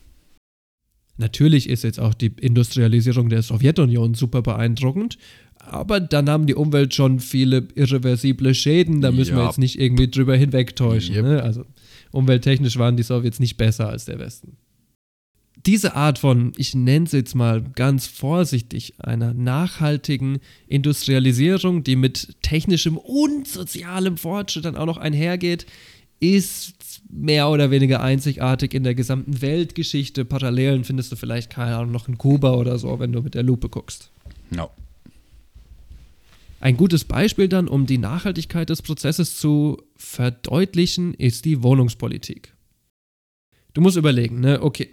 Natürlich 1.18 1.70
ist 1.70 1.84
jetzt 1.84 2.00
auch 2.00 2.14
die 2.14 2.34
Industrialisierung 2.40 3.30
der 3.30 3.44
Sowjetunion 3.44 4.16
super 4.16 4.42
beeindruckend, 4.42 5.18
aber 5.60 6.00
da 6.00 6.22
nahm 6.22 6.48
die 6.48 6.56
Umwelt 6.56 6.94
schon 6.94 7.20
viele 7.20 7.68
irreversible 7.76 8.56
Schäden, 8.56 9.02
da 9.02 9.12
müssen 9.12 9.36
wir 9.36 9.44
Ja. 9.44 9.48
jetzt 9.48 9.60
nicht 9.60 9.80
irgendwie 9.80 10.10
drüber 10.10 10.36
hinwegtäuschen. 10.36 11.16
Yep. 11.16 11.24
Ne? 11.26 11.44
Also 11.44 11.66
umwelttechnisch 12.12 12.78
waren 12.78 12.98
die 12.98 13.04
Sowjets 13.04 13.40
nicht 13.40 13.58
besser 13.58 13.90
als 13.90 14.06
der 14.06 14.20
Westen. 14.20 14.58
Diese 15.66 15.96
Art 15.96 16.20
von, 16.20 16.52
ich 16.58 16.76
nenne 16.76 17.06
es 17.06 17.14
jetzt 17.14 17.36
mal 17.36 17.62
ganz 17.62 18.06
vorsichtig, 18.08 18.96
einer 18.98 19.34
nachhaltigen 19.34 20.40
Industrialisierung, 20.68 21.84
die 21.84 21.96
mit 21.96 22.36
technischem 22.42 22.98
und 22.98 23.48
sozialem 23.48 24.18
Fortschritt 24.18 24.66
dann 24.66 24.76
auch 24.76 24.88
noch 24.88 24.98
einhergeht, 24.98 25.66
ist 26.20 26.83
mehr 27.16 27.50
oder 27.50 27.72
weniger 27.72 28.02
einzigartig 28.02 28.74
in 28.74 28.84
der 28.84 28.96
gesamten 28.96 29.42
Weltgeschichte. 29.42 30.26
Parallelen 30.26 30.84
findest 30.84 31.12
du 31.12 31.16
vielleicht, 31.16 31.50
keine 31.50 31.76
Ahnung, 31.76 31.92
noch 31.92 32.08
in 32.08 32.18
Kuba 32.18 32.54
oder 32.54 32.78
so, 32.80 33.00
wenn 33.00 33.12
du 33.12 33.22
mit 33.22 33.36
der 33.36 33.44
Lupe 33.44 33.70
guckst. 33.70 34.12
Ja. 34.52 34.70
Ein 36.60 36.78
gutes 36.78 37.04
Beispiel 37.04 37.48
dann, 37.48 37.68
um 37.68 37.86
die 37.86 37.98
Nachhaltigkeit 37.98 38.70
des 38.70 38.82
Prozesses 38.82 39.38
zu 39.38 39.82
verdeutlichen, 39.98 41.14
ist 41.14 41.46
die 41.46 41.62
Wohnungspolitik. 41.62 42.54
Du 43.74 43.82
musst 43.82 43.98
überlegen, 43.98 44.40
ne, 44.40 44.62
okay, 44.62 44.90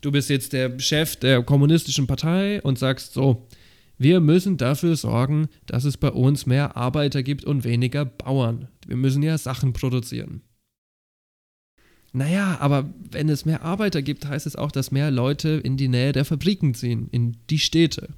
du 0.00 0.10
bist 0.10 0.30
jetzt 0.30 0.52
der 0.52 0.78
Chef 0.78 1.16
der 1.16 1.42
kommunistischen 1.42 2.06
Partei 2.06 2.62
und 2.62 2.78
sagst 2.78 3.12
so, 3.12 3.46
wir 3.98 4.20
müssen 4.20 4.56
dafür 4.56 4.96
sorgen, 4.96 5.48
dass 5.66 5.84
es 5.84 5.98
bei 5.98 6.10
uns 6.10 6.46
mehr 6.46 6.74
Arbeiter 6.74 7.22
gibt 7.22 7.44
und 7.44 7.64
weniger 7.64 8.06
Bauern. 8.06 8.68
Wir 8.86 8.96
müssen 8.96 9.22
ja 9.22 9.36
Sachen 9.36 9.74
produzieren. 9.74 10.40
Naja, 12.12 12.58
aber 12.60 12.92
wenn 13.10 13.28
es 13.28 13.44
mehr 13.44 13.62
Arbeiter 13.62 14.02
gibt, 14.02 14.26
heißt 14.26 14.46
es 14.46 14.56
auch, 14.56 14.72
dass 14.72 14.90
mehr 14.90 15.10
Leute 15.10 15.48
in 15.50 15.76
die 15.76 15.88
Nähe 15.88 16.12
der 16.12 16.24
Fabriken 16.24 16.74
ziehen, 16.74 17.08
in 17.12 17.36
die 17.50 17.58
Städte. 17.60 18.08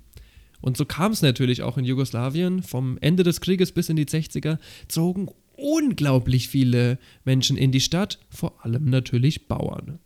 Und 0.62 0.76
so 0.76 0.84
kam 0.84 1.12
es 1.12 1.22
natürlich 1.22 1.62
auch 1.62 1.76
in 1.76 1.84
Jugoslawien. 1.84 2.62
Vom 2.62 2.96
Ende 3.00 3.22
des 3.22 3.40
Krieges 3.40 3.72
bis 3.72 3.88
in 3.88 3.96
die 3.96 4.06
60er 4.06 4.58
zogen 4.88 5.28
unglaublich 5.56 6.48
viele 6.48 6.98
Menschen 7.24 7.56
in 7.56 7.72
die 7.72 7.80
Stadt, 7.80 8.18
vor 8.30 8.64
allem 8.64 8.86
natürlich 8.86 9.48
Bauern. 9.48 9.98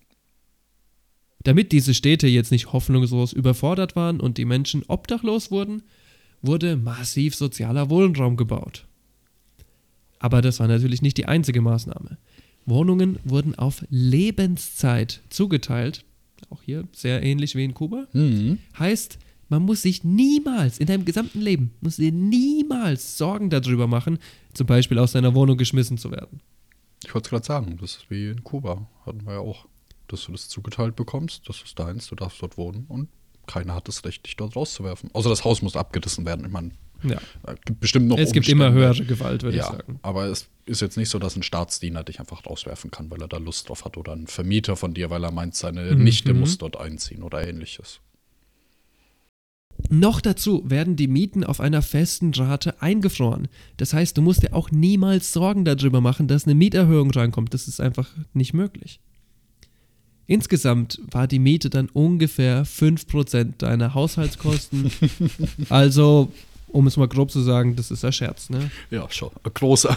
Damit 1.44 1.70
diese 1.70 1.94
Städte 1.94 2.26
jetzt 2.26 2.50
nicht 2.50 2.72
hoffnungslos 2.72 3.32
überfordert 3.32 3.94
waren 3.94 4.18
und 4.18 4.36
die 4.36 4.44
Menschen 4.44 4.82
obdachlos 4.88 5.52
wurden, 5.52 5.82
wurde 6.42 6.76
massiv 6.76 7.36
sozialer 7.36 7.88
Wohnraum 7.88 8.36
gebaut. 8.36 8.86
Aber 10.18 10.42
das 10.42 10.58
war 10.58 10.66
natürlich 10.66 11.02
nicht 11.02 11.18
die 11.18 11.26
einzige 11.26 11.60
Maßnahme. 11.60 12.18
Wohnungen 12.66 13.18
wurden 13.24 13.54
auf 13.54 13.84
Lebenszeit 13.88 15.22
zugeteilt, 15.30 16.04
auch 16.50 16.62
hier 16.62 16.84
sehr 16.92 17.22
ähnlich 17.22 17.54
wie 17.54 17.64
in 17.64 17.74
Kuba. 17.74 18.06
Mhm. 18.12 18.58
Heißt, 18.78 19.18
man 19.48 19.62
muss 19.62 19.82
sich 19.82 20.02
niemals 20.02 20.78
in 20.78 20.86
deinem 20.86 21.04
gesamten 21.04 21.40
Leben, 21.40 21.72
muss 21.80 21.96
dir 21.96 22.12
niemals 22.12 23.16
Sorgen 23.16 23.48
darüber 23.48 23.86
machen, 23.86 24.18
zum 24.54 24.66
Beispiel 24.66 24.98
aus 24.98 25.12
seiner 25.12 25.34
Wohnung 25.34 25.56
geschmissen 25.56 25.98
zu 25.98 26.10
werden. 26.10 26.40
Ich 27.04 27.14
wollte 27.14 27.26
es 27.26 27.30
gerade 27.30 27.46
sagen, 27.46 27.78
das 27.80 27.96
ist 27.96 28.10
wie 28.10 28.30
in 28.30 28.42
Kuba, 28.42 28.88
hatten 29.04 29.24
wir 29.24 29.34
ja 29.34 29.40
auch. 29.40 29.66
Dass 30.08 30.24
du 30.24 30.32
das 30.32 30.48
zugeteilt 30.48 30.94
bekommst, 30.94 31.48
das 31.48 31.62
ist 31.62 31.78
deins, 31.78 32.06
du 32.06 32.14
darfst 32.14 32.40
dort 32.40 32.56
wohnen 32.56 32.86
und 32.88 33.08
keiner 33.46 33.74
hat 33.74 33.88
das 33.88 34.04
Recht, 34.04 34.26
dich 34.26 34.36
dort 34.36 34.56
rauszuwerfen. 34.56 35.10
Außer 35.12 35.28
das 35.28 35.44
Haus 35.44 35.62
muss 35.62 35.76
abgerissen 35.76 36.24
werden. 36.26 36.44
Ich 36.46 36.52
meine, 36.52 36.72
Ja. 37.10 37.20
es 37.46 37.60
gibt 37.64 37.80
bestimmt 37.80 38.08
noch 38.08 38.18
Es 38.18 38.32
gibt 38.32 38.48
immer 38.48 38.72
höhere 38.72 39.04
Gewalt, 39.04 39.42
würde 39.42 39.56
ja, 39.56 39.64
ich 39.64 39.70
sagen. 39.70 39.98
aber 40.02 40.26
es 40.26 40.48
ist 40.66 40.80
jetzt 40.80 40.96
nicht 40.96 41.08
so, 41.08 41.18
dass 41.18 41.36
ein 41.36 41.42
Staatsdiener 41.42 42.02
dich 42.04 42.20
einfach 42.20 42.44
rauswerfen 42.46 42.90
kann, 42.90 43.10
weil 43.10 43.20
er 43.22 43.28
da 43.28 43.36
Lust 43.38 43.68
drauf 43.68 43.84
hat 43.84 43.96
oder 43.96 44.12
ein 44.12 44.26
Vermieter 44.26 44.76
von 44.76 44.94
dir, 44.94 45.10
weil 45.10 45.22
er 45.24 45.30
meint, 45.32 45.54
seine 45.54 45.94
Mhm. 45.94 46.04
Nichte 46.04 46.34
muss 46.34 46.58
dort 46.58 46.76
einziehen 46.76 47.22
oder 47.22 47.46
ähnliches. 47.46 48.00
Noch 49.90 50.20
dazu 50.20 50.62
werden 50.68 50.96
die 50.96 51.06
Mieten 51.06 51.44
auf 51.44 51.60
einer 51.60 51.82
festen 51.82 52.32
Rate 52.34 52.80
eingefroren. 52.82 53.46
Das 53.76 53.92
heißt, 53.92 54.16
du 54.16 54.22
musst 54.22 54.42
dir 54.42 54.54
auch 54.54 54.70
niemals 54.70 55.32
Sorgen 55.32 55.64
darüber 55.64 56.00
machen, 56.00 56.28
dass 56.28 56.44
eine 56.44 56.54
Mieterhöhung 56.54 57.10
reinkommt. 57.10 57.52
Das 57.54 57.68
ist 57.68 57.80
einfach 57.80 58.08
nicht 58.32 58.54
möglich. 58.54 59.00
Insgesamt 60.26 61.00
war 61.12 61.28
die 61.28 61.38
Miete 61.38 61.70
dann 61.70 61.88
ungefähr 61.88 62.64
5% 62.66 63.58
deiner 63.58 63.94
Haushaltskosten. 63.94 64.90
also, 65.68 66.32
um 66.68 66.86
es 66.86 66.96
mal 66.96 67.08
grob 67.08 67.30
zu 67.30 67.40
sagen, 67.40 67.76
das 67.76 67.90
ist 67.90 68.04
ein 68.04 68.12
Scherz, 68.12 68.50
ne? 68.50 68.70
Ja, 68.90 69.08
schon. 69.10 69.30
Ein 69.42 69.54
großer. 69.54 69.96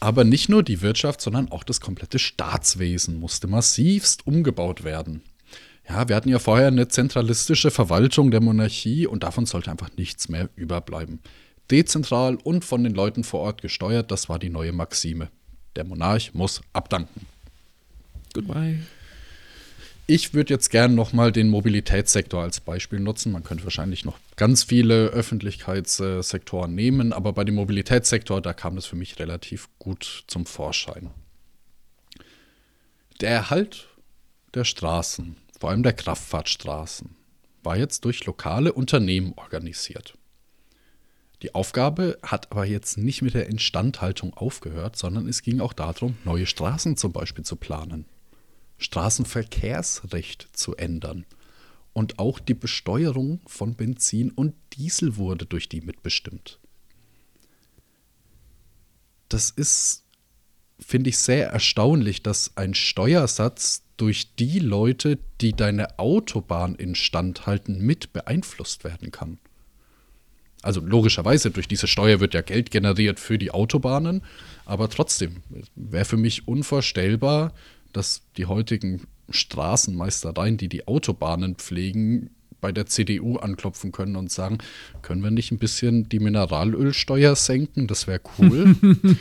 Aber 0.00 0.24
nicht 0.24 0.48
nur 0.48 0.62
die 0.62 0.82
Wirtschaft, 0.82 1.20
sondern 1.20 1.50
auch 1.50 1.64
das 1.64 1.80
komplette 1.80 2.18
Staatswesen 2.18 3.18
musste 3.18 3.46
massivst 3.46 4.26
umgebaut 4.26 4.84
werden. 4.84 5.22
Ja, 5.88 6.08
wir 6.08 6.16
hatten 6.16 6.28
ja 6.28 6.38
vorher 6.38 6.68
eine 6.68 6.88
zentralistische 6.88 7.70
Verwaltung 7.70 8.30
der 8.30 8.40
Monarchie 8.40 9.06
und 9.06 9.22
davon 9.22 9.46
sollte 9.46 9.70
einfach 9.70 9.90
nichts 9.96 10.28
mehr 10.28 10.48
überbleiben. 10.56 11.20
Dezentral 11.70 12.36
und 12.36 12.64
von 12.64 12.84
den 12.84 12.94
Leuten 12.94 13.24
vor 13.24 13.40
Ort 13.40 13.62
gesteuert, 13.62 14.10
das 14.10 14.28
war 14.28 14.38
die 14.38 14.50
neue 14.50 14.72
Maxime. 14.72 15.28
Der 15.76 15.84
Monarch 15.84 16.34
muss 16.34 16.60
abdanken. 16.72 17.26
Goodbye. 18.32 18.80
Ich 20.08 20.34
würde 20.34 20.54
jetzt 20.54 20.70
gern 20.70 20.94
nochmal 20.94 21.32
den 21.32 21.48
Mobilitätssektor 21.48 22.40
als 22.40 22.60
Beispiel 22.60 23.00
nutzen. 23.00 23.32
Man 23.32 23.42
könnte 23.42 23.64
wahrscheinlich 23.64 24.04
noch 24.04 24.20
ganz 24.36 24.62
viele 24.62 25.08
Öffentlichkeitssektoren 25.08 26.72
nehmen, 26.72 27.12
aber 27.12 27.32
bei 27.32 27.42
dem 27.42 27.56
Mobilitätssektor, 27.56 28.40
da 28.40 28.52
kam 28.52 28.76
das 28.76 28.86
für 28.86 28.94
mich 28.94 29.18
relativ 29.18 29.68
gut 29.80 30.22
zum 30.28 30.46
Vorschein. 30.46 31.10
Der 33.20 33.30
Erhalt 33.30 33.88
der 34.54 34.62
Straßen, 34.62 35.36
vor 35.58 35.70
allem 35.70 35.82
der 35.82 35.92
Kraftfahrtstraßen, 35.92 37.16
war 37.64 37.76
jetzt 37.76 38.04
durch 38.04 38.24
lokale 38.26 38.72
Unternehmen 38.72 39.32
organisiert. 39.34 40.16
Die 41.42 41.52
Aufgabe 41.54 42.16
hat 42.22 42.52
aber 42.52 42.64
jetzt 42.64 42.96
nicht 42.96 43.22
mit 43.22 43.34
der 43.34 43.48
Instandhaltung 43.48 44.34
aufgehört, 44.34 44.96
sondern 44.96 45.28
es 45.28 45.42
ging 45.42 45.60
auch 45.60 45.72
darum, 45.72 46.16
neue 46.24 46.46
Straßen 46.46 46.96
zum 46.96 47.12
Beispiel 47.12 47.44
zu 47.44 47.56
planen. 47.56 48.06
Straßenverkehrsrecht 48.78 50.48
zu 50.52 50.76
ändern. 50.76 51.26
Und 51.92 52.18
auch 52.18 52.38
die 52.38 52.54
Besteuerung 52.54 53.40
von 53.46 53.74
Benzin 53.74 54.30
und 54.30 54.54
Diesel 54.74 55.16
wurde 55.16 55.46
durch 55.46 55.68
die 55.68 55.80
mitbestimmt. 55.80 56.58
Das 59.28 59.50
ist, 59.50 60.04
finde 60.78 61.10
ich, 61.10 61.18
sehr 61.18 61.48
erstaunlich, 61.48 62.22
dass 62.22 62.56
ein 62.56 62.74
Steuersatz 62.74 63.82
durch 63.96 64.34
die 64.34 64.58
Leute, 64.58 65.18
die 65.40 65.54
deine 65.54 65.98
Autobahn 65.98 66.74
instand 66.74 67.46
halten, 67.46 67.78
mit 67.78 68.12
beeinflusst 68.12 68.84
werden 68.84 69.10
kann. 69.10 69.38
Also 70.62 70.80
logischerweise, 70.80 71.50
durch 71.50 71.68
diese 71.68 71.86
Steuer 71.86 72.20
wird 72.20 72.34
ja 72.34 72.40
Geld 72.40 72.70
generiert 72.70 73.20
für 73.20 73.38
die 73.38 73.52
Autobahnen, 73.52 74.22
aber 74.64 74.88
trotzdem 74.90 75.42
wäre 75.76 76.04
für 76.04 76.16
mich 76.16 76.48
unvorstellbar, 76.48 77.52
dass 77.96 78.22
die 78.36 78.46
heutigen 78.46 79.02
Straßenmeistereien, 79.30 80.56
die 80.56 80.68
die 80.68 80.86
Autobahnen 80.86 81.56
pflegen, 81.56 82.30
bei 82.60 82.72
der 82.72 82.86
CDU 82.86 83.36
anklopfen 83.36 83.92
können 83.92 84.16
und 84.16 84.30
sagen, 84.30 84.58
können 85.02 85.22
wir 85.22 85.30
nicht 85.30 85.52
ein 85.52 85.58
bisschen 85.58 86.08
die 86.08 86.18
Mineralölsteuer 86.18 87.36
senken? 87.36 87.86
Das 87.86 88.06
wäre 88.06 88.20
cool. 88.38 88.74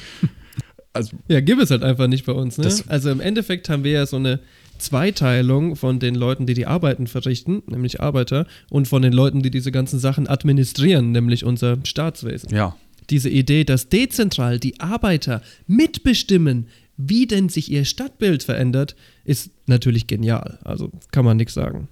also, 0.94 1.18
Ja, 1.28 1.42
gibt 1.42 1.62
es 1.62 1.70
halt 1.70 1.84
einfach 1.84 2.08
nicht 2.08 2.26
bei 2.26 2.32
uns. 2.32 2.58
Ne? 2.58 2.74
Also 2.88 3.12
im 3.12 3.20
Endeffekt 3.20 3.70
haben 3.70 3.84
wir 3.84 3.92
ja 3.92 4.06
so 4.06 4.16
eine 4.16 4.40
Zweiteilung 4.78 5.76
von 5.76 6.00
den 6.00 6.16
Leuten, 6.16 6.46
die 6.46 6.54
die 6.54 6.66
Arbeiten 6.66 7.08
verrichten, 7.08 7.64
nämlich 7.68 8.02
Arbeiter, 8.02 8.46
und 8.70 8.88
von 8.88 9.02
den 9.02 9.14
Leuten, 9.14 9.42
die 9.42 9.52
diese 9.52 9.72
ganzen 9.72 10.00
Sachen 10.00 10.28
administrieren, 10.28 11.12
nämlich 11.12 11.46
unser 11.46 11.78
Staatswesen. 11.84 12.50
ja, 12.50 12.76
Diese 13.10 13.30
Idee, 13.30 13.64
dass 13.64 13.90
dezentral 13.90 14.60
die 14.60 14.80
Arbeiter 14.80 15.42
mitbestimmen, 15.68 16.68
wie 16.98 17.28
denn 17.28 17.50
sich 17.50 17.72
ihr 17.72 17.86
Stadtbild 17.86 18.44
verändert, 18.44 18.96
ist 19.24 19.52
natürlich 19.66 20.08
genial. 20.08 20.60
Also 20.64 20.92
kann 21.12 21.26
man 21.26 21.38
nichts 21.38 21.54
sagen. 21.54 21.88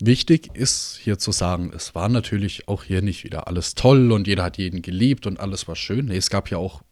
Wichtig 0.00 0.50
ist 0.54 0.98
hier 1.02 1.18
zu 1.18 1.32
sagen, 1.32 1.72
es 1.74 1.94
war 1.94 2.08
natürlich 2.08 2.68
auch 2.68 2.84
hier 2.84 3.00
nicht 3.00 3.24
wieder 3.24 3.46
alles 3.46 3.74
toll 3.74 4.12
und 4.12 4.26
jeder 4.26 4.42
hat 4.42 4.58
jeden 4.58 4.82
geliebt 4.82 5.26
und 5.26 5.40
alles 5.40 5.68
war 5.68 5.76
schön. 5.76 6.06
Nee, 6.06 6.16
es 6.16 6.30
gab 6.30 6.50
ja 6.50 6.58
auch 6.58 6.82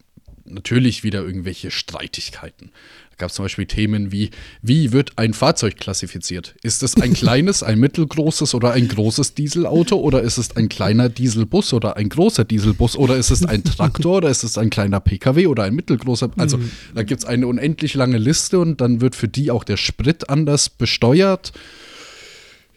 natürlich 0.44 1.02
wieder 1.02 1.22
irgendwelche 1.22 1.70
Streitigkeiten. 1.70 2.70
Da 3.12 3.16
gab 3.18 3.30
es 3.30 3.36
zum 3.36 3.44
Beispiel 3.44 3.66
Themen 3.66 4.10
wie, 4.10 4.30
wie 4.62 4.93
wird 4.93 5.12
ein 5.16 5.34
Fahrzeug 5.34 5.76
klassifiziert? 5.76 6.55
Ist 6.62 6.82
es 6.82 6.97
ein 6.97 7.12
kleines, 7.14 7.62
ein 7.62 7.78
mittelgroßes 7.78 8.55
oder 8.55 8.72
ein 8.72 8.89
großes 8.89 9.34
Dieselauto 9.34 9.97
oder 9.97 10.22
ist 10.22 10.39
es 10.39 10.56
ein 10.56 10.68
kleiner 10.68 11.09
Dieselbus 11.09 11.72
oder 11.72 11.97
ein 11.97 12.09
großer 12.09 12.44
Dieselbus 12.44 12.97
oder 12.97 13.16
ist 13.16 13.30
es 13.30 13.44
ein 13.44 13.62
Traktor 13.76 14.18
oder 14.18 14.30
ist 14.30 14.44
es 14.44 14.56
ein 14.59 14.70
kleiner 14.70 15.01
Pkw 15.01 15.47
oder 15.47 15.64
ein 15.64 15.74
mittelgroßer? 15.74 16.30
Also 16.36 16.59
da 16.94 17.02
gibt 17.02 17.20
es 17.22 17.24
eine 17.26 17.47
unendlich 17.47 17.94
lange 17.94 18.18
Liste 18.18 18.59
und 18.59 18.80
dann 18.80 19.01
wird 19.01 19.14
für 19.14 19.28
die 19.28 19.51
auch 19.51 19.64
der 19.64 19.76
Sprit 19.76 20.30
anders 20.30 20.68
besteuert. 20.70 21.52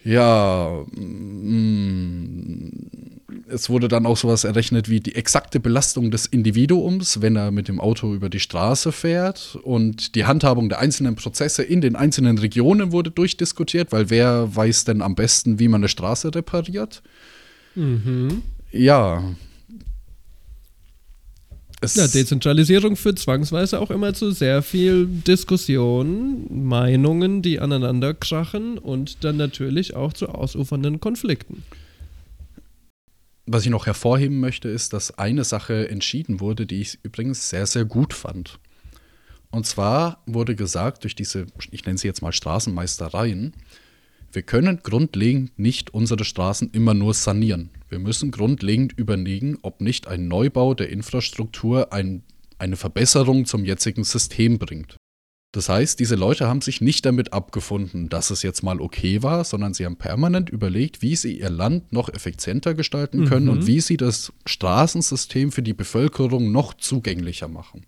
Ja, 0.06 0.84
mm, 0.94 2.70
es 3.48 3.68
wurde 3.68 3.88
dann 3.88 4.06
auch 4.06 4.16
sowas 4.16 4.44
errechnet 4.44 4.88
wie 4.88 5.00
die 5.00 5.16
exakte 5.16 5.58
Belastung 5.58 6.12
des 6.12 6.26
Individuums, 6.26 7.22
wenn 7.22 7.34
er 7.34 7.50
mit 7.50 7.66
dem 7.66 7.80
Auto 7.80 8.14
über 8.14 8.28
die 8.28 8.38
Straße 8.38 8.92
fährt. 8.92 9.58
Und 9.64 10.14
die 10.14 10.24
Handhabung 10.24 10.68
der 10.68 10.78
einzelnen 10.78 11.16
Prozesse 11.16 11.64
in 11.64 11.80
den 11.80 11.96
einzelnen 11.96 12.38
Regionen 12.38 12.92
wurde 12.92 13.10
durchdiskutiert, 13.10 13.90
weil 13.90 14.08
wer 14.08 14.54
weiß 14.54 14.84
denn 14.84 15.02
am 15.02 15.16
besten, 15.16 15.58
wie 15.58 15.66
man 15.66 15.80
eine 15.80 15.88
Straße 15.88 16.32
repariert? 16.32 17.02
Mhm. 17.74 18.42
Ja. 18.70 19.24
Ja, 21.82 22.08
Dezentralisierung 22.08 22.96
führt 22.96 23.18
zwangsweise 23.18 23.80
auch 23.80 23.90
immer 23.90 24.14
zu 24.14 24.30
sehr 24.30 24.62
viel 24.62 25.06
Diskussion, 25.06 26.46
Meinungen, 26.66 27.42
die 27.42 27.60
aneinander 27.60 28.14
krachen 28.14 28.78
und 28.78 29.24
dann 29.24 29.36
natürlich 29.36 29.94
auch 29.94 30.12
zu 30.12 30.28
ausufernden 30.28 31.00
Konflikten. 31.00 31.62
Was 33.44 33.64
ich 33.64 33.70
noch 33.70 33.86
hervorheben 33.86 34.40
möchte, 34.40 34.68
ist, 34.68 34.92
dass 34.92 35.18
eine 35.18 35.44
Sache 35.44 35.88
entschieden 35.88 36.40
wurde, 36.40 36.66
die 36.66 36.80
ich 36.80 36.98
übrigens 37.02 37.50
sehr, 37.50 37.66
sehr 37.66 37.84
gut 37.84 38.12
fand. 38.12 38.58
Und 39.50 39.66
zwar 39.66 40.22
wurde 40.26 40.56
gesagt, 40.56 41.04
durch 41.04 41.14
diese, 41.14 41.46
ich 41.70 41.84
nenne 41.84 41.98
sie 41.98 42.08
jetzt 42.08 42.22
mal 42.22 42.32
Straßenmeistereien, 42.32 43.52
wir 44.32 44.42
können 44.42 44.80
grundlegend 44.82 45.58
nicht 45.58 45.94
unsere 45.94 46.24
Straßen 46.24 46.70
immer 46.72 46.94
nur 46.94 47.14
sanieren. 47.14 47.70
Wir 47.88 47.98
müssen 47.98 48.30
grundlegend 48.30 48.92
überlegen, 48.98 49.58
ob 49.62 49.80
nicht 49.80 50.08
ein 50.08 50.28
Neubau 50.28 50.74
der 50.74 50.90
Infrastruktur 50.90 51.92
ein, 51.92 52.22
eine 52.58 52.76
Verbesserung 52.76 53.46
zum 53.46 53.64
jetzigen 53.64 54.04
System 54.04 54.58
bringt. 54.58 54.96
Das 55.52 55.70
heißt, 55.70 55.98
diese 56.00 56.16
Leute 56.16 56.46
haben 56.48 56.60
sich 56.60 56.82
nicht 56.82 57.06
damit 57.06 57.32
abgefunden, 57.32 58.10
dass 58.10 58.28
es 58.30 58.42
jetzt 58.42 58.62
mal 58.62 58.78
okay 58.80 59.22
war, 59.22 59.42
sondern 59.44 59.72
sie 59.72 59.86
haben 59.86 59.96
permanent 59.96 60.50
überlegt, 60.50 61.00
wie 61.00 61.16
sie 61.16 61.38
ihr 61.38 61.48
Land 61.48 61.92
noch 61.92 62.10
effizienter 62.12 62.74
gestalten 62.74 63.24
können 63.24 63.46
Mhm. 63.46 63.52
und 63.52 63.66
wie 63.66 63.80
sie 63.80 63.96
das 63.96 64.32
Straßensystem 64.44 65.52
für 65.52 65.62
die 65.62 65.72
Bevölkerung 65.72 66.52
noch 66.52 66.74
zugänglicher 66.74 67.48
machen. 67.48 67.86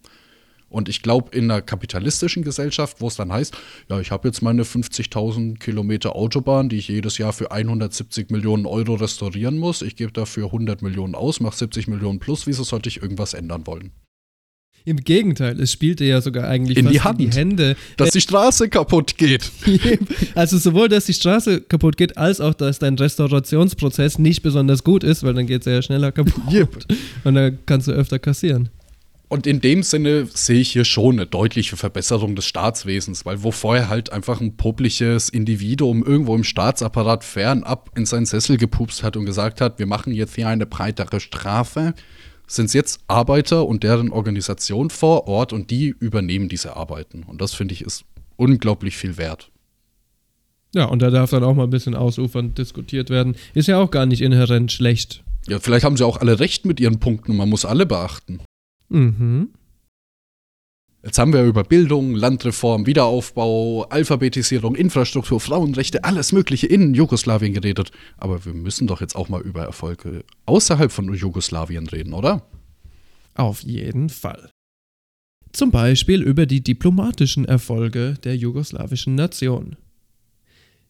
Und 0.71 0.89
ich 0.89 1.03
glaube, 1.03 1.37
in 1.37 1.45
einer 1.45 1.63
kapitalistischen 1.63 2.43
Gesellschaft, 2.43 3.01
wo 3.01 3.09
es 3.09 3.17
dann 3.17 3.33
heißt, 3.33 3.57
ja, 3.89 4.01
ich 4.01 4.11
habe 4.11 4.29
jetzt 4.29 4.43
meine 4.43 4.65
50.000 4.65 5.59
Kilometer 5.59 6.15
Autobahn, 6.15 6.69
die 6.69 6.77
ich 6.77 6.89
jedes 6.89 7.19
Jahr 7.19 7.33
für 7.33 7.51
170 7.51 8.31
Millionen 8.31 8.67
Euro 8.67 8.95
restaurieren 8.95 9.59
muss, 9.59 9.83
ich 9.83 9.97
gebe 9.97 10.13
dafür 10.13 10.47
100 10.47 10.83
Millionen 10.83 11.15
aus, 11.15 11.41
mache 11.41 11.57
70 11.57 11.89
Millionen 11.89 12.19
plus, 12.19 12.47
wieso 12.47 12.65
sollte 12.65 12.89
ich 12.89 13.03
irgendwas 13.03 13.35
ändern 13.35 13.67
wollen? 13.67 13.93
Im 14.85 14.97
Gegenteil, 14.97 15.61
es 15.61 15.73
spielte 15.73 16.05
ja 16.05 16.21
sogar 16.21 16.49
eigentlich 16.49 16.79
In 16.79 16.89
die 16.89 17.01
Hand. 17.01 17.21
in 17.21 17.31
die 17.31 17.37
Hände. 17.37 17.77
Dass 17.99 18.11
die 18.11 18.21
Straße 18.21 18.69
kaputt 18.69 19.19
geht. 19.19 19.51
Also 20.35 20.57
sowohl, 20.57 20.89
dass 20.89 21.07
die 21.07 21.15
Straße 21.15 21.63
kaputt 21.63 21.97
geht, 21.97 22.17
als 22.17 22.41
auch, 22.41 22.55
dass 22.55 22.79
dein 22.79 22.95
Restaurationsprozess 22.95 24.19
nicht 24.19 24.43
besonders 24.43 24.85
gut 24.85 25.03
ist, 25.05 25.25
weil 25.25 25.35
dann 25.35 25.47
geht 25.47 25.67
es 25.67 25.67
ja 25.67 25.83
schneller 25.83 26.13
kaputt. 26.13 26.53
Yep. 26.53 26.87
Und 27.25 27.35
dann 27.35 27.59
kannst 27.67 27.89
du 27.89 27.93
öfter 27.93 28.19
kassieren. 28.19 28.71
Und 29.29 29.47
in 29.47 29.61
dem 29.61 29.83
Sinne 29.83 30.27
sehe 30.33 30.61
ich 30.61 30.73
hier 30.73 30.87
schon 30.87 31.17
eine 31.17 31.27
deutliche 31.27 31.77
Verbesserung 31.77 32.35
des 32.35 32.47
Staatswesens, 32.47 33.27
weil 33.27 33.43
wo 33.43 33.51
vorher 33.51 33.91
halt 33.91 34.11
einfach 34.11 34.41
ein 34.41 34.57
publiches 34.57 35.29
Individuum 35.29 36.03
irgendwo 36.03 36.35
im 36.35 36.45
Staatsapparat 36.45 37.25
fernab 37.25 37.91
in 37.95 38.07
seinen 38.07 38.25
Sessel 38.25 38.57
gepupst 38.57 39.03
hat 39.03 39.19
und 39.19 39.27
gesagt 39.27 39.61
hat, 39.61 39.79
wir 39.79 39.87
machen 39.87 40.15
jetzt 40.15 40.35
hier 40.35 40.49
eine 40.49 40.65
breitere 40.65 41.21
Strafe, 41.21 41.93
sind 42.47 42.67
es 42.67 42.73
jetzt 42.73 43.01
Arbeiter 43.07 43.67
und 43.67 43.83
deren 43.83 44.11
Organisation 44.11 44.89
vor 44.89 45.29
Ort 45.29 45.53
und 45.53 45.71
die 45.71 45.89
übernehmen 45.89 46.49
diese 46.49 46.77
Arbeiten. 46.77 47.23
Und 47.25 47.43
das 47.43 47.53
finde 47.53 47.75
ich 47.75 47.83
ist 47.83 48.05
unglaublich 48.37 48.97
viel 48.97 49.19
wert. 49.19 49.51
Ja, 50.75 50.87
und 50.87 51.03
da 51.03 51.11
darf 51.11 51.31
dann 51.31 51.45
auch 51.45 51.55
mal 51.55 51.65
ein 51.65 51.71
bisschen 51.71 51.95
ausufernd 51.95 52.57
diskutiert 52.57 53.11
werden. 53.11 53.37
Ist 53.53 53.69
ja 53.69 53.79
auch 53.79 53.91
gar 53.91 54.07
nicht 54.07 54.23
inhärent 54.23 54.73
schlecht. 54.73 55.23
Ja, 55.49 55.59
vielleicht 55.59 55.85
haben 55.85 55.99
sie 55.99 56.05
auch 56.05 56.19
alle 56.19 56.41
recht 56.41 56.65
mit 56.65 56.81
ihren 56.81 56.99
Punkten 56.99 57.33
und 57.33 57.37
man 57.37 57.49
muss 57.49 57.67
alle 57.67 57.85
beachten. 57.85 58.41
Mhm. 58.89 59.51
Jetzt 61.05 61.19
haben 61.19 61.33
wir 61.33 61.45
über 61.45 61.63
Bildung, 61.63 62.15
Landreform, 62.15 62.87
Wiederaufbau, 62.87 63.85
Alphabetisierung, 63.85 64.75
Infrastruktur, 64.75 65.39
Frauenrechte, 65.41 66.03
alles 66.03 66.33
Mögliche 66.33 66.67
in 66.67 66.93
Jugoslawien 66.93 67.55
geredet. 67.55 67.93
Aber 68.17 68.45
wir 68.45 68.53
müssen 68.53 68.89
doch 68.89 69.01
jetzt 69.01 69.15
auch 69.15 69.29
mal 69.29 69.41
über 69.41 69.63
Erfolge 69.63 70.25
außerhalb 70.47 70.91
von 70.91 71.15
Jugoslawien 71.15 71.87
reden, 71.87 72.15
oder? 72.15 72.43
Auf 73.35 73.63
jeden 73.63 74.09
Fall. 74.09 74.51
Zum 75.53 75.71
Beispiel 75.71 76.21
über 76.23 76.47
die 76.47 76.63
diplomatischen 76.63 77.45
Erfolge 77.45 78.15
der 78.25 78.37
jugoslawischen 78.37 79.15
Nation. 79.15 79.77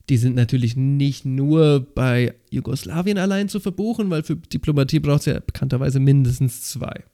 Die 0.08 0.16
sind 0.16 0.34
natürlich 0.34 0.74
nicht 0.74 1.26
nur 1.26 1.80
bei 1.94 2.34
Jugoslawien 2.50 3.18
allein 3.18 3.50
zu 3.50 3.60
verbuchen, 3.60 4.08
weil 4.08 4.22
für 4.22 4.36
Diplomatie 4.36 5.00
braucht 5.00 5.20
es 5.20 5.26
ja 5.26 5.38
bekannterweise 5.38 6.00
mindestens 6.00 6.62
zwei. 6.62 7.04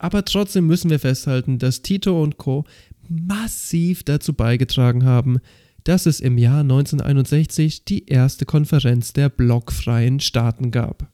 Aber 0.00 0.24
trotzdem 0.24 0.66
müssen 0.66 0.88
wir 0.88 0.98
festhalten, 0.98 1.58
dass 1.58 1.82
Tito 1.82 2.22
und 2.22 2.38
Co. 2.38 2.64
massiv 3.06 4.02
dazu 4.02 4.32
beigetragen 4.32 5.04
haben, 5.04 5.40
dass 5.84 6.06
es 6.06 6.20
im 6.20 6.38
Jahr 6.38 6.60
1961 6.60 7.84
die 7.84 8.06
erste 8.06 8.46
Konferenz 8.46 9.12
der 9.12 9.28
blockfreien 9.28 10.18
Staaten 10.18 10.70
gab. 10.70 11.12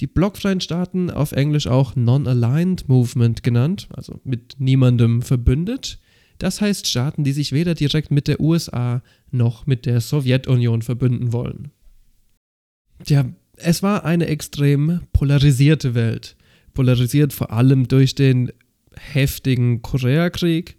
Die 0.00 0.08
blockfreien 0.08 0.60
Staaten, 0.60 1.08
auf 1.08 1.30
Englisch 1.30 1.68
auch 1.68 1.94
Non-Aligned 1.94 2.88
Movement 2.88 3.44
genannt, 3.44 3.86
also 3.94 4.20
mit 4.24 4.56
niemandem 4.58 5.22
verbündet, 5.22 6.00
das 6.38 6.60
heißt 6.60 6.88
Staaten, 6.88 7.22
die 7.22 7.32
sich 7.32 7.52
weder 7.52 7.76
direkt 7.76 8.10
mit 8.10 8.26
der 8.26 8.40
USA 8.40 9.02
noch 9.30 9.66
mit 9.66 9.86
der 9.86 10.00
Sowjetunion 10.00 10.82
verbünden 10.82 11.32
wollen. 11.32 11.70
Tja, 13.04 13.24
es 13.54 13.84
war 13.84 14.04
eine 14.04 14.26
extrem 14.26 15.02
polarisierte 15.12 15.94
Welt. 15.94 16.36
Polarisiert 16.78 17.32
vor 17.32 17.50
allem 17.50 17.88
durch 17.88 18.14
den 18.14 18.52
heftigen 18.94 19.82
Koreakrieg, 19.82 20.76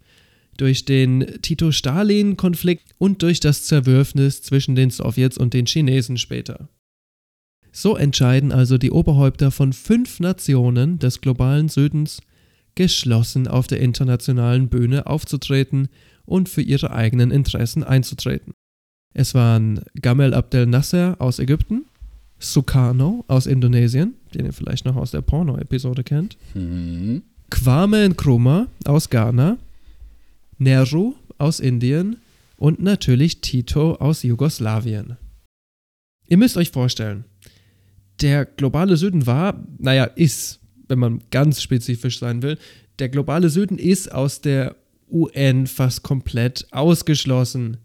durch 0.55 0.85
den 0.85 1.41
Tito-Stalin-Konflikt 1.41 2.95
und 2.97 3.21
durch 3.21 3.41
das 3.41 3.65
Zerwürfnis 3.65 4.41
zwischen 4.41 4.75
den 4.75 4.91
Sowjets 4.91 5.37
und 5.37 5.53
den 5.53 5.65
Chinesen 5.65 6.15
später. 6.15 6.69
So 7.73 7.97
entscheiden 7.97 8.53
also 8.53 8.77
die 8.77 8.91
Oberhäupter 8.91 9.51
von 9.51 9.73
fünf 9.73 10.21
Nationen 10.21 10.99
des 10.99 11.19
globalen 11.19 11.67
Südens, 11.67 12.21
geschlossen 12.75 13.49
auf 13.49 13.67
der 13.67 13.81
internationalen 13.81 14.69
Bühne 14.69 15.05
aufzutreten 15.05 15.89
und 16.23 16.47
für 16.47 16.61
ihre 16.61 16.91
eigenen 16.91 17.29
Interessen 17.29 17.83
einzutreten. 17.83 18.53
Es 19.13 19.33
waren 19.33 19.81
Gamal 20.01 20.33
Abdel 20.33 20.65
Nasser 20.65 21.17
aus 21.19 21.39
Ägypten, 21.39 21.87
Sukarno 22.39 23.25
aus 23.27 23.45
Indonesien, 23.45 24.15
den 24.33 24.45
ihr 24.45 24.53
vielleicht 24.53 24.85
noch 24.85 24.95
aus 24.95 25.11
der 25.11 25.21
Porno-Episode 25.21 26.03
kennt, 26.03 26.37
Hm. 26.53 27.21
Kwame 27.49 28.07
Nkrumah 28.09 28.67
aus 28.85 29.09
Ghana, 29.09 29.57
Nehru 30.57 31.15
aus 31.37 31.59
Indien 31.59 32.17
und 32.57 32.81
natürlich 32.81 33.41
Tito 33.41 33.95
aus 33.95 34.23
Jugoslawien. 34.23 35.17
Ihr 36.27 36.37
müsst 36.37 36.57
euch 36.57 36.69
vorstellen, 36.69 37.25
der 38.21 38.45
globale 38.45 38.97
Süden 38.97 39.25
war, 39.25 39.63
naja, 39.79 40.03
ist, 40.03 40.59
wenn 40.87 40.99
man 40.99 41.21
ganz 41.31 41.61
spezifisch 41.61 42.19
sein 42.19 42.41
will, 42.41 42.57
der 42.99 43.09
globale 43.09 43.49
Süden 43.49 43.77
ist 43.79 44.11
aus 44.11 44.41
der 44.41 44.75
UN 45.09 45.67
fast 45.67 46.03
komplett 46.03 46.67
ausgeschlossen. 46.71 47.77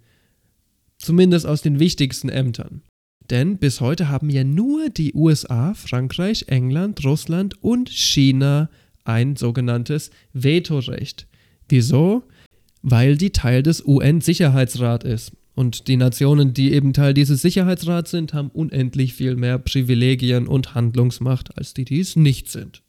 Zumindest 0.98 1.46
aus 1.46 1.62
den 1.62 1.78
wichtigsten 1.78 2.28
Ämtern. 2.28 2.82
Denn 3.30 3.58
bis 3.58 3.80
heute 3.80 4.08
haben 4.08 4.28
ja 4.28 4.44
nur 4.44 4.90
die 4.90 5.14
USA, 5.14 5.74
Frankreich, 5.74 6.44
England, 6.48 7.04
Russland 7.04 7.62
und 7.62 7.88
China 7.88 8.68
ein 9.04 9.36
sogenanntes 9.36 10.10
Vetorecht. 10.32 11.26
Wieso? 11.68 12.24
Weil 12.82 13.16
die 13.16 13.30
Teil 13.30 13.62
des 13.62 13.84
UN-Sicherheitsrats 13.86 15.04
ist. 15.04 15.32
Und 15.54 15.88
die 15.88 15.96
Nationen, 15.96 16.52
die 16.52 16.72
eben 16.72 16.92
Teil 16.92 17.14
dieses 17.14 17.40
Sicherheitsrats 17.40 18.10
sind, 18.10 18.34
haben 18.34 18.50
unendlich 18.50 19.14
viel 19.14 19.36
mehr 19.36 19.58
Privilegien 19.58 20.48
und 20.48 20.74
Handlungsmacht 20.74 21.56
als 21.56 21.74
die, 21.74 21.84
die 21.84 22.00
es 22.00 22.16
nicht 22.16 22.50
sind. 22.50 22.82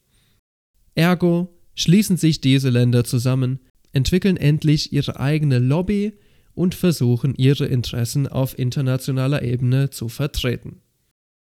Ergo 0.95 1.53
schließen 1.75 2.17
sich 2.17 2.41
diese 2.41 2.69
Länder 2.69 3.03
zusammen, 3.03 3.59
entwickeln 3.91 4.35
endlich 4.37 4.91
ihre 4.91 5.19
eigene 5.19 5.59
Lobby 5.59 6.13
und 6.56 6.73
versuchen 6.73 7.36
ihre 7.36 7.65
Interessen 7.65 8.27
auf 8.27 8.57
internationaler 8.57 9.44
Ebene 9.44 9.90
zu 9.90 10.10
vertreten. 10.10 10.82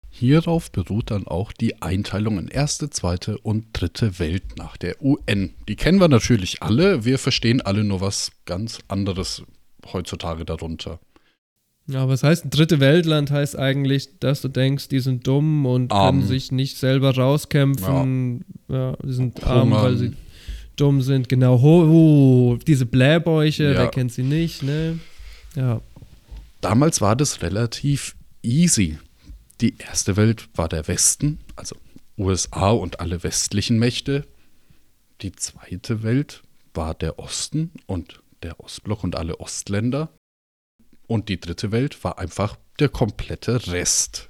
Hierauf 0.09 0.71
beruht 0.71 1.11
dann 1.11 1.27
auch 1.27 1.51
die 1.51 1.81
Einteilung 1.81 2.39
in 2.39 2.47
erste, 2.47 2.89
zweite 2.89 3.37
und 3.37 3.65
dritte 3.73 4.17
Welt 4.19 4.57
nach 4.57 4.75
der 4.75 5.01
UN. 5.01 5.53
Die 5.67 5.75
kennen 5.75 5.99
wir 5.99 6.07
natürlich 6.07 6.63
alle, 6.63 7.05
wir 7.05 7.19
verstehen 7.19 7.61
alle 7.61 7.83
nur 7.83 8.01
was 8.01 8.31
ganz 8.45 8.79
anderes 8.87 9.43
heutzutage 9.93 10.43
darunter. 10.43 10.99
Ja, 11.89 12.09
was 12.09 12.23
heißt 12.23 12.45
ein 12.45 12.49
dritte 12.49 12.79
Weltland 12.79 13.31
heißt 13.31 13.57
eigentlich, 13.57 14.19
dass 14.19 14.41
du 14.41 14.49
denkst, 14.49 14.89
die 14.89 14.99
sind 14.99 15.25
dumm 15.25 15.65
und 15.65 15.91
Arm. 15.93 16.17
können 16.17 16.27
sich 16.27 16.51
nicht 16.51 16.77
selber 16.77 17.15
rauskämpfen. 17.15 18.43
Ja, 18.67 18.97
die 19.03 19.13
sind 19.13 19.43
arm, 19.45 19.69
Hungern. 19.69 19.83
weil 19.83 19.97
sie 19.97 20.11
dumm 20.79 21.01
sind. 21.01 21.27
Genau, 21.29 21.61
ho, 21.61 21.87
ho, 21.87 22.57
diese 22.65 22.85
Blähbäuche, 22.85 23.63
Ja. 23.73 23.73
wer 23.79 23.87
kennt 23.87 24.11
sie 24.13 24.23
nicht, 24.23 24.63
ne? 24.63 24.99
Ja. 25.55 25.81
Damals 26.61 27.01
war 27.01 27.15
das 27.15 27.41
relativ 27.41 28.15
easy. 28.43 28.97
Die 29.61 29.77
erste 29.77 30.15
Welt 30.17 30.47
war 30.55 30.69
der 30.69 30.87
Westen, 30.87 31.39
also 31.55 31.75
USA 32.17 32.69
und 32.71 32.99
alle 32.99 33.23
westlichen 33.23 33.77
Mächte. 33.79 34.25
Die 35.21 35.31
zweite 35.31 36.03
Welt 36.03 36.43
war 36.73 36.93
der 36.93 37.19
Osten 37.19 37.71
und 37.87 38.21
der 38.43 38.59
Ostblock 38.59 39.03
und 39.03 39.15
alle 39.15 39.39
Ostländer. 39.39 40.09
Und 41.07 41.29
die 41.29 41.39
dritte 41.39 41.71
Welt 41.71 42.03
war 42.03 42.19
einfach 42.19 42.57
der 42.79 42.89
komplette 42.89 43.67
Rest. 43.71 44.29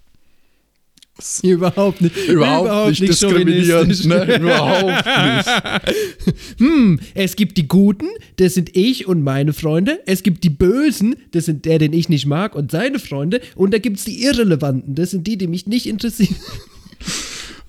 Überhaupt 1.44 2.02
nicht. 2.02 2.16
Überhaupt, 2.28 2.90
nicht, 2.90 3.02
diskriminierend. 3.02 4.06
Ne? 4.06 4.38
Überhaupt 4.38 5.06
nicht. 5.06 6.60
hm, 6.60 7.00
es 7.14 7.36
gibt 7.36 7.58
die 7.58 7.68
Guten, 7.68 8.08
das 8.38 8.54
sind 8.54 8.76
ich 8.76 9.08
und 9.08 9.24
meine 9.24 9.54
Freunde. 9.54 10.00
Es 10.06 10.24
gibt 10.24 10.44
die 10.44 10.50
Bösen, 10.50 11.16
das 11.32 11.46
sind 11.46 11.66
der, 11.66 11.80
den 11.80 11.94
ich 11.94 12.10
nicht 12.10 12.26
mag 12.26 12.56
und 12.56 12.72
seine 12.72 13.00
Freunde. 13.00 13.42
Und 13.56 13.74
da 13.74 13.80
gibt 13.80 13.98
es 13.98 14.06
die 14.06 14.24
Irrelevanten, 14.24 14.96
das 14.96 15.12
sind 15.12 15.26
die, 15.28 15.38
die 15.38 15.48
mich 15.48 15.68
nicht 15.68 15.88
interessieren. 15.88 16.36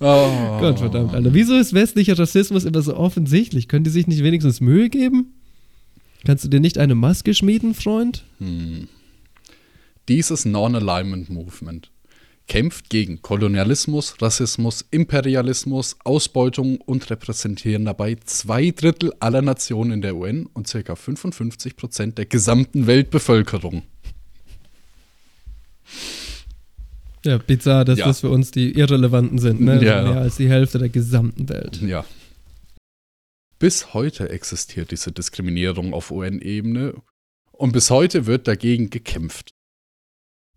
Oh. 0.01 0.59
Gott 0.61 0.79
verdammt, 0.79 1.13
Alter. 1.13 1.33
Wieso 1.33 1.57
ist 1.57 1.73
westlicher 1.73 2.17
Rassismus 2.17 2.63
immer 2.63 2.81
so 2.81 2.95
offensichtlich? 2.95 3.67
Können 3.67 3.83
die 3.83 3.89
sich 3.89 4.07
nicht 4.07 4.23
wenigstens 4.23 4.61
Mühe 4.61 4.87
geben? 4.87 5.33
Kannst 6.23 6.45
du 6.45 6.47
dir 6.47 6.61
nicht 6.61 6.77
eine 6.77 6.95
Maske 6.95 7.33
schmieden, 7.33 7.73
Freund? 7.73 8.23
Hm. 8.37 8.87
Dieses 10.07 10.45
Non-Alignment 10.45 11.29
Movement 11.29 11.91
kämpft 12.49 12.89
gegen 12.89 13.21
Kolonialismus, 13.21 14.21
Rassismus, 14.21 14.83
Imperialismus, 14.91 15.95
Ausbeutung 16.03 16.81
und 16.81 17.09
repräsentieren 17.09 17.85
dabei 17.85 18.17
zwei 18.25 18.71
Drittel 18.71 19.13
aller 19.19 19.41
Nationen 19.41 19.91
in 19.93 20.01
der 20.01 20.15
UN 20.15 20.47
und 20.47 20.67
ca. 20.67 20.95
55 20.95 21.77
Prozent 21.77 22.17
der 22.17 22.25
gesamten 22.25 22.87
Weltbevölkerung. 22.87 23.83
Ja, 27.23 27.37
bizarr, 27.37 27.85
dass 27.85 27.99
ja. 27.99 28.05
das 28.07 28.21
für 28.21 28.29
uns 28.29 28.51
die 28.51 28.71
Irrelevanten 28.71 29.37
sind, 29.37 29.61
ne? 29.61 29.83
Ja. 29.83 30.01
Mehr 30.01 30.21
als 30.21 30.37
die 30.37 30.49
Hälfte 30.49 30.79
der 30.79 30.89
gesamten 30.89 31.47
Welt. 31.49 31.81
Ja. 31.81 32.05
Bis 33.59 33.93
heute 33.93 34.29
existiert 34.29 34.91
diese 34.91 35.11
Diskriminierung 35.11 35.93
auf 35.93 36.11
UN-Ebene 36.11 36.95
und 37.51 37.73
bis 37.73 37.89
heute 37.89 38.25
wird 38.25 38.47
dagegen 38.47 38.89
gekämpft. 38.89 39.53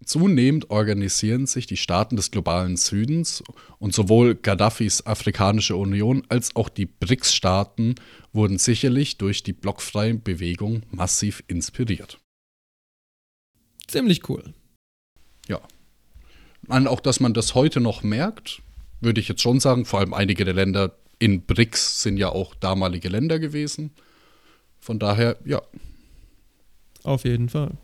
Zunehmend 0.05 0.71
organisieren 0.71 1.47
sich 1.47 1.67
die 1.67 1.77
Staaten 1.77 2.17
des 2.17 2.31
globalen 2.31 2.77
Südens 2.77 3.43
und 3.79 3.95
sowohl 3.95 4.35
Gaddafis 4.35 5.07
Afrikanische 5.07 5.77
Union 5.77 6.25
als 6.29 6.57
auch 6.57 6.69
die 6.69 6.87
BRICS-Staaten 6.87 7.95
wurden 8.33 8.59
sicherlich 8.59 9.19
durch 9.19 9.43
die 9.43 9.53
blockfreie 9.53 10.15
Bewegung 10.15 10.83
massiv 10.91 11.43
inspiriert. 11.47 12.19
Ziemlich 13.87 14.29
cool. 14.29 14.55
Ja. 15.49 15.61
Und 16.69 16.87
auch, 16.87 17.01
dass 17.01 17.21
man 17.21 17.35
das 17.35 17.55
heute 17.55 17.81
noch 17.81 18.03
merkt, 18.03 18.63
würde 19.01 19.21
ich 19.21 19.29
jetzt 19.29 19.43
schon 19.43 19.61
sagen, 19.61 19.85
vor 19.85 20.01
allem 20.01 20.15
einige 20.15 20.45
der 20.45 20.55
Länder 20.55 20.97
in 21.19 21.43
BRICS 21.43 22.03
sind 22.03 22.17
ja 22.17 22.31
auch 22.31 22.55
damalige 22.55 23.09
Länder 23.09 23.39
gewesen. 23.39 23.93
Von 24.81 24.99
daher, 24.99 25.37
ja. 25.45 25.63
Auf 27.05 27.25
jeden 27.25 27.49
Fall. 27.49 27.77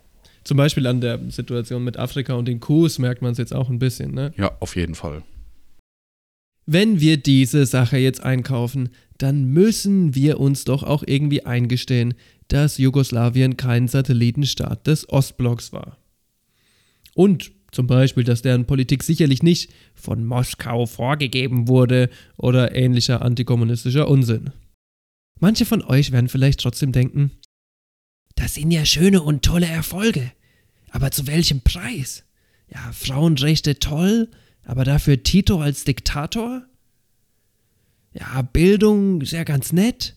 Zum 0.49 0.57
Beispiel 0.57 0.87
an 0.87 1.03
der 1.03 1.21
Situation 1.29 1.85
mit 1.85 1.99
Afrika 1.99 2.33
und 2.33 2.49
den 2.49 2.59
Coups 2.59 2.99
merkt 2.99 3.21
man 3.21 3.33
es 3.33 3.37
jetzt 3.37 3.55
auch 3.55 3.69
ein 3.69 3.79
bisschen, 3.79 4.15
ne? 4.15 4.33
Ja, 4.39 4.57
auf 4.61 4.77
jeden 4.77 4.95
Fall. 4.95 5.23
Wenn 6.65 7.01
wir 7.01 7.19
diese 7.19 7.67
Sache 7.67 7.99
jetzt 7.99 8.23
einkaufen, 8.23 8.89
dann 9.19 9.45
müssen 9.51 10.15
wir 10.15 10.41
uns 10.41 10.65
doch 10.65 10.85
auch 10.85 11.05
irgendwie 11.07 11.45
eingestehen, 11.45 12.15
dass 12.49 12.79
Jugoslawien 12.79 13.59
kein 13.59 13.89
Satellitenstaat 13.89 14.87
des 14.87 15.07
Ostblocks 15.11 15.75
war. 15.75 15.99
Und 17.15 17.53
zum 17.71 17.87
Beispiel, 17.87 18.25
dass 18.25 18.41
deren 18.41 18.65
Politik 18.65 19.03
sicherlich 19.03 19.43
nicht 19.43 19.71
von 19.95 20.25
Moskau 20.25 20.87
vorgegeben 20.87 21.69
wurde 21.69 22.09
oder 22.39 22.75
ähnlicher 22.75 23.21
antikommunistischer 23.21 24.09
Unsinn. 24.09 24.49
Manche 25.41 25.67
von 25.67 25.83
euch 25.83 26.11
werden 26.11 26.31
vielleicht 26.31 26.61
trotzdem 26.61 26.93
denken, 26.93 27.33
das 28.35 28.55
sind 28.55 28.71
ja 28.71 28.87
schöne 28.87 29.21
und 29.21 29.45
tolle 29.45 29.67
Erfolge. 29.67 30.33
Aber 30.91 31.11
zu 31.11 31.27
welchem 31.27 31.61
Preis? 31.61 32.25
Ja, 32.69 32.93
Frauenrechte 32.93 33.79
toll, 33.79 34.31
aber 34.65 34.85
dafür 34.85 35.23
Tito 35.23 35.61
als 35.61 35.85
Diktator? 35.85 36.63
Ja, 38.13 38.43
Bildung 38.43 39.21
ist 39.21 39.33
ja 39.33 39.45
ganz 39.45 39.73
nett. 39.73 40.17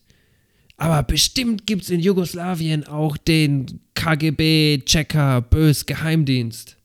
Aber 0.77 1.03
bestimmt 1.03 1.68
gibt's 1.68 1.89
in 1.89 1.99
Jugoslawien 1.99 2.85
auch 2.85 3.15
den 3.15 3.81
KGB-Checker 3.93 5.41
Bös 5.41 5.85
Geheimdienst. 5.85 6.77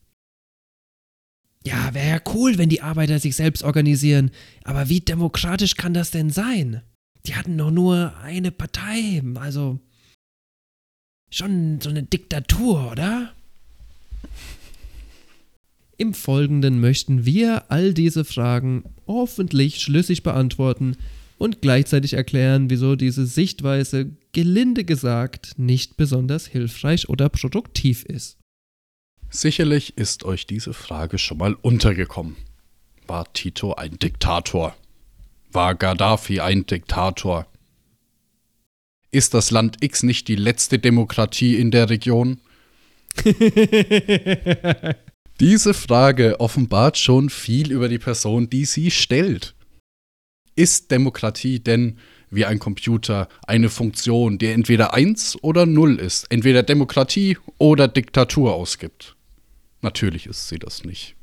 Ja, 1.65 1.95
wäre 1.95 2.09
ja 2.09 2.21
cool, 2.35 2.59
wenn 2.59 2.69
die 2.69 2.83
Arbeiter 2.83 3.19
sich 3.19 3.35
selbst 3.35 3.65
organisieren. 3.65 4.31
Aber 4.65 4.89
wie 4.89 5.01
demokratisch 5.01 5.77
kann 5.77 5.95
das 5.95 6.11
denn 6.11 6.31
sein? 6.31 6.83
Die 7.27 7.35
hatten 7.35 7.59
doch 7.59 7.71
nur 7.71 8.15
eine 8.23 8.53
Partei. 8.53 9.23
Also 9.35 9.81
schon 11.31 11.81
so 11.81 11.91
eine 11.91 12.03
Diktatur, 12.03 12.93
oder? 12.93 13.35
Im 15.99 16.13
Folgenden 16.13 16.81
möchten 16.81 17.25
wir 17.25 17.71
all 17.71 17.95
diese 17.95 18.25
Fragen 18.25 18.85
hoffentlich 19.07 19.81
schlüssig 19.81 20.23
beantworten 20.23 20.97
und 21.39 21.63
gleichzeitig 21.63 22.13
erklären, 22.13 22.71
wieso 22.71 22.97
diese 22.97 23.27
Sichtweise, 23.27 24.11
gelinde 24.33 24.85
gesagt, 24.85 25.59
nicht 25.59 25.97
besonders 25.97 26.47
hilfreich 26.47 27.09
oder 27.09 27.29
produktiv 27.29 28.05
ist. 28.05 28.39
Sicherlich 29.31 29.97
ist 29.97 30.25
euch 30.25 30.47
diese 30.47 30.75
Frage 30.75 31.19
schon 31.19 31.39
mal 31.39 31.55
untergekommen. 31.55 32.37
War 33.07 33.33
Tito 33.33 33.75
ein 33.75 33.99
Diktator? 33.99 34.77
War 35.53 35.75
Gaddafi 35.75 36.41
ein 36.41 36.67
Diktator? 36.67 37.47
Ist 39.11 39.33
das 39.33 39.51
Land 39.51 39.83
X 39.83 40.03
nicht 40.03 40.29
die 40.29 40.37
letzte 40.37 40.79
Demokratie 40.79 41.57
in 41.57 41.71
der 41.71 41.89
Region? 41.89 42.41
Diese 45.41 45.75
Frage 45.75 46.41
offenbart 46.41 46.97
schon 46.97 47.29
viel 47.29 47.71
über 47.71 47.91
die 47.91 47.99
Person, 47.99 48.49
die 48.49 48.65
sie 48.65 48.91
stellt. 48.91 49.55
Ist 50.55 50.91
Demokratie 50.91 51.61
denn 51.61 51.99
wie 52.31 52.47
ein 52.47 52.59
Computer 52.59 53.29
eine 53.47 53.69
Funktion, 53.69 54.39
die 54.39 54.47
entweder 54.47 54.95
1 54.95 55.43
oder 55.43 55.67
0 55.67 55.97
ist, 55.97 56.25
entweder 56.31 56.63
Demokratie 56.63 57.37
oder 57.59 57.87
Diktatur 57.87 58.55
ausgibt? 58.55 59.15
Natürlich 59.83 60.27
ist 60.27 60.49
sie 60.49 60.59
das 60.59 60.85
nicht. 60.85 61.17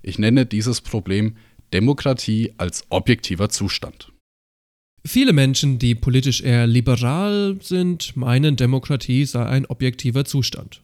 Ich 0.00 0.20
nenne 0.20 0.46
dieses 0.46 0.80
Problem 0.80 1.36
Demokratie 1.72 2.54
als 2.58 2.84
objektiver 2.90 3.48
Zustand. 3.48 4.12
Viele 5.04 5.32
Menschen, 5.32 5.80
die 5.80 5.96
politisch 5.96 6.40
eher 6.40 6.68
liberal 6.68 7.58
sind, 7.60 8.16
meinen, 8.16 8.54
Demokratie 8.54 9.24
sei 9.24 9.44
ein 9.44 9.66
objektiver 9.66 10.24
Zustand. 10.24 10.82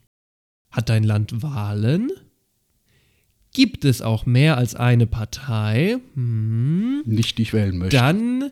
Hat 0.73 0.89
dein 0.89 1.05
Land 1.05 1.43
Wahlen? 1.43 2.11
Gibt 3.53 3.85
es 3.85 4.01
auch 4.01 4.25
mehr 4.25 4.57
als 4.57 4.75
eine 4.75 5.07
Partei? 5.07 5.99
Hm. 6.15 7.03
Nicht, 7.05 7.37
die 7.39 7.43
ich 7.43 7.53
wählen 7.53 7.77
möchte. 7.77 7.97
Dann, 7.97 8.51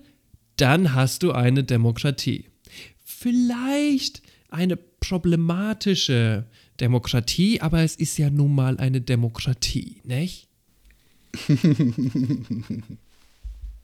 dann 0.57 0.95
hast 0.95 1.23
du 1.23 1.33
eine 1.33 1.65
Demokratie. 1.65 2.47
Vielleicht 3.03 4.23
eine 4.51 4.77
problematische 4.77 6.45
Demokratie, 6.81 7.61
aber 7.61 7.81
es 7.81 7.97
ist 7.97 8.19
ja 8.19 8.31
nun 8.31 8.55
mal 8.55 8.79
eine 8.79 9.01
Demokratie, 9.01 10.03
nicht? 10.05 10.49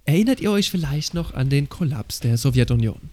Erinnert 0.04 0.40
ihr 0.40 0.50
euch 0.50 0.70
vielleicht 0.70 1.14
noch 1.14 1.32
an 1.34 1.48
den 1.48 1.68
Kollaps 1.68 2.20
der 2.20 2.36
Sowjetunion? 2.36 3.10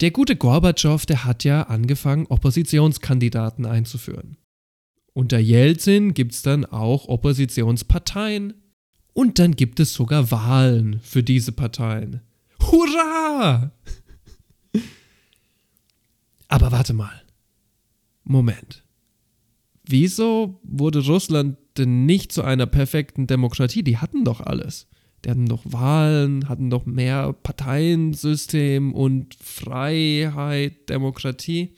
Der 0.00 0.10
gute 0.10 0.36
Gorbatschow, 0.36 1.06
der 1.06 1.24
hat 1.24 1.44
ja 1.44 1.62
angefangen, 1.62 2.26
Oppositionskandidaten 2.26 3.64
einzuführen. 3.64 4.36
Unter 5.16 5.38
Jelzin 5.38 6.12
gibt 6.12 6.34
es 6.34 6.42
dann 6.42 6.66
auch 6.66 7.08
Oppositionsparteien. 7.08 8.52
Und 9.14 9.38
dann 9.38 9.56
gibt 9.56 9.80
es 9.80 9.94
sogar 9.94 10.30
Wahlen 10.30 11.00
für 11.00 11.22
diese 11.22 11.52
Parteien. 11.52 12.20
Hurra! 12.60 13.72
Aber 16.48 16.70
warte 16.70 16.92
mal. 16.92 17.22
Moment. 18.24 18.84
Wieso 19.84 20.60
wurde 20.62 20.98
Russland 20.98 21.56
denn 21.78 22.04
nicht 22.04 22.30
zu 22.30 22.42
einer 22.42 22.66
perfekten 22.66 23.26
Demokratie? 23.26 23.82
Die 23.82 23.96
hatten 23.96 24.22
doch 24.22 24.42
alles. 24.42 24.86
Die 25.24 25.30
hatten 25.30 25.46
doch 25.46 25.62
Wahlen, 25.64 26.46
hatten 26.46 26.68
doch 26.68 26.84
mehr 26.84 27.32
Parteiensystem 27.32 28.92
und 28.92 29.34
Freiheit, 29.36 30.90
Demokratie. 30.90 31.74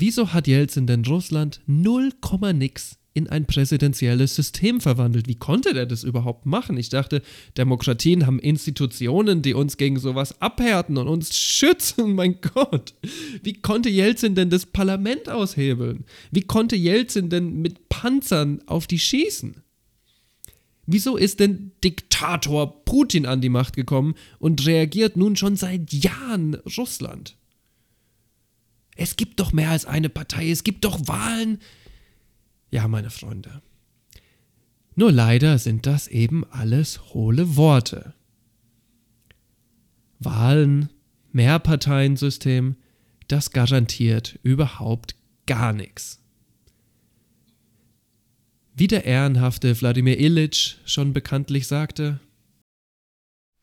Wieso 0.00 0.32
hat 0.32 0.46
Jelzin 0.46 0.86
denn 0.86 1.04
Russland 1.04 1.60
0, 1.66 2.12
nix 2.54 2.96
in 3.12 3.28
ein 3.28 3.44
präsidentielles 3.44 4.34
System 4.34 4.80
verwandelt? 4.80 5.28
Wie 5.28 5.34
konnte 5.34 5.74
der 5.74 5.84
das 5.84 6.04
überhaupt 6.04 6.46
machen? 6.46 6.78
Ich 6.78 6.88
dachte, 6.88 7.20
Demokratien 7.58 8.24
haben 8.24 8.38
Institutionen, 8.38 9.42
die 9.42 9.52
uns 9.52 9.76
gegen 9.76 9.98
sowas 9.98 10.40
abhärten 10.40 10.96
und 10.96 11.06
uns 11.06 11.36
schützen. 11.36 12.14
Mein 12.14 12.40
Gott. 12.40 12.94
Wie 13.42 13.52
konnte 13.52 13.90
Jelzin 13.90 14.34
denn 14.34 14.48
das 14.48 14.64
Parlament 14.64 15.28
aushebeln? 15.28 16.06
Wie 16.30 16.44
konnte 16.44 16.76
Jelzin 16.76 17.28
denn 17.28 17.60
mit 17.60 17.90
Panzern 17.90 18.62
auf 18.64 18.86
die 18.86 18.98
schießen? 18.98 19.56
Wieso 20.86 21.18
ist 21.18 21.40
denn 21.40 21.72
Diktator 21.84 22.86
Putin 22.86 23.26
an 23.26 23.42
die 23.42 23.50
Macht 23.50 23.76
gekommen 23.76 24.14
und 24.38 24.64
reagiert 24.66 25.18
nun 25.18 25.36
schon 25.36 25.56
seit 25.56 25.92
Jahren 25.92 26.54
Russland? 26.78 27.36
Es 29.00 29.16
gibt 29.16 29.40
doch 29.40 29.54
mehr 29.54 29.70
als 29.70 29.86
eine 29.86 30.10
Partei, 30.10 30.50
es 30.50 30.62
gibt 30.62 30.84
doch 30.84 31.08
Wahlen. 31.08 31.58
Ja, 32.70 32.86
meine 32.86 33.08
Freunde. 33.08 33.62
Nur 34.94 35.10
leider 35.10 35.58
sind 35.58 35.86
das 35.86 36.06
eben 36.06 36.44
alles 36.50 37.14
hohle 37.14 37.56
Worte. 37.56 38.12
Wahlen, 40.18 40.90
Mehrparteiensystem, 41.32 42.76
das 43.26 43.52
garantiert 43.52 44.38
überhaupt 44.42 45.14
gar 45.46 45.72
nichts. 45.72 46.20
Wie 48.74 48.86
der 48.86 49.06
ehrenhafte 49.06 49.80
Wladimir 49.80 50.20
Ilitsch 50.20 50.76
schon 50.84 51.14
bekanntlich 51.14 51.66
sagte, 51.66 52.20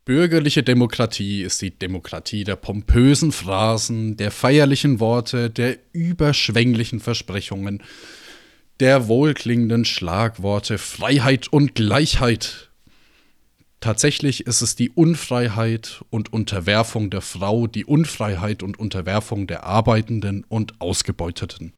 Bürgerliche 0.08 0.64
Demokratie 0.64 1.42
ist 1.42 1.62
die 1.62 1.78
Demokratie 1.78 2.46
der 2.46 2.56
pompösen 2.56 3.34
Phrasen, 3.34 4.16
der 4.16 4.32
feierlichen 4.32 5.02
Worte, 5.02 5.50
der 5.50 5.80
überschwänglichen 5.92 7.02
Versprechungen, 7.02 7.84
der 8.80 9.10
wohlklingenden 9.10 9.84
Schlagworte 9.84 10.78
Freiheit 10.78 11.52
und 11.52 11.76
Gleichheit. 11.76 12.70
Tatsächlich 13.82 14.48
ist 14.48 14.62
es 14.62 14.78
die 14.78 14.92
Unfreiheit 14.92 16.06
und 16.10 16.32
Unterwerfung 16.32 17.10
der 17.10 17.20
Frau, 17.20 17.68
die 17.68 17.84
Unfreiheit 17.84 18.64
und 18.64 18.80
Unterwerfung 18.80 19.46
der 19.46 19.66
Arbeitenden 19.66 20.46
und 20.48 20.80
Ausgebeuteten. 20.80 21.74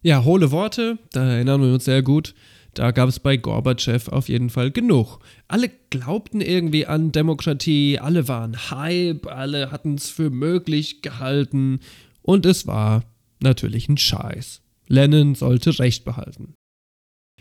Ja, 0.00 0.22
hohle 0.22 0.52
Worte, 0.52 0.98
da 1.10 1.28
erinnern 1.28 1.60
wir 1.60 1.74
uns 1.74 1.86
sehr 1.86 2.02
gut. 2.02 2.36
Da 2.74 2.90
gab 2.90 3.08
es 3.08 3.20
bei 3.20 3.36
Gorbatschow 3.36 4.08
auf 4.08 4.28
jeden 4.28 4.50
Fall 4.50 4.70
genug. 4.70 5.20
Alle 5.48 5.70
glaubten 5.90 6.40
irgendwie 6.40 6.86
an 6.86 7.12
Demokratie, 7.12 7.98
alle 7.98 8.26
waren 8.28 8.70
Hype, 8.70 9.26
alle 9.26 9.70
hatten 9.70 9.94
es 9.94 10.10
für 10.10 10.30
möglich 10.30 11.02
gehalten 11.02 11.80
und 12.22 12.46
es 12.46 12.66
war 12.66 13.04
natürlich 13.40 13.88
ein 13.88 13.96
Scheiß. 13.96 14.60
Lennon 14.88 15.34
sollte 15.34 15.78
Recht 15.78 16.04
behalten. 16.04 16.54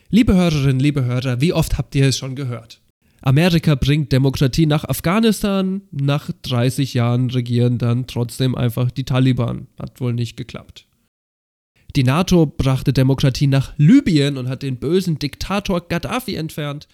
Liebe 0.10 0.36
Hörerinnen, 0.36 0.80
liebe 0.80 1.04
Hörer, 1.04 1.42
wie 1.42 1.54
oft 1.54 1.78
habt 1.78 1.96
ihr 1.96 2.08
es 2.08 2.18
schon 2.18 2.36
gehört? 2.36 2.82
Amerika 3.22 3.76
bringt 3.76 4.12
Demokratie 4.12 4.66
nach 4.66 4.84
Afghanistan, 4.84 5.82
nach 5.92 6.30
30 6.42 6.94
Jahren 6.94 7.30
regieren 7.30 7.78
dann 7.78 8.06
trotzdem 8.06 8.54
einfach 8.54 8.92
die 8.92 9.06
Taliban. 9.06 9.68
Hat 9.80 10.02
wohl 10.02 10.14
nicht 10.14 10.36
geklappt. 10.36 10.88
Die 11.96 12.04
NATO 12.04 12.48
brachte 12.48 12.92
Demokratie 12.92 13.46
nach 13.46 13.74
Libyen 13.78 14.38
und 14.38 14.50
hat 14.50 14.64
den 14.64 14.78
bösen 14.78 15.20
Diktator 15.20 15.88
Gaddafi 15.88 16.36
entfernt. 16.36 16.88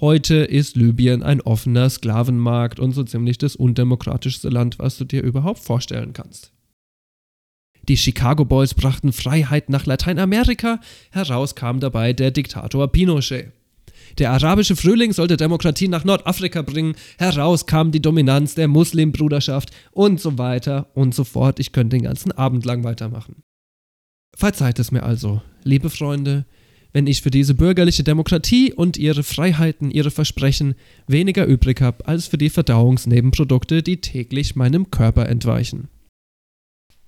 Heute 0.00 0.36
ist 0.36 0.76
Libyen 0.76 1.22
ein 1.22 1.40
offener 1.40 1.88
Sklavenmarkt 1.88 2.80
und 2.80 2.92
so 2.92 3.04
ziemlich 3.04 3.38
das 3.38 3.54
undemokratischste 3.54 4.48
Land, 4.48 4.80
was 4.80 4.98
du 4.98 5.04
dir 5.04 5.22
überhaupt 5.22 5.60
vorstellen 5.60 6.14
kannst. 6.14 6.52
Die 7.88 7.96
Chicago 7.96 8.44
Boys 8.44 8.74
brachten 8.74 9.12
Freiheit 9.12 9.70
nach 9.70 9.86
Lateinamerika, 9.86 10.80
heraus 11.12 11.54
kam 11.54 11.78
dabei 11.78 12.12
der 12.12 12.32
Diktator 12.32 12.90
Pinochet. 12.90 13.52
Der 14.18 14.32
arabische 14.32 14.74
Frühling 14.74 15.12
sollte 15.12 15.36
Demokratie 15.36 15.86
nach 15.86 16.04
Nordafrika 16.04 16.62
bringen, 16.62 16.96
heraus 17.18 17.66
kam 17.66 17.92
die 17.92 18.02
Dominanz 18.02 18.56
der 18.56 18.66
Muslimbruderschaft 18.66 19.70
und 19.92 20.20
so 20.20 20.38
weiter 20.38 20.88
und 20.94 21.14
so 21.14 21.22
fort. 21.22 21.60
Ich 21.60 21.70
könnte 21.70 21.96
den 21.96 22.04
ganzen 22.04 22.32
Abend 22.32 22.64
lang 22.64 22.82
weitermachen. 22.82 23.44
Verzeiht 24.36 24.78
es 24.78 24.90
mir 24.90 25.02
also, 25.02 25.42
liebe 25.64 25.90
Freunde, 25.90 26.46
wenn 26.92 27.06
ich 27.06 27.22
für 27.22 27.30
diese 27.30 27.54
bürgerliche 27.54 28.02
Demokratie 28.02 28.72
und 28.72 28.96
ihre 28.96 29.22
Freiheiten, 29.22 29.90
ihre 29.90 30.10
Versprechen 30.10 30.74
weniger 31.06 31.46
übrig 31.46 31.80
habe 31.80 32.06
als 32.06 32.26
für 32.26 32.38
die 32.38 32.50
Verdauungsnebenprodukte, 32.50 33.82
die 33.82 34.00
täglich 34.00 34.56
meinem 34.56 34.90
Körper 34.90 35.28
entweichen. 35.28 35.88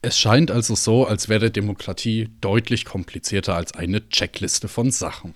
Es 0.03 0.19
scheint 0.19 0.51
also 0.51 0.75
so, 0.75 1.07
als 1.07 1.29
wäre 1.29 1.51
Demokratie 1.51 2.29
deutlich 2.41 2.85
komplizierter 2.85 3.55
als 3.55 3.73
eine 3.73 4.09
Checkliste 4.09 4.69
von 4.69 4.91
Sachen. 4.91 5.35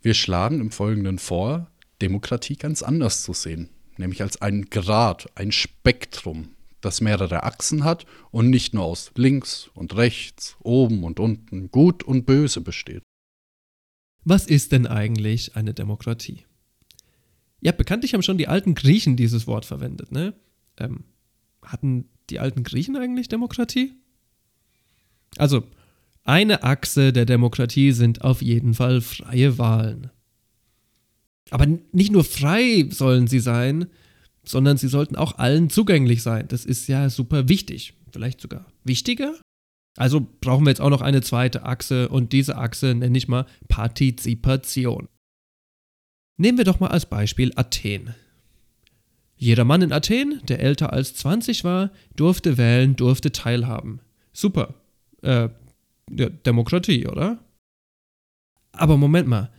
Wir 0.00 0.14
schlagen 0.14 0.60
im 0.60 0.70
Folgenden 0.70 1.18
vor, 1.18 1.70
Demokratie 2.00 2.56
ganz 2.56 2.82
anders 2.82 3.22
zu 3.22 3.34
sehen, 3.34 3.68
nämlich 3.98 4.22
als 4.22 4.40
einen 4.40 4.70
Grad, 4.70 5.28
ein 5.34 5.52
Spektrum, 5.52 6.53
das 6.84 7.00
mehrere 7.00 7.42
Achsen 7.42 7.84
hat 7.84 8.06
und 8.30 8.50
nicht 8.50 8.74
nur 8.74 8.84
aus 8.84 9.12
links 9.16 9.70
und 9.74 9.96
rechts, 9.96 10.56
oben 10.60 11.04
und 11.04 11.20
unten, 11.20 11.70
gut 11.70 12.02
und 12.02 12.26
böse 12.26 12.60
besteht. 12.60 13.02
Was 14.24 14.46
ist 14.46 14.72
denn 14.72 14.86
eigentlich 14.86 15.56
eine 15.56 15.74
Demokratie? 15.74 16.44
Ja, 17.60 17.72
bekanntlich 17.72 18.14
haben 18.14 18.22
schon 18.22 18.38
die 18.38 18.48
alten 18.48 18.74
Griechen 18.74 19.16
dieses 19.16 19.46
Wort 19.46 19.64
verwendet, 19.64 20.12
ne? 20.12 20.34
Ähm, 20.78 21.04
hatten 21.62 22.08
die 22.30 22.38
alten 22.38 22.62
Griechen 22.62 22.96
eigentlich 22.96 23.28
Demokratie? 23.28 23.94
Also, 25.36 25.64
eine 26.24 26.62
Achse 26.62 27.12
der 27.12 27.26
Demokratie 27.26 27.92
sind 27.92 28.22
auf 28.22 28.40
jeden 28.40 28.74
Fall 28.74 29.00
freie 29.00 29.58
Wahlen. 29.58 30.10
Aber 31.50 31.66
nicht 31.92 32.12
nur 32.12 32.24
frei 32.24 32.88
sollen 32.90 33.26
sie 33.26 33.40
sein, 33.40 33.86
sondern 34.44 34.76
sie 34.76 34.88
sollten 34.88 35.16
auch 35.16 35.38
allen 35.38 35.70
zugänglich 35.70 36.22
sein. 36.22 36.46
Das 36.48 36.64
ist 36.64 36.86
ja 36.88 37.10
super 37.10 37.48
wichtig, 37.48 37.94
vielleicht 38.12 38.40
sogar 38.40 38.66
wichtiger. 38.84 39.34
Also 39.96 40.26
brauchen 40.40 40.64
wir 40.64 40.70
jetzt 40.70 40.80
auch 40.80 40.90
noch 40.90 41.02
eine 41.02 41.22
zweite 41.22 41.64
Achse 41.64 42.08
und 42.08 42.32
diese 42.32 42.58
Achse 42.58 42.94
nenne 42.94 43.16
ich 43.16 43.28
mal 43.28 43.46
Partizipation. 43.68 45.08
Nehmen 46.36 46.58
wir 46.58 46.64
doch 46.64 46.80
mal 46.80 46.88
als 46.88 47.06
Beispiel 47.06 47.52
Athen. 47.54 48.14
Jeder 49.36 49.64
Mann 49.64 49.82
in 49.82 49.92
Athen, 49.92 50.40
der 50.48 50.60
älter 50.60 50.92
als 50.92 51.14
20 51.14 51.64
war, 51.64 51.90
durfte 52.16 52.56
wählen, 52.56 52.96
durfte 52.96 53.30
teilhaben. 53.30 54.00
Super. 54.32 54.74
Äh, 55.22 55.48
ja, 56.10 56.28
Demokratie, 56.28 57.06
oder? 57.06 57.38
Aber 58.72 58.96
Moment 58.96 59.28
mal, 59.28 59.50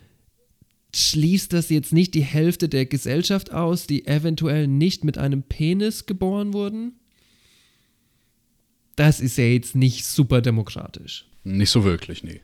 schließt 0.96 1.52
das 1.52 1.68
jetzt 1.68 1.92
nicht 1.92 2.14
die 2.14 2.22
Hälfte 2.22 2.68
der 2.68 2.86
Gesellschaft 2.86 3.52
aus, 3.52 3.86
die 3.86 4.06
eventuell 4.06 4.66
nicht 4.66 5.04
mit 5.04 5.18
einem 5.18 5.42
Penis 5.42 6.06
geboren 6.06 6.52
wurden? 6.52 6.92
Das 8.96 9.20
ist 9.20 9.36
ja 9.36 9.44
jetzt 9.44 9.74
nicht 9.74 10.06
super 10.06 10.40
demokratisch. 10.40 11.26
Nicht 11.44 11.70
so 11.70 11.84
wirklich, 11.84 12.24
nee. 12.24 12.40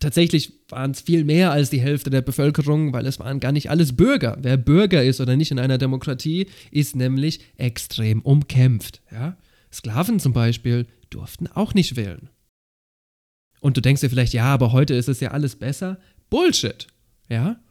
Tatsächlich 0.00 0.52
waren 0.68 0.90
es 0.90 1.00
viel 1.00 1.24
mehr 1.24 1.50
als 1.50 1.70
die 1.70 1.80
Hälfte 1.80 2.10
der 2.10 2.20
Bevölkerung, 2.20 2.92
weil 2.92 3.06
es 3.06 3.18
waren 3.20 3.40
gar 3.40 3.52
nicht 3.52 3.70
alles 3.70 3.96
Bürger. 3.96 4.36
Wer 4.42 4.58
Bürger 4.58 5.02
ist 5.02 5.20
oder 5.20 5.34
nicht 5.36 5.50
in 5.50 5.58
einer 5.58 5.78
Demokratie, 5.78 6.46
ist 6.70 6.94
nämlich 6.94 7.40
extrem 7.56 8.20
umkämpft. 8.20 9.00
Ja? 9.10 9.38
Sklaven 9.72 10.20
zum 10.20 10.34
Beispiel 10.34 10.86
durften 11.08 11.46
auch 11.46 11.72
nicht 11.72 11.96
wählen. 11.96 12.28
Und 13.60 13.78
du 13.78 13.80
denkst 13.80 14.02
dir 14.02 14.10
vielleicht, 14.10 14.34
ja, 14.34 14.44
aber 14.44 14.72
heute 14.72 14.92
ist 14.92 15.08
es 15.08 15.20
ja 15.20 15.30
alles 15.30 15.56
besser. 15.56 15.98
Bullshit. 16.28 16.86
Ja? 17.30 17.63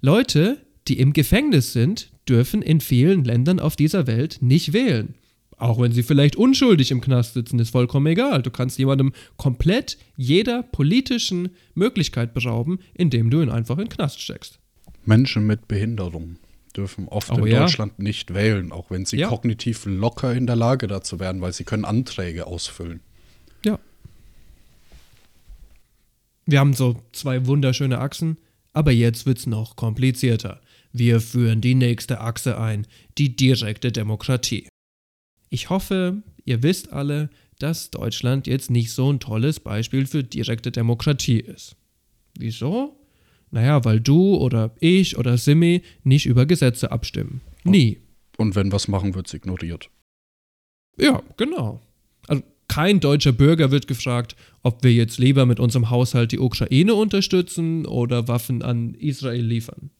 Leute, 0.00 0.64
die 0.88 0.98
im 0.98 1.12
Gefängnis 1.12 1.72
sind, 1.72 2.10
dürfen 2.28 2.62
in 2.62 2.80
vielen 2.80 3.24
Ländern 3.24 3.60
auf 3.60 3.76
dieser 3.76 4.06
Welt 4.06 4.38
nicht 4.40 4.72
wählen. 4.72 5.14
Auch 5.56 5.78
wenn 5.78 5.92
sie 5.92 6.02
vielleicht 6.02 6.36
unschuldig 6.36 6.90
im 6.90 7.02
Knast 7.02 7.34
sitzen, 7.34 7.58
ist 7.58 7.70
vollkommen 7.70 8.06
egal. 8.06 8.40
Du 8.40 8.50
kannst 8.50 8.78
jemandem 8.78 9.12
komplett 9.36 9.98
jeder 10.16 10.62
politischen 10.62 11.50
Möglichkeit 11.74 12.32
berauben, 12.32 12.78
indem 12.94 13.28
du 13.28 13.42
ihn 13.42 13.50
einfach 13.50 13.76
in 13.76 13.84
den 13.84 13.90
Knast 13.90 14.22
steckst. 14.22 14.58
Menschen 15.04 15.46
mit 15.46 15.68
Behinderung 15.68 16.36
dürfen 16.74 17.08
oft 17.08 17.30
oh, 17.30 17.44
in 17.44 17.52
ja? 17.52 17.60
Deutschland 17.60 17.98
nicht 17.98 18.32
wählen, 18.32 18.72
auch 18.72 18.90
wenn 18.90 19.04
sie 19.04 19.18
ja. 19.18 19.28
kognitiv 19.28 19.84
locker 19.84 20.32
in 20.32 20.46
der 20.46 20.56
Lage 20.56 20.86
dazu 20.86 21.20
wären, 21.20 21.42
weil 21.42 21.52
sie 21.52 21.64
können 21.64 21.84
Anträge 21.84 22.46
ausfüllen. 22.46 23.00
Ja. 23.64 23.78
Wir 26.46 26.58
haben 26.58 26.72
so 26.72 27.02
zwei 27.12 27.46
wunderschöne 27.46 27.98
Achsen. 27.98 28.38
Aber 28.72 28.92
jetzt 28.92 29.26
wird's 29.26 29.46
noch 29.46 29.76
komplizierter. 29.76 30.60
Wir 30.92 31.20
führen 31.20 31.60
die 31.60 31.74
nächste 31.74 32.20
Achse 32.20 32.58
ein, 32.58 32.86
die 33.18 33.36
direkte 33.36 33.92
Demokratie. 33.92 34.68
Ich 35.48 35.70
hoffe, 35.70 36.22
ihr 36.44 36.62
wisst 36.62 36.92
alle, 36.92 37.30
dass 37.58 37.90
Deutschland 37.90 38.46
jetzt 38.46 38.70
nicht 38.70 38.92
so 38.92 39.12
ein 39.12 39.20
tolles 39.20 39.60
Beispiel 39.60 40.06
für 40.06 40.24
direkte 40.24 40.70
Demokratie 40.70 41.40
ist. 41.40 41.76
Wieso? 42.38 42.96
Naja, 43.50 43.84
weil 43.84 44.00
du 44.00 44.36
oder 44.36 44.74
ich 44.80 45.18
oder 45.18 45.36
Simi 45.36 45.82
nicht 46.04 46.26
über 46.26 46.46
Gesetze 46.46 46.92
abstimmen. 46.92 47.40
Nie. 47.64 47.98
Und 48.36 48.54
wenn 48.54 48.72
was 48.72 48.88
machen, 48.88 49.14
wird's 49.14 49.34
ignoriert. 49.34 49.90
Ja, 50.96 51.22
genau. 51.36 51.80
Also 52.28 52.42
kein 52.70 53.00
deutscher 53.00 53.32
Bürger 53.32 53.72
wird 53.72 53.88
gefragt, 53.88 54.36
ob 54.62 54.84
wir 54.84 54.92
jetzt 54.92 55.18
lieber 55.18 55.44
mit 55.44 55.58
unserem 55.58 55.90
Haushalt 55.90 56.30
die 56.30 56.38
Ukraine 56.38 56.94
unterstützen 56.94 57.84
oder 57.84 58.28
Waffen 58.28 58.62
an 58.62 58.94
Israel 58.94 59.44
liefern. 59.44 59.90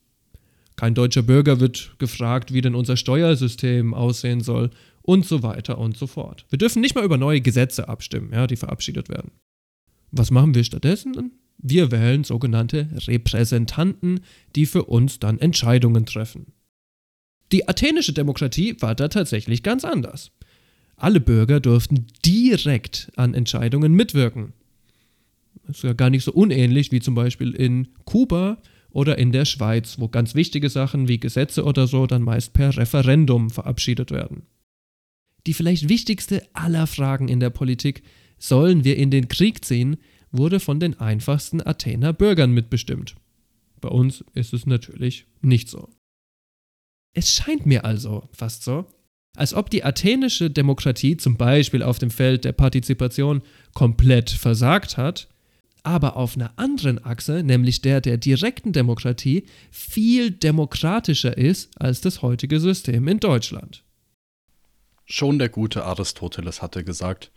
Kein 0.76 0.94
deutscher 0.94 1.22
Bürger 1.22 1.58
wird 1.58 1.96
gefragt, 1.98 2.54
wie 2.54 2.60
denn 2.60 2.76
unser 2.76 2.96
Steuersystem 2.96 3.92
aussehen 3.92 4.40
soll 4.40 4.70
und 5.02 5.26
so 5.26 5.42
weiter 5.42 5.78
und 5.78 5.96
so 5.96 6.06
fort. 6.06 6.46
Wir 6.48 6.58
dürfen 6.58 6.80
nicht 6.80 6.94
mal 6.94 7.04
über 7.04 7.18
neue 7.18 7.40
Gesetze 7.40 7.88
abstimmen, 7.88 8.30
ja, 8.32 8.46
die 8.46 8.54
verabschiedet 8.54 9.08
werden. 9.08 9.32
Was 10.12 10.30
machen 10.30 10.54
wir 10.54 10.62
stattdessen? 10.62 11.32
Wir 11.58 11.90
wählen 11.90 12.22
sogenannte 12.22 12.88
Repräsentanten, 13.08 14.20
die 14.54 14.66
für 14.66 14.84
uns 14.84 15.18
dann 15.18 15.40
Entscheidungen 15.40 16.06
treffen. 16.06 16.52
Die 17.50 17.66
athenische 17.66 18.12
Demokratie 18.12 18.76
war 18.80 18.94
da 18.94 19.08
tatsächlich 19.08 19.64
ganz 19.64 19.84
anders. 19.84 20.30
Alle 21.00 21.20
Bürger 21.20 21.60
durften 21.60 22.06
direkt 22.26 23.10
an 23.16 23.32
Entscheidungen 23.32 23.94
mitwirken. 23.94 24.52
Das 25.66 25.78
ist 25.78 25.82
ja 25.82 25.94
gar 25.94 26.10
nicht 26.10 26.24
so 26.24 26.32
unähnlich 26.32 26.92
wie 26.92 27.00
zum 27.00 27.14
Beispiel 27.14 27.52
in 27.52 27.88
Kuba 28.04 28.58
oder 28.90 29.16
in 29.16 29.32
der 29.32 29.46
Schweiz, 29.46 29.98
wo 29.98 30.08
ganz 30.08 30.34
wichtige 30.34 30.68
Sachen 30.68 31.08
wie 31.08 31.18
Gesetze 31.18 31.64
oder 31.64 31.86
so 31.86 32.06
dann 32.06 32.22
meist 32.22 32.52
per 32.52 32.76
Referendum 32.76 33.48
verabschiedet 33.48 34.10
werden. 34.10 34.42
Die 35.46 35.54
vielleicht 35.54 35.88
wichtigste 35.88 36.46
aller 36.52 36.86
Fragen 36.86 37.28
in 37.28 37.40
der 37.40 37.50
Politik, 37.50 38.02
sollen 38.38 38.84
wir 38.84 38.96
in 38.96 39.10
den 39.10 39.28
Krieg 39.28 39.64
ziehen, 39.64 39.96
wurde 40.32 40.60
von 40.60 40.80
den 40.80 41.00
einfachsten 41.00 41.66
Athener 41.66 42.12
Bürgern 42.12 42.52
mitbestimmt. 42.52 43.16
Bei 43.80 43.88
uns 43.88 44.22
ist 44.34 44.52
es 44.52 44.66
natürlich 44.66 45.26
nicht 45.40 45.70
so. 45.70 45.88
Es 47.14 47.32
scheint 47.32 47.64
mir 47.64 47.86
also 47.86 48.28
fast 48.32 48.64
so, 48.64 48.86
als 49.40 49.54
ob 49.54 49.70
die 49.70 49.84
athenische 49.84 50.50
Demokratie 50.50 51.16
zum 51.16 51.38
Beispiel 51.38 51.82
auf 51.82 51.98
dem 51.98 52.10
Feld 52.10 52.44
der 52.44 52.52
Partizipation 52.52 53.40
komplett 53.72 54.28
versagt 54.28 54.98
hat, 54.98 55.28
aber 55.82 56.16
auf 56.16 56.36
einer 56.36 56.52
anderen 56.58 57.02
Achse, 57.02 57.42
nämlich 57.42 57.80
der 57.80 58.02
der 58.02 58.18
direkten 58.18 58.74
Demokratie, 58.74 59.46
viel 59.70 60.30
demokratischer 60.30 61.38
ist 61.38 61.70
als 61.80 62.02
das 62.02 62.20
heutige 62.20 62.60
System 62.60 63.08
in 63.08 63.18
Deutschland. 63.18 63.82
Schon 65.06 65.38
der 65.38 65.48
gute 65.48 65.86
Aristoteles 65.86 66.60
hatte 66.60 66.84
gesagt, 66.84 67.32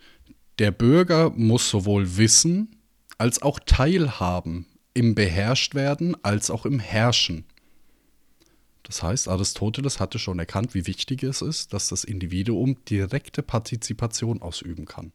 der 0.60 0.72
Bürger 0.72 1.30
muss 1.30 1.70
sowohl 1.70 2.18
wissen 2.18 2.76
als 3.18 3.42
auch 3.42 3.62
teilhaben 3.66 4.66
im 4.94 5.16
Beherrschtwerden 5.16 6.18
als 6.22 6.52
auch 6.52 6.66
im 6.66 6.80
Herrschen. 6.80 7.46
Das 8.84 9.02
heißt, 9.02 9.28
Aristoteles 9.30 10.00
hatte 10.00 10.20
schon 10.20 10.40
erkannt, 10.40 10.74
wie 10.76 10.88
wichtig 10.88 11.24
es 11.24 11.42
ist, 11.42 11.74
dass 11.74 11.90
das 11.90 12.04
Individuum 12.04 12.84
direkte 12.86 13.42
Partizipation 13.42 14.42
ausüben 14.42 14.86
kann. 14.86 15.14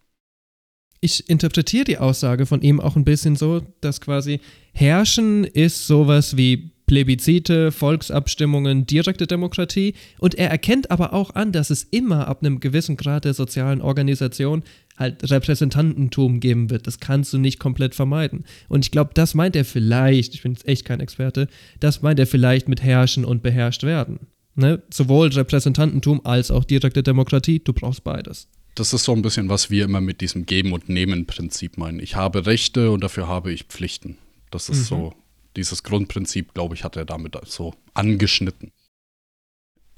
Ich 1.00 1.28
interpretiere 1.28 1.84
die 1.84 1.98
Aussage 1.98 2.46
von 2.46 2.60
ihm 2.62 2.80
auch 2.80 2.96
ein 2.96 3.04
bisschen 3.04 3.36
so, 3.36 3.60
dass 3.80 4.00
quasi 4.00 4.40
Herrschen 4.72 5.44
ist 5.44 5.86
sowas 5.86 6.36
wie 6.36 6.72
Plebiszite, 6.86 7.70
Volksabstimmungen, 7.70 8.86
direkte 8.86 9.26
Demokratie 9.26 9.94
und 10.18 10.34
er 10.34 10.50
erkennt 10.50 10.90
aber 10.90 11.12
auch 11.12 11.34
an, 11.34 11.52
dass 11.52 11.70
es 11.70 11.84
immer 11.84 12.26
ab 12.26 12.42
einem 12.42 12.60
gewissen 12.60 12.96
Grad 12.96 13.26
der 13.26 13.34
sozialen 13.34 13.82
Organisation 13.82 14.64
halt 14.98 15.30
Repräsentantentum 15.30 16.40
geben 16.40 16.70
wird. 16.70 16.86
Das 16.86 17.00
kannst 17.00 17.32
du 17.32 17.38
nicht 17.38 17.58
komplett 17.58 17.94
vermeiden. 17.94 18.44
Und 18.68 18.84
ich 18.84 18.90
glaube, 18.90 19.10
das 19.14 19.34
meint 19.34 19.56
er 19.56 19.64
vielleicht, 19.64 20.34
ich 20.34 20.42
bin 20.42 20.52
jetzt 20.52 20.66
echt 20.66 20.84
kein 20.84 21.00
Experte, 21.00 21.48
das 21.80 22.02
meint 22.02 22.18
er 22.18 22.26
vielleicht 22.26 22.68
mit 22.68 22.82
herrschen 22.82 23.24
und 23.24 23.42
beherrscht 23.42 23.84
werden. 23.84 24.26
Ne? 24.54 24.82
Sowohl 24.92 25.28
Repräsentantentum 25.28 26.26
als 26.26 26.50
auch 26.50 26.64
direkte 26.64 27.02
Demokratie, 27.02 27.60
du 27.60 27.72
brauchst 27.72 28.02
beides. 28.02 28.48
Das 28.74 28.92
ist 28.92 29.04
so 29.04 29.12
ein 29.12 29.22
bisschen, 29.22 29.48
was 29.48 29.70
wir 29.70 29.84
immer 29.84 30.00
mit 30.00 30.20
diesem 30.20 30.46
Geben- 30.46 30.72
und 30.72 30.88
Nehmen-Prinzip 30.88 31.78
meinen. 31.78 32.00
Ich 32.00 32.16
habe 32.16 32.46
Rechte 32.46 32.90
und 32.90 33.02
dafür 33.02 33.28
habe 33.28 33.52
ich 33.52 33.64
Pflichten. 33.64 34.18
Das 34.50 34.68
ist 34.68 34.78
mhm. 34.78 34.84
so 34.84 35.14
dieses 35.56 35.82
Grundprinzip, 35.82 36.54
glaube 36.54 36.74
ich, 36.74 36.84
hat 36.84 36.96
er 36.96 37.04
damit 37.04 37.36
so 37.46 37.74
angeschnitten. 37.94 38.70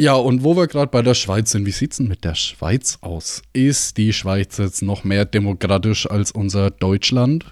Ja, 0.01 0.15
und 0.15 0.43
wo 0.43 0.57
wir 0.57 0.67
gerade 0.67 0.91
bei 0.91 1.03
der 1.03 1.13
Schweiz 1.13 1.51
sind, 1.51 1.67
wie 1.67 1.73
sieht 1.73 1.91
es 1.91 1.99
denn 1.99 2.09
mit 2.09 2.25
der 2.25 2.35
Schweiz 2.35 2.97
aus? 3.03 3.43
Ist 3.53 3.99
die 3.99 4.15
Schweiz 4.15 4.57
jetzt 4.57 4.81
noch 4.81 5.05
mehr 5.05 5.27
demokratisch 5.27 6.09
als 6.09 6.33
unser 6.33 6.71
Deutschland? 6.71 7.45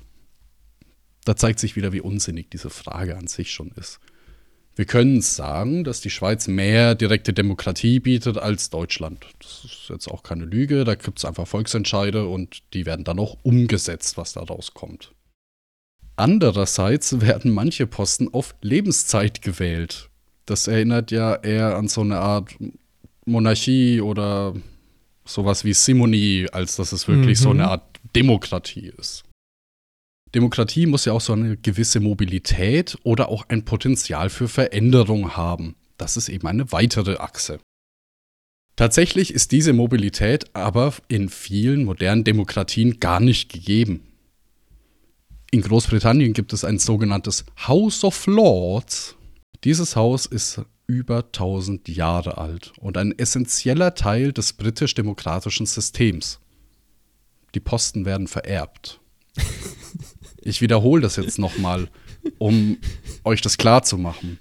Da 1.27 1.37
zeigt 1.37 1.61
sich 1.61 1.77
wieder, 1.77 1.93
wie 1.93 2.01
unsinnig 2.01 2.49
diese 2.49 2.71
Frage 2.71 3.19
an 3.19 3.27
sich 3.27 3.53
schon 3.53 3.71
ist. 3.73 4.01
Wir 4.77 4.87
können 4.87 5.21
sagen, 5.21 5.85
dass 5.85 6.01
die 6.01 6.09
Schweiz 6.09 6.49
mehr 6.49 6.95
direkte 6.95 7.35
Demokratie 7.35 8.01
bietet 8.01 8.39
als 8.39 8.71
Deutschland. 8.71 9.27
Das 9.41 9.67
ist 9.67 9.91
jetzt 9.91 10.09
auch 10.09 10.23
keine 10.23 10.47
Lüge, 10.47 10.85
da 10.85 10.95
gibt 10.95 11.19
es 11.19 11.27
einfach 11.27 11.47
Volksentscheide 11.47 12.27
und 12.27 12.63
die 12.73 12.87
werden 12.87 13.05
dann 13.05 13.19
auch 13.19 13.37
umgesetzt, 13.43 14.17
was 14.17 14.33
da 14.33 14.41
rauskommt. 14.41 15.13
Andererseits 16.17 17.21
werden 17.21 17.53
manche 17.53 17.87
Posten 17.87 18.33
auf 18.33 18.55
Lebenszeit 18.63 19.43
gewählt. 19.43 20.09
Das 20.49 20.67
erinnert 20.67 21.11
ja 21.11 21.35
eher 21.35 21.77
an 21.77 21.89
so 21.89 22.01
eine 22.01 22.19
Art 22.19 22.55
Monarchie 23.27 24.01
oder 24.01 24.55
sowas 25.25 25.65
wie 25.65 25.75
Simonie, 25.75 26.47
als 26.51 26.77
dass 26.77 26.93
es 26.93 27.07
wirklich 27.07 27.39
mhm. 27.41 27.43
so 27.43 27.51
eine 27.51 27.69
Art 27.69 27.85
Demokratie 28.17 28.93
ist. 28.99 29.25
Demokratie 30.35 30.87
muss 30.87 31.05
ja 31.05 31.13
auch 31.13 31.21
so 31.21 31.33
eine 31.33 31.57
gewisse 31.57 32.01
Mobilität 32.01 32.97
oder 33.03 33.29
auch 33.29 33.49
ein 33.49 33.65
Potenzial 33.65 34.31
für 34.31 34.49
Veränderung 34.49 35.37
haben. 35.37 35.75
Das 35.97 36.17
ist 36.17 36.29
eben 36.29 36.47
eine 36.47 36.71
weitere 36.73 37.17
Achse. 37.17 37.59
Tatsächlich 38.77 39.35
ist 39.35 39.53
diese 39.53 39.73
Mobilität 39.73 40.55
aber 40.55 40.95
in 41.09 41.29
vielen 41.29 41.85
modernen 41.85 42.25
Demokratien 42.25 43.01
gar 43.01 43.21
nicht 43.21 43.53
gegeben 43.53 44.09
in 45.51 45.63
Großbritannien 45.63 46.33
gibt 46.33 46.53
es 46.53 46.65
ein 46.65 46.79
sogenanntes 46.79 47.45
House 47.67 48.05
of 48.05 48.27
Lords. 48.27 49.17
Dieses 49.65 49.97
Haus 49.97 50.27
ist 50.27 50.61
über 50.87 51.19
1000 51.19 51.89
Jahre 51.89 52.39
alt 52.39 52.73
und 52.79 52.97
ein 52.97 53.17
essentieller 53.19 53.95
Teil 53.95 54.33
des 54.33 54.53
britisch-demokratischen 54.53 55.67
Systems. 55.67 56.41
Die 57.55 57.61
Posten 57.61 58.05
werden 58.05 58.29
vererbt. 58.29 59.01
Ich 60.41 60.63
wiederhole 60.63 61.03
das 61.03 61.17
jetzt 61.17 61.39
nochmal, 61.39 61.91
um 62.39 62.79
euch 63.25 63.43
das 63.43 63.59
klar 63.59 63.83
zu 63.83 63.99
machen. 63.99 64.39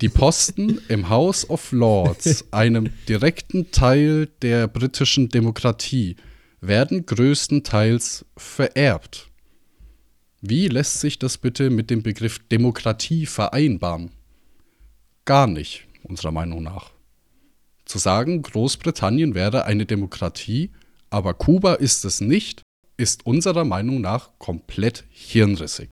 Die 0.00 0.08
Posten 0.08 0.80
im 0.88 1.08
House 1.08 1.48
of 1.48 1.70
Lords, 1.72 2.44
einem 2.50 2.90
direkten 3.08 3.70
Teil 3.70 4.26
der 4.42 4.66
britischen 4.66 5.28
Demokratie, 5.28 6.16
werden 6.60 7.06
größtenteils 7.06 8.26
vererbt. 8.36 9.30
Wie 10.46 10.68
lässt 10.68 11.00
sich 11.00 11.18
das 11.18 11.38
bitte 11.38 11.70
mit 11.70 11.88
dem 11.88 12.02
Begriff 12.02 12.38
Demokratie 12.38 13.24
vereinbaren? 13.24 14.10
Gar 15.24 15.46
nicht, 15.46 15.86
unserer 16.02 16.32
Meinung 16.32 16.62
nach. 16.62 16.92
Zu 17.86 17.96
sagen, 17.96 18.42
Großbritannien 18.42 19.34
wäre 19.34 19.64
eine 19.64 19.86
Demokratie, 19.86 20.70
aber 21.08 21.32
Kuba 21.32 21.72
ist 21.72 22.04
es 22.04 22.20
nicht, 22.20 22.60
ist 22.98 23.24
unserer 23.24 23.64
Meinung 23.64 24.02
nach 24.02 24.38
komplett 24.38 25.04
hirnrissig. 25.08 25.88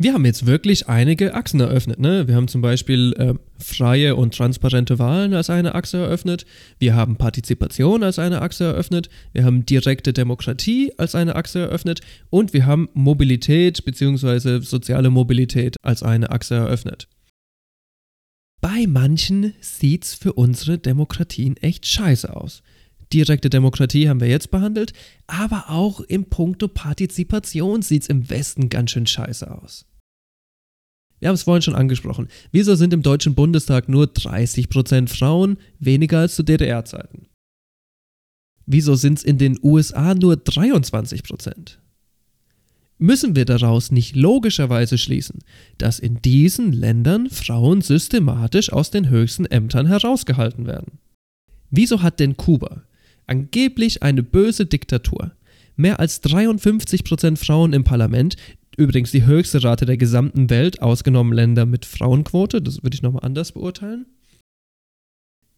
Wir 0.00 0.14
haben 0.14 0.24
jetzt 0.24 0.46
wirklich 0.46 0.88
einige 0.88 1.34
Achsen 1.34 1.58
eröffnet. 1.58 1.98
Ne? 1.98 2.28
Wir 2.28 2.36
haben 2.36 2.46
zum 2.46 2.62
Beispiel 2.62 3.14
äh, 3.18 3.34
freie 3.58 4.14
und 4.14 4.32
transparente 4.32 5.00
Wahlen 5.00 5.34
als 5.34 5.50
eine 5.50 5.74
Achse 5.74 5.96
eröffnet. 5.96 6.46
Wir 6.78 6.94
haben 6.94 7.16
Partizipation 7.16 8.04
als 8.04 8.20
eine 8.20 8.40
Achse 8.40 8.62
eröffnet. 8.62 9.08
Wir 9.32 9.44
haben 9.44 9.66
direkte 9.66 10.12
Demokratie 10.12 10.92
als 10.98 11.16
eine 11.16 11.34
Achse 11.34 11.58
eröffnet. 11.58 12.00
Und 12.30 12.52
wir 12.52 12.64
haben 12.64 12.88
Mobilität 12.94 13.84
bzw. 13.84 14.60
soziale 14.60 15.10
Mobilität 15.10 15.74
als 15.82 16.04
eine 16.04 16.30
Achse 16.30 16.54
eröffnet. 16.54 17.08
Bei 18.60 18.86
manchen 18.86 19.54
sieht 19.60 20.04
es 20.04 20.14
für 20.14 20.32
unsere 20.34 20.78
Demokratien 20.78 21.56
echt 21.56 21.86
scheiße 21.86 22.36
aus. 22.36 22.62
Direkte 23.12 23.50
Demokratie 23.50 24.08
haben 24.08 24.20
wir 24.20 24.28
jetzt 24.28 24.52
behandelt, 24.52 24.92
aber 25.26 25.70
auch 25.70 26.00
im 26.00 26.26
Punkto 26.26 26.68
Partizipation 26.68 27.82
sieht 27.82 28.02
es 28.02 28.08
im 28.08 28.30
Westen 28.30 28.68
ganz 28.68 28.92
schön 28.92 29.06
scheiße 29.06 29.50
aus. 29.50 29.87
Wir 31.20 31.28
haben 31.28 31.34
es 31.34 31.42
vorhin 31.42 31.62
schon 31.62 31.74
angesprochen. 31.74 32.28
Wieso 32.52 32.74
sind 32.74 32.92
im 32.92 33.02
Deutschen 33.02 33.34
Bundestag 33.34 33.88
nur 33.88 34.06
30% 34.06 35.08
Frauen, 35.08 35.58
weniger 35.78 36.20
als 36.20 36.36
zu 36.36 36.42
DDR-Zeiten? 36.42 37.26
Wieso 38.66 38.94
sind 38.94 39.18
es 39.18 39.24
in 39.24 39.38
den 39.38 39.58
USA 39.62 40.14
nur 40.14 40.34
23%? 40.34 41.78
Müssen 42.98 43.36
wir 43.36 43.44
daraus 43.44 43.92
nicht 43.92 44.16
logischerweise 44.16 44.98
schließen, 44.98 45.38
dass 45.78 46.00
in 46.00 46.20
diesen 46.20 46.72
Ländern 46.72 47.30
Frauen 47.30 47.80
systematisch 47.80 48.72
aus 48.72 48.90
den 48.90 49.08
höchsten 49.08 49.46
Ämtern 49.46 49.86
herausgehalten 49.86 50.66
werden? 50.66 50.98
Wieso 51.70 52.02
hat 52.02 52.18
denn 52.18 52.36
Kuba, 52.36 52.82
angeblich 53.26 54.02
eine 54.02 54.22
böse 54.24 54.66
Diktatur, 54.66 55.32
mehr 55.76 56.00
als 56.00 56.22
53% 56.24 57.36
Frauen 57.36 57.72
im 57.72 57.84
Parlament, 57.84 58.36
Übrigens 58.78 59.10
die 59.10 59.26
höchste 59.26 59.64
Rate 59.64 59.86
der 59.86 59.96
gesamten 59.96 60.50
Welt, 60.50 60.80
ausgenommen 60.82 61.32
Länder 61.32 61.66
mit 61.66 61.84
Frauenquote. 61.84 62.62
Das 62.62 62.84
würde 62.84 62.94
ich 62.94 63.02
nochmal 63.02 63.24
anders 63.24 63.50
beurteilen. 63.50 64.06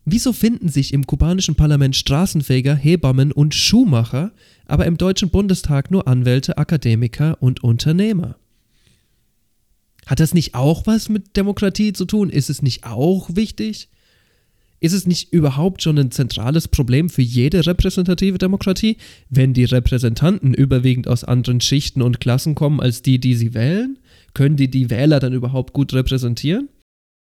Wieso 0.07 0.33
finden 0.33 0.71
sich 0.71 0.95
im 0.95 1.07
kubanischen 1.07 1.55
Parlament 1.55 1.95
Straßenfeger, 1.97 2.75
Hebammen 2.75 3.31
und 3.31 3.55
Schuhmacher, 3.55 4.33
aber 4.65 4.87
im 4.87 4.97
Deutschen 4.97 5.29
Bundestag 5.29 5.91
nur 5.91 6.09
Anwälte, 6.09 6.57
Akademiker 6.57 7.37
und 7.43 7.63
Unternehmer? 7.63 8.37
Hat 10.07 10.19
das 10.19 10.33
nicht 10.33 10.55
auch 10.55 10.87
was 10.87 11.11
mit 11.11 11.37
Demokratie 11.37 11.93
zu 11.93 12.07
tun? 12.07 12.31
Ist 12.31 12.49
es 12.49 12.63
nicht 12.63 12.87
auch 12.87 13.29
wichtig? 13.37 13.91
Ist 14.81 14.95
es 14.95 15.07
nicht 15.07 15.33
überhaupt 15.33 15.83
schon 15.83 15.99
ein 15.99 16.11
zentrales 16.11 16.67
Problem 16.67 17.11
für 17.11 17.21
jede 17.21 17.67
repräsentative 17.67 18.39
Demokratie, 18.39 18.97
wenn 19.29 19.53
die 19.53 19.65
Repräsentanten 19.65 20.55
überwiegend 20.55 21.07
aus 21.07 21.23
anderen 21.23 21.61
Schichten 21.61 22.01
und 22.01 22.19
Klassen 22.19 22.55
kommen 22.55 22.81
als 22.81 23.03
die, 23.03 23.19
die 23.21 23.35
sie 23.35 23.53
wählen? 23.53 23.99
Können 24.33 24.57
die 24.57 24.71
die 24.71 24.89
Wähler 24.89 25.21
dann 25.21 25.35
überhaupt 25.35 25.75
gut 25.75 25.93
repräsentieren? 25.93 26.71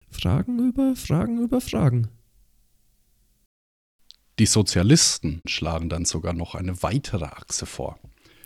Fragen 0.10 0.70
über 0.70 0.95
Fragen 0.95 1.44
über 1.44 1.60
Fragen. 1.60 2.07
Die 4.40 4.45
Sozialisten 4.45 5.41
schlagen 5.45 5.90
dann 5.90 6.06
sogar 6.06 6.34
noch 6.34 6.56
eine 6.56 6.82
weitere 6.82 7.26
Achse 7.26 7.65
vor. 7.65 7.99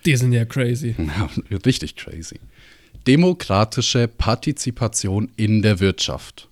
Die 0.05 0.15
sind 0.15 0.33
ja 0.33 0.45
crazy. 0.45 0.95
Ja, 1.49 1.57
richtig 1.65 1.95
crazy. 1.95 2.39
Demokratische 3.05 4.07
Partizipation 4.07 5.31
in 5.37 5.61
der 5.61 5.79
Wirtschaft. 5.79 6.49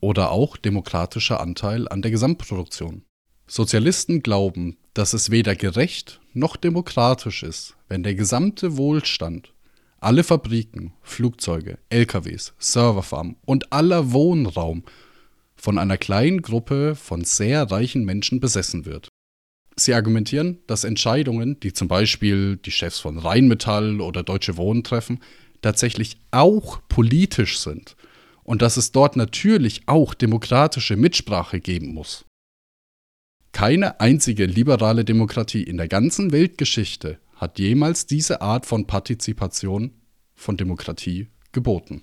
Oder 0.00 0.30
auch 0.30 0.56
demokratischer 0.56 1.40
Anteil 1.40 1.88
an 1.88 2.02
der 2.02 2.10
Gesamtproduktion. 2.10 3.02
Sozialisten 3.46 4.22
glauben, 4.22 4.76
dass 4.94 5.12
es 5.12 5.30
weder 5.30 5.56
gerecht 5.56 6.20
noch 6.32 6.56
demokratisch 6.56 7.42
ist, 7.42 7.76
wenn 7.88 8.02
der 8.02 8.14
gesamte 8.14 8.76
Wohlstand, 8.76 9.52
alle 9.98 10.24
Fabriken, 10.24 10.94
Flugzeuge, 11.02 11.78
LKWs, 11.90 12.54
Serverfarmen 12.58 13.36
und 13.44 13.72
aller 13.72 14.12
Wohnraum 14.12 14.84
von 15.56 15.78
einer 15.78 15.98
kleinen 15.98 16.40
Gruppe 16.40 16.94
von 16.94 17.24
sehr 17.24 17.70
reichen 17.70 18.04
Menschen 18.04 18.40
besessen 18.40 18.86
wird. 18.86 19.08
Sie 19.76 19.94
argumentieren, 19.94 20.58
dass 20.66 20.84
Entscheidungen, 20.84 21.58
die 21.60 21.72
zum 21.72 21.88
Beispiel 21.88 22.56
die 22.56 22.70
Chefs 22.70 22.98
von 22.98 23.18
Rheinmetall 23.18 24.00
oder 24.00 24.22
Deutsche 24.22 24.56
Wohnen 24.56 24.84
treffen, 24.84 25.20
tatsächlich 25.62 26.18
auch 26.30 26.80
politisch 26.88 27.58
sind 27.58 27.96
und 28.42 28.62
dass 28.62 28.76
es 28.76 28.92
dort 28.92 29.16
natürlich 29.16 29.82
auch 29.86 30.14
demokratische 30.14 30.96
Mitsprache 30.96 31.60
geben 31.60 31.94
muss. 31.94 32.24
Keine 33.52 34.00
einzige 34.00 34.46
liberale 34.46 35.04
Demokratie 35.04 35.62
in 35.62 35.76
der 35.76 35.88
ganzen 35.88 36.32
Weltgeschichte 36.32 37.18
hat 37.34 37.58
jemals 37.58 38.06
diese 38.06 38.42
Art 38.42 38.66
von 38.66 38.86
Partizipation 38.86 39.92
von 40.34 40.56
Demokratie 40.56 41.28
geboten. 41.52 42.02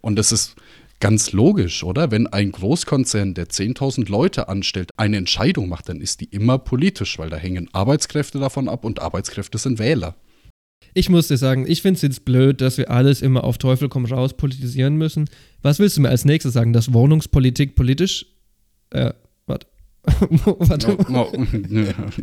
Und 0.00 0.18
es 0.18 0.32
ist 0.32 0.56
ganz 1.00 1.32
logisch, 1.32 1.84
oder? 1.84 2.10
Wenn 2.10 2.26
ein 2.26 2.52
Großkonzern, 2.52 3.34
der 3.34 3.48
10.000 3.48 4.08
Leute 4.10 4.48
anstellt, 4.48 4.90
eine 4.96 5.18
Entscheidung 5.18 5.68
macht, 5.68 5.88
dann 5.88 6.00
ist 6.00 6.20
die 6.20 6.26
immer 6.26 6.58
politisch, 6.58 7.18
weil 7.18 7.28
da 7.28 7.36
hängen 7.36 7.68
Arbeitskräfte 7.72 8.38
davon 8.38 8.68
ab 8.68 8.84
und 8.84 9.00
Arbeitskräfte 9.00 9.58
sind 9.58 9.78
Wähler. 9.78 10.16
Ich 10.94 11.10
muss 11.10 11.28
dir 11.28 11.36
sagen, 11.36 11.66
ich 11.68 11.82
finde 11.82 11.96
es 11.96 12.02
jetzt 12.02 12.24
blöd, 12.24 12.60
dass 12.60 12.78
wir 12.78 12.90
alles 12.90 13.20
immer 13.20 13.44
auf 13.44 13.58
Teufel 13.58 13.88
komm 13.88 14.06
raus 14.06 14.34
politisieren 14.34 14.96
müssen. 14.96 15.28
Was 15.60 15.78
willst 15.78 15.96
du 15.96 16.00
mir 16.00 16.08
als 16.08 16.24
nächstes 16.24 16.54
sagen, 16.54 16.72
dass 16.72 16.92
Wohnungspolitik 16.92 17.74
politisch 17.74 18.26
äh, 18.90 19.12
Warte. 19.46 19.66
No, 21.08 21.32
no, 21.32 21.32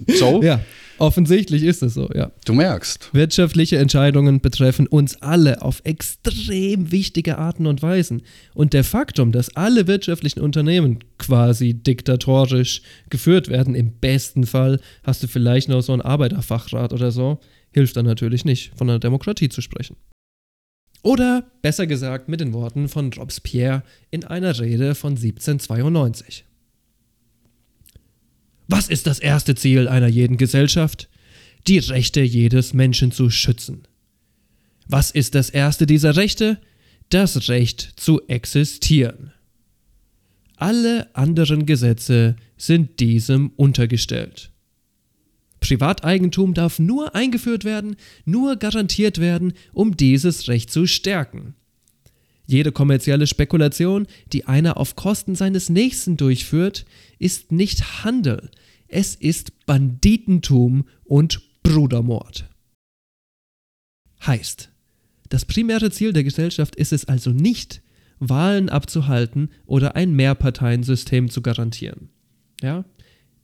so? 0.16 0.42
Ja, 0.42 0.62
offensichtlich 1.00 1.64
ist 1.64 1.84
es 1.84 1.94
so, 1.94 2.10
ja. 2.14 2.32
Du 2.46 2.54
merkst. 2.54 3.10
Wirtschaftliche 3.12 3.78
Entscheidungen 3.78 4.40
betreffen 4.40 4.88
uns 4.88 5.22
alle 5.22 5.62
auf 5.62 5.82
extrem 5.84 6.92
wichtige 6.94 7.38
Arten 7.38 7.68
und 7.68 7.82
Weisen. 7.82 8.22
Und 8.54 8.74
der 8.74 8.86
Faktum, 8.86 9.34
dass 9.34 9.56
alle 9.58 9.88
wirtschaftlichen 9.88 10.40
Unternehmen 10.40 11.00
quasi 11.18 11.74
diktatorisch 11.74 12.82
geführt 13.10 13.50
werden, 13.50 13.76
im 13.76 13.92
besten 13.92 14.46
Fall 14.46 14.80
hast 15.04 15.22
du 15.24 15.28
vielleicht 15.28 15.68
noch 15.68 15.82
so 15.82 15.92
einen 15.92 16.02
Arbeiterfachrat 16.02 16.94
oder 16.94 17.12
so, 17.12 17.40
hilft 17.74 17.98
dann 17.98 18.06
natürlich 18.06 18.46
nicht, 18.46 18.72
von 18.76 18.90
einer 18.90 19.00
Demokratie 19.00 19.50
zu 19.50 19.62
sprechen. 19.62 19.96
Oder 21.02 21.52
besser 21.62 21.86
gesagt 21.86 22.30
mit 22.30 22.40
den 22.40 22.54
Worten 22.54 22.88
von 22.88 23.12
Robespierre 23.12 23.84
in 24.10 24.24
einer 24.24 24.58
Rede 24.58 24.96
von 24.96 25.12
1792. 25.12 26.46
Was 28.70 28.88
ist 28.88 29.06
das 29.06 29.20
erste 29.20 29.56
Ziel 29.56 29.90
einer 29.90 30.08
jeden 30.08 30.38
Gesellschaft? 30.38 31.10
Die 31.68 31.80
Rechte 31.80 32.22
jedes 32.22 32.74
Menschen 32.74 33.12
zu 33.12 33.30
schützen. 33.30 33.84
Was 34.88 35.12
ist 35.12 35.36
das 35.36 35.50
erste 35.50 35.86
dieser 35.86 36.16
Rechte? 36.16 36.60
Das 37.10 37.50
Recht 37.50 37.94
zu 37.98 38.26
existieren. 38.28 39.34
Alle 40.56 41.14
anderen 41.14 41.66
Gesetze 41.66 42.38
sind 42.56 43.02
diesem 43.02 43.50
untergestellt. 43.58 44.53
Privateigentum 45.64 46.54
darf 46.54 46.78
nur 46.78 47.16
eingeführt 47.16 47.64
werden, 47.64 47.96
nur 48.26 48.58
garantiert 48.58 49.18
werden, 49.20 49.54
um 49.72 49.96
dieses 49.96 50.50
Recht 50.50 50.70
zu 50.70 50.88
stärken. 50.88 51.56
Jede 52.46 52.74
kommerzielle 52.74 53.28
Spekulation, 53.28 54.06
die 54.34 54.44
einer 54.44 54.76
auf 54.76 54.98
Kosten 54.98 55.36
seines 55.36 55.70
Nächsten 55.70 56.18
durchführt, 56.18 56.86
ist 57.18 57.54
nicht 57.54 58.04
Handel, 58.04 58.52
es 58.90 59.16
ist 59.16 59.66
Banditentum 59.66 60.84
und 61.06 61.42
Brudermord. 61.64 62.50
Heißt, 64.26 64.70
das 65.30 65.46
primäre 65.46 65.92
Ziel 65.92 66.12
der 66.12 66.26
Gesellschaft 66.26 66.76
ist 66.76 66.92
es 66.92 67.06
also 67.06 67.30
nicht, 67.30 67.82
Wahlen 68.20 68.68
abzuhalten 68.68 69.50
oder 69.66 69.96
ein 69.96 70.14
Mehrparteiensystem 70.14 71.30
zu 71.30 71.42
garantieren. 71.42 72.10
Ja? 72.62 72.84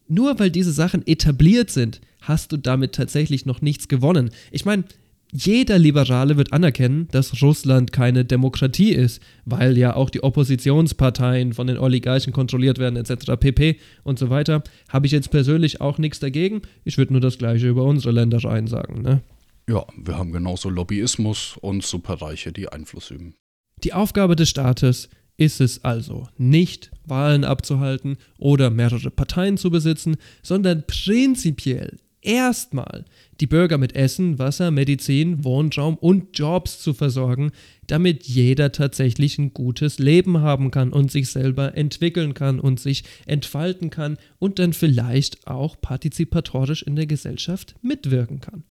Nur 0.09 0.39
weil 0.39 0.49
diese 0.49 0.73
Sachen 0.73 1.05
etabliert 1.07 1.69
sind, 1.69 2.01
hast 2.21 2.51
du 2.51 2.57
damit 2.57 2.93
tatsächlich 2.93 3.45
noch 3.45 3.61
nichts 3.61 3.87
gewonnen. 3.87 4.31
Ich 4.51 4.65
meine, 4.65 4.83
jeder 5.31 5.77
Liberale 5.77 6.37
wird 6.37 6.51
anerkennen, 6.51 7.07
dass 7.11 7.43
Russland 7.43 7.91
keine 7.91 8.25
Demokratie 8.25 8.91
ist, 8.91 9.21
weil 9.45 9.77
ja 9.77 9.95
auch 9.95 10.09
die 10.09 10.23
Oppositionsparteien 10.23 11.53
von 11.53 11.67
den 11.67 11.77
Oligarchen 11.77 12.33
kontrolliert 12.33 12.79
werden, 12.79 12.95
etc. 12.95 13.33
pp. 13.39 13.79
und 14.03 14.17
so 14.17 14.31
weiter. 14.31 14.63
Habe 14.89 15.05
ich 15.05 15.11
jetzt 15.11 15.29
persönlich 15.29 15.81
auch 15.81 15.99
nichts 15.99 16.19
dagegen. 16.19 16.63
Ich 16.83 16.97
würde 16.97 17.13
nur 17.13 17.21
das 17.21 17.37
Gleiche 17.37 17.67
über 17.67 17.83
unsere 17.83 18.11
Ländereien 18.11 18.65
sagen. 18.65 19.03
Ne? 19.03 19.21
Ja, 19.69 19.85
wir 19.95 20.17
haben 20.17 20.31
genauso 20.31 20.69
Lobbyismus 20.69 21.55
und 21.61 21.83
Superreiche, 21.83 22.51
die 22.51 22.67
Einfluss 22.69 23.11
üben. 23.11 23.35
Die 23.83 23.93
Aufgabe 23.93 24.35
des 24.35 24.49
Staates 24.49 25.09
ist 25.39 25.61
es 25.61 25.83
also 25.85 26.27
nicht, 26.37 26.91
Wahlen 27.05 27.43
abzuhalten 27.43 28.17
oder 28.37 28.69
mehrere 28.69 29.09
Parteien 29.09 29.57
zu 29.57 29.71
besitzen, 29.71 30.17
sondern 30.43 30.83
prinzipiell 30.85 31.97
erstmal 32.21 33.05
die 33.39 33.47
Bürger 33.47 33.77
mit 33.77 33.95
Essen, 33.95 34.37
Wasser, 34.37 34.69
Medizin, 34.69 35.45
Wohnraum 35.45 35.95
und 35.95 36.37
Jobs 36.37 36.79
zu 36.79 36.93
versorgen, 36.93 37.51
damit 37.87 38.23
jeder 38.25 38.73
tatsächlich 38.73 39.37
ein 39.37 39.53
gutes 39.53 39.97
Leben 39.97 40.41
haben 40.41 40.71
kann 40.71 40.91
und 40.91 41.09
sich 41.09 41.29
selber 41.29 41.77
entwickeln 41.77 42.33
kann 42.33 42.59
und 42.59 42.81
sich 42.81 43.03
entfalten 43.25 43.89
kann 43.89 44.17
und 44.39 44.59
dann 44.59 44.73
vielleicht 44.73 45.47
auch 45.47 45.79
partizipatorisch 45.79 46.83
in 46.83 46.97
der 46.97 47.07
Gesellschaft 47.07 47.75
mitwirken 47.81 48.41
kann. 48.41 48.65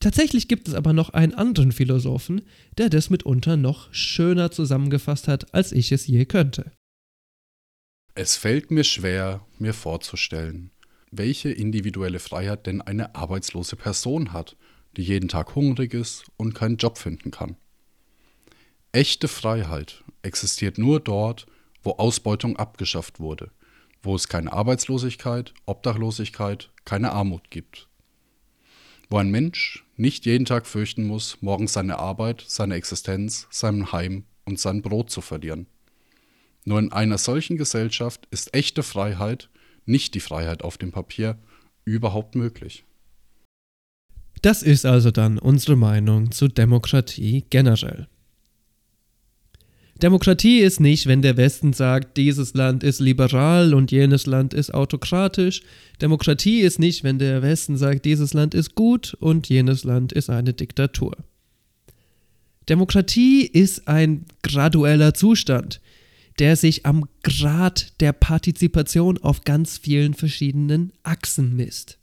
Tatsächlich 0.00 0.46
gibt 0.46 0.68
es 0.68 0.74
aber 0.74 0.92
noch 0.92 1.10
einen 1.10 1.34
anderen 1.34 1.72
Philosophen, 1.72 2.42
der 2.76 2.88
das 2.88 3.10
mitunter 3.10 3.56
noch 3.56 3.92
schöner 3.92 4.50
zusammengefasst 4.50 5.26
hat, 5.26 5.52
als 5.54 5.72
ich 5.72 5.90
es 5.90 6.06
je 6.06 6.24
könnte. 6.24 6.70
Es 8.14 8.36
fällt 8.36 8.70
mir 8.70 8.84
schwer, 8.84 9.44
mir 9.58 9.74
vorzustellen, 9.74 10.70
welche 11.10 11.50
individuelle 11.50 12.20
Freiheit 12.20 12.66
denn 12.66 12.80
eine 12.80 13.14
arbeitslose 13.14 13.76
Person 13.76 14.32
hat, 14.32 14.56
die 14.96 15.02
jeden 15.02 15.28
Tag 15.28 15.54
hungrig 15.54 15.94
ist 15.94 16.24
und 16.36 16.54
keinen 16.54 16.76
Job 16.76 16.98
finden 16.98 17.30
kann. 17.30 17.56
Echte 18.92 19.28
Freiheit 19.28 20.04
existiert 20.22 20.78
nur 20.78 21.00
dort, 21.00 21.46
wo 21.82 21.92
Ausbeutung 21.92 22.56
abgeschafft 22.56 23.20
wurde, 23.20 23.50
wo 24.02 24.14
es 24.14 24.28
keine 24.28 24.52
Arbeitslosigkeit, 24.52 25.54
Obdachlosigkeit, 25.66 26.70
keine 26.84 27.12
Armut 27.12 27.50
gibt. 27.50 27.88
Wo 29.10 29.18
ein 29.18 29.30
Mensch 29.30 29.84
nicht 29.98 30.26
jeden 30.26 30.46
Tag 30.46 30.66
fürchten 30.66 31.04
muss, 31.04 31.38
morgens 31.40 31.74
seine 31.74 31.98
Arbeit, 31.98 32.44
seine 32.46 32.76
Existenz, 32.76 33.46
sein 33.50 33.92
Heim 33.92 34.24
und 34.44 34.58
sein 34.58 34.80
Brot 34.80 35.10
zu 35.10 35.20
verlieren. 35.20 35.66
Nur 36.64 36.78
in 36.78 36.92
einer 36.92 37.18
solchen 37.18 37.56
Gesellschaft 37.56 38.26
ist 38.30 38.54
echte 38.54 38.82
Freiheit 38.82 39.50
nicht 39.88 40.14
die 40.14 40.20
Freiheit 40.20 40.62
auf 40.62 40.78
dem 40.78 40.92
Papier, 40.92 41.38
überhaupt 41.84 42.34
möglich. 42.34 42.84
Das 44.42 44.62
ist 44.62 44.86
also 44.86 45.10
dann 45.10 45.38
unsere 45.38 45.76
Meinung 45.76 46.30
zu 46.30 46.46
Demokratie 46.46 47.44
generell. 47.50 48.06
Demokratie 50.02 50.60
ist 50.60 50.78
nicht, 50.78 51.06
wenn 51.06 51.22
der 51.22 51.36
Westen 51.36 51.72
sagt, 51.72 52.16
dieses 52.16 52.54
Land 52.54 52.84
ist 52.84 53.00
liberal 53.00 53.74
und 53.74 53.90
jenes 53.90 54.26
Land 54.26 54.54
ist 54.54 54.72
autokratisch. 54.72 55.62
Demokratie 56.00 56.60
ist 56.60 56.78
nicht, 56.78 57.02
wenn 57.02 57.18
der 57.18 57.42
Westen 57.42 57.76
sagt, 57.76 58.04
dieses 58.04 58.32
Land 58.32 58.54
ist 58.54 58.76
gut 58.76 59.14
und 59.18 59.48
jenes 59.48 59.82
Land 59.82 60.12
ist 60.12 60.30
eine 60.30 60.52
Diktatur. 60.52 61.16
Demokratie 62.68 63.44
ist 63.44 63.88
ein 63.88 64.26
gradueller 64.42 65.14
Zustand 65.14 65.80
der 66.38 66.56
sich 66.56 66.86
am 66.86 67.08
Grad 67.22 68.00
der 68.00 68.12
Partizipation 68.12 69.18
auf 69.18 69.44
ganz 69.44 69.78
vielen 69.78 70.14
verschiedenen 70.14 70.92
Achsen 71.02 71.56
misst. 71.56 71.98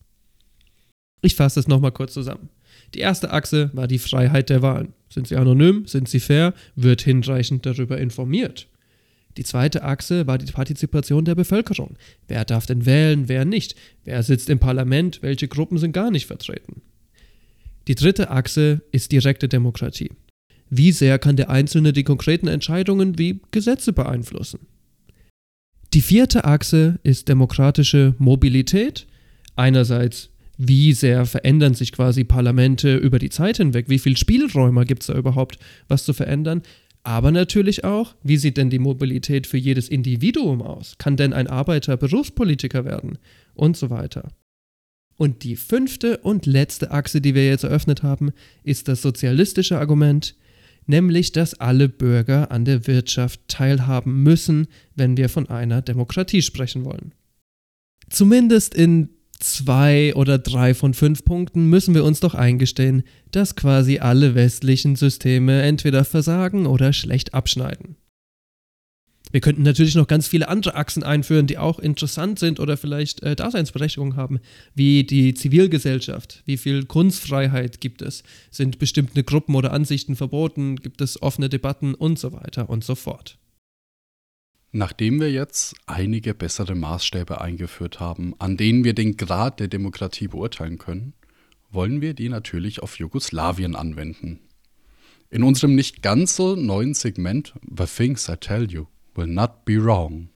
Ich 1.21 1.35
fasse 1.35 1.59
es 1.59 1.67
nochmal 1.67 1.91
kurz 1.91 2.13
zusammen. 2.13 2.49
Die 2.93 2.99
erste 2.99 3.31
Achse 3.31 3.71
war 3.73 3.87
die 3.87 3.99
Freiheit 3.99 4.49
der 4.49 4.61
Wahlen. 4.61 4.93
Sind 5.09 5.27
sie 5.27 5.35
anonym? 5.35 5.85
Sind 5.87 6.09
sie 6.09 6.19
fair? 6.19 6.53
Wird 6.75 7.01
hinreichend 7.01 7.65
darüber 7.65 7.97
informiert? 7.97 8.67
Die 9.37 9.43
zweite 9.43 9.83
Achse 9.83 10.27
war 10.27 10.37
die 10.37 10.51
Partizipation 10.51 11.25
der 11.25 11.35
Bevölkerung. 11.35 11.97
Wer 12.27 12.45
darf 12.45 12.65
denn 12.65 12.85
wählen, 12.85 13.27
wer 13.27 13.43
nicht? 13.43 13.75
Wer 14.03 14.23
sitzt 14.23 14.49
im 14.49 14.59
Parlament, 14.59 15.21
welche 15.21 15.47
Gruppen 15.47 15.77
sind 15.77 15.91
gar 15.91 16.11
nicht 16.11 16.25
vertreten? 16.25 16.81
Die 17.87 17.95
dritte 17.95 18.31
Achse 18.31 18.81
ist 18.91 19.11
direkte 19.11 19.47
Demokratie. 19.47 20.11
Wie 20.69 20.91
sehr 20.91 21.19
kann 21.19 21.35
der 21.35 21.49
Einzelne 21.49 21.93
die 21.93 22.03
konkreten 22.03 22.47
Entscheidungen 22.47 23.19
wie 23.19 23.41
Gesetze 23.51 23.93
beeinflussen? 23.93 24.67
Die 25.93 26.01
vierte 26.01 26.45
Achse 26.45 26.99
ist 27.03 27.29
demokratische 27.29 28.15
Mobilität. 28.17 29.05
Einerseits, 29.55 30.29
wie 30.57 30.93
sehr 30.93 31.25
verändern 31.25 31.73
sich 31.73 31.91
quasi 31.91 32.23
Parlamente 32.23 32.95
über 32.95 33.19
die 33.19 33.29
Zeit 33.29 33.57
hinweg? 33.57 33.89
Wie 33.89 33.99
viel 33.99 34.17
Spielräume 34.17 34.85
gibt 34.85 35.03
es 35.03 35.07
da 35.07 35.17
überhaupt, 35.17 35.57
was 35.87 36.05
zu 36.05 36.13
verändern? 36.13 36.61
Aber 37.03 37.31
natürlich 37.31 37.83
auch, 37.83 38.15
wie 38.23 38.37
sieht 38.37 38.57
denn 38.57 38.71
die 38.71 38.79
Mobilität 38.79 39.45
für 39.45 39.57
jedes 39.57 39.89
Individuum 39.89 40.61
aus? 40.61 40.95
Kann 40.97 41.17
denn 41.17 41.33
ein 41.33 41.47
Arbeiter 41.47 41.97
Berufspolitiker 41.97 42.83
werden? 42.83 43.19
Und 43.53 43.77
so 43.77 43.89
weiter. 43.89 44.29
Und 45.17 45.43
die 45.43 45.55
fünfte 45.55 46.17
und 46.17 46.45
letzte 46.45 46.91
Achse, 46.91 47.21
die 47.21 47.35
wir 47.35 47.45
jetzt 47.45 47.63
eröffnet 47.63 48.03
haben, 48.03 48.31
ist 48.63 48.87
das 48.87 49.01
sozialistische 49.01 49.77
Argument, 49.77 50.35
nämlich 50.87 51.31
dass 51.31 51.59
alle 51.59 51.89
Bürger 51.89 52.51
an 52.51 52.65
der 52.65 52.87
Wirtschaft 52.87 53.41
teilhaben 53.47 54.23
müssen, 54.23 54.67
wenn 54.95 55.15
wir 55.15 55.29
von 55.29 55.47
einer 55.47 55.81
Demokratie 55.81 56.41
sprechen 56.41 56.85
wollen. 56.85 57.13
Zumindest 58.09 58.75
in 58.75 59.09
zwei 59.39 60.13
oder 60.15 60.37
drei 60.37 60.73
von 60.73 60.93
fünf 60.93 61.25
Punkten 61.25 61.69
müssen 61.69 61.93
wir 61.93 62.03
uns 62.03 62.19
doch 62.19 62.35
eingestehen, 62.35 63.03
dass 63.31 63.55
quasi 63.55 63.99
alle 63.99 64.35
westlichen 64.35 64.95
Systeme 64.95 65.61
entweder 65.61 66.05
versagen 66.05 66.65
oder 66.65 66.93
schlecht 66.93 67.33
abschneiden. 67.33 67.95
Wir 69.31 69.41
könnten 69.41 69.63
natürlich 69.63 69.95
noch 69.95 70.07
ganz 70.07 70.27
viele 70.27 70.47
andere 70.47 70.75
Achsen 70.75 71.03
einführen, 71.03 71.47
die 71.47 71.57
auch 71.57 71.79
interessant 71.79 72.39
sind 72.39 72.59
oder 72.59 72.77
vielleicht 72.77 73.21
äh, 73.23 73.35
Daseinsberechtigung 73.35 74.15
haben, 74.15 74.39
wie 74.75 75.03
die 75.03 75.33
Zivilgesellschaft. 75.33 76.41
Wie 76.45 76.55
viel 76.55 76.85
Kunstfreiheit 76.85 77.81
gibt 77.81 78.01
es? 78.01 78.23
Sind 78.49 78.79
bestimmte 78.79 79.25
Gruppen 79.25 79.55
oder 79.55 79.73
Ansichten 79.73 80.15
verboten? 80.15 80.77
Gibt 80.77 81.01
es 81.01 81.21
offene 81.21 81.49
Debatten 81.49 81.95
und 81.95 82.17
so 82.17 82.31
weiter 82.31 82.69
und 82.69 82.85
so 82.85 82.95
fort? 82.95 83.37
Nachdem 84.77 85.21
wir 85.21 85.31
jetzt 85.31 85.73
einige 85.85 86.33
bessere 86.33 86.75
Maßstäbe 86.75 87.39
eingeführt 87.39 88.01
haben, 88.01 88.33
an 88.39 88.57
denen 88.57 88.83
wir 88.83 88.93
den 88.93 89.15
Grad 89.15 89.61
der 89.61 89.69
Demokratie 89.69 90.27
beurteilen 90.27 90.79
können, 90.79 91.13
wollen 91.71 92.01
wir 92.01 92.13
die 92.13 92.27
natürlich 92.27 92.83
auf 92.83 92.99
Jugoslawien 92.99 93.77
anwenden. 93.77 94.41
In 95.29 95.43
unserem 95.43 95.75
nicht 95.75 96.01
ganz 96.01 96.35
so 96.35 96.57
neuen 96.57 96.93
Segment 96.93 97.53
The 97.73 97.85
Things 97.85 98.27
I 98.27 98.35
Tell 98.37 98.69
You 98.69 98.87
Will 99.13 99.27
Not 99.27 99.63
Be 99.63 99.81
Wrong. 99.81 100.27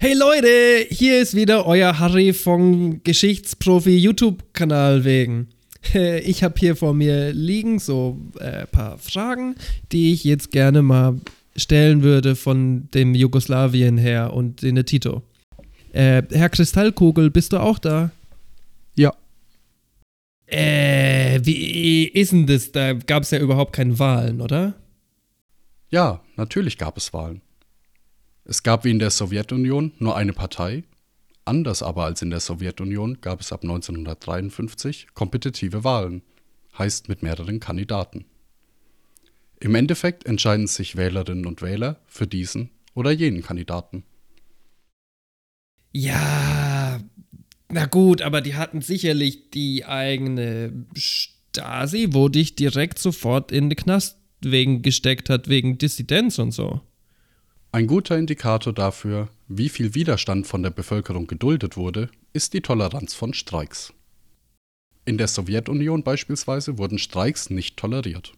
Hey 0.00 0.14
Leute, 0.14 0.84
hier 0.90 1.22
ist 1.22 1.36
wieder 1.36 1.66
euer 1.66 2.00
Harry 2.00 2.32
vom 2.32 3.04
Geschichtsprofi 3.04 3.96
YouTube-Kanal 3.96 5.04
wegen. 5.04 5.50
Ich 5.94 6.42
habe 6.42 6.54
hier 6.58 6.74
vor 6.74 6.94
mir 6.94 7.32
liegen 7.32 7.78
so 7.78 8.18
ein 8.40 8.44
äh, 8.44 8.66
paar 8.66 8.98
Fragen, 8.98 9.54
die 9.92 10.12
ich 10.14 10.24
jetzt 10.24 10.50
gerne 10.50 10.82
mal 10.82 11.20
stellen 11.56 12.02
würde 12.02 12.36
von 12.36 12.88
dem 12.92 13.14
Jugoslawien 13.14 13.98
her 13.98 14.32
und 14.32 14.62
den 14.62 14.84
Tito. 14.84 15.22
Äh, 15.92 16.22
Herr 16.30 16.48
Kristallkugel, 16.48 17.30
bist 17.30 17.52
du 17.52 17.58
auch 17.58 17.78
da? 17.78 18.10
Ja. 18.96 19.14
Äh, 20.46 21.40
wie 21.44 22.04
ist 22.06 22.32
denn 22.32 22.46
das? 22.46 22.72
Da 22.72 22.94
gab 22.94 23.22
es 23.22 23.30
ja 23.30 23.38
überhaupt 23.38 23.72
keine 23.72 23.98
Wahlen, 23.98 24.40
oder? 24.40 24.74
Ja, 25.90 26.20
natürlich 26.36 26.78
gab 26.78 26.96
es 26.96 27.12
Wahlen. 27.12 27.40
Es 28.44 28.62
gab 28.62 28.84
wie 28.84 28.90
in 28.90 28.98
der 28.98 29.10
Sowjetunion 29.10 29.92
nur 29.98 30.16
eine 30.16 30.32
Partei. 30.32 30.84
Anders 31.44 31.82
aber 31.82 32.04
als 32.04 32.22
in 32.22 32.30
der 32.30 32.40
Sowjetunion 32.40 33.20
gab 33.20 33.40
es 33.40 33.52
ab 33.52 33.62
1953 33.62 35.08
kompetitive 35.14 35.84
Wahlen, 35.84 36.22
heißt 36.78 37.08
mit 37.08 37.22
mehreren 37.22 37.60
Kandidaten. 37.60 38.24
Im 39.60 39.74
Endeffekt 39.74 40.26
entscheiden 40.26 40.66
sich 40.66 40.96
Wählerinnen 40.96 41.46
und 41.46 41.62
Wähler 41.62 42.00
für 42.06 42.26
diesen 42.26 42.70
oder 42.94 43.10
jenen 43.10 43.42
Kandidaten. 43.42 44.04
Ja, 45.92 47.00
na 47.68 47.86
gut, 47.86 48.20
aber 48.20 48.40
die 48.40 48.56
hatten 48.56 48.82
sicherlich 48.82 49.50
die 49.50 49.84
eigene 49.84 50.86
Stasi, 50.96 52.08
wo 52.10 52.28
dich 52.28 52.56
direkt 52.56 52.98
sofort 52.98 53.52
in 53.52 53.70
den 53.70 53.76
Knast 53.76 54.18
wegen 54.40 54.82
gesteckt 54.82 55.30
hat, 55.30 55.48
wegen 55.48 55.78
Dissidenz 55.78 56.38
und 56.38 56.52
so. 56.52 56.80
Ein 57.72 57.86
guter 57.86 58.16
Indikator 58.16 58.72
dafür, 58.72 59.28
wie 59.48 59.68
viel 59.68 59.94
Widerstand 59.94 60.46
von 60.46 60.62
der 60.62 60.70
Bevölkerung 60.70 61.26
geduldet 61.26 61.76
wurde, 61.76 62.08
ist 62.32 62.54
die 62.54 62.60
Toleranz 62.60 63.14
von 63.14 63.34
Streiks. 63.34 63.92
In 65.04 65.18
der 65.18 65.28
Sowjetunion 65.28 66.02
beispielsweise 66.02 66.78
wurden 66.78 66.98
Streiks 66.98 67.50
nicht 67.50 67.76
toleriert. 67.76 68.32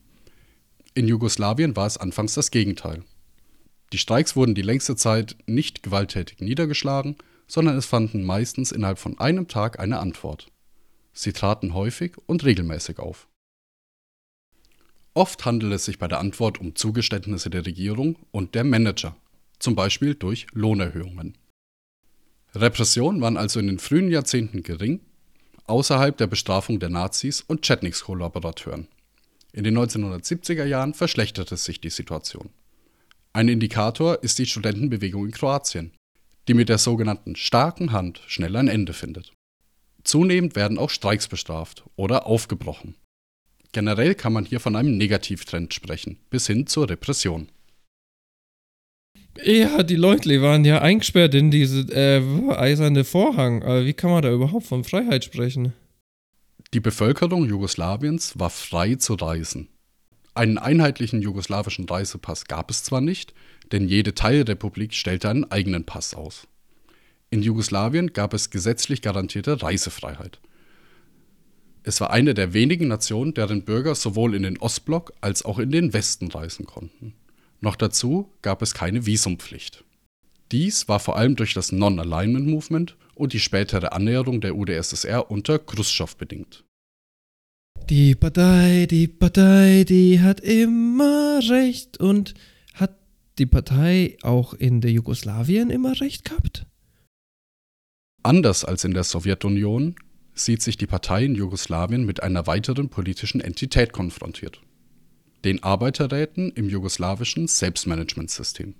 In 0.97 1.07
Jugoslawien 1.09 1.77
war 1.77 1.87
es 1.87 1.99
anfangs 1.99 2.33
das 2.33 2.51
Gegenteil. 2.51 3.05
Die 3.93 3.99
Streiks 3.99 4.35
wurden 4.35 4.55
die 4.55 4.63
längste 4.63 4.97
Zeit 4.97 5.37
nicht 5.45 5.83
gewalttätig 5.83 6.41
niedergeschlagen, 6.41 7.17
sondern 7.47 7.77
es 7.77 7.85
fanden 7.85 8.25
meistens 8.25 8.73
innerhalb 8.73 8.99
von 8.99 9.19
einem 9.19 9.47
Tag 9.47 9.79
eine 9.79 9.99
Antwort. 9.99 10.51
Sie 11.13 11.35
traten 11.35 11.75
häufig 11.75 12.17
und 12.25 12.47
regelmäßig 12.47 12.99
auf. 12.99 13.29
Oft 15.13 15.45
handelt 15.45 15.75
es 15.75 15.85
sich 15.85 15.99
bei 15.99 16.09
der 16.09 16.19
Antwort 16.19 16.59
um 16.63 16.75
Zugeständnisse 16.75 17.51
der 17.51 17.67
Regierung 17.67 18.17
und 18.31 18.55
der 18.55 18.65
Manager, 18.65 19.15
zum 19.59 19.75
Beispiel 19.75 20.15
durch 20.15 20.47
Lohnerhöhungen. 20.53 21.37
Repressionen 22.55 23.21
waren 23.21 23.37
also 23.37 23.61
in 23.61 23.67
den 23.67 23.81
frühen 23.81 24.11
Jahrzehnten 24.11 24.63
gering, 24.63 25.01
außerhalb 25.67 26.17
der 26.17 26.27
Bestrafung 26.27 26.81
der 26.81 26.89
Nazis 26.89 27.43
und 27.43 27.67
Chetniks-Kollaborateuren. 27.67 28.89
In 29.57 29.65
den 29.65 29.79
1970er 29.79 30.67
Jahren 30.67 30.93
verschlechterte 30.93 31.57
sich 31.57 31.81
die 31.81 31.89
Situation. 31.89 32.51
Ein 33.33 33.49
Indikator 33.49 34.23
ist 34.23 34.39
die 34.39 34.45
Studentenbewegung 34.45 35.25
in 35.25 35.31
Kroatien, 35.33 35.93
die 36.47 36.53
mit 36.53 36.69
der 36.69 36.77
sogenannten 36.77 37.37
starken 37.37 37.91
Hand 37.91 38.21
schnell 38.27 38.55
ein 38.57 38.69
Ende 38.69 38.93
findet. 38.93 39.33
Zunehmend 40.05 40.57
werden 40.57 40.77
auch 40.77 40.91
Streiks 40.91 41.27
bestraft 41.27 41.85
oder 41.97 42.27
aufgebrochen. 42.27 42.97
Generell 43.73 44.15
kann 44.15 44.35
man 44.35 44.45
hier 44.45 44.61
von 44.61 44.77
einem 44.77 44.99
Negativtrend 44.99 45.73
sprechen, 45.73 46.19
bis 46.29 46.47
hin 46.47 46.67
zur 46.67 46.91
Repression. 46.91 47.49
Ja, 49.43 49.83
die 49.83 49.97
Leute 49.97 50.43
waren 50.43 50.67
ja 50.67 50.83
eingesperrt 50.83 51.35
in 51.35 51.51
diese 51.51 51.81
äh, 51.95 52.23
eiserne 52.51 53.05
Vorhang. 53.05 53.63
Aber 53.63 53.87
wie 53.87 53.95
kann 53.95 54.11
man 54.11 54.23
da 54.23 54.31
überhaupt 54.31 54.67
von 54.67 54.85
Freiheit 54.85 55.25
sprechen? 55.25 55.73
Die 56.77 56.81
Bevölkerung 56.81 57.47
Jugoslawiens 57.47 58.39
war 58.39 58.51
frei 58.51 58.97
zu 58.97 59.15
reisen. 59.15 59.69
Einen 60.35 60.59
einheitlichen 60.59 61.23
jugoslawischen 61.23 61.89
Reisepass 61.89 62.45
gab 62.45 62.71
es 62.71 62.85
zwar 62.85 63.01
nicht, 63.01 63.33
denn 63.73 63.89
jede 63.89 64.15
Teilrepublik 64.15 64.93
stellte 64.93 65.31
einen 65.31 65.51
eigenen 65.51 65.85
Pass 65.85 66.13
aus. 66.13 66.47
In 67.31 67.41
Jugoslawien 67.41 68.13
gab 68.13 68.35
es 68.35 68.51
gesetzlich 68.51 69.01
garantierte 69.01 69.63
Reisefreiheit. 69.63 70.39
Es 71.83 72.03
war 72.03 72.11
eine 72.11 72.35
der 72.35 72.53
wenigen 72.53 72.89
Nationen, 72.89 73.33
deren 73.33 73.65
Bürger 73.65 73.95
sowohl 73.95 74.35
in 74.35 74.43
den 74.43 74.59
Ostblock 74.59 75.15
als 75.23 75.47
auch 75.47 75.59
in 75.59 75.71
den 75.71 75.95
Westen 75.95 76.31
reisen 76.31 76.67
konnten. 76.67 77.15
Noch 77.63 77.77
dazu 77.77 78.31
gab 78.43 78.61
es 78.61 78.75
keine 78.75 79.07
Visumpflicht. 79.07 79.83
Dies 80.53 80.89
war 80.89 81.01
vor 81.01 81.17
allem 81.17 81.37
durch 81.37 81.55
das 81.55 81.73
Non-Alignment 81.73 82.47
Movement 82.47 82.99
und 83.15 83.33
die 83.33 83.41
spätere 83.41 83.93
Annäherung 83.93 84.43
der 84.43 84.55
UdSSR 84.55 85.31
unter 85.31 85.59
Khrushchev 85.59 86.17
bedingt. 86.19 86.66
Die 87.89 88.17
Partei, 88.17 88.89
die 88.91 89.07
Partei, 89.07 89.85
die 89.85 90.21
hat 90.21 90.41
immer 90.41 91.39
recht. 91.49 92.01
Und 92.01 92.35
hat 92.75 92.99
die 93.39 93.47
Partei 93.47 94.17
auch 94.23 94.55
in 94.55 94.81
der 94.81 94.91
Jugoslawien 94.91 95.71
immer 95.71 96.01
recht 96.01 96.25
gehabt? 96.25 96.67
Anders 98.25 98.65
als 98.65 98.83
in 98.83 98.93
der 98.93 99.05
Sowjetunion 99.05 99.95
sieht 100.35 100.63
sich 100.63 100.77
die 100.77 100.89
Partei 100.89 101.27
in 101.27 101.37
Jugoslawien 101.37 102.05
mit 102.05 102.25
einer 102.25 102.49
weiteren 102.49 102.89
politischen 102.89 103.41
Entität 103.41 103.93
konfrontiert. 103.93 104.61
Den 105.45 105.63
Arbeiterräten 105.63 106.51
im 106.51 106.69
jugoslawischen 106.69 107.47
Selbstmanagementsystem. 107.47 108.75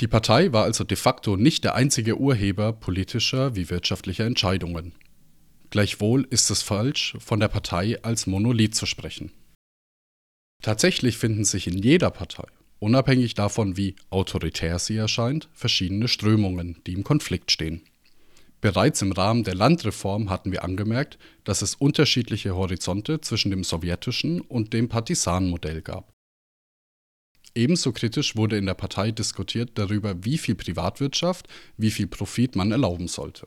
Die 0.00 0.08
Partei 0.08 0.50
war 0.54 0.64
also 0.64 0.82
de 0.82 0.96
facto 0.96 1.36
nicht 1.36 1.62
der 1.62 1.74
einzige 1.74 2.18
Urheber 2.18 2.72
politischer 2.72 3.54
wie 3.54 3.68
wirtschaftlicher 3.68 4.24
Entscheidungen. 4.24 4.94
Gleichwohl 5.72 6.26
ist 6.28 6.50
es 6.50 6.60
falsch, 6.60 7.16
von 7.18 7.40
der 7.40 7.48
Partei 7.48 7.98
als 8.02 8.26
Monolith 8.26 8.74
zu 8.74 8.84
sprechen. 8.84 9.32
Tatsächlich 10.62 11.16
finden 11.16 11.46
sich 11.46 11.66
in 11.66 11.78
jeder 11.78 12.10
Partei, 12.10 12.44
unabhängig 12.78 13.32
davon, 13.32 13.78
wie 13.78 13.96
autoritär 14.10 14.78
sie 14.78 14.96
erscheint, 14.96 15.48
verschiedene 15.54 16.08
Strömungen, 16.08 16.82
die 16.86 16.92
im 16.92 17.04
Konflikt 17.04 17.50
stehen. 17.50 17.80
Bereits 18.60 19.00
im 19.00 19.12
Rahmen 19.12 19.44
der 19.44 19.54
Landreform 19.54 20.28
hatten 20.28 20.52
wir 20.52 20.62
angemerkt, 20.62 21.18
dass 21.44 21.62
es 21.62 21.74
unterschiedliche 21.74 22.54
Horizonte 22.54 23.22
zwischen 23.22 23.50
dem 23.50 23.64
sowjetischen 23.64 24.42
und 24.42 24.74
dem 24.74 24.90
Partisanenmodell 24.90 25.80
gab. 25.80 26.12
Ebenso 27.54 27.92
kritisch 27.92 28.36
wurde 28.36 28.58
in 28.58 28.66
der 28.66 28.74
Partei 28.74 29.10
diskutiert 29.10 29.70
darüber, 29.76 30.22
wie 30.22 30.36
viel 30.36 30.54
Privatwirtschaft, 30.54 31.48
wie 31.78 31.90
viel 31.90 32.08
Profit 32.08 32.56
man 32.56 32.72
erlauben 32.72 33.08
sollte. 33.08 33.46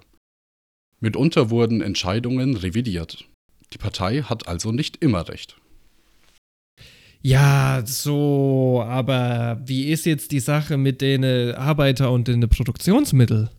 Mitunter 0.99 1.49
wurden 1.49 1.81
Entscheidungen 1.81 2.55
revidiert. 2.55 3.25
Die 3.73 3.77
Partei 3.77 4.21
hat 4.21 4.47
also 4.47 4.71
nicht 4.71 4.97
immer 5.03 5.27
recht. 5.27 5.57
Ja, 7.21 7.81
so, 7.85 8.83
aber 8.85 9.59
wie 9.65 9.89
ist 9.91 10.05
jetzt 10.05 10.31
die 10.31 10.39
Sache 10.39 10.77
mit 10.77 11.01
den 11.01 11.25
Arbeiter 11.55 12.11
und 12.11 12.27
den 12.27 12.47
Produktionsmitteln? 12.47 13.49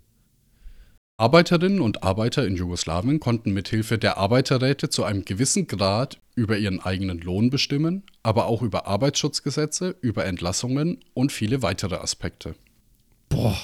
Arbeiterinnen 1.19 1.81
und 1.81 2.03
Arbeiter 2.03 2.47
in 2.47 2.57
Jugoslawien 2.57 3.21
konnten 3.21 3.53
mithilfe 3.53 3.99
der 3.99 4.19
Arbeiterräte 4.19 4.91
zu 4.91 5.03
einem 5.03 5.25
gewissen 5.25 5.67
Grad 5.67 6.21
über 6.35 6.59
ihren 6.59 6.81
eigenen 6.81 7.19
Lohn 7.19 7.49
bestimmen, 7.51 8.03
aber 8.23 8.47
auch 8.47 8.63
über 8.63 8.87
Arbeitsschutzgesetze, 8.87 9.97
über 10.01 10.27
Entlassungen 10.27 11.01
und 11.15 11.33
viele 11.33 11.63
weitere 11.63 11.97
Aspekte. 11.97 12.55
Boah. 13.31 13.57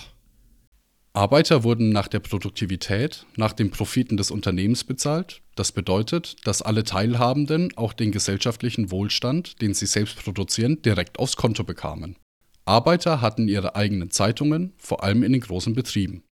Arbeiter 1.14 1.62
wurden 1.62 1.90
nach 1.90 2.08
der 2.08 2.20
Produktivität, 2.20 3.26
nach 3.36 3.52
den 3.52 3.70
Profiten 3.70 4.16
des 4.16 4.30
Unternehmens 4.30 4.84
bezahlt. 4.84 5.42
Das 5.54 5.72
bedeutet, 5.72 6.36
dass 6.46 6.62
alle 6.62 6.84
Teilhabenden 6.84 7.76
auch 7.76 7.92
den 7.92 8.12
gesellschaftlichen 8.12 8.90
Wohlstand, 8.90 9.60
den 9.60 9.74
sie 9.74 9.84
selbst 9.84 10.22
produzieren, 10.22 10.80
direkt 10.80 11.18
aufs 11.18 11.36
Konto 11.36 11.64
bekamen. 11.64 12.16
Arbeiter 12.64 13.20
hatten 13.20 13.46
ihre 13.48 13.76
eigenen 13.76 14.10
Zeitungen, 14.10 14.72
vor 14.78 15.02
allem 15.02 15.22
in 15.22 15.32
den 15.32 15.42
großen 15.42 15.74
Betrieben. 15.74 16.22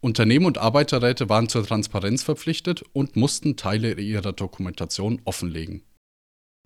Unternehmen 0.00 0.44
und 0.44 0.58
Arbeiterräte 0.58 1.30
waren 1.30 1.48
zur 1.48 1.66
Transparenz 1.66 2.22
verpflichtet 2.22 2.84
und 2.92 3.16
mussten 3.16 3.56
Teile 3.56 3.94
ihrer 3.94 4.32
Dokumentation 4.34 5.22
offenlegen. 5.24 5.84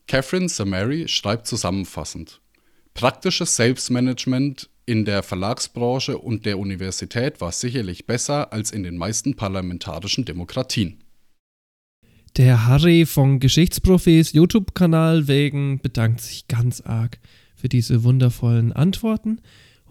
Catherine 0.08 0.48
Samari 0.48 1.06
schreibt 1.06 1.46
zusammenfassend: 1.46 2.40
Praktisches 2.94 3.54
Selbstmanagement 3.54 4.69
in 4.86 5.04
der 5.04 5.22
Verlagsbranche 5.22 6.18
und 6.18 6.46
der 6.46 6.58
Universität 6.58 7.40
war 7.40 7.52
sicherlich 7.52 8.06
besser 8.06 8.52
als 8.52 8.70
in 8.70 8.82
den 8.82 8.96
meisten 8.96 9.34
parlamentarischen 9.36 10.24
Demokratien. 10.24 10.98
Der 12.36 12.66
Harry 12.66 13.06
von 13.06 13.40
Geschichtsprofis 13.40 14.32
YouTube-Kanal 14.32 15.26
wegen 15.26 15.80
bedankt 15.80 16.20
sich 16.20 16.46
ganz 16.48 16.80
arg 16.80 17.18
für 17.56 17.68
diese 17.68 18.04
wundervollen 18.04 18.72
Antworten 18.72 19.40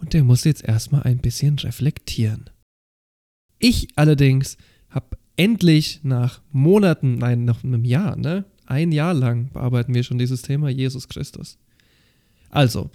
und 0.00 0.14
der 0.14 0.24
muss 0.24 0.44
jetzt 0.44 0.64
erstmal 0.64 1.02
ein 1.02 1.18
bisschen 1.18 1.58
reflektieren. 1.58 2.48
Ich 3.58 3.88
allerdings 3.96 4.56
habe 4.88 5.18
endlich 5.36 6.00
nach 6.02 6.40
Monaten, 6.50 7.16
nein, 7.16 7.44
nach 7.44 7.62
einem 7.62 7.84
Jahr, 7.84 8.16
ne? 8.16 8.46
Ein 8.66 8.92
Jahr 8.92 9.14
lang 9.14 9.50
bearbeiten 9.52 9.94
wir 9.94 10.02
schon 10.02 10.18
dieses 10.18 10.42
Thema 10.42 10.70
Jesus 10.70 11.08
Christus. 11.08 11.58
Also, 12.50 12.90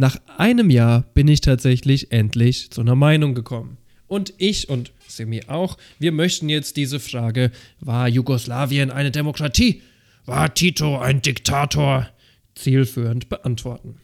nach 0.00 0.16
einem 0.38 0.70
Jahr 0.70 1.02
bin 1.12 1.28
ich 1.28 1.42
tatsächlich 1.42 2.10
endlich 2.10 2.70
zu 2.70 2.80
einer 2.80 2.94
Meinung 2.94 3.34
gekommen. 3.34 3.76
Und 4.06 4.32
ich 4.38 4.70
und 4.70 4.92
Semi 5.06 5.42
auch, 5.46 5.76
wir 5.98 6.10
möchten 6.10 6.48
jetzt 6.48 6.78
diese 6.78 6.98
Frage, 6.98 7.52
war 7.80 8.08
Jugoslawien 8.08 8.90
eine 8.90 9.10
Demokratie? 9.10 9.82
War 10.24 10.54
Tito 10.54 10.98
ein 10.98 11.20
Diktator? 11.20 12.08
zielführend 12.54 13.28
beantworten. 13.28 14.00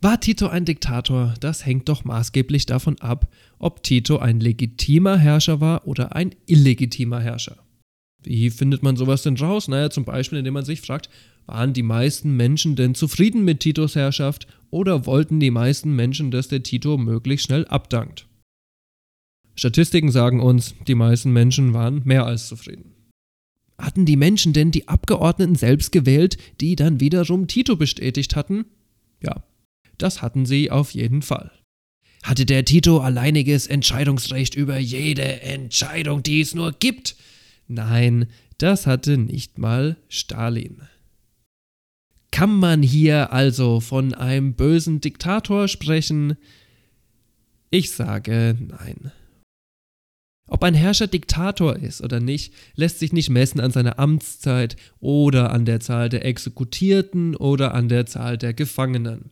War 0.00 0.20
Tito 0.20 0.48
ein 0.48 0.64
Diktator? 0.64 1.34
Das 1.40 1.64
hängt 1.64 1.88
doch 1.88 2.04
maßgeblich 2.04 2.66
davon 2.66 3.00
ab, 3.00 3.32
ob 3.58 3.82
Tito 3.82 4.18
ein 4.18 4.40
legitimer 4.40 5.16
Herrscher 5.16 5.60
war 5.60 5.86
oder 5.86 6.16
ein 6.16 6.34
illegitimer 6.46 7.20
Herrscher. 7.20 7.58
Wie 8.22 8.50
findet 8.50 8.82
man 8.82 8.96
sowas 8.96 9.22
denn 9.22 9.36
raus? 9.36 9.68
Naja, 9.68 9.90
zum 9.90 10.04
Beispiel, 10.04 10.38
indem 10.38 10.54
man 10.54 10.64
sich 10.64 10.80
fragt, 10.80 11.08
waren 11.46 11.72
die 11.72 11.82
meisten 11.82 12.36
Menschen 12.36 12.76
denn 12.76 12.94
zufrieden 12.94 13.44
mit 13.44 13.60
Titos 13.60 13.96
Herrschaft 13.96 14.46
oder 14.70 15.06
wollten 15.06 15.40
die 15.40 15.50
meisten 15.50 15.96
Menschen, 15.96 16.30
dass 16.30 16.48
der 16.48 16.62
Tito 16.62 16.96
möglichst 16.96 17.46
schnell 17.46 17.66
abdankt? 17.66 18.26
Statistiken 19.56 20.10
sagen 20.10 20.40
uns, 20.40 20.74
die 20.86 20.94
meisten 20.94 21.32
Menschen 21.32 21.74
waren 21.74 22.02
mehr 22.04 22.24
als 22.24 22.48
zufrieden. 22.48 22.94
Hatten 23.78 24.04
die 24.04 24.16
Menschen 24.16 24.52
denn 24.52 24.70
die 24.70 24.88
Abgeordneten 24.88 25.54
selbst 25.54 25.90
gewählt, 25.90 26.36
die 26.60 26.76
dann 26.76 27.00
wiederum 27.00 27.46
Tito 27.46 27.76
bestätigt 27.76 28.36
hatten? 28.36 28.66
Ja, 29.22 29.42
das 29.98 30.22
hatten 30.22 30.46
sie 30.46 30.70
auf 30.70 30.92
jeden 30.92 31.22
Fall. 31.22 31.50
Hatte 32.22 32.44
der 32.44 32.64
Tito 32.66 32.98
alleiniges 32.98 33.66
Entscheidungsrecht 33.66 34.54
über 34.54 34.78
jede 34.78 35.40
Entscheidung, 35.40 36.22
die 36.22 36.42
es 36.42 36.54
nur 36.54 36.72
gibt? 36.72 37.16
Nein, 37.70 38.26
das 38.58 38.88
hatte 38.88 39.16
nicht 39.16 39.58
mal 39.58 39.96
Stalin. 40.08 40.82
Kann 42.32 42.52
man 42.52 42.82
hier 42.82 43.32
also 43.32 43.78
von 43.78 44.12
einem 44.12 44.54
bösen 44.54 45.00
Diktator 45.00 45.68
sprechen? 45.68 46.36
Ich 47.70 47.92
sage 47.92 48.56
nein. 48.58 49.12
Ob 50.48 50.64
ein 50.64 50.74
Herrscher 50.74 51.06
Diktator 51.06 51.76
ist 51.76 52.02
oder 52.02 52.18
nicht, 52.18 52.52
lässt 52.74 52.98
sich 52.98 53.12
nicht 53.12 53.30
messen 53.30 53.60
an 53.60 53.70
seiner 53.70 54.00
Amtszeit 54.00 54.74
oder 54.98 55.52
an 55.52 55.64
der 55.64 55.78
Zahl 55.78 56.08
der 56.08 56.24
Exekutierten 56.24 57.36
oder 57.36 57.72
an 57.72 57.88
der 57.88 58.04
Zahl 58.06 58.36
der 58.36 58.52
Gefangenen. 58.52 59.30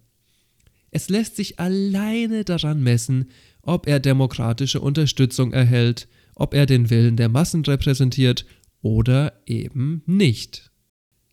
Es 0.93 1.09
lässt 1.09 1.35
sich 1.35 1.59
alleine 1.59 2.45
daran 2.45 2.85
messen, 2.85 3.31
ob 3.63 3.89
er 3.89 3.99
demokratische 3.99 4.81
Unterstützung 4.81 5.53
erhält, 5.53 6.07
ob 6.39 6.55
er 6.55 6.67
den 6.67 6.89
Willen 6.89 7.17
der 7.17 7.29
Massen 7.29 7.65
repräsentiert 7.65 8.47
oder 8.81 9.35
eben 9.47 10.03
nicht. 10.07 10.71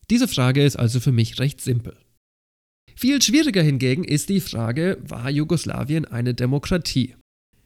Diese 0.09 0.27
Frage 0.27 0.63
ist 0.63 0.75
also 0.75 0.99
für 0.99 1.11
mich 1.11 1.39
recht 1.39 1.61
simpel. 1.61 1.95
Viel 2.95 3.21
schwieriger 3.21 3.61
hingegen 3.61 4.03
ist 4.03 4.29
die 4.29 4.39
Frage, 4.39 4.97
war 5.05 5.29
Jugoslawien 5.29 6.05
eine 6.05 6.33
Demokratie? 6.33 7.15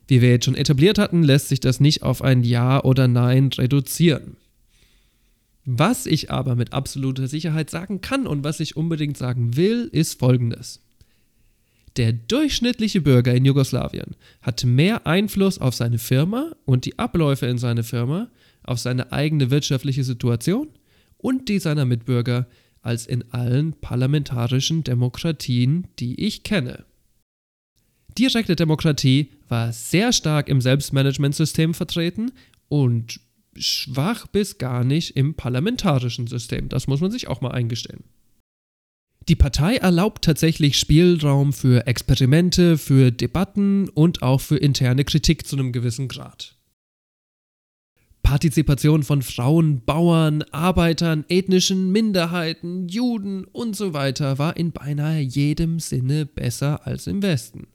Wie 0.08 0.20
wir 0.20 0.30
jetzt 0.30 0.44
schon 0.44 0.56
etabliert 0.56 0.98
hatten, 0.98 1.22
lässt 1.22 1.48
sich 1.48 1.60
das 1.60 1.78
nicht 1.78 2.02
auf 2.02 2.22
ein 2.22 2.42
Ja 2.42 2.82
oder 2.82 3.06
Nein 3.06 3.50
reduzieren. 3.56 4.36
Was 5.64 6.06
ich 6.06 6.30
aber 6.30 6.56
mit 6.56 6.72
absoluter 6.72 7.28
Sicherheit 7.28 7.70
sagen 7.70 8.00
kann 8.00 8.26
und 8.26 8.42
was 8.42 8.58
ich 8.60 8.76
unbedingt 8.76 9.16
sagen 9.16 9.56
will, 9.56 9.88
ist 9.92 10.18
Folgendes. 10.18 10.80
Der 11.96 12.12
durchschnittliche 12.12 13.00
Bürger 13.00 13.34
in 13.34 13.44
Jugoslawien 13.44 14.16
hat 14.42 14.64
mehr 14.64 15.06
Einfluss 15.06 15.58
auf 15.58 15.74
seine 15.74 15.98
Firma 15.98 16.52
und 16.64 16.84
die 16.84 16.98
Abläufe 16.98 17.46
in 17.46 17.58
seiner 17.58 17.82
Firma, 17.82 18.30
auf 18.62 18.78
seine 18.78 19.12
eigene 19.12 19.50
wirtschaftliche 19.50 20.04
Situation 20.04 20.68
und 21.16 21.48
die 21.48 21.58
seiner 21.58 21.84
Mitbürger 21.84 22.46
als 22.82 23.06
in 23.06 23.24
allen 23.32 23.74
parlamentarischen 23.74 24.84
Demokratien, 24.84 25.88
die 25.98 26.24
ich 26.24 26.42
kenne. 26.44 26.84
Direkte 28.18 28.56
Demokratie 28.56 29.30
war 29.48 29.72
sehr 29.72 30.12
stark 30.12 30.48
im 30.48 30.60
Selbstmanagementsystem 30.60 31.74
vertreten 31.74 32.32
und 32.68 33.20
schwach 33.56 34.26
bis 34.26 34.58
gar 34.58 34.84
nicht 34.84 35.16
im 35.16 35.34
parlamentarischen 35.34 36.26
System. 36.26 36.68
Das 36.68 36.86
muss 36.86 37.00
man 37.00 37.10
sich 37.10 37.28
auch 37.28 37.40
mal 37.40 37.50
eingestehen. 37.50 38.04
Die 39.28 39.36
Partei 39.36 39.76
erlaubt 39.76 40.24
tatsächlich 40.24 40.78
Spielraum 40.78 41.52
für 41.52 41.86
Experimente, 41.86 42.78
für 42.78 43.12
Debatten 43.12 43.88
und 43.88 44.22
auch 44.22 44.40
für 44.40 44.56
interne 44.56 45.04
Kritik 45.04 45.46
zu 45.46 45.56
einem 45.56 45.72
gewissen 45.72 46.08
Grad. 46.08 46.56
Partizipation 48.22 49.02
von 49.02 49.22
Frauen, 49.22 49.82
Bauern, 49.84 50.42
Arbeitern, 50.52 51.24
ethnischen 51.28 51.90
Minderheiten, 51.90 52.88
Juden 52.88 53.44
und 53.44 53.74
so 53.74 53.92
weiter 53.92 54.38
war 54.38 54.56
in 54.56 54.72
beinahe 54.72 55.20
jedem 55.20 55.80
Sinne 55.80 56.26
besser 56.26 56.86
als 56.86 57.06
im 57.06 57.22
Westen. 57.22 57.66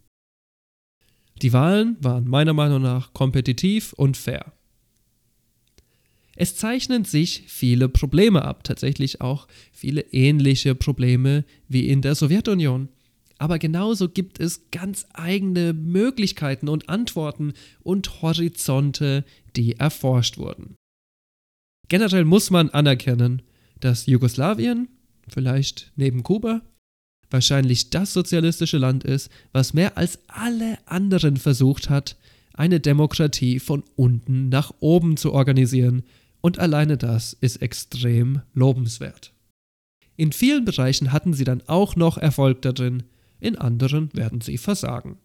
Die 1.42 1.52
Wahlen 1.52 1.98
waren 2.00 2.28
meiner 2.28 2.54
Meinung 2.54 2.82
nach 2.82 3.14
kompetitiv 3.14 3.94
und 3.94 4.18
fair. 4.18 4.54
Es 6.36 6.56
zeichnen 6.58 7.06
sich 7.06 7.44
viele 7.48 7.88
Probleme 7.88 8.44
ab, 8.44 8.64
tatsächlich 8.66 9.22
auch 9.22 9.48
viele 9.72 10.02
ähnliche 10.12 10.76
Probleme 10.76 11.46
wie 11.70 11.88
in 11.88 12.02
der 12.02 12.16
Sowjetunion. 12.16 12.90
Aber 13.38 13.58
genauso 13.58 14.10
gibt 14.10 14.40
es 14.40 14.70
ganz 14.72 15.06
eigene 15.14 15.74
Möglichkeiten 15.74 16.68
und 16.70 16.90
Antworten 16.90 17.54
und 17.84 18.22
Horizonte, 18.22 19.26
die 19.56 19.78
erforscht 19.78 20.38
wurden. 20.38 20.76
Generell 21.88 22.26
muss 22.26 22.50
man 22.50 22.70
anerkennen, 22.70 23.42
dass 23.80 24.06
Jugoslawien, 24.06 24.88
vielleicht 25.28 25.92
neben 25.96 26.24
Kuba, 26.24 26.62
wahrscheinlich 27.30 27.90
das 27.90 28.14
sozialistische 28.14 28.78
Land 28.78 29.04
ist, 29.04 29.30
was 29.52 29.74
mehr 29.74 29.98
als 29.98 30.20
alle 30.28 30.78
anderen 30.86 31.38
versucht 31.38 31.90
hat, 31.90 32.18
eine 32.54 32.80
Demokratie 32.80 33.60
von 33.60 33.84
unten 33.96 34.50
nach 34.50 34.74
oben 34.80 35.18
zu 35.18 35.34
organisieren 35.34 36.04
und 36.46 36.60
alleine 36.60 36.96
das 36.96 37.34
ist 37.34 37.64
extrem 37.64 38.44
lobenswert. 38.54 39.34
In 40.16 40.32
vielen 40.32 40.64
Bereichen 40.64 41.12
hatten 41.12 41.34
sie 41.34 41.44
dann 41.44 41.64
auch 41.66 41.96
noch 41.96 42.20
Erfolg 42.20 42.62
darin, 42.62 43.02
in 43.40 43.58
anderen 43.58 44.14
werden 44.14 44.42
sie 44.42 44.60
versagen. 44.60 45.18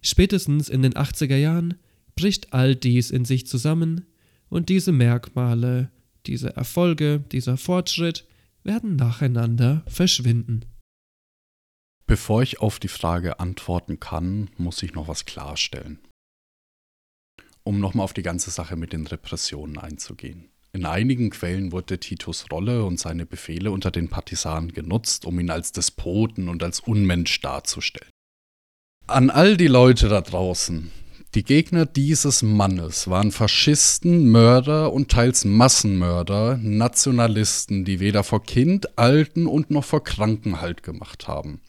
Spätestens 0.00 0.70
in 0.70 0.80
den 0.80 0.94
80er 0.94 1.36
Jahren 1.36 1.74
bricht 2.16 2.54
all 2.54 2.74
dies 2.76 3.10
in 3.10 3.26
sich 3.26 3.46
zusammen 3.46 4.06
und 4.48 4.70
diese 4.70 4.90
Merkmale, 4.90 5.90
diese 6.24 6.56
Erfolge, 6.56 7.22
dieser 7.30 7.58
Fortschritt 7.58 8.26
werden 8.64 8.96
nacheinander 8.96 9.82
verschwinden. 9.86 10.64
Bevor 12.06 12.42
ich 12.42 12.60
auf 12.60 12.78
die 12.78 12.88
Frage 12.88 13.38
antworten 13.38 14.00
kann, 14.00 14.48
muss 14.56 14.82
ich 14.82 14.94
noch 14.94 15.08
was 15.08 15.26
klarstellen. 15.26 15.98
Um 17.70 17.78
nochmal 17.78 18.02
auf 18.02 18.12
die 18.12 18.22
ganze 18.22 18.50
Sache 18.50 18.74
mit 18.74 18.92
den 18.92 19.06
Repressionen 19.06 19.78
einzugehen. 19.78 20.48
In 20.72 20.86
einigen 20.86 21.30
Quellen 21.30 21.70
wurde 21.70 22.00
Titos 22.00 22.46
Rolle 22.50 22.84
und 22.84 22.98
seine 22.98 23.26
Befehle 23.26 23.70
unter 23.70 23.92
den 23.92 24.08
Partisanen 24.08 24.72
genutzt, 24.72 25.24
um 25.24 25.38
ihn 25.38 25.50
als 25.50 25.70
Despoten 25.70 26.48
und 26.48 26.64
als 26.64 26.80
Unmensch 26.80 27.40
darzustellen. 27.40 28.10
An 29.06 29.30
all 29.30 29.56
die 29.56 29.68
Leute 29.68 30.08
da 30.08 30.20
draußen, 30.20 30.90
die 31.36 31.44
Gegner 31.44 31.86
dieses 31.86 32.42
Mannes 32.42 33.06
waren 33.06 33.30
Faschisten, 33.30 34.32
Mörder 34.32 34.92
und 34.92 35.12
teils 35.12 35.44
Massenmörder, 35.44 36.58
Nationalisten, 36.60 37.84
die 37.84 38.00
weder 38.00 38.24
vor 38.24 38.42
Kind, 38.42 38.98
Alten 38.98 39.46
und 39.46 39.70
noch 39.70 39.84
vor 39.84 40.02
Kranken 40.02 40.60
Halt 40.60 40.82
gemacht 40.82 41.28
haben. 41.28 41.60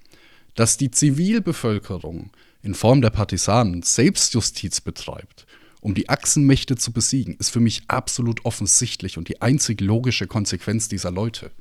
Dass 0.56 0.78
die 0.78 0.90
Zivilbevölkerung 0.90 2.32
in 2.64 2.73
Form 2.73 3.02
der 3.02 3.11
Partisanen 3.11 3.84
Selbstjustiz 3.84 4.82
betreibt, 4.82 5.45
um 5.81 5.95
die 5.95 6.09
Achsenmächte 6.09 6.75
zu 6.75 6.93
besiegen, 6.93 7.35
ist 7.37 7.49
für 7.49 7.59
mich 7.59 7.83
absolut 7.87 8.45
offensichtlich 8.45 9.17
und 9.17 9.27
die 9.27 9.41
einzig 9.41 9.81
logische 9.81 10.27
Konsequenz 10.27 10.87
dieser 10.87 11.11
Leute. 11.11 11.51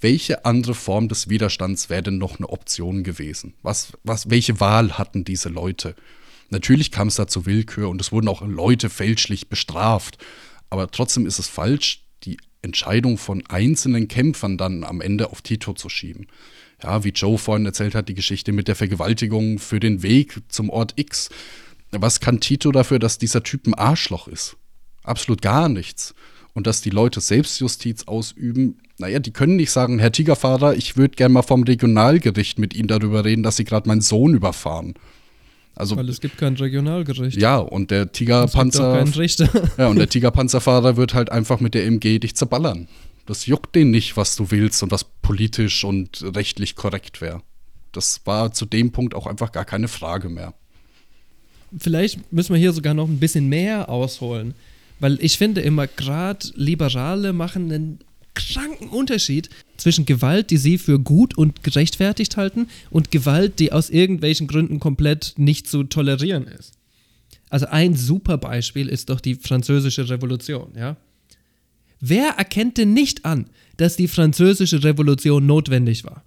Welche 0.00 0.44
andere 0.44 0.74
Form 0.74 1.08
des 1.08 1.28
Widerstands 1.28 1.88
wäre 1.88 2.02
denn 2.02 2.18
noch 2.18 2.38
eine 2.38 2.48
Option 2.48 3.04
gewesen? 3.04 3.54
Was, 3.62 3.92
was, 4.02 4.30
welche 4.30 4.58
Wahl 4.58 4.98
hatten 4.98 5.24
diese 5.24 5.48
Leute? 5.48 5.94
Natürlich 6.50 6.90
kam 6.90 7.08
es 7.08 7.14
da 7.14 7.28
zu 7.28 7.46
Willkür 7.46 7.88
und 7.88 8.00
es 8.00 8.10
wurden 8.10 8.28
auch 8.28 8.42
Leute 8.42 8.90
fälschlich 8.90 9.48
bestraft. 9.48 10.18
Aber 10.70 10.90
trotzdem 10.90 11.24
ist 11.24 11.38
es 11.38 11.46
falsch, 11.46 12.04
die 12.24 12.38
Entscheidung 12.62 13.16
von 13.18 13.46
einzelnen 13.46 14.08
Kämpfern 14.08 14.58
dann 14.58 14.84
am 14.84 15.00
Ende 15.00 15.30
auf 15.30 15.42
Tito 15.42 15.72
zu 15.74 15.88
schieben. 15.88 16.26
Ja, 16.82 17.04
wie 17.04 17.10
Joe 17.10 17.38
vorhin 17.38 17.66
erzählt 17.66 17.94
hat, 17.94 18.08
die 18.08 18.14
Geschichte 18.14 18.52
mit 18.52 18.68
der 18.68 18.74
Vergewaltigung 18.74 19.58
für 19.58 19.80
den 19.80 20.02
Weg 20.02 20.40
zum 20.48 20.68
Ort 20.68 20.94
X. 20.96 21.30
Was 21.92 22.20
kann 22.20 22.40
Tito 22.40 22.72
dafür, 22.72 22.98
dass 22.98 23.18
dieser 23.18 23.42
Typ 23.42 23.66
ein 23.66 23.74
Arschloch 23.74 24.26
ist? 24.28 24.56
Absolut 25.04 25.42
gar 25.42 25.68
nichts. 25.68 26.14
Und 26.54 26.66
dass 26.66 26.80
die 26.80 26.90
Leute 26.90 27.20
Selbstjustiz 27.20 28.04
ausüben, 28.04 28.78
naja, 28.98 29.18
die 29.18 29.30
können 29.30 29.56
nicht 29.56 29.70
sagen, 29.70 29.98
Herr 29.98 30.12
Tigerfahrer, 30.12 30.74
ich 30.74 30.96
würde 30.96 31.16
gerne 31.16 31.32
mal 31.32 31.42
vom 31.42 31.62
Regionalgericht 31.62 32.58
mit 32.58 32.74
Ihnen 32.74 32.88
darüber 32.88 33.24
reden, 33.24 33.42
dass 33.42 33.56
Sie 33.56 33.64
gerade 33.64 33.88
meinen 33.88 34.02
Sohn 34.02 34.34
überfahren. 34.34 34.94
Also, 35.74 35.96
Weil 35.96 36.08
es 36.10 36.20
gibt 36.20 36.36
kein 36.36 36.54
Regionalgericht. 36.54 37.40
Ja, 37.40 37.56
und 37.56 37.90
der 37.90 38.12
Tigerpanzer. 38.12 38.92
Ja, 39.78 39.88
und 39.88 39.96
der 39.96 40.08
Tigerpanzerfahrer 40.08 40.96
wird 40.96 41.14
halt 41.14 41.32
einfach 41.32 41.60
mit 41.60 41.74
der 41.74 41.86
MG 41.86 42.18
dich 42.18 42.36
zerballern. 42.36 42.88
Das 43.24 43.46
juckt 43.46 43.74
den 43.74 43.90
nicht, 43.90 44.16
was 44.16 44.36
du 44.36 44.50
willst 44.50 44.82
und 44.82 44.90
was 44.90 45.04
politisch 45.04 45.84
und 45.84 46.22
rechtlich 46.34 46.76
korrekt 46.76 47.20
wäre. 47.20 47.42
Das 47.92 48.20
war 48.24 48.52
zu 48.52 48.66
dem 48.66 48.92
Punkt 48.92 49.14
auch 49.14 49.26
einfach 49.26 49.52
gar 49.52 49.64
keine 49.64 49.88
Frage 49.88 50.28
mehr. 50.28 50.54
Vielleicht 51.78 52.32
müssen 52.32 52.52
wir 52.52 52.60
hier 52.60 52.72
sogar 52.72 52.94
noch 52.94 53.08
ein 53.08 53.18
bisschen 53.18 53.48
mehr 53.48 53.88
ausholen. 53.88 54.54
Weil 55.00 55.18
ich 55.20 55.38
finde 55.38 55.60
immer, 55.62 55.86
gerade 55.86 56.46
Liberale 56.54 57.32
machen 57.32 57.72
einen 57.72 57.98
kranken 58.34 58.88
Unterschied 58.88 59.50
zwischen 59.76 60.06
Gewalt, 60.06 60.50
die 60.50 60.56
sie 60.56 60.78
für 60.78 60.98
gut 60.98 61.36
und 61.36 61.62
gerechtfertigt 61.62 62.36
halten, 62.36 62.68
und 62.90 63.10
Gewalt, 63.10 63.58
die 63.58 63.72
aus 63.72 63.90
irgendwelchen 63.90 64.46
Gründen 64.46 64.80
komplett 64.80 65.34
nicht 65.36 65.68
zu 65.68 65.84
tolerieren 65.84 66.46
ist. 66.46 66.74
Also 67.50 67.66
ein 67.66 67.96
super 67.96 68.38
Beispiel 68.38 68.88
ist 68.88 69.10
doch 69.10 69.20
die 69.20 69.34
französische 69.34 70.08
Revolution, 70.08 70.72
ja? 70.76 70.96
Wer 72.00 72.30
erkennt 72.30 72.78
denn 72.78 72.94
nicht 72.94 73.24
an, 73.24 73.46
dass 73.76 73.96
die 73.96 74.08
französische 74.08 74.82
Revolution 74.82 75.46
notwendig 75.46 76.04
war? 76.04 76.24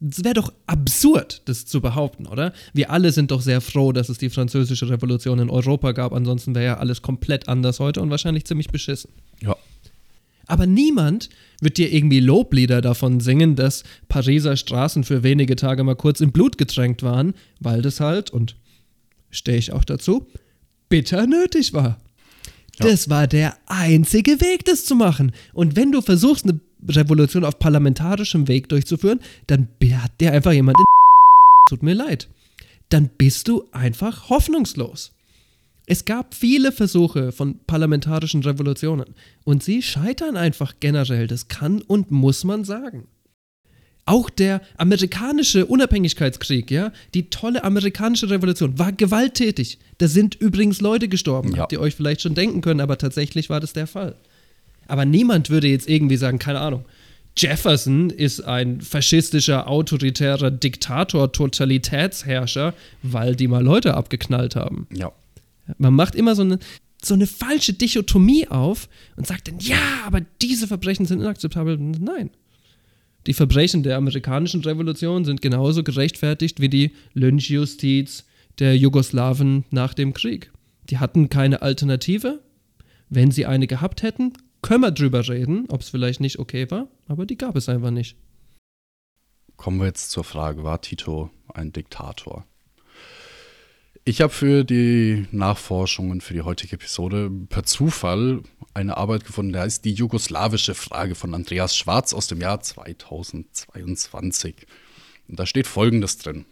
Es 0.00 0.22
wäre 0.22 0.34
doch 0.34 0.52
absurd, 0.66 1.42
das 1.46 1.66
zu 1.66 1.80
behaupten, 1.80 2.26
oder? 2.26 2.52
Wir 2.72 2.90
alle 2.90 3.10
sind 3.10 3.30
doch 3.32 3.40
sehr 3.40 3.60
froh, 3.60 3.92
dass 3.92 4.08
es 4.08 4.18
die 4.18 4.30
französische 4.30 4.88
Revolution 4.88 5.40
in 5.40 5.50
Europa 5.50 5.92
gab, 5.92 6.12
ansonsten 6.12 6.54
wäre 6.54 6.64
ja 6.64 6.76
alles 6.78 7.02
komplett 7.02 7.48
anders 7.48 7.80
heute 7.80 8.00
und 8.00 8.10
wahrscheinlich 8.10 8.44
ziemlich 8.44 8.68
beschissen. 8.68 9.10
Ja. 9.42 9.56
Aber 10.46 10.66
niemand 10.66 11.28
wird 11.60 11.78
dir 11.78 11.92
irgendwie 11.92 12.20
Loblieder 12.20 12.80
davon 12.80 13.20
singen, 13.20 13.56
dass 13.56 13.82
Pariser 14.08 14.56
Straßen 14.56 15.04
für 15.04 15.22
wenige 15.22 15.56
Tage 15.56 15.84
mal 15.84 15.96
kurz 15.96 16.20
in 16.20 16.32
Blut 16.32 16.58
getränkt 16.58 17.02
waren, 17.02 17.34
weil 17.60 17.82
das 17.82 18.00
halt, 18.00 18.30
und 18.30 18.56
stehe 19.30 19.58
ich 19.58 19.72
auch 19.72 19.84
dazu, 19.84 20.26
bitter 20.88 21.26
nötig 21.26 21.74
war. 21.74 22.00
Ja. 22.78 22.86
Das 22.86 23.10
war 23.10 23.26
der 23.26 23.56
einzige 23.66 24.40
Weg, 24.40 24.64
das 24.64 24.84
zu 24.84 24.94
machen. 24.94 25.32
Und 25.52 25.76
wenn 25.76 25.92
du 25.92 26.00
versuchst, 26.00 26.44
eine 26.44 26.60
Revolution 26.86 27.44
auf 27.44 27.58
parlamentarischem 27.58 28.48
Weg 28.48 28.68
durchzuführen, 28.68 29.20
dann 29.46 29.68
hat 29.94 30.20
dir 30.20 30.32
einfach 30.32 30.52
jemand 30.52 30.78
in 30.78 30.84
Tut 31.68 31.82
mir 31.82 31.94
leid. 31.94 32.28
Dann 32.88 33.10
bist 33.18 33.48
du 33.48 33.64
einfach 33.72 34.30
hoffnungslos. 34.30 35.12
Es 35.86 36.04
gab 36.04 36.34
viele 36.34 36.72
Versuche 36.72 37.32
von 37.32 37.58
parlamentarischen 37.66 38.42
Revolutionen 38.42 39.14
und 39.44 39.62
sie 39.62 39.82
scheitern 39.82 40.36
einfach 40.36 40.74
generell, 40.80 41.26
das 41.26 41.48
kann 41.48 41.80
und 41.82 42.10
muss 42.10 42.44
man 42.44 42.64
sagen. 42.64 43.06
Auch 44.04 44.30
der 44.30 44.62
amerikanische 44.78 45.66
Unabhängigkeitskrieg, 45.66 46.70
ja, 46.70 46.92
die 47.12 47.24
tolle 47.24 47.64
amerikanische 47.64 48.30
Revolution 48.30 48.78
war 48.78 48.92
gewalttätig. 48.92 49.78
Da 49.98 50.08
sind 50.08 50.34
übrigens 50.34 50.80
Leute 50.80 51.08
gestorben, 51.08 51.52
ja. 51.52 51.58
habt 51.58 51.72
ihr 51.72 51.80
euch 51.80 51.94
vielleicht 51.94 52.22
schon 52.22 52.34
denken 52.34 52.62
können, 52.62 52.80
aber 52.80 52.96
tatsächlich 52.96 53.50
war 53.50 53.60
das 53.60 53.74
der 53.74 53.86
Fall. 53.86 54.14
Aber 54.88 55.04
niemand 55.04 55.50
würde 55.50 55.68
jetzt 55.68 55.88
irgendwie 55.88 56.16
sagen, 56.16 56.38
keine 56.38 56.60
Ahnung, 56.60 56.84
Jefferson 57.36 58.10
ist 58.10 58.40
ein 58.40 58.80
faschistischer, 58.80 59.68
autoritärer 59.68 60.50
Diktator, 60.50 61.30
Totalitätsherrscher, 61.30 62.74
weil 63.02 63.36
die 63.36 63.46
mal 63.46 63.62
Leute 63.62 63.94
abgeknallt 63.94 64.56
haben. 64.56 64.88
Ja. 64.92 65.12
Man 65.76 65.94
macht 65.94 66.16
immer 66.16 66.34
so 66.34 66.42
eine, 66.42 66.58
so 67.00 67.14
eine 67.14 67.28
falsche 67.28 67.74
Dichotomie 67.74 68.48
auf 68.48 68.88
und 69.16 69.26
sagt 69.26 69.46
dann, 69.46 69.60
ja, 69.60 69.76
aber 70.04 70.22
diese 70.42 70.66
Verbrechen 70.66 71.06
sind 71.06 71.20
inakzeptabel. 71.20 71.78
Nein. 71.78 72.30
Die 73.28 73.34
Verbrechen 73.34 73.82
der 73.82 73.98
amerikanischen 73.98 74.62
Revolution 74.62 75.24
sind 75.24 75.42
genauso 75.42 75.84
gerechtfertigt 75.84 76.60
wie 76.60 76.68
die 76.68 76.92
Lynchjustiz 77.12 78.24
der 78.58 78.76
Jugoslawen 78.76 79.64
nach 79.70 79.94
dem 79.94 80.12
Krieg. 80.12 80.50
Die 80.90 80.98
hatten 80.98 81.28
keine 81.28 81.62
Alternative. 81.62 82.40
Wenn 83.10 83.30
sie 83.30 83.46
eine 83.46 83.66
gehabt 83.66 84.02
hätten, 84.02 84.32
können 84.62 84.82
wir 84.82 84.90
drüber 84.90 85.26
reden, 85.28 85.66
ob 85.68 85.80
es 85.80 85.90
vielleicht 85.90 86.20
nicht 86.20 86.38
okay 86.38 86.70
war, 86.70 86.88
aber 87.06 87.26
die 87.26 87.36
gab 87.36 87.56
es 87.56 87.68
einfach 87.68 87.90
nicht. 87.90 88.16
Kommen 89.56 89.80
wir 89.80 89.86
jetzt 89.86 90.10
zur 90.10 90.24
Frage, 90.24 90.64
war 90.64 90.80
Tito 90.80 91.30
ein 91.52 91.72
Diktator? 91.72 92.46
Ich 94.04 94.22
habe 94.22 94.32
für 94.32 94.64
die 94.64 95.26
Nachforschungen 95.32 96.22
für 96.22 96.32
die 96.32 96.40
heutige 96.40 96.76
Episode 96.76 97.30
per 97.50 97.64
Zufall 97.64 98.42
eine 98.72 98.96
Arbeit 98.96 99.26
gefunden, 99.26 99.52
der 99.52 99.62
heißt 99.62 99.84
Die 99.84 99.92
jugoslawische 99.92 100.74
Frage 100.74 101.14
von 101.14 101.34
Andreas 101.34 101.76
Schwarz 101.76 102.14
aus 102.14 102.26
dem 102.26 102.40
Jahr 102.40 102.60
2022. 102.60 104.66
Und 105.28 105.38
da 105.38 105.44
steht 105.44 105.66
Folgendes 105.66 106.16
drin. 106.16 106.46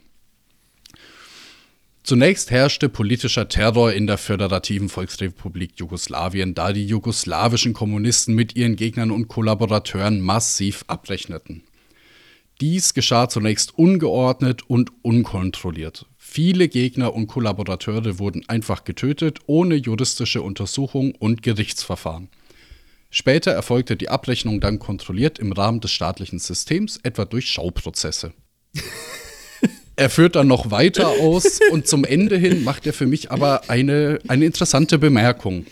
Zunächst 2.07 2.53
herrschte 2.53 2.89
politischer 2.89 3.49
Terror 3.49 3.93
in 3.93 4.07
der 4.07 4.17
föderativen 4.17 4.89
Volksrepublik 4.89 5.73
Jugoslawien, 5.75 6.55
da 6.55 6.73
die 6.73 6.87
jugoslawischen 6.87 7.73
Kommunisten 7.73 8.33
mit 8.33 8.55
ihren 8.55 8.77
Gegnern 8.77 9.11
und 9.11 9.27
Kollaborateuren 9.27 10.21
massiv 10.21 10.85
abrechneten. 10.87 11.65
Dies 12.61 12.95
geschah 12.95 13.29
zunächst 13.29 13.77
ungeordnet 13.77 14.71
und 14.71 14.93
unkontrolliert. 15.03 16.07
Viele 16.17 16.69
Gegner 16.69 17.13
und 17.13 17.27
Kollaborateure 17.27 18.21
wurden 18.21 18.49
einfach 18.49 18.85
getötet, 18.85 19.41
ohne 19.47 19.75
juristische 19.75 20.43
Untersuchung 20.43 21.13
und 21.13 21.43
Gerichtsverfahren. 21.43 22.29
Später 23.11 23.51
erfolgte 23.51 23.97
die 23.97 24.11
Abrechnung 24.11 24.61
dann 24.61 24.79
kontrolliert 24.79 25.41
im 25.41 25.51
Rahmen 25.51 25.81
des 25.81 25.91
staatlichen 25.91 26.39
Systems, 26.39 27.01
etwa 27.03 27.25
durch 27.25 27.51
Schauprozesse. 27.51 28.33
er 29.97 30.11
führt 30.11 30.37
dann 30.37 30.47
noch 30.47 30.71
weiter 30.71 31.09
aus 31.09 31.61
und 31.73 31.89
zum 31.89 32.05
Ende 32.05 32.37
hin 32.37 32.65
macht 32.65 32.87
er 32.87 32.93
für 32.93 33.07
mich 33.07 33.31
aber 33.31 33.69
eine, 33.69 34.21
eine 34.29 34.45
interessante 34.45 34.99
Bemerkung. 34.99 35.67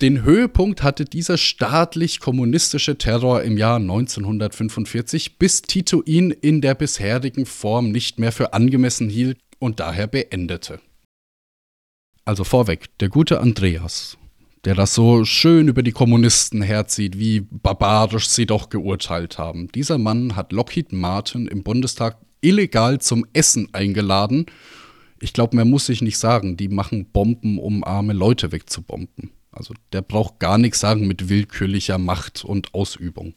Den 0.00 0.22
Höhepunkt 0.22 0.82
hatte 0.82 1.04
dieser 1.04 1.36
staatlich-kommunistische 1.36 2.98
Terror 2.98 3.42
im 3.42 3.56
Jahr 3.58 3.76
1945, 3.76 5.38
bis 5.38 5.62
Tito 5.62 6.02
ihn 6.06 6.30
in 6.30 6.60
der 6.60 6.74
bisherigen 6.74 7.46
Form 7.46 7.90
nicht 7.90 8.18
mehr 8.18 8.32
für 8.32 8.52
angemessen 8.52 9.08
hielt 9.08 9.38
und 9.58 9.80
daher 9.80 10.06
beendete. 10.06 10.80
Also 12.24 12.44
vorweg, 12.44 12.96
der 13.00 13.08
gute 13.08 13.40
Andreas, 13.40 14.16
der 14.64 14.74
das 14.74 14.94
so 14.94 15.24
schön 15.24 15.68
über 15.68 15.82
die 15.82 15.92
Kommunisten 15.92 16.62
herzieht, 16.62 17.18
wie 17.18 17.40
barbarisch 17.40 18.28
sie 18.28 18.46
doch 18.46 18.68
geurteilt 18.68 19.38
haben. 19.38 19.68
Dieser 19.68 19.98
Mann 19.98 20.36
hat 20.36 20.52
Lockheed 20.52 20.92
Martin 20.92 21.46
im 21.46 21.62
Bundestag 21.62 22.18
illegal 22.40 23.00
zum 23.00 23.26
Essen 23.32 23.68
eingeladen. 23.72 24.46
Ich 25.20 25.32
glaube, 25.32 25.56
mehr 25.56 25.64
muss 25.64 25.88
ich 25.88 26.02
nicht 26.02 26.18
sagen. 26.18 26.56
Die 26.56 26.68
machen 26.68 27.06
Bomben, 27.10 27.58
um 27.58 27.84
arme 27.84 28.12
Leute 28.12 28.52
wegzubomben. 28.52 29.30
Also 29.50 29.74
der 29.92 30.02
braucht 30.02 30.38
gar 30.38 30.58
nichts 30.58 30.80
sagen 30.80 31.06
mit 31.06 31.28
willkürlicher 31.28 31.98
Macht 31.98 32.44
und 32.44 32.74
Ausübung. 32.74 33.34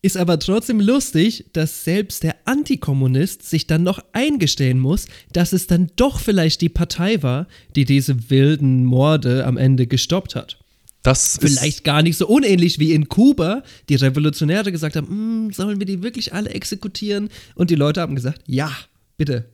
Ist 0.00 0.16
aber 0.16 0.38
trotzdem 0.38 0.80
lustig, 0.80 1.46
dass 1.52 1.84
selbst 1.84 2.22
der 2.22 2.36
Antikommunist 2.44 3.48
sich 3.48 3.66
dann 3.66 3.82
noch 3.82 3.98
eingestehen 4.12 4.78
muss, 4.78 5.06
dass 5.32 5.52
es 5.52 5.66
dann 5.66 5.90
doch 5.96 6.20
vielleicht 6.20 6.60
die 6.60 6.68
Partei 6.68 7.22
war, 7.22 7.48
die 7.74 7.84
diese 7.84 8.30
wilden 8.30 8.84
Morde 8.84 9.44
am 9.44 9.56
Ende 9.56 9.86
gestoppt 9.86 10.36
hat. 10.36 10.58
Das 11.02 11.38
Vielleicht 11.40 11.84
gar 11.84 12.02
nicht 12.02 12.16
so 12.16 12.26
unähnlich 12.26 12.78
wie 12.78 12.92
in 12.92 13.08
Kuba, 13.08 13.62
die 13.88 13.94
Revolutionäre 13.94 14.72
gesagt 14.72 14.96
haben, 14.96 15.46
"Mm, 15.46 15.52
sollen 15.52 15.78
wir 15.78 15.86
die 15.86 16.02
wirklich 16.02 16.34
alle 16.34 16.50
exekutieren? 16.50 17.30
Und 17.54 17.70
die 17.70 17.76
Leute 17.76 18.00
haben 18.00 18.14
gesagt, 18.14 18.42
ja, 18.46 18.70
bitte. 19.16 19.46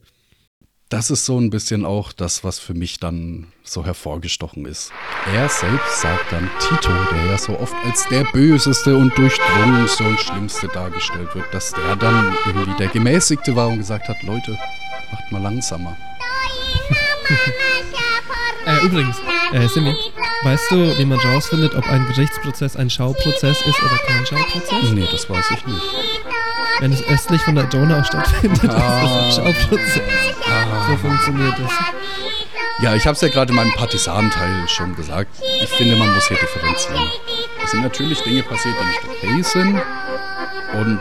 Das 0.95 1.11
ist 1.11 1.25
so 1.25 1.37
ein 1.37 1.49
bisschen 1.49 1.85
auch 1.85 2.13
das, 2.13 2.45
was 2.45 2.57
für 2.57 2.73
mich 2.73 3.01
dann 3.01 3.47
so 3.65 3.83
hervorgestochen 3.85 4.65
ist. 4.65 4.93
Er 5.33 5.49
selbst 5.49 5.99
sagt 5.99 6.31
dann 6.31 6.49
Tito, 6.61 6.89
der 7.11 7.31
ja 7.31 7.37
so 7.37 7.59
oft 7.59 7.73
als 7.83 8.07
der 8.07 8.23
Böseste 8.31 8.95
und 8.95 9.11
Durchdrungenste 9.17 10.05
und 10.05 10.21
Schlimmste 10.21 10.69
dargestellt 10.69 11.35
wird, 11.35 11.53
dass 11.53 11.73
der 11.73 11.97
dann 11.97 12.33
irgendwie 12.45 12.77
der 12.77 12.87
Gemäßigte 12.87 13.57
war 13.57 13.67
und 13.67 13.79
gesagt 13.79 14.07
hat, 14.07 14.23
Leute, 14.23 14.57
macht 15.11 15.31
mal 15.33 15.41
langsamer. 15.41 15.97
Äh, 18.67 18.83
übrigens, 18.83 19.17
äh, 19.53 19.67
Simi, 19.67 19.93
weißt 20.41 20.71
du, 20.71 20.97
wie 20.97 21.05
man 21.05 21.19
rausfindet, 21.19 21.75
ob 21.75 21.87
ein 21.87 22.03
Gerichtsprozess 22.07 22.75
ein 22.75 22.89
Schauprozess 22.89 23.61
ist 23.63 23.79
oder 23.83 23.97
kein 24.07 24.25
Schauprozess? 24.25 24.91
Nee, 24.91 25.07
das 25.11 25.29
weiß 25.29 25.51
ich 25.51 25.67
nicht. 25.67 25.83
Wenn 26.79 26.91
es 26.91 27.03
östlich 27.07 27.41
von 27.43 27.53
der 27.53 27.65
Donau 27.65 28.03
stattfindet, 28.03 28.69
Ah. 28.71 29.27
ist 29.29 29.37
es 29.37 29.39
ein 29.39 29.53
Schauprozess. 29.53 30.01
So 30.87 30.97
funktioniert 30.97 31.59
das. 31.59 31.71
Ja, 32.81 32.93
ich 32.95 33.05
habe 33.05 33.13
es 33.15 33.21
ja 33.21 33.29
gerade 33.29 33.51
in 33.51 33.55
meinem 33.55 33.73
Partisanenteil 33.73 34.67
schon 34.67 34.95
gesagt. 34.95 35.33
Ich 35.63 35.69
finde, 35.69 35.95
man 35.95 36.13
muss 36.13 36.27
hier 36.27 36.37
differenzieren. 36.37 37.09
Es 37.63 37.71
sind 37.71 37.81
natürlich 37.81 38.21
Dinge 38.21 38.43
passiert, 38.43 38.75
die 38.79 38.85
nicht 38.85 39.03
okay 39.03 39.41
sind. 39.41 39.81
Und 40.79 40.99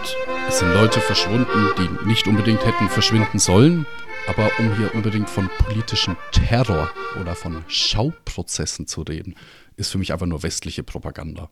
es 0.48 0.60
sind 0.60 0.72
Leute 0.72 1.00
verschwunden, 1.00 1.70
die 1.78 2.06
nicht 2.06 2.26
unbedingt 2.28 2.64
hätten 2.64 2.88
verschwinden 2.88 3.38
sollen. 3.38 3.86
Aber 4.28 4.50
um 4.58 4.74
hier 4.76 4.94
unbedingt 4.94 5.28
von 5.28 5.50
politischem 5.58 6.16
Terror 6.30 6.90
oder 7.20 7.34
von 7.34 7.64
Schauprozessen 7.66 8.86
zu 8.86 9.02
reden, 9.02 9.34
ist 9.76 9.90
für 9.90 9.98
mich 9.98 10.12
einfach 10.12 10.26
nur 10.26 10.42
westliche 10.42 10.82
Propaganda. 10.82 11.50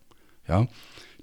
Ja? 0.49 0.67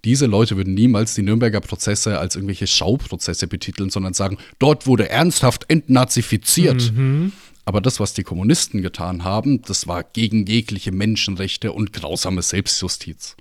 Diese 0.06 0.26
Leute 0.26 0.58
würden 0.58 0.74
niemals 0.74 1.14
die 1.16 1.22
Nürnberger 1.22 1.60
Prozesse 1.62 2.20
als 2.20 2.36
irgendwelche 2.36 2.68
Schauprozesse 2.68 3.48
betiteln, 3.48 3.90
sondern 3.90 4.14
sagen, 4.14 4.38
dort 4.58 4.88
wurde 4.88 5.10
ernsthaft 5.10 5.66
entnazifiziert. 5.68 6.94
Aber 7.66 7.82
das, 7.82 8.00
was 8.00 8.14
die 8.14 8.24
Kommunisten 8.24 8.82
getan 8.82 9.24
haben, 9.24 9.62
das 9.62 9.88
war 9.88 10.04
gegen 10.04 10.46
jegliche 10.46 10.92
Menschenrechte 10.92 11.72
und 11.72 11.94
grausame 11.94 12.42
Selbstjustiz. 12.42 13.36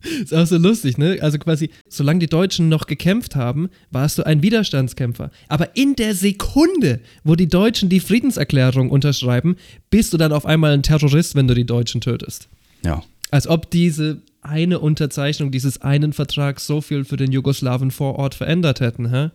Ist 0.00 0.32
auch 0.32 0.46
so 0.46 0.58
lustig, 0.58 0.96
ne? 0.96 1.18
Also 1.20 1.38
quasi, 1.38 1.70
solange 1.88 2.20
die 2.20 2.28
Deutschen 2.28 2.68
noch 2.68 2.86
gekämpft 2.86 3.34
haben, 3.34 3.68
warst 3.90 4.16
du 4.18 4.24
ein 4.24 4.42
Widerstandskämpfer. 4.42 5.30
Aber 5.48 5.76
in 5.76 5.96
der 5.96 6.14
Sekunde, 6.14 7.00
wo 7.24 7.34
die 7.34 7.48
Deutschen 7.48 7.88
die 7.88 7.98
Friedenserklärung 7.98 8.90
unterschreiben, 8.90 9.56
bist 9.90 10.12
du 10.12 10.16
dann 10.16 10.32
auf 10.32 10.46
einmal 10.46 10.72
ein 10.72 10.84
Terrorist, 10.84 11.34
wenn 11.34 11.48
du 11.48 11.54
die 11.54 11.66
Deutschen 11.66 12.00
tötest. 12.00 12.48
Ja. 12.84 13.02
Als 13.30 13.48
ob 13.48 13.70
diese 13.70 14.22
eine 14.42 14.78
Unterzeichnung 14.78 15.50
dieses 15.50 15.80
einen 15.80 16.12
Vertrags 16.12 16.66
so 16.66 16.80
viel 16.80 17.04
für 17.04 17.16
den 17.16 17.32
Jugoslawen 17.32 17.90
vor 17.90 18.16
Ort 18.16 18.34
verändert 18.34 18.80
hätten, 18.80 19.10
hä? 19.10 19.30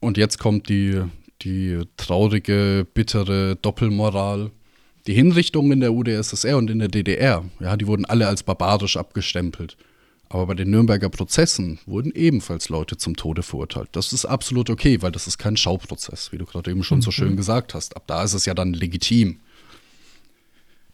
Und 0.00 0.18
jetzt 0.18 0.38
kommt 0.38 0.68
die, 0.68 1.02
die 1.42 1.80
traurige, 1.96 2.86
bittere 2.92 3.56
Doppelmoral. 3.56 4.50
Die 5.06 5.14
Hinrichtungen 5.14 5.72
in 5.72 5.80
der 5.80 5.92
UdSSR 5.92 6.56
und 6.56 6.70
in 6.70 6.78
der 6.78 6.88
DDR, 6.88 7.44
ja, 7.60 7.76
die 7.76 7.86
wurden 7.86 8.04
alle 8.04 8.26
als 8.26 8.42
barbarisch 8.42 8.96
abgestempelt. 8.96 9.76
Aber 10.28 10.46
bei 10.46 10.54
den 10.54 10.70
Nürnberger 10.70 11.10
Prozessen 11.10 11.78
wurden 11.86 12.10
ebenfalls 12.12 12.68
Leute 12.68 12.96
zum 12.96 13.14
Tode 13.14 13.42
verurteilt. 13.42 13.90
Das 13.92 14.12
ist 14.12 14.24
absolut 14.24 14.70
okay, 14.70 15.00
weil 15.00 15.12
das 15.12 15.26
ist 15.26 15.38
kein 15.38 15.56
Schauprozess, 15.56 16.32
wie 16.32 16.38
du 16.38 16.44
gerade 16.44 16.70
eben 16.70 16.82
schon 16.82 17.02
so 17.02 17.10
schön 17.10 17.36
gesagt 17.36 17.74
hast. 17.74 17.94
Ab 17.94 18.04
da 18.06 18.24
ist 18.24 18.34
es 18.34 18.46
ja 18.46 18.54
dann 18.54 18.72
legitim. 18.72 19.40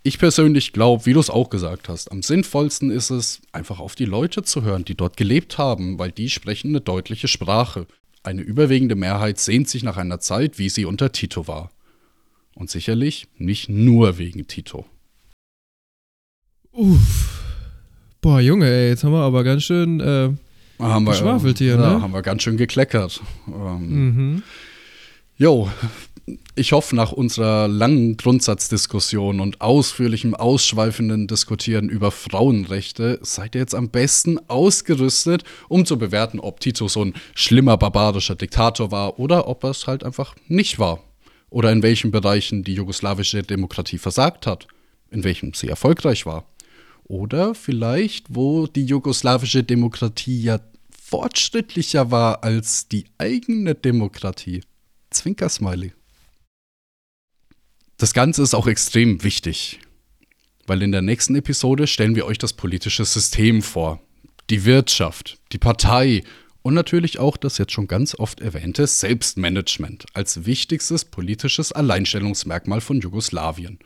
Ich 0.03 0.19
persönlich 0.19 0.73
glaube, 0.73 1.05
wie 1.05 1.13
du 1.13 1.21
es 1.21 1.29
auch 1.29 1.51
gesagt 1.51 1.91
hast, 1.91 2.11
am 2.11 2.23
sinnvollsten 2.23 2.91
ist 2.91 3.11
es, 3.11 3.43
einfach 3.53 3.81
auf 3.81 3.95
die 3.95 4.07
Leute 4.07 4.43
zu 4.43 4.63
hören, 4.63 4.85
die 4.85 4.95
dort 4.95 5.19
gelebt 5.19 5.59
haben, 5.59 5.99
weil 5.99 6.11
die 6.11 6.31
sprechen 6.31 6.69
eine 6.69 6.81
deutliche 6.81 7.29
Sprache. 7.29 7.87
Eine 8.23 8.41
überwiegende 8.41 8.95
Mehrheit 8.95 9.39
sehnt 9.39 9.69
sich 9.69 9.83
nach 9.83 9.99
einer 9.99 10.19
Zeit, 10.19 10.59
wie 10.59 10.71
sie 10.71 10.87
unter 10.87 11.13
Tito 11.13 11.47
war. 11.47 11.71
Und 12.55 12.71
sicherlich 12.71 13.29
nicht 13.37 13.69
nur 13.69 14.17
wegen 14.17 14.47
Tito. 14.47 14.87
Uff. 16.73 17.43
Boah, 18.23 18.41
Junge, 18.41 18.71
ey, 18.71 18.89
jetzt 18.89 19.05
haben 19.05 19.13
wir 19.13 19.23
aber 19.23 19.45
ganz 19.45 19.65
schön, 19.65 20.01
äh, 20.01 20.31
Haben 20.79 21.05
wir, 21.05 21.13
Geschwafelt 21.13 21.59
hier, 21.59 21.75
ja, 21.75 21.77
ne? 21.77 22.03
haben 22.03 22.13
wir 22.13 22.23
ganz 22.23 22.43
schön 22.43 22.57
gekleckert. 22.57 23.21
Ähm, 23.49 24.15
mhm. 24.15 24.43
Jo, 25.37 25.71
ich 26.55 26.73
hoffe, 26.73 26.95
nach 26.97 27.13
unserer 27.13 27.69
langen 27.69 28.17
Grundsatzdiskussion 28.17 29.41
und 29.41 29.61
ausführlichem, 29.61 30.35
ausschweifenden 30.35 31.27
Diskutieren 31.27 31.89
über 31.89 32.11
Frauenrechte 32.11 33.19
seid 33.23 33.55
ihr 33.55 33.63
jetzt 33.63 33.75
am 33.75 33.89
besten 33.91 34.39
ausgerüstet, 34.49 35.45
um 35.69 35.87
zu 35.87 35.99
bewerten, 35.99 36.41
ob 36.41 36.61
Tito 36.61 36.89
so 36.89 37.05
ein 37.05 37.15
schlimmer, 37.35 37.77
barbarischer 37.77 38.35
Diktator 38.35 38.91
war 38.91 39.19
oder 39.19 39.49
ob 39.49 39.65
er 39.65 39.71
es 39.71 39.87
halt 39.87 40.05
einfach 40.05 40.35
nicht 40.49 40.79
war. 40.79 41.03
Oder 41.49 41.73
in 41.73 41.83
welchen 41.83 42.11
Bereichen 42.11 42.63
die 42.63 42.75
jugoslawische 42.75 43.43
Demokratie 43.43 43.99
versagt 43.99 44.47
hat, 44.47 44.67
in 45.11 45.25
welchem 45.25 45.55
sie 45.55 45.69
erfolgreich 45.69 46.27
war. 46.27 46.45
Oder 47.05 47.55
vielleicht, 47.55 48.27
wo 48.29 48.67
die 48.67 48.85
jugoslawische 48.85 49.65
Demokratie 49.65 50.43
ja 50.43 50.61
fortschrittlicher 51.11 52.13
war 52.13 52.45
als 52.45 52.87
die 52.87 53.07
eigene 53.19 53.75
Demokratie. 53.75 54.63
Zwinkersmiley. 55.11 55.93
Das 58.01 58.15
Ganze 58.15 58.43
ist 58.43 58.55
auch 58.55 58.67
extrem 58.67 59.23
wichtig, 59.25 59.79
weil 60.67 60.81
in 60.81 60.91
der 60.91 61.03
nächsten 61.03 61.35
Episode 61.35 61.87
stellen 61.87 62.17
wir 62.17 62.25
euch 62.25 62.39
das 62.39 62.55
politische 62.55 63.05
System 63.05 63.61
vor, 63.61 64.01
die 64.49 64.65
Wirtschaft, 64.65 65.37
die 65.53 65.59
Partei 65.59 66.23
und 66.63 66.73
natürlich 66.73 67.19
auch 67.19 67.37
das 67.37 67.59
jetzt 67.59 67.73
schon 67.73 67.89
ganz 67.89 68.15
oft 68.15 68.41
erwähnte 68.41 68.87
Selbstmanagement 68.87 70.07
als 70.15 70.47
wichtigstes 70.47 71.05
politisches 71.05 71.73
Alleinstellungsmerkmal 71.73 72.81
von 72.81 73.01
Jugoslawien. 73.01 73.79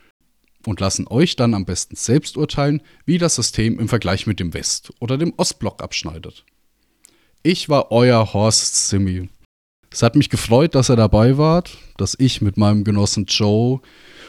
Und 0.65 0.79
lassen 0.79 1.09
euch 1.09 1.35
dann 1.35 1.53
am 1.53 1.65
besten 1.65 1.97
selbst 1.97 2.37
urteilen, 2.37 2.83
wie 3.07 3.19
das 3.19 3.35
System 3.35 3.81
im 3.81 3.89
Vergleich 3.89 4.29
mit 4.29 4.39
dem 4.39 4.55
West- 4.55 4.93
oder 5.01 5.19
dem 5.19 5.35
Ostblock 5.37 5.83
abschneidet. 5.83 6.45
Ich 7.43 7.69
war 7.69 7.91
euer 7.91 8.33
Horst 8.33 8.89
Simi. 8.89 9.29
Es 9.95 10.03
hat 10.03 10.17
mich 10.17 10.29
gefreut, 10.29 10.75
dass 10.75 10.91
ihr 10.91 10.97
dabei 10.97 11.39
wart, 11.39 11.79
dass 11.99 12.17
ich 12.19 12.41
mit 12.41 12.57
meinem 12.57 12.83
Genossen 12.83 13.27
Joe 13.27 13.81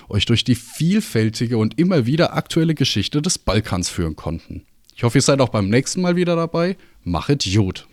euch 0.10 0.28
durch 0.28 0.44
die 0.44 0.54
vielfältige 0.54 1.58
und 1.58 1.80
immer 1.80 2.06
wieder 2.06 2.36
aktuelle 2.36 2.76
Geschichte 2.76 3.20
des 3.20 3.40
Balkans 3.40 3.90
führen 3.90 4.16
konnten. 4.16 4.62
Ich 4.96 5.02
hoffe, 5.02 5.18
ihr 5.18 5.24
seid 5.24 5.42
auch 5.42 5.50
beim 5.50 5.68
nächsten 5.68 6.02
Mal 6.02 6.16
wieder 6.16 6.36
dabei. 6.36 6.78
Machet 7.04 7.52
gut. 7.52 7.88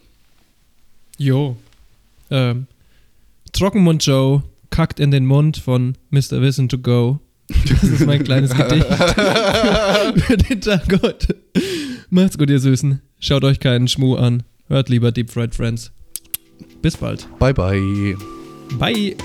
Jo. 1.16 1.56
Ähm, 2.30 2.66
Trockenmund 3.52 4.04
Joe 4.04 4.42
kackt 4.68 5.00
in 5.00 5.10
den 5.10 5.24
Mund 5.24 5.56
von 5.56 5.96
Mr. 6.10 6.42
Wissen 6.42 6.68
to 6.68 6.76
Go. 6.76 7.20
Das 7.48 7.84
ist 7.84 8.04
mein 8.04 8.22
kleines 8.22 8.54
Gedicht 8.54 8.84
für 10.26 10.36
den 10.36 10.60
Tag 10.60 10.92
heute. 11.02 11.36
Macht's 12.10 12.36
gut, 12.36 12.50
ihr 12.50 12.60
Süßen. 12.60 13.00
Schaut 13.18 13.44
euch 13.44 13.60
keinen 13.60 13.88
Schmuh 13.88 14.16
an. 14.16 14.42
Hört 14.68 14.90
lieber 14.90 15.10
Deep 15.10 15.30
Fried 15.30 15.54
Friends. 15.54 15.90
Bis 16.82 16.96
bald. 16.96 17.26
Bye 17.38 17.52
bye. 17.52 18.16
Bye. 18.78 19.16